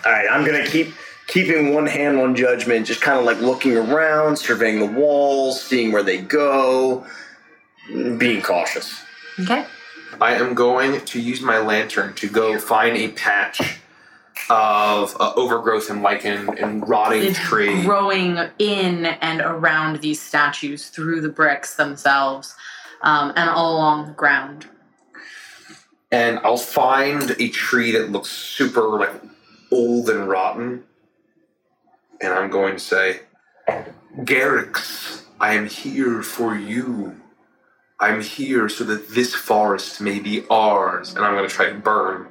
All 0.06 0.11
right, 0.11 0.27
I'm 0.30 0.45
gonna 0.45 0.65
keep 0.65 0.94
keeping 1.27 1.73
one 1.73 1.85
hand 1.85 2.18
on 2.18 2.35
judgment, 2.35 2.88
just 2.88 3.02
kind 3.02 3.19
of 3.19 3.26
like 3.26 3.39
looking 3.41 3.76
around, 3.76 4.38
surveying 4.38 4.80
the 4.80 4.99
walls, 4.99 5.61
seeing 5.61 5.91
where 5.91 6.03
they 6.03 6.19
go, 6.19 7.06
being 8.18 8.41
cautious. 8.41 9.02
Okay. 9.39 9.65
I 10.19 10.34
am 10.35 10.53
going 10.53 11.02
to 11.02 11.22
use 11.22 11.41
my 11.41 11.60
lantern 11.60 12.14
to 12.15 12.30
go 12.30 12.57
find 12.57 12.98
a 12.98 13.10
patch 13.10 13.80
of 14.50 15.16
uh, 15.20 15.34
overgrowth 15.36 15.90
and 15.90 16.02
lichen 16.02 16.50
and 16.58 16.88
rotting 16.88 17.24
It's 17.24 17.40
tree. 17.40 17.84
growing 17.84 18.38
in 18.60 19.06
and 19.06 19.42
around 19.42 20.02
these 20.02 20.22
statues 20.22 20.90
through 20.90 21.22
the 21.22 21.30
bricks 21.30 21.76
themselves 21.76 22.56
um, 23.02 23.34
and 23.36 23.50
all 23.50 23.76
along 23.78 24.08
the 24.08 24.14
ground. 24.14 24.68
and 26.12 26.40
I'll 26.40 26.58
find 26.58 27.36
a 27.40 27.50
tree 27.50 27.92
that 27.92 28.12
looks 28.12 28.30
super 28.30 28.82
like 28.98 29.12
old 29.72 30.10
and 30.10 30.28
rotten, 30.30 30.84
and 32.22 32.34
I'm 32.34 32.50
going 32.50 32.74
to 32.76 32.80
say, 32.80 33.22
Garrix, 34.20 35.24
I 35.40 35.54
am 35.54 35.68
here 35.68 36.24
for 36.24 36.56
you. 36.56 37.20
I'm 38.00 38.22
here 38.22 38.70
so 38.70 38.84
that 38.86 39.10
this 39.10 39.36
forest 39.36 40.00
may 40.02 40.20
be 40.20 40.46
ours, 40.50 41.14
and 41.16 41.26
I'm 41.26 41.36
going 41.36 41.48
to 41.50 41.54
try 41.54 41.68
to 41.70 41.76
burn, 41.76 42.28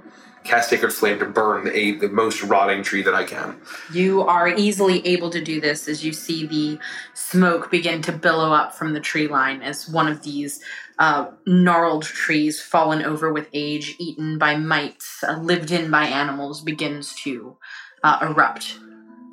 cast 0.47 0.71
sacred 0.71 0.93
flame 0.93 1.19
to 1.19 1.27
burn 1.27 1.65
the 1.65 1.77
a, 1.77 1.93
the 1.93 2.09
most 2.09 2.43
rotting 2.43 2.83
tree 2.83 3.03
that 3.03 3.15
I 3.15 3.25
can. 3.25 3.61
You 3.93 4.23
are 4.23 4.49
easily 4.49 5.07
able 5.07 5.31
to 5.31 5.43
do 5.43 5.61
this 5.61 5.89
as 5.89 6.05
you 6.05 6.13
see 6.13 6.47
the 6.47 6.79
smoke 7.15 7.71
begin 7.71 8.03
to 8.03 8.13
billow 8.13 8.53
up 8.53 8.75
from 8.75 8.93
the 8.93 9.01
tree 9.01 9.29
line 9.29 9.63
as 9.63 9.89
one 9.89 10.09
of 10.09 10.23
these 10.23 10.61
uh, 10.99 11.31
gnarled 11.47 12.05
trees, 12.05 12.61
fallen 12.61 13.03
over 13.03 13.33
with 13.33 13.49
age, 13.53 13.97
eaten 13.99 14.39
by 14.39 14.57
mites, 14.57 15.23
uh, 15.23 15.39
lived 15.39 15.71
in 15.71 15.91
by 15.91 16.05
animals, 16.05 16.63
begins 16.63 17.15
to 17.17 17.57
uh, 18.03 18.19
erupt 18.23 18.79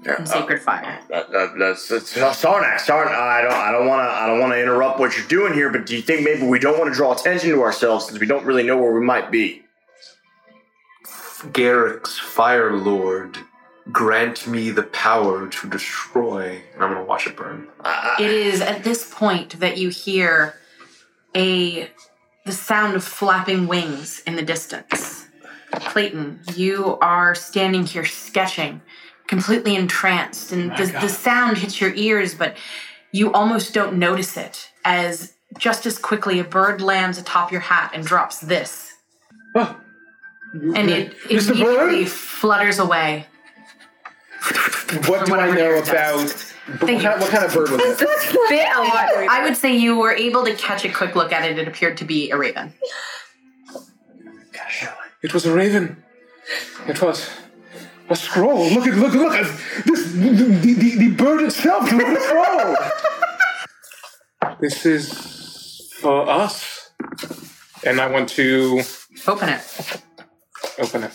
in 0.05 0.25
sacred 0.25 0.61
fire. 0.61 0.99
That, 1.09 1.31
that, 1.31 1.53
that's, 1.57 1.87
that's 1.87 2.13
Sarnax. 2.13 2.79
Sarnax. 2.79 3.13
I 3.13 3.41
don't. 3.41 3.53
I 3.53 3.71
don't 3.71 3.87
want 3.87 4.01
to. 4.01 4.11
I 4.11 4.27
don't 4.27 4.39
want 4.39 4.53
to 4.53 4.61
interrupt 4.61 4.99
what 4.99 5.17
you're 5.17 5.27
doing 5.27 5.53
here. 5.53 5.69
But 5.69 5.85
do 5.85 5.95
you 5.95 6.01
think 6.01 6.23
maybe 6.23 6.45
we 6.45 6.59
don't 6.59 6.77
want 6.77 6.91
to 6.91 6.95
draw 6.95 7.13
attention 7.13 7.51
to 7.51 7.61
ourselves 7.61 8.07
since 8.07 8.19
we 8.19 8.27
don't 8.27 8.45
really 8.45 8.63
know 8.63 8.77
where 8.77 8.91
we 8.91 9.05
might 9.05 9.31
be? 9.31 9.62
Garrix, 11.51 12.19
Fire 12.19 12.73
Lord, 12.73 13.37
grant 13.91 14.47
me 14.47 14.69
the 14.69 14.83
power 14.83 15.47
to 15.47 15.69
destroy. 15.69 16.61
And 16.73 16.83
I'm 16.83 16.91
going 16.91 17.03
to 17.03 17.07
watch 17.07 17.27
it 17.27 17.35
burn. 17.35 17.67
It 18.19 18.31
is 18.31 18.61
at 18.61 18.83
this 18.83 19.13
point 19.13 19.59
that 19.59 19.77
you 19.77 19.89
hear 19.89 20.55
a 21.35 21.89
the 22.45 22.51
sound 22.51 22.95
of 22.95 23.03
flapping 23.03 23.67
wings 23.67 24.21
in 24.27 24.35
the 24.35 24.41
distance. 24.41 25.27
Clayton, 25.71 26.41
you 26.55 26.97
are 27.01 27.33
standing 27.33 27.85
here 27.85 28.05
sketching, 28.05 28.81
completely 29.27 29.75
entranced, 29.75 30.51
and 30.51 30.71
the, 30.71 30.85
the 30.85 31.07
sound 31.07 31.57
hits 31.57 31.79
your 31.79 31.93
ears, 31.95 32.35
but 32.35 32.57
you 33.11 33.31
almost 33.31 33.73
don't 33.73 33.97
notice 33.97 34.35
it 34.37 34.69
as 34.83 35.33
just 35.57 35.85
as 35.85 35.97
quickly 35.97 36.39
a 36.39 36.43
bird 36.43 36.81
lands 36.81 37.17
atop 37.17 37.51
your 37.51 37.61
hat 37.61 37.91
and 37.93 38.05
drops 38.05 38.39
this. 38.39 38.93
And 40.53 40.89
it 40.89 41.17
Mr. 41.23 41.51
immediately 41.51 42.05
flutters 42.05 42.77
away. 42.77 43.25
What 45.07 45.25
do 45.25 45.33
I 45.35 45.49
know 45.49 45.79
about. 45.79 45.85
does. 45.85 46.51
What 46.79 46.79
kind, 46.79 47.03
what 47.19 47.29
kind 47.29 47.43
of 47.43 47.53
bird 47.53 47.71
was 47.71 47.81
it? 47.81 47.99
Bit 48.49 48.69
a 48.73 48.79
lot. 48.81 49.09
I 49.29 49.43
would 49.43 49.57
say 49.57 49.75
you 49.75 49.97
were 49.97 50.13
able 50.13 50.45
to 50.45 50.53
catch 50.55 50.85
a 50.85 50.89
quick 50.89 51.15
look 51.15 51.33
at 51.33 51.43
it. 51.49 51.57
It 51.57 51.67
appeared 51.67 51.97
to 51.97 52.05
be 52.05 52.29
a 52.29 52.37
raven. 52.37 52.73
It 55.21 55.33
was 55.33 55.45
a 55.45 55.53
raven. 55.53 56.03
It 56.87 57.01
was 57.01 57.29
a 58.09 58.15
scroll. 58.15 58.69
Look 58.69 58.87
at 58.87 58.95
look 58.95 59.13
look 59.13 59.33
at 59.33 59.45
this 59.85 60.11
the, 60.11 60.29
the, 60.29 60.73
the, 60.73 60.95
the 60.97 61.09
bird 61.11 61.41
itself. 61.41 61.91
Look 61.91 62.03
at 62.03 62.13
the 62.13 62.19
scroll. 62.19 62.75
this 64.59 64.85
is 64.85 65.89
for 65.99 66.29
us. 66.29 66.91
And 67.85 67.99
I 67.99 68.07
want 68.07 68.29
to 68.29 68.81
Open 69.27 69.49
it. 69.49 69.61
Open 70.79 71.03
it. 71.03 71.13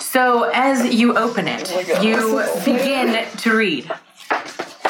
So 0.00 0.50
as 0.54 0.94
you 0.94 1.16
open 1.16 1.48
it, 1.48 1.70
oh 1.72 2.02
you 2.02 2.44
begin 2.64 3.26
to 3.38 3.56
read. 3.56 3.90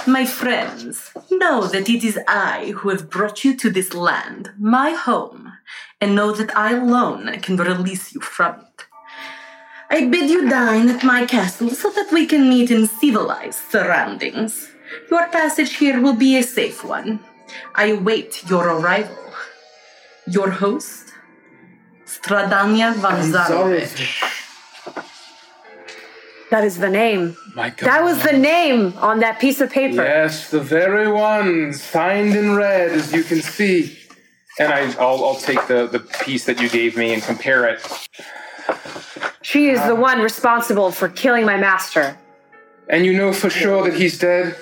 My 0.06 0.26
friends, 0.26 1.12
know 1.30 1.66
that 1.68 1.88
it 1.88 2.02
is 2.04 2.18
I 2.26 2.72
who 2.76 2.88
have 2.88 3.08
brought 3.08 3.44
you 3.44 3.56
to 3.56 3.70
this 3.70 3.94
land, 3.94 4.50
my 4.58 4.90
home, 4.90 5.52
and 6.00 6.14
know 6.14 6.32
that 6.32 6.56
I 6.56 6.72
alone 6.72 7.40
can 7.40 7.56
release 7.56 8.12
you 8.12 8.20
from 8.20 8.60
it. 8.60 8.86
I 9.90 10.06
bid 10.06 10.30
you 10.30 10.48
dine 10.48 10.88
at 10.88 11.04
my 11.04 11.26
castle 11.26 11.70
so 11.70 11.90
that 11.90 12.10
we 12.10 12.26
can 12.26 12.48
meet 12.48 12.70
in 12.70 12.86
civilized 12.86 13.60
surroundings. 13.70 14.68
Your 15.10 15.26
passage 15.28 15.76
here 15.76 16.00
will 16.00 16.16
be 16.16 16.36
a 16.36 16.42
safe 16.42 16.82
one. 16.84 17.20
I 17.74 17.86
await 17.86 18.42
your 18.48 18.66
arrival. 18.68 19.16
Your 20.26 20.50
host, 20.50 21.01
Strahdanya 22.22 22.94
Vanzarovich. 22.94 24.22
That 26.50 26.64
is 26.64 26.78
the 26.78 26.90
name. 26.90 27.36
My 27.54 27.70
God. 27.70 27.86
That 27.86 28.02
was 28.04 28.22
the 28.22 28.36
name 28.36 28.92
on 28.98 29.20
that 29.20 29.40
piece 29.40 29.60
of 29.60 29.70
paper. 29.70 30.02
Yes, 30.02 30.50
the 30.50 30.60
very 30.60 31.10
one 31.10 31.72
signed 31.72 32.36
in 32.36 32.54
red, 32.54 32.92
as 32.92 33.12
you 33.12 33.24
can 33.24 33.40
see. 33.40 33.98
And 34.58 34.72
I, 34.72 34.92
I'll, 35.00 35.24
I'll 35.24 35.34
take 35.34 35.66
the, 35.66 35.86
the 35.86 35.98
piece 35.98 36.44
that 36.44 36.60
you 36.60 36.68
gave 36.68 36.96
me 36.96 37.14
and 37.14 37.22
compare 37.22 37.64
it. 37.66 37.80
She 39.40 39.70
is 39.70 39.82
the 39.86 39.94
one 39.94 40.20
responsible 40.20 40.92
for 40.92 41.08
killing 41.08 41.46
my 41.46 41.56
master. 41.56 42.18
And 42.88 43.06
you 43.06 43.14
know 43.14 43.32
for 43.32 43.48
sure 43.48 43.82
that 43.84 43.94
he's 43.98 44.18
dead? 44.18 44.54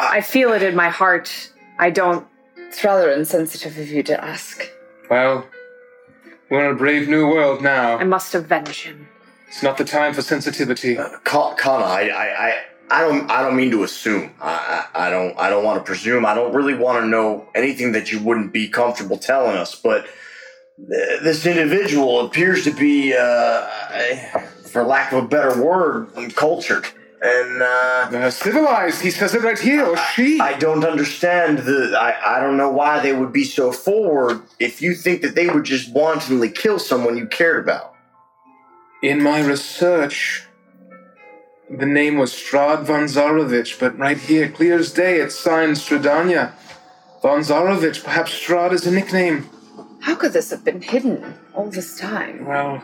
I 0.00 0.20
feel 0.20 0.52
it 0.52 0.62
in 0.62 0.74
my 0.74 0.88
heart. 0.88 1.52
I 1.78 1.90
don't. 1.90 2.26
It's 2.56 2.82
rather 2.82 3.10
insensitive 3.12 3.78
of 3.78 3.88
you 3.88 4.02
to 4.02 4.24
ask. 4.24 4.68
Well, 5.12 5.46
we're 6.48 6.70
in 6.70 6.74
a 6.74 6.78
brave 6.78 7.06
new 7.06 7.26
world 7.28 7.60
now. 7.60 7.98
I 7.98 8.04
must 8.04 8.34
avenge 8.34 8.84
him. 8.84 9.08
It's 9.46 9.62
not 9.62 9.76
the 9.76 9.84
time 9.84 10.14
for 10.14 10.22
sensitivity. 10.22 10.94
Ka- 11.24 11.54
Kana, 11.54 11.84
I, 11.84 12.04
I, 12.08 12.24
I, 12.48 12.62
I 12.90 13.00
don't, 13.02 13.30
I 13.30 13.42
don't 13.42 13.54
mean 13.54 13.70
to 13.72 13.82
assume. 13.84 14.32
I, 14.40 14.88
I, 14.94 15.08
I 15.08 15.10
don't, 15.10 15.38
I 15.38 15.50
don't 15.50 15.64
want 15.64 15.78
to 15.80 15.84
presume. 15.84 16.24
I 16.24 16.32
don't 16.32 16.54
really 16.54 16.72
want 16.72 17.02
to 17.04 17.06
know 17.06 17.46
anything 17.54 17.92
that 17.92 18.10
you 18.10 18.20
wouldn't 18.20 18.54
be 18.54 18.68
comfortable 18.70 19.18
telling 19.18 19.54
us. 19.54 19.74
But 19.74 20.06
th- 20.78 21.20
this 21.20 21.44
individual 21.44 22.24
appears 22.24 22.64
to 22.64 22.70
be, 22.70 23.14
uh, 23.14 23.66
for 24.64 24.82
lack 24.82 25.12
of 25.12 25.24
a 25.24 25.28
better 25.28 25.62
word, 25.62 26.34
cultured. 26.34 26.86
And 27.22 27.62
uh, 27.62 28.08
Uh, 28.12 28.30
civilized, 28.30 29.00
he 29.00 29.10
says 29.10 29.32
it 29.32 29.42
right 29.42 29.58
here, 29.58 29.84
or 29.86 29.96
she. 29.96 30.40
I 30.40 30.54
don't 30.54 30.84
understand 30.84 31.58
the. 31.58 31.96
I, 31.96 32.36
I 32.36 32.40
don't 32.40 32.56
know 32.56 32.70
why 32.70 32.98
they 32.98 33.12
would 33.12 33.32
be 33.32 33.44
so 33.44 33.70
forward 33.70 34.42
if 34.58 34.82
you 34.82 34.94
think 34.94 35.22
that 35.22 35.36
they 35.36 35.48
would 35.48 35.62
just 35.64 35.92
wantonly 35.92 36.50
kill 36.50 36.78
someone 36.80 37.16
you 37.16 37.26
cared 37.26 37.62
about. 37.62 37.94
In 39.02 39.22
my 39.22 39.40
research, 39.40 40.46
the 41.70 41.86
name 41.86 42.18
was 42.18 42.32
Strahd 42.32 42.82
von 42.84 43.04
Zarovich, 43.04 43.78
but 43.78 43.96
right 43.98 44.18
here, 44.18 44.48
clear 44.50 44.78
as 44.78 44.92
day, 44.92 45.20
it's 45.20 45.38
signed 45.38 45.76
Strahdanya. 45.76 46.52
Von 47.22 47.40
Zarovich, 47.40 48.02
perhaps 48.02 48.32
Strahd 48.32 48.72
is 48.72 48.84
a 48.86 48.90
nickname. 48.90 49.48
How 50.00 50.16
could 50.16 50.32
this 50.32 50.50
have 50.50 50.64
been 50.64 50.82
hidden 50.82 51.38
all 51.54 51.70
this 51.70 51.96
time? 51.98 52.46
Well, 52.46 52.82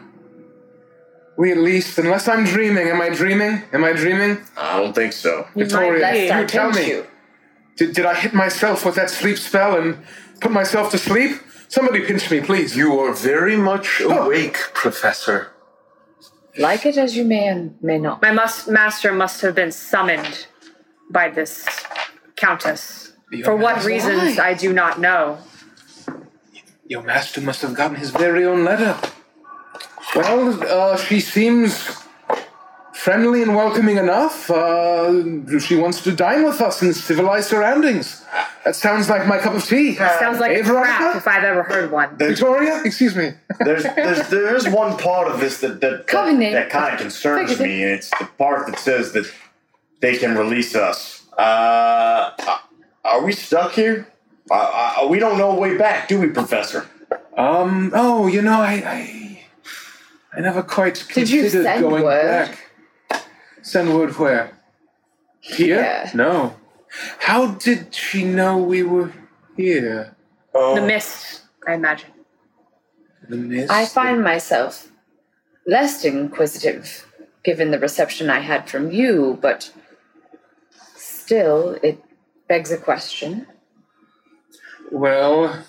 we 1.38 1.52
at 1.52 1.58
least, 1.58 1.96
unless 1.98 2.26
I'm 2.26 2.44
dreaming, 2.44 2.88
am 2.88 3.00
I 3.00 3.10
dreaming? 3.10 3.62
Am 3.72 3.84
I 3.84 3.92
dreaming? 3.92 4.38
I 4.56 4.80
don't 4.80 4.92
think 4.92 5.12
so. 5.12 5.46
You 5.54 5.64
Victoria, 5.64 5.92
might 5.92 6.00
best 6.00 6.40
you 6.40 6.46
tell 6.48 6.70
me. 6.70 6.88
you. 6.88 7.06
Did, 7.76 7.94
did 7.94 8.06
I 8.06 8.14
hit 8.14 8.34
myself 8.34 8.84
with 8.84 8.96
that 8.96 9.08
sleep 9.08 9.38
spell 9.38 9.80
and 9.80 9.96
put 10.40 10.50
myself 10.50 10.90
to 10.90 10.98
sleep? 10.98 11.40
Somebody 11.68 12.04
pinch 12.04 12.28
me, 12.28 12.40
please. 12.40 12.76
You 12.76 12.98
are 12.98 13.14
very 13.14 13.56
much 13.56 14.00
oh. 14.02 14.24
awake, 14.24 14.56
Professor. 14.74 15.52
Like 16.58 16.84
it 16.84 16.96
as 16.96 17.16
you 17.16 17.24
may 17.24 17.46
and 17.46 17.80
may 17.80 17.98
not. 17.98 18.20
My 18.20 18.32
mus- 18.32 18.66
master 18.66 19.12
must 19.12 19.40
have 19.42 19.54
been 19.54 19.70
summoned 19.70 20.48
by 21.08 21.28
this 21.28 21.68
countess. 22.34 23.12
Your 23.30 23.44
For 23.44 23.54
what 23.54 23.76
master? 23.76 23.88
reasons, 23.88 24.38
I 24.40 24.54
do 24.54 24.72
not 24.72 24.98
know. 24.98 25.38
Your 26.88 27.02
master 27.02 27.40
must 27.40 27.62
have 27.62 27.74
gotten 27.74 27.96
his 27.96 28.10
very 28.10 28.44
own 28.44 28.64
letter. 28.64 28.98
Well, 30.18 30.60
uh, 30.64 30.96
she 30.96 31.20
seems 31.20 31.96
friendly 32.92 33.40
and 33.42 33.54
welcoming 33.54 33.98
enough. 33.98 34.50
Uh, 34.50 35.58
she 35.60 35.76
wants 35.76 36.02
to 36.02 36.10
dine 36.12 36.44
with 36.44 36.60
us 36.60 36.82
in 36.82 36.92
civilized 36.92 37.48
surroundings. 37.48 38.24
That 38.64 38.74
sounds 38.74 39.08
like 39.08 39.28
my 39.28 39.38
cup 39.38 39.54
of 39.54 39.64
tea. 39.64 39.94
Sounds 39.94 40.40
like 40.40 40.50
Hey, 40.50 40.60
a 40.60 40.64
crap 40.64 41.14
if 41.14 41.28
I've 41.28 41.44
ever 41.44 41.62
heard 41.62 41.92
one. 41.92 42.16
Victoria, 42.18 42.82
excuse 42.84 43.14
me. 43.14 43.34
There's, 43.60 43.84
there's 43.84 44.28
there's 44.28 44.68
one 44.68 44.98
part 44.98 45.28
of 45.28 45.38
this 45.38 45.60
that 45.60 45.80
that, 45.82 46.08
Come 46.08 46.42
in. 46.42 46.52
that, 46.52 46.68
kind 46.68 46.94
of 46.94 47.00
concerns 47.00 47.60
me, 47.60 47.84
and 47.84 47.92
it's 47.92 48.10
the 48.18 48.28
part 48.38 48.66
that 48.66 48.80
says 48.80 49.12
that 49.12 49.32
they 50.00 50.18
can 50.18 50.36
release 50.36 50.74
us. 50.74 51.28
Uh, 51.38 52.32
are 53.04 53.22
we 53.24 53.30
stuck 53.32 53.70
here? 53.72 54.08
Uh, 54.50 54.96
uh, 55.02 55.06
we 55.06 55.20
don't 55.20 55.38
know 55.38 55.52
a 55.52 55.60
way 55.60 55.78
back, 55.78 56.08
do 56.08 56.18
we, 56.18 56.26
Professor? 56.26 56.88
Um. 57.36 57.92
Oh, 57.94 58.26
you 58.26 58.42
know, 58.42 58.60
I, 58.60 58.82
I, 58.84 59.27
I 60.32 60.40
never 60.40 60.62
quite 60.62 61.04
Did 61.14 61.30
you 61.30 61.42
considered 61.42 61.64
send 61.64 61.82
going 61.82 62.04
word? 62.04 62.48
back. 63.10 63.24
Send 63.62 63.94
word 63.94 64.16
where? 64.18 64.58
Here? 65.40 65.80
Yeah. 65.80 66.10
No. 66.14 66.56
How 67.18 67.48
did 67.48 67.94
she 67.94 68.24
know 68.24 68.58
we 68.58 68.82
were 68.82 69.12
here? 69.56 70.16
Oh. 70.54 70.74
The 70.74 70.82
mist, 70.86 71.42
I 71.66 71.74
imagine. 71.74 72.10
The 73.28 73.36
mist. 73.36 73.70
I 73.70 73.86
find 73.86 74.22
myself 74.22 74.90
less 75.66 76.04
inquisitive 76.04 77.06
given 77.44 77.70
the 77.70 77.78
reception 77.78 78.30
I 78.30 78.40
had 78.40 78.68
from 78.68 78.90
you, 78.90 79.38
but 79.40 79.72
still, 80.96 81.78
it 81.82 82.02
begs 82.48 82.70
a 82.72 82.78
question. 82.78 83.46
Well, 84.90 85.64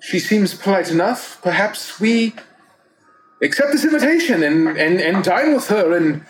she 0.00 0.18
seems 0.18 0.54
polite 0.54 0.90
enough. 0.90 1.40
Perhaps 1.42 2.00
we 2.00 2.34
accept 3.42 3.72
this 3.72 3.84
invitation 3.84 4.42
and, 4.42 4.68
and, 4.78 5.00
and 5.00 5.24
dine 5.24 5.54
with 5.54 5.68
her 5.68 5.96
and 5.96 6.24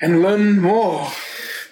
and 0.00 0.22
learn 0.22 0.60
more. 0.60 1.10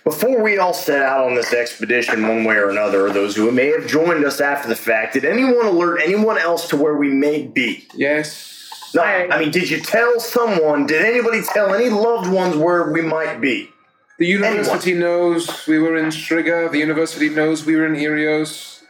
Before 0.05 0.41
we 0.41 0.59
all 0.59 0.75
set 0.75 1.03
out 1.03 1.27
on 1.27 1.35
this 1.35 1.53
expedition, 1.53 2.27
one 2.27 2.45
way 2.45 2.57
or 2.57 2.71
another, 2.71 3.07
or 3.07 3.11
those 3.11 3.35
who 3.35 3.51
may 3.51 3.69
have 3.69 3.89
joined 3.89 4.25
us 4.25 4.41
after 4.41 4.69
the 4.69 4.77
fact, 4.77 5.15
did 5.15 5.25
anyone 5.25 5.67
alert 5.67 6.01
anyone 6.03 6.39
else 6.39 6.69
to 6.69 6.77
where 6.77 6.97
we 6.97 7.11
may 7.11 7.47
be? 7.47 7.89
Yes. 7.95 8.71
No, 8.95 9.03
I 9.03 9.39
mean, 9.41 9.51
did 9.51 9.69
you 9.69 9.81
tell 9.81 10.21
someone? 10.21 10.87
Did 10.87 11.05
anybody 11.05 11.43
tell 11.43 11.75
any 11.75 11.91
loved 11.91 12.31
ones 12.31 12.57
where 12.57 12.93
we 12.93 13.03
might 13.03 13.41
be? 13.41 13.71
The 14.19 14.27
university 14.27 14.95
knows 14.95 15.67
we 15.67 15.79
were 15.79 15.97
in 15.97 16.07
Striga. 16.07 16.71
The 16.71 16.79
university 16.79 17.29
knows 17.29 17.67
we 17.67 17.77
were 17.77 17.87
in 17.87 17.95
Erios. 17.95 18.83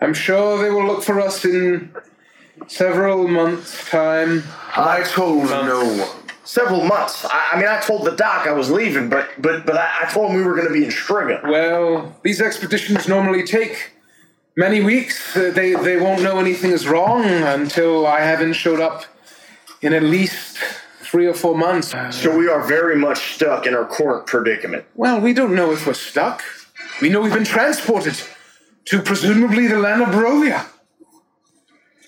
I'm 0.00 0.12
sure 0.12 0.60
they 0.60 0.70
will 0.70 0.86
look 0.86 1.04
for 1.04 1.20
us 1.20 1.44
in 1.44 1.94
several 2.66 3.28
months' 3.28 3.88
time. 3.88 4.42
I 4.74 5.02
told 5.02 5.50
no 5.50 5.84
one. 5.84 6.08
Several 6.44 6.82
months. 6.82 7.24
I, 7.24 7.50
I 7.52 7.56
mean, 7.56 7.68
I 7.68 7.80
told 7.80 8.04
the 8.04 8.12
doc 8.12 8.46
I 8.46 8.52
was 8.52 8.70
leaving, 8.70 9.08
but 9.08 9.28
but 9.38 9.64
but 9.64 9.76
I, 9.76 9.90
I 10.02 10.12
told 10.12 10.30
him 10.30 10.36
we 10.36 10.42
were 10.42 10.54
going 10.54 10.66
to 10.66 10.72
be 10.72 10.84
in 10.84 10.90
Striga. 10.90 11.42
Well, 11.42 12.16
these 12.22 12.40
expeditions 12.40 13.06
normally 13.06 13.44
take 13.44 13.92
many 14.56 14.82
weeks. 14.82 15.36
Uh, 15.36 15.52
they 15.54 15.74
they 15.74 15.98
won't 15.98 16.22
know 16.22 16.38
anything 16.38 16.72
is 16.72 16.88
wrong 16.88 17.24
until 17.24 18.06
I 18.06 18.20
haven't 18.20 18.54
showed 18.54 18.80
up 18.80 19.04
in 19.82 19.92
at 19.92 20.02
least 20.02 20.58
three 21.02 21.26
or 21.26 21.34
four 21.34 21.56
months. 21.56 21.94
So 22.10 22.36
we 22.36 22.48
are 22.48 22.62
very 22.66 22.96
much 22.96 23.34
stuck 23.34 23.66
in 23.66 23.74
our 23.74 23.84
current 23.84 24.26
predicament. 24.26 24.84
Well, 24.94 25.20
we 25.20 25.32
don't 25.32 25.54
know 25.54 25.72
if 25.72 25.86
we're 25.86 25.94
stuck. 25.94 26.42
We 27.00 27.08
know 27.08 27.20
we've 27.20 27.32
been 27.32 27.44
transported 27.44 28.20
to 28.86 29.02
presumably 29.02 29.66
the 29.66 29.78
land 29.78 30.02
of 30.02 30.08
Barovia. 30.08 30.66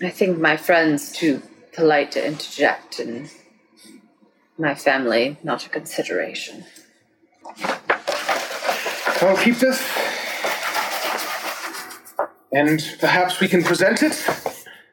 I 0.01 0.10
think 0.10 0.39
my 0.39 0.57
friend's 0.57 1.12
too 1.12 1.43
polite 1.75 2.12
to 2.12 2.27
interject, 2.27 2.99
and 2.99 3.31
my 4.59 4.75
family 4.75 5.36
not 5.43 5.67
a 5.67 5.69
consideration. 5.69 6.65
I'll 9.20 9.36
keep 9.36 9.57
this. 9.57 9.81
And 12.53 12.81
perhaps 13.01 13.41
we 13.41 13.49
can 13.49 13.62
present 13.65 14.03
it 14.03 14.25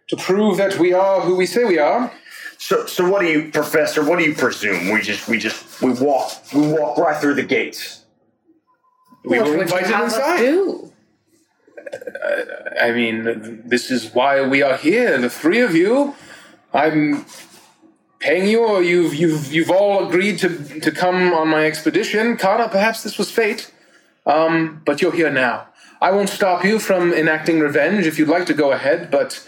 to 0.08 0.16
prove 0.18 0.58
that 0.58 0.80
we 0.80 0.94
are 0.94 1.22
who 1.22 1.36
we 1.36 1.46
say 1.46 1.64
we 1.64 1.78
are. 1.78 2.12
So 2.58 2.86
so 2.86 3.10
what 3.10 3.22
do 3.22 3.28
you, 3.28 3.52
Professor? 3.52 4.04
What 4.04 4.20
do 4.20 4.26
you 4.26 4.36
presume? 4.36 4.90
We 4.90 5.02
just 5.02 5.28
we 5.28 5.38
just 5.38 5.82
we 5.82 5.94
walk 5.94 6.32
we 6.54 6.68
walk 6.68 6.98
right 6.98 7.20
through 7.20 7.36
the 7.36 7.44
gates. 7.44 8.04
We 9.24 9.38
what 9.38 9.48
were 9.48 9.58
would 9.58 9.70
you 9.70 9.78
invited 9.78 9.88
have 9.88 10.06
us 10.06 10.16
inside. 10.16 10.38
do? 10.40 10.94
Uh, 11.94 12.80
I 12.80 12.92
mean, 12.92 13.64
this 13.66 13.92
is 13.92 14.14
why 14.14 14.48
we 14.48 14.62
are 14.62 14.78
here, 14.78 15.18
the 15.18 15.30
three 15.30 15.60
of 15.60 15.76
you. 15.76 16.16
I'm 16.74 17.26
paying 18.20 18.48
you, 18.48 18.66
or 18.66 18.82
you've 18.82 19.14
you've 19.14 19.52
you've 19.52 19.72
all 19.72 20.08
agreed 20.08 20.40
to 20.40 20.80
to 20.80 20.92
come 20.92 21.34
on 21.34 21.48
my 21.48 21.66
expedition. 21.66 22.38
Kana, 22.38 22.70
perhaps 22.70 23.04
this 23.04 23.18
was 23.18 23.32
fate. 23.32 23.72
Um, 24.26 24.82
but 24.86 25.02
you're 25.02 25.12
here 25.12 25.32
now. 25.32 25.68
I 26.00 26.12
won't 26.12 26.30
stop 26.30 26.64
you 26.64 26.80
from 26.80 27.14
enacting 27.14 27.60
revenge 27.60 28.06
if 28.06 28.18
you'd 28.18 28.28
like 28.28 28.46
to 28.48 28.54
go 28.54 28.72
ahead, 28.72 29.12
but 29.12 29.48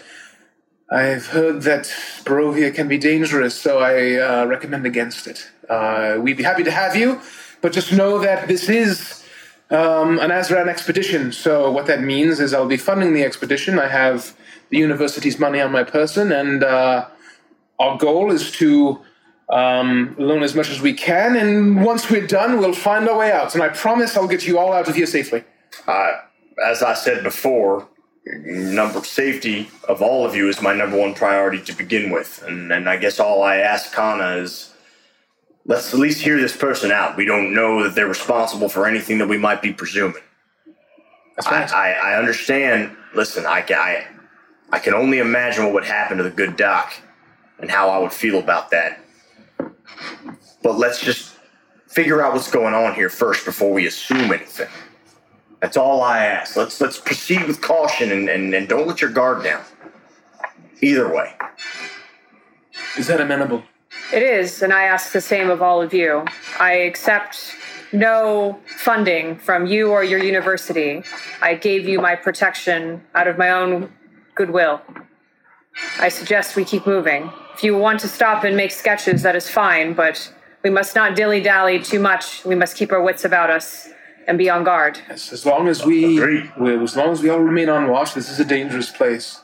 I've 0.92 1.28
heard 1.28 1.64
that 1.64 1.86
Barovia 2.26 2.74
can 2.74 2.88
be 2.88 2.98
dangerous, 2.98 3.56
so 3.56 3.80
I 3.80 4.16
uh, 4.16 4.46
recommend 4.46 4.86
against 4.86 5.28
it. 5.28 5.50
Uh, 5.70 6.18
we'd 6.20 6.38
be 6.38 6.44
happy 6.44 6.64
to 6.64 6.72
have 6.72 6.96
you, 6.96 7.22
but 7.62 7.72
just 7.72 7.92
know 7.92 8.20
that 8.20 8.48
this 8.48 8.70
is 8.70 9.24
um, 9.72 10.20
an 10.20 10.30
Azran 10.30 10.68
expedition. 10.68 11.32
So 11.32 11.72
what 11.72 11.88
that 11.88 12.02
means 12.02 12.40
is 12.40 12.54
I'll 12.54 12.68
be 12.68 12.78
funding 12.78 13.14
the 13.14 13.24
expedition. 13.24 13.80
I 13.80 13.88
have 13.88 14.36
the 14.74 14.80
university's 14.80 15.38
money 15.38 15.62
on 15.62 15.72
my 15.72 15.84
person, 15.84 16.32
and 16.32 16.64
uh, 16.64 17.08
our 17.78 17.96
goal 18.00 18.32
is 18.32 18.50
to 18.54 19.00
um, 19.50 20.16
learn 20.18 20.42
as 20.42 20.56
much 20.56 20.70
as 20.72 20.82
we 20.82 20.94
can. 20.94 21.36
And 21.36 21.86
once 21.86 22.10
we're 22.10 22.26
done, 22.26 22.58
we'll 22.58 22.74
find 22.74 23.08
our 23.08 23.20
way 23.20 23.32
out. 23.32 23.54
And 23.54 23.64
I 23.64 23.70
promise 23.70 24.18
I'll 24.18 24.28
get 24.28 24.48
you 24.48 24.58
all 24.58 24.74
out 24.74 24.90
of 24.90 24.96
here 24.96 25.06
safely. 25.06 25.44
Uh, 25.88 26.14
as 26.66 26.82
I 26.82 26.96
said 26.96 27.22
before, 27.22 27.88
number 28.26 29.04
safety 29.04 29.70
of 29.88 30.02
all 30.02 30.26
of 30.26 30.36
you 30.36 30.50
is 30.50 30.60
my 30.60 30.74
number 30.74 30.98
one 30.98 31.14
priority 31.14 31.62
to 31.66 31.74
begin 31.74 32.10
with, 32.10 32.44
and 32.48 32.72
and 32.72 32.90
I 32.90 32.98
guess 32.98 33.20
all 33.20 33.44
I 33.44 33.58
ask 33.58 33.94
Kana 33.94 34.38
is. 34.38 34.72
Let's 35.66 35.94
at 35.94 36.00
least 36.00 36.22
hear 36.22 36.38
this 36.42 36.58
person 36.58 36.92
out. 36.92 37.16
We 37.16 37.24
don't 37.24 37.54
know 37.54 37.84
that 37.84 37.96
they're 37.96 38.06
responsible 38.06 38.68
for 38.68 38.86
anything 38.86 39.18
that 39.20 39.30
we 39.30 39.38
might 39.38 39.62
be 39.62 39.72
presuming. 39.72 40.22
That's 41.38 41.48
I. 41.48 41.64
I, 41.64 41.92
I 41.92 42.20
understand. 42.20 42.98
Listen, 43.16 43.46
I, 43.46 43.64
I, 43.70 44.06
I 44.72 44.80
can 44.80 44.94
only 44.94 45.20
imagine 45.20 45.66
what 45.66 45.74
would 45.74 45.86
happen 45.86 46.18
to 46.18 46.24
the 46.24 46.32
good 46.32 46.58
doc 46.58 46.94
and 47.60 47.70
how 47.70 47.90
I 47.90 47.98
would 48.00 48.14
feel 48.14 48.40
about 48.40 48.72
that. 48.72 49.00
But 50.64 50.78
let's 50.78 51.00
just 51.00 51.36
figure 51.88 52.24
out 52.24 52.34
what's 52.34 52.50
going 52.50 52.74
on 52.74 52.96
here 52.96 53.10
first 53.10 53.46
before 53.46 53.72
we 53.72 53.86
assume 53.86 54.32
anything. 54.32 54.70
That's 55.62 55.78
all 55.78 56.02
I 56.02 56.26
ask. 56.26 56.58
Let's 56.58 56.82
let's 56.82 57.00
proceed 57.00 57.48
with 57.48 57.62
caution 57.62 58.12
and, 58.12 58.30
and, 58.30 58.54
and 58.54 58.68
don't 58.68 58.88
let 58.88 59.00
your 59.00 59.12
guard 59.12 59.44
down. 59.44 59.64
Either 60.82 61.14
way. 61.14 61.34
Is 62.98 63.08
that 63.08 63.22
amenable? 63.22 63.64
It 64.12 64.24
is, 64.24 64.62
and 64.62 64.74
I 64.74 64.84
ask 64.84 65.14
the 65.14 65.22
same 65.22 65.50
of 65.50 65.62
all 65.62 65.82
of 65.82 65.94
you. 65.94 66.26
I 66.60 66.74
accept 66.74 67.56
no 67.94 68.60
funding 68.66 69.38
from 69.38 69.66
you 69.66 69.92
or 69.92 70.04
your 70.04 70.20
university. 70.20 71.04
I 71.42 71.56
gave 71.56 71.88
you 71.88 72.02
my 72.02 72.16
protection 72.16 73.02
out 73.16 73.28
of 73.28 73.38
my 73.38 73.52
own 73.52 73.92
goodwill. 74.36 74.82
I 76.00 76.10
suggest 76.10 76.56
we 76.56 76.66
keep 76.66 76.86
moving. 76.86 77.32
If 77.56 77.64
you 77.64 77.78
want 77.78 78.00
to 78.02 78.08
stop 78.08 78.44
and 78.44 78.56
make 78.56 78.72
sketches, 78.72 79.22
that 79.24 79.36
is 79.36 79.50
fine, 79.50 79.94
but 79.94 80.32
We 80.64 80.70
must 80.70 80.96
not 80.96 81.16
dilly 81.16 81.42
dally 81.42 81.80
too 81.80 82.00
much. 82.00 82.46
We 82.46 82.56
must 82.56 82.78
keep 82.78 82.94
our 82.94 83.02
wits 83.02 83.26
about 83.26 83.50
us 83.50 83.90
and 84.28 84.38
be 84.38 84.50
on 84.50 84.64
guard. 84.64 84.98
Yes, 85.10 85.34
as 85.34 85.46
long 85.46 85.68
as 85.68 85.86
we, 85.86 86.18
we, 86.58 86.82
as 86.82 86.96
long 86.96 87.12
as 87.12 87.22
we 87.22 87.30
all 87.30 87.40
remain 87.42 87.68
on 87.68 87.90
watch, 87.90 88.14
this 88.14 88.30
is 88.30 88.40
a 88.40 88.46
dangerous 88.46 88.90
place, 88.90 89.42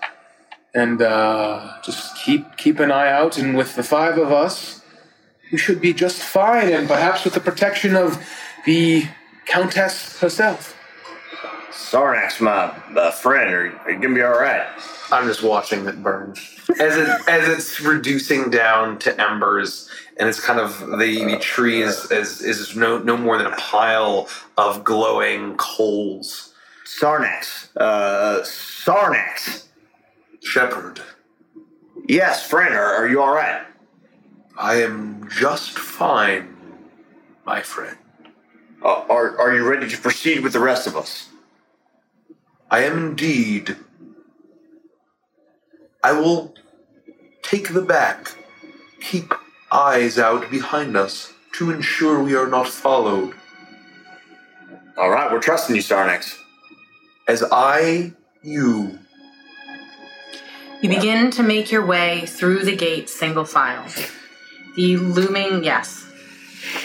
and 0.74 1.02
uh, 1.02 1.74
just 1.84 2.16
keep 2.16 2.56
keep 2.56 2.80
an 2.80 2.90
eye 2.90 3.12
out. 3.12 3.38
And 3.38 3.58
with 3.58 3.76
the 3.76 3.84
five 3.84 4.18
of 4.18 4.32
us, 4.32 4.82
we 5.52 5.58
should 5.58 5.82
be 5.82 5.94
just 5.94 6.22
fine, 6.24 6.72
and 6.72 6.88
perhaps 6.88 7.26
with 7.26 7.34
the 7.34 7.42
protection 7.42 7.96
of 7.98 8.24
the 8.66 9.06
Countess 9.46 10.20
herself. 10.20 10.76
Sarnax, 11.80 12.42
my 12.42 12.74
uh, 13.00 13.10
friend, 13.10 13.52
are, 13.54 13.80
are 13.80 13.92
you 13.92 14.00
gonna 14.00 14.14
be 14.14 14.22
all 14.22 14.38
right? 14.38 14.68
I'm 15.12 15.26
just 15.26 15.42
watching 15.42 15.88
it 15.88 16.04
burn 16.04 16.36
as 16.80 16.98
it 16.98 17.10
as 17.28 17.48
it's 17.48 17.82
reducing 17.82 18.52
down 18.52 19.00
to 19.00 19.20
embers, 19.20 19.90
and 20.18 20.30
it's 20.30 20.40
kind 20.40 20.60
of 20.60 20.78
the, 21.00 21.26
the 21.26 21.40
tree 21.40 21.82
is, 21.82 22.12
is 22.12 22.42
is 22.42 22.76
no 22.76 23.00
no 23.00 23.18
more 23.18 23.38
than 23.38 23.48
a 23.48 23.56
pile 23.56 24.28
of 24.58 24.84
glowing 24.84 25.56
coals. 25.56 26.54
Sarnax, 26.86 27.70
uh, 27.78 28.42
Sarnax, 28.42 29.68
Shepard, 30.44 31.02
yes, 32.08 32.48
friend, 32.48 32.76
are, 32.76 32.94
are 32.96 33.08
you 33.08 33.22
all 33.22 33.34
right? 33.34 33.64
I 34.58 34.82
am 34.82 35.28
just 35.32 35.72
fine, 35.72 36.56
my 37.46 37.62
friend. 37.62 37.98
Uh, 38.84 39.06
are 39.10 39.40
are 39.40 39.56
you 39.56 39.68
ready 39.68 39.90
to 39.90 39.98
proceed 39.98 40.42
with 40.44 40.54
the 40.54 40.60
rest 40.60 40.86
of 40.86 40.96
us? 40.96 41.29
I 42.72 42.84
am 42.84 42.98
indeed. 42.98 43.76
I 46.04 46.14
will 46.14 46.54
take 47.42 47.74
the 47.74 47.82
back, 47.82 48.36
keep 49.02 49.34
eyes 49.72 50.18
out 50.20 50.50
behind 50.52 50.96
us 50.96 51.34
to 51.54 51.72
ensure 51.72 52.22
we 52.24 52.36
are 52.36 52.48
not 52.48 52.68
followed. 52.68 53.34
All 54.98 55.10
right, 55.10 55.32
we're 55.32 55.40
trusting 55.40 55.76
you, 55.76 55.82
Sarnax. 55.82 56.38
As 57.28 57.44
I, 57.52 58.14
you, 58.44 59.00
You 60.82 60.90
begin 60.90 61.32
to 61.32 61.44
make 61.44 61.72
your 61.72 61.86
way 61.86 62.26
through 62.26 62.64
the 62.64 62.76
gate 62.76 63.10
single 63.10 63.46
file. 63.46 63.86
The 64.76 64.98
looming, 64.98 65.64
yes. 65.64 66.06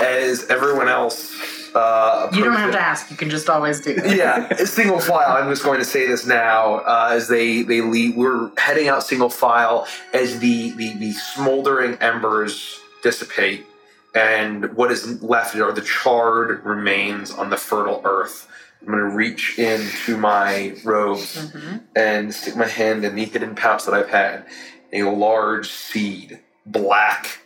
as 0.01 0.49
everyone 0.51 0.89
else. 0.89 1.34
Uh, 1.75 2.29
You 2.33 2.45
don't 2.45 2.55
have 2.57 2.73
to 2.73 2.81
ask, 2.81 3.11
you 3.11 3.17
can 3.17 3.31
just 3.31 3.49
always 3.51 3.81
do 3.81 3.95
that. 3.95 4.17
yeah, 4.17 4.55
single 4.65 5.01
file. 5.01 5.37
I'm 5.37 5.51
just 5.51 5.65
going 5.65 5.79
to 5.81 5.85
say 5.85 6.07
this 6.07 6.25
now 6.27 6.77
uh, 6.77 7.09
as 7.13 7.29
they 7.29 7.63
they 7.63 7.81
leave. 7.81 8.17
We're 8.17 8.51
heading 8.59 8.89
out 8.89 9.03
single 9.03 9.29
file 9.31 9.87
as 10.13 10.39
the, 10.39 10.71
the 10.73 10.95
the 10.95 11.13
smoldering 11.13 11.95
embers 12.01 12.79
dissipate, 13.03 13.67
and 14.15 14.73
what 14.77 14.93
is 14.93 15.21
left 15.23 15.57
are 15.57 15.73
the 15.73 15.81
charred 15.83 16.65
remains 16.65 17.31
on 17.33 17.51
the 17.51 17.57
fertile 17.57 18.01
earth. 18.05 18.47
I'm 18.81 18.89
going 18.89 18.99
to 19.11 19.17
reach 19.17 19.59
into 19.59 20.17
my 20.19 20.77
robes 20.85 21.37
Mm-hmm. 21.37 21.77
and 21.97 22.35
stick 22.35 22.55
my 22.55 22.69
hand 22.69 23.05
in 23.05 23.15
the 23.17 23.25
hidden 23.25 23.55
pouch 23.55 23.85
that 23.87 23.95
I've 23.95 24.11
had. 24.11 24.45
A 24.93 25.03
large 25.05 25.69
seed, 25.71 26.39
black, 26.67 27.39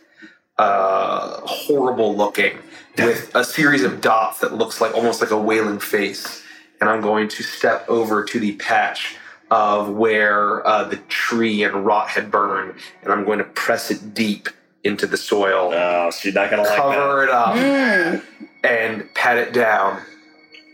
uh, 0.57 1.39
horrible 1.45 2.15
looking, 2.15 2.57
with 3.05 3.33
a 3.35 3.43
series 3.43 3.83
of 3.83 4.01
dots 4.01 4.39
that 4.39 4.53
looks 4.53 4.81
like 4.81 4.93
almost 4.93 5.21
like 5.21 5.31
a 5.31 5.39
wailing 5.39 5.79
face. 5.79 6.43
And 6.81 6.89
I'm 6.89 7.01
going 7.01 7.27
to 7.29 7.43
step 7.43 7.85
over 7.89 8.23
to 8.23 8.39
the 8.39 8.53
patch 8.53 9.15
of 9.51 9.89
where 9.89 10.65
uh, 10.65 10.83
the 10.85 10.97
tree 11.07 11.63
and 11.63 11.85
rot 11.85 12.09
had 12.09 12.31
burned, 12.31 12.75
and 13.03 13.11
I'm 13.11 13.25
going 13.25 13.39
to 13.39 13.43
press 13.45 13.91
it 13.91 14.13
deep 14.13 14.47
into 14.83 15.05
the 15.07 15.17
soil. 15.17 15.71
Oh, 15.73 16.09
she's 16.11 16.33
not 16.33 16.49
gonna 16.49 16.61
like 16.61 16.77
cover 16.77 17.23
it 17.23 17.29
up 17.29 17.55
Mm. 17.55 18.23
and 18.63 19.13
pat 19.13 19.37
it 19.37 19.51
down. 19.51 20.01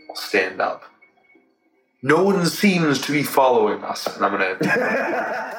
I'll 0.08 0.14
stand 0.14 0.60
up. 0.60 0.84
No 2.02 2.22
one 2.22 2.46
seems 2.46 3.00
to 3.00 3.10
be 3.12 3.24
following 3.24 3.82
us, 3.82 4.06
and 4.14 4.24
I'm 4.24 4.30
gonna. 4.30 4.56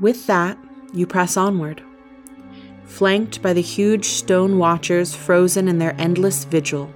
With 0.00 0.26
that, 0.28 0.56
you 0.92 1.06
press 1.06 1.36
onward. 1.36 1.82
Flanked 2.90 3.40
by 3.40 3.54
the 3.54 3.62
huge 3.62 4.04
stone 4.04 4.58
watchers 4.58 5.14
frozen 5.14 5.68
in 5.68 5.78
their 5.78 5.94
endless 5.98 6.44
vigil, 6.44 6.92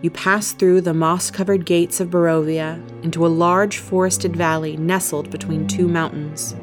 you 0.00 0.08
pass 0.08 0.52
through 0.52 0.80
the 0.80 0.94
moss 0.94 1.30
covered 1.30 1.66
gates 1.66 2.00
of 2.00 2.08
Barovia 2.08 2.80
into 3.02 3.26
a 3.26 3.28
large 3.28 3.76
forested 3.76 4.34
valley 4.36 4.78
nestled 4.78 5.30
between 5.30 5.66
two 5.66 5.86
mountains. 5.86 6.54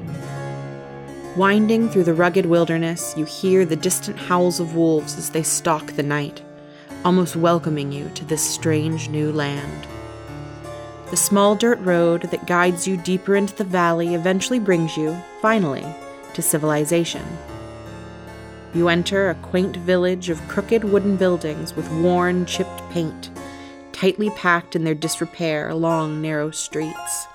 Winding 1.35 1.89
through 1.89 2.05
the 2.05 2.15
rugged 2.15 2.47
wilderness, 2.47 3.13
you 3.15 3.25
hear 3.25 3.65
the 3.65 3.75
distant 3.75 4.17
howls 4.17 4.59
of 4.59 4.73
wolves 4.73 5.15
as 5.15 5.29
they 5.29 5.43
stalk 5.43 5.91
the 5.91 6.01
night, 6.01 6.41
almost 7.05 7.35
welcoming 7.35 7.91
you 7.91 8.09
to 8.15 8.25
this 8.25 8.41
strange 8.41 9.09
new 9.09 9.31
land. 9.31 9.87
The 11.11 11.17
small 11.17 11.55
dirt 11.55 11.79
road 11.81 12.23
that 12.31 12.47
guides 12.47 12.87
you 12.87 12.97
deeper 12.97 13.35
into 13.35 13.55
the 13.55 13.63
valley 13.63 14.15
eventually 14.15 14.59
brings 14.59 14.97
you, 14.97 15.15
finally, 15.41 15.85
to 16.33 16.41
civilization. 16.41 17.23
You 18.73 18.87
enter 18.87 19.29
a 19.29 19.35
quaint 19.35 19.75
village 19.75 20.29
of 20.29 20.47
crooked 20.47 20.85
wooden 20.85 21.17
buildings 21.17 21.75
with 21.75 21.91
worn, 21.91 22.45
chipped 22.45 22.81
paint, 22.89 23.29
tightly 23.91 24.29
packed 24.31 24.75
in 24.75 24.85
their 24.85 24.95
disrepair 24.95 25.67
along 25.67 26.21
narrow 26.21 26.51
streets. 26.51 27.27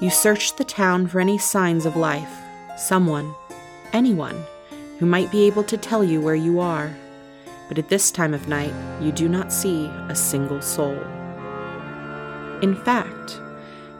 You 0.00 0.08
search 0.08 0.56
the 0.56 0.64
town 0.64 1.06
for 1.06 1.20
any 1.20 1.36
signs 1.36 1.84
of 1.84 1.96
life, 1.96 2.34
someone, 2.78 3.34
anyone, 3.92 4.42
who 4.98 5.06
might 5.06 5.30
be 5.30 5.46
able 5.46 5.64
to 5.64 5.76
tell 5.76 6.02
you 6.02 6.20
where 6.20 6.34
you 6.34 6.60
are. 6.60 6.94
But 7.68 7.78
at 7.78 7.90
this 7.90 8.10
time 8.10 8.34
of 8.34 8.48
night, 8.48 8.74
you 9.02 9.12
do 9.12 9.28
not 9.28 9.52
see 9.52 9.86
a 10.08 10.14
single 10.14 10.62
soul. 10.62 10.98
In 12.62 12.74
fact, 12.74 13.38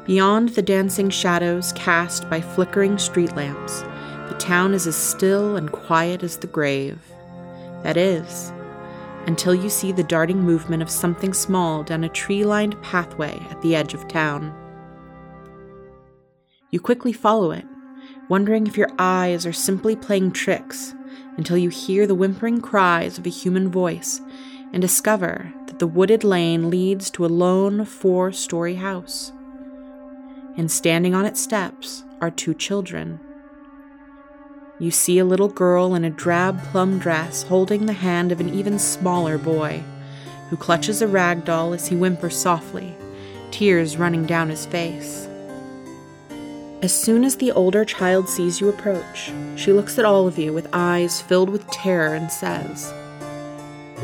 beyond 0.06 0.50
the 0.50 0.62
dancing 0.62 1.10
shadows 1.10 1.72
cast 1.74 2.28
by 2.30 2.40
flickering 2.40 2.98
street 2.98 3.36
lamps, 3.36 3.84
the 4.34 4.40
town 4.40 4.74
is 4.74 4.88
as 4.88 4.96
still 4.96 5.56
and 5.56 5.70
quiet 5.70 6.24
as 6.24 6.38
the 6.38 6.48
grave. 6.48 6.98
That 7.84 7.96
is, 7.96 8.52
until 9.26 9.54
you 9.54 9.70
see 9.70 9.92
the 9.92 10.02
darting 10.02 10.40
movement 10.40 10.82
of 10.82 10.90
something 10.90 11.32
small 11.32 11.84
down 11.84 12.02
a 12.02 12.08
tree 12.08 12.44
lined 12.44 12.80
pathway 12.82 13.38
at 13.50 13.62
the 13.62 13.76
edge 13.76 13.94
of 13.94 14.08
town. 14.08 14.52
You 16.70 16.80
quickly 16.80 17.12
follow 17.12 17.52
it, 17.52 17.64
wondering 18.28 18.66
if 18.66 18.76
your 18.76 18.90
eyes 18.98 19.46
are 19.46 19.52
simply 19.52 19.94
playing 19.94 20.32
tricks, 20.32 20.94
until 21.36 21.56
you 21.56 21.68
hear 21.68 22.04
the 22.04 22.16
whimpering 22.16 22.60
cries 22.60 23.18
of 23.18 23.26
a 23.26 23.30
human 23.30 23.70
voice 23.70 24.20
and 24.72 24.82
discover 24.82 25.52
that 25.66 25.78
the 25.78 25.86
wooded 25.86 26.24
lane 26.24 26.70
leads 26.70 27.08
to 27.10 27.24
a 27.24 27.28
lone 27.28 27.84
four 27.84 28.32
story 28.32 28.74
house. 28.74 29.32
And 30.56 30.68
standing 30.70 31.14
on 31.14 31.24
its 31.24 31.40
steps 31.40 32.02
are 32.20 32.32
two 32.32 32.54
children. 32.54 33.20
You 34.80 34.90
see 34.90 35.18
a 35.18 35.24
little 35.24 35.48
girl 35.48 35.94
in 35.94 36.04
a 36.04 36.10
drab 36.10 36.60
plum 36.64 36.98
dress 36.98 37.44
holding 37.44 37.86
the 37.86 37.92
hand 37.92 38.32
of 38.32 38.40
an 38.40 38.52
even 38.52 38.80
smaller 38.80 39.38
boy, 39.38 39.84
who 40.50 40.56
clutches 40.56 41.00
a 41.00 41.06
rag 41.06 41.44
doll 41.44 41.72
as 41.74 41.86
he 41.86 41.94
whimpers 41.94 42.36
softly, 42.36 42.92
tears 43.52 43.96
running 43.96 44.26
down 44.26 44.48
his 44.48 44.66
face. 44.66 45.28
As 46.82 46.92
soon 46.92 47.24
as 47.24 47.36
the 47.36 47.52
older 47.52 47.84
child 47.84 48.28
sees 48.28 48.60
you 48.60 48.68
approach, 48.68 49.32
she 49.54 49.72
looks 49.72 49.96
at 49.96 50.04
all 50.04 50.26
of 50.26 50.38
you 50.38 50.52
with 50.52 50.68
eyes 50.72 51.22
filled 51.22 51.50
with 51.50 51.70
terror 51.70 52.14
and 52.14 52.30
says, 52.30 52.92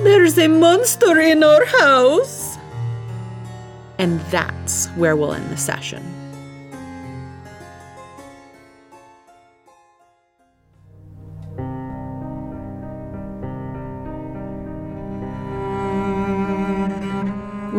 There's 0.05 0.39
a 0.39 0.47
monster 0.47 1.19
in 1.19 1.43
our 1.43 1.65
house! 1.65 2.57
And 3.99 4.21
that's 4.31 4.87
where 4.91 5.17
we'll 5.17 5.35
end 5.35 5.51
the 5.51 5.57
session. 5.57 6.20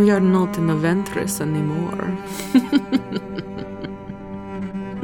We 0.01 0.09
are 0.09 0.19
not 0.19 0.57
in 0.57 0.65
Avantris 0.65 1.39
anymore. 1.41 2.07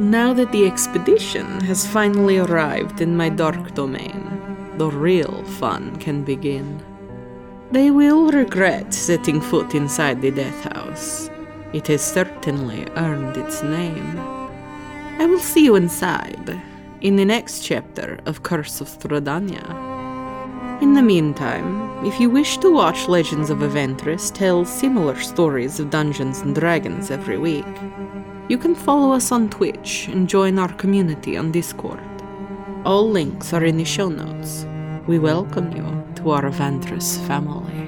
now 0.00 0.32
that 0.34 0.50
the 0.50 0.66
expedition 0.66 1.60
has 1.60 1.86
finally 1.86 2.38
arrived 2.38 3.00
in 3.00 3.16
my 3.16 3.28
dark 3.28 3.76
domain, 3.76 4.74
the 4.76 4.90
real 4.90 5.44
fun 5.44 5.94
can 6.00 6.24
begin. 6.24 6.82
They 7.70 7.92
will 7.92 8.32
regret 8.32 8.92
setting 8.92 9.40
foot 9.40 9.76
inside 9.76 10.20
the 10.20 10.32
Death 10.32 10.64
House. 10.74 11.30
It 11.72 11.86
has 11.86 12.02
certainly 12.02 12.88
earned 12.96 13.36
its 13.36 13.62
name. 13.62 14.18
I 15.20 15.26
will 15.26 15.38
see 15.38 15.66
you 15.66 15.76
inside, 15.76 16.60
in 17.02 17.14
the 17.14 17.24
next 17.24 17.60
chapter 17.60 18.18
of 18.26 18.42
Curse 18.42 18.80
of 18.80 18.88
Strahdanya. 18.88 19.87
In 20.80 20.94
the 20.94 21.02
meantime, 21.02 22.06
if 22.06 22.20
you 22.20 22.30
wish 22.30 22.56
to 22.58 22.70
watch 22.70 23.08
Legends 23.08 23.50
of 23.50 23.58
Avantris 23.58 24.32
tell 24.32 24.64
similar 24.64 25.18
stories 25.20 25.80
of 25.80 25.90
Dungeons 25.90 26.38
and 26.42 26.54
Dragons 26.54 27.10
every 27.10 27.36
week, 27.36 27.66
you 28.48 28.58
can 28.58 28.76
follow 28.76 29.12
us 29.12 29.32
on 29.32 29.50
Twitch 29.50 30.06
and 30.06 30.28
join 30.28 30.56
our 30.56 30.72
community 30.74 31.36
on 31.36 31.50
Discord. 31.50 31.98
All 32.84 33.10
links 33.10 33.52
are 33.52 33.64
in 33.64 33.76
the 33.76 33.84
show 33.84 34.08
notes. 34.08 34.66
We 35.08 35.18
welcome 35.18 35.72
you 35.72 36.04
to 36.22 36.30
our 36.30 36.48
Ventress 36.48 37.18
family. 37.26 37.87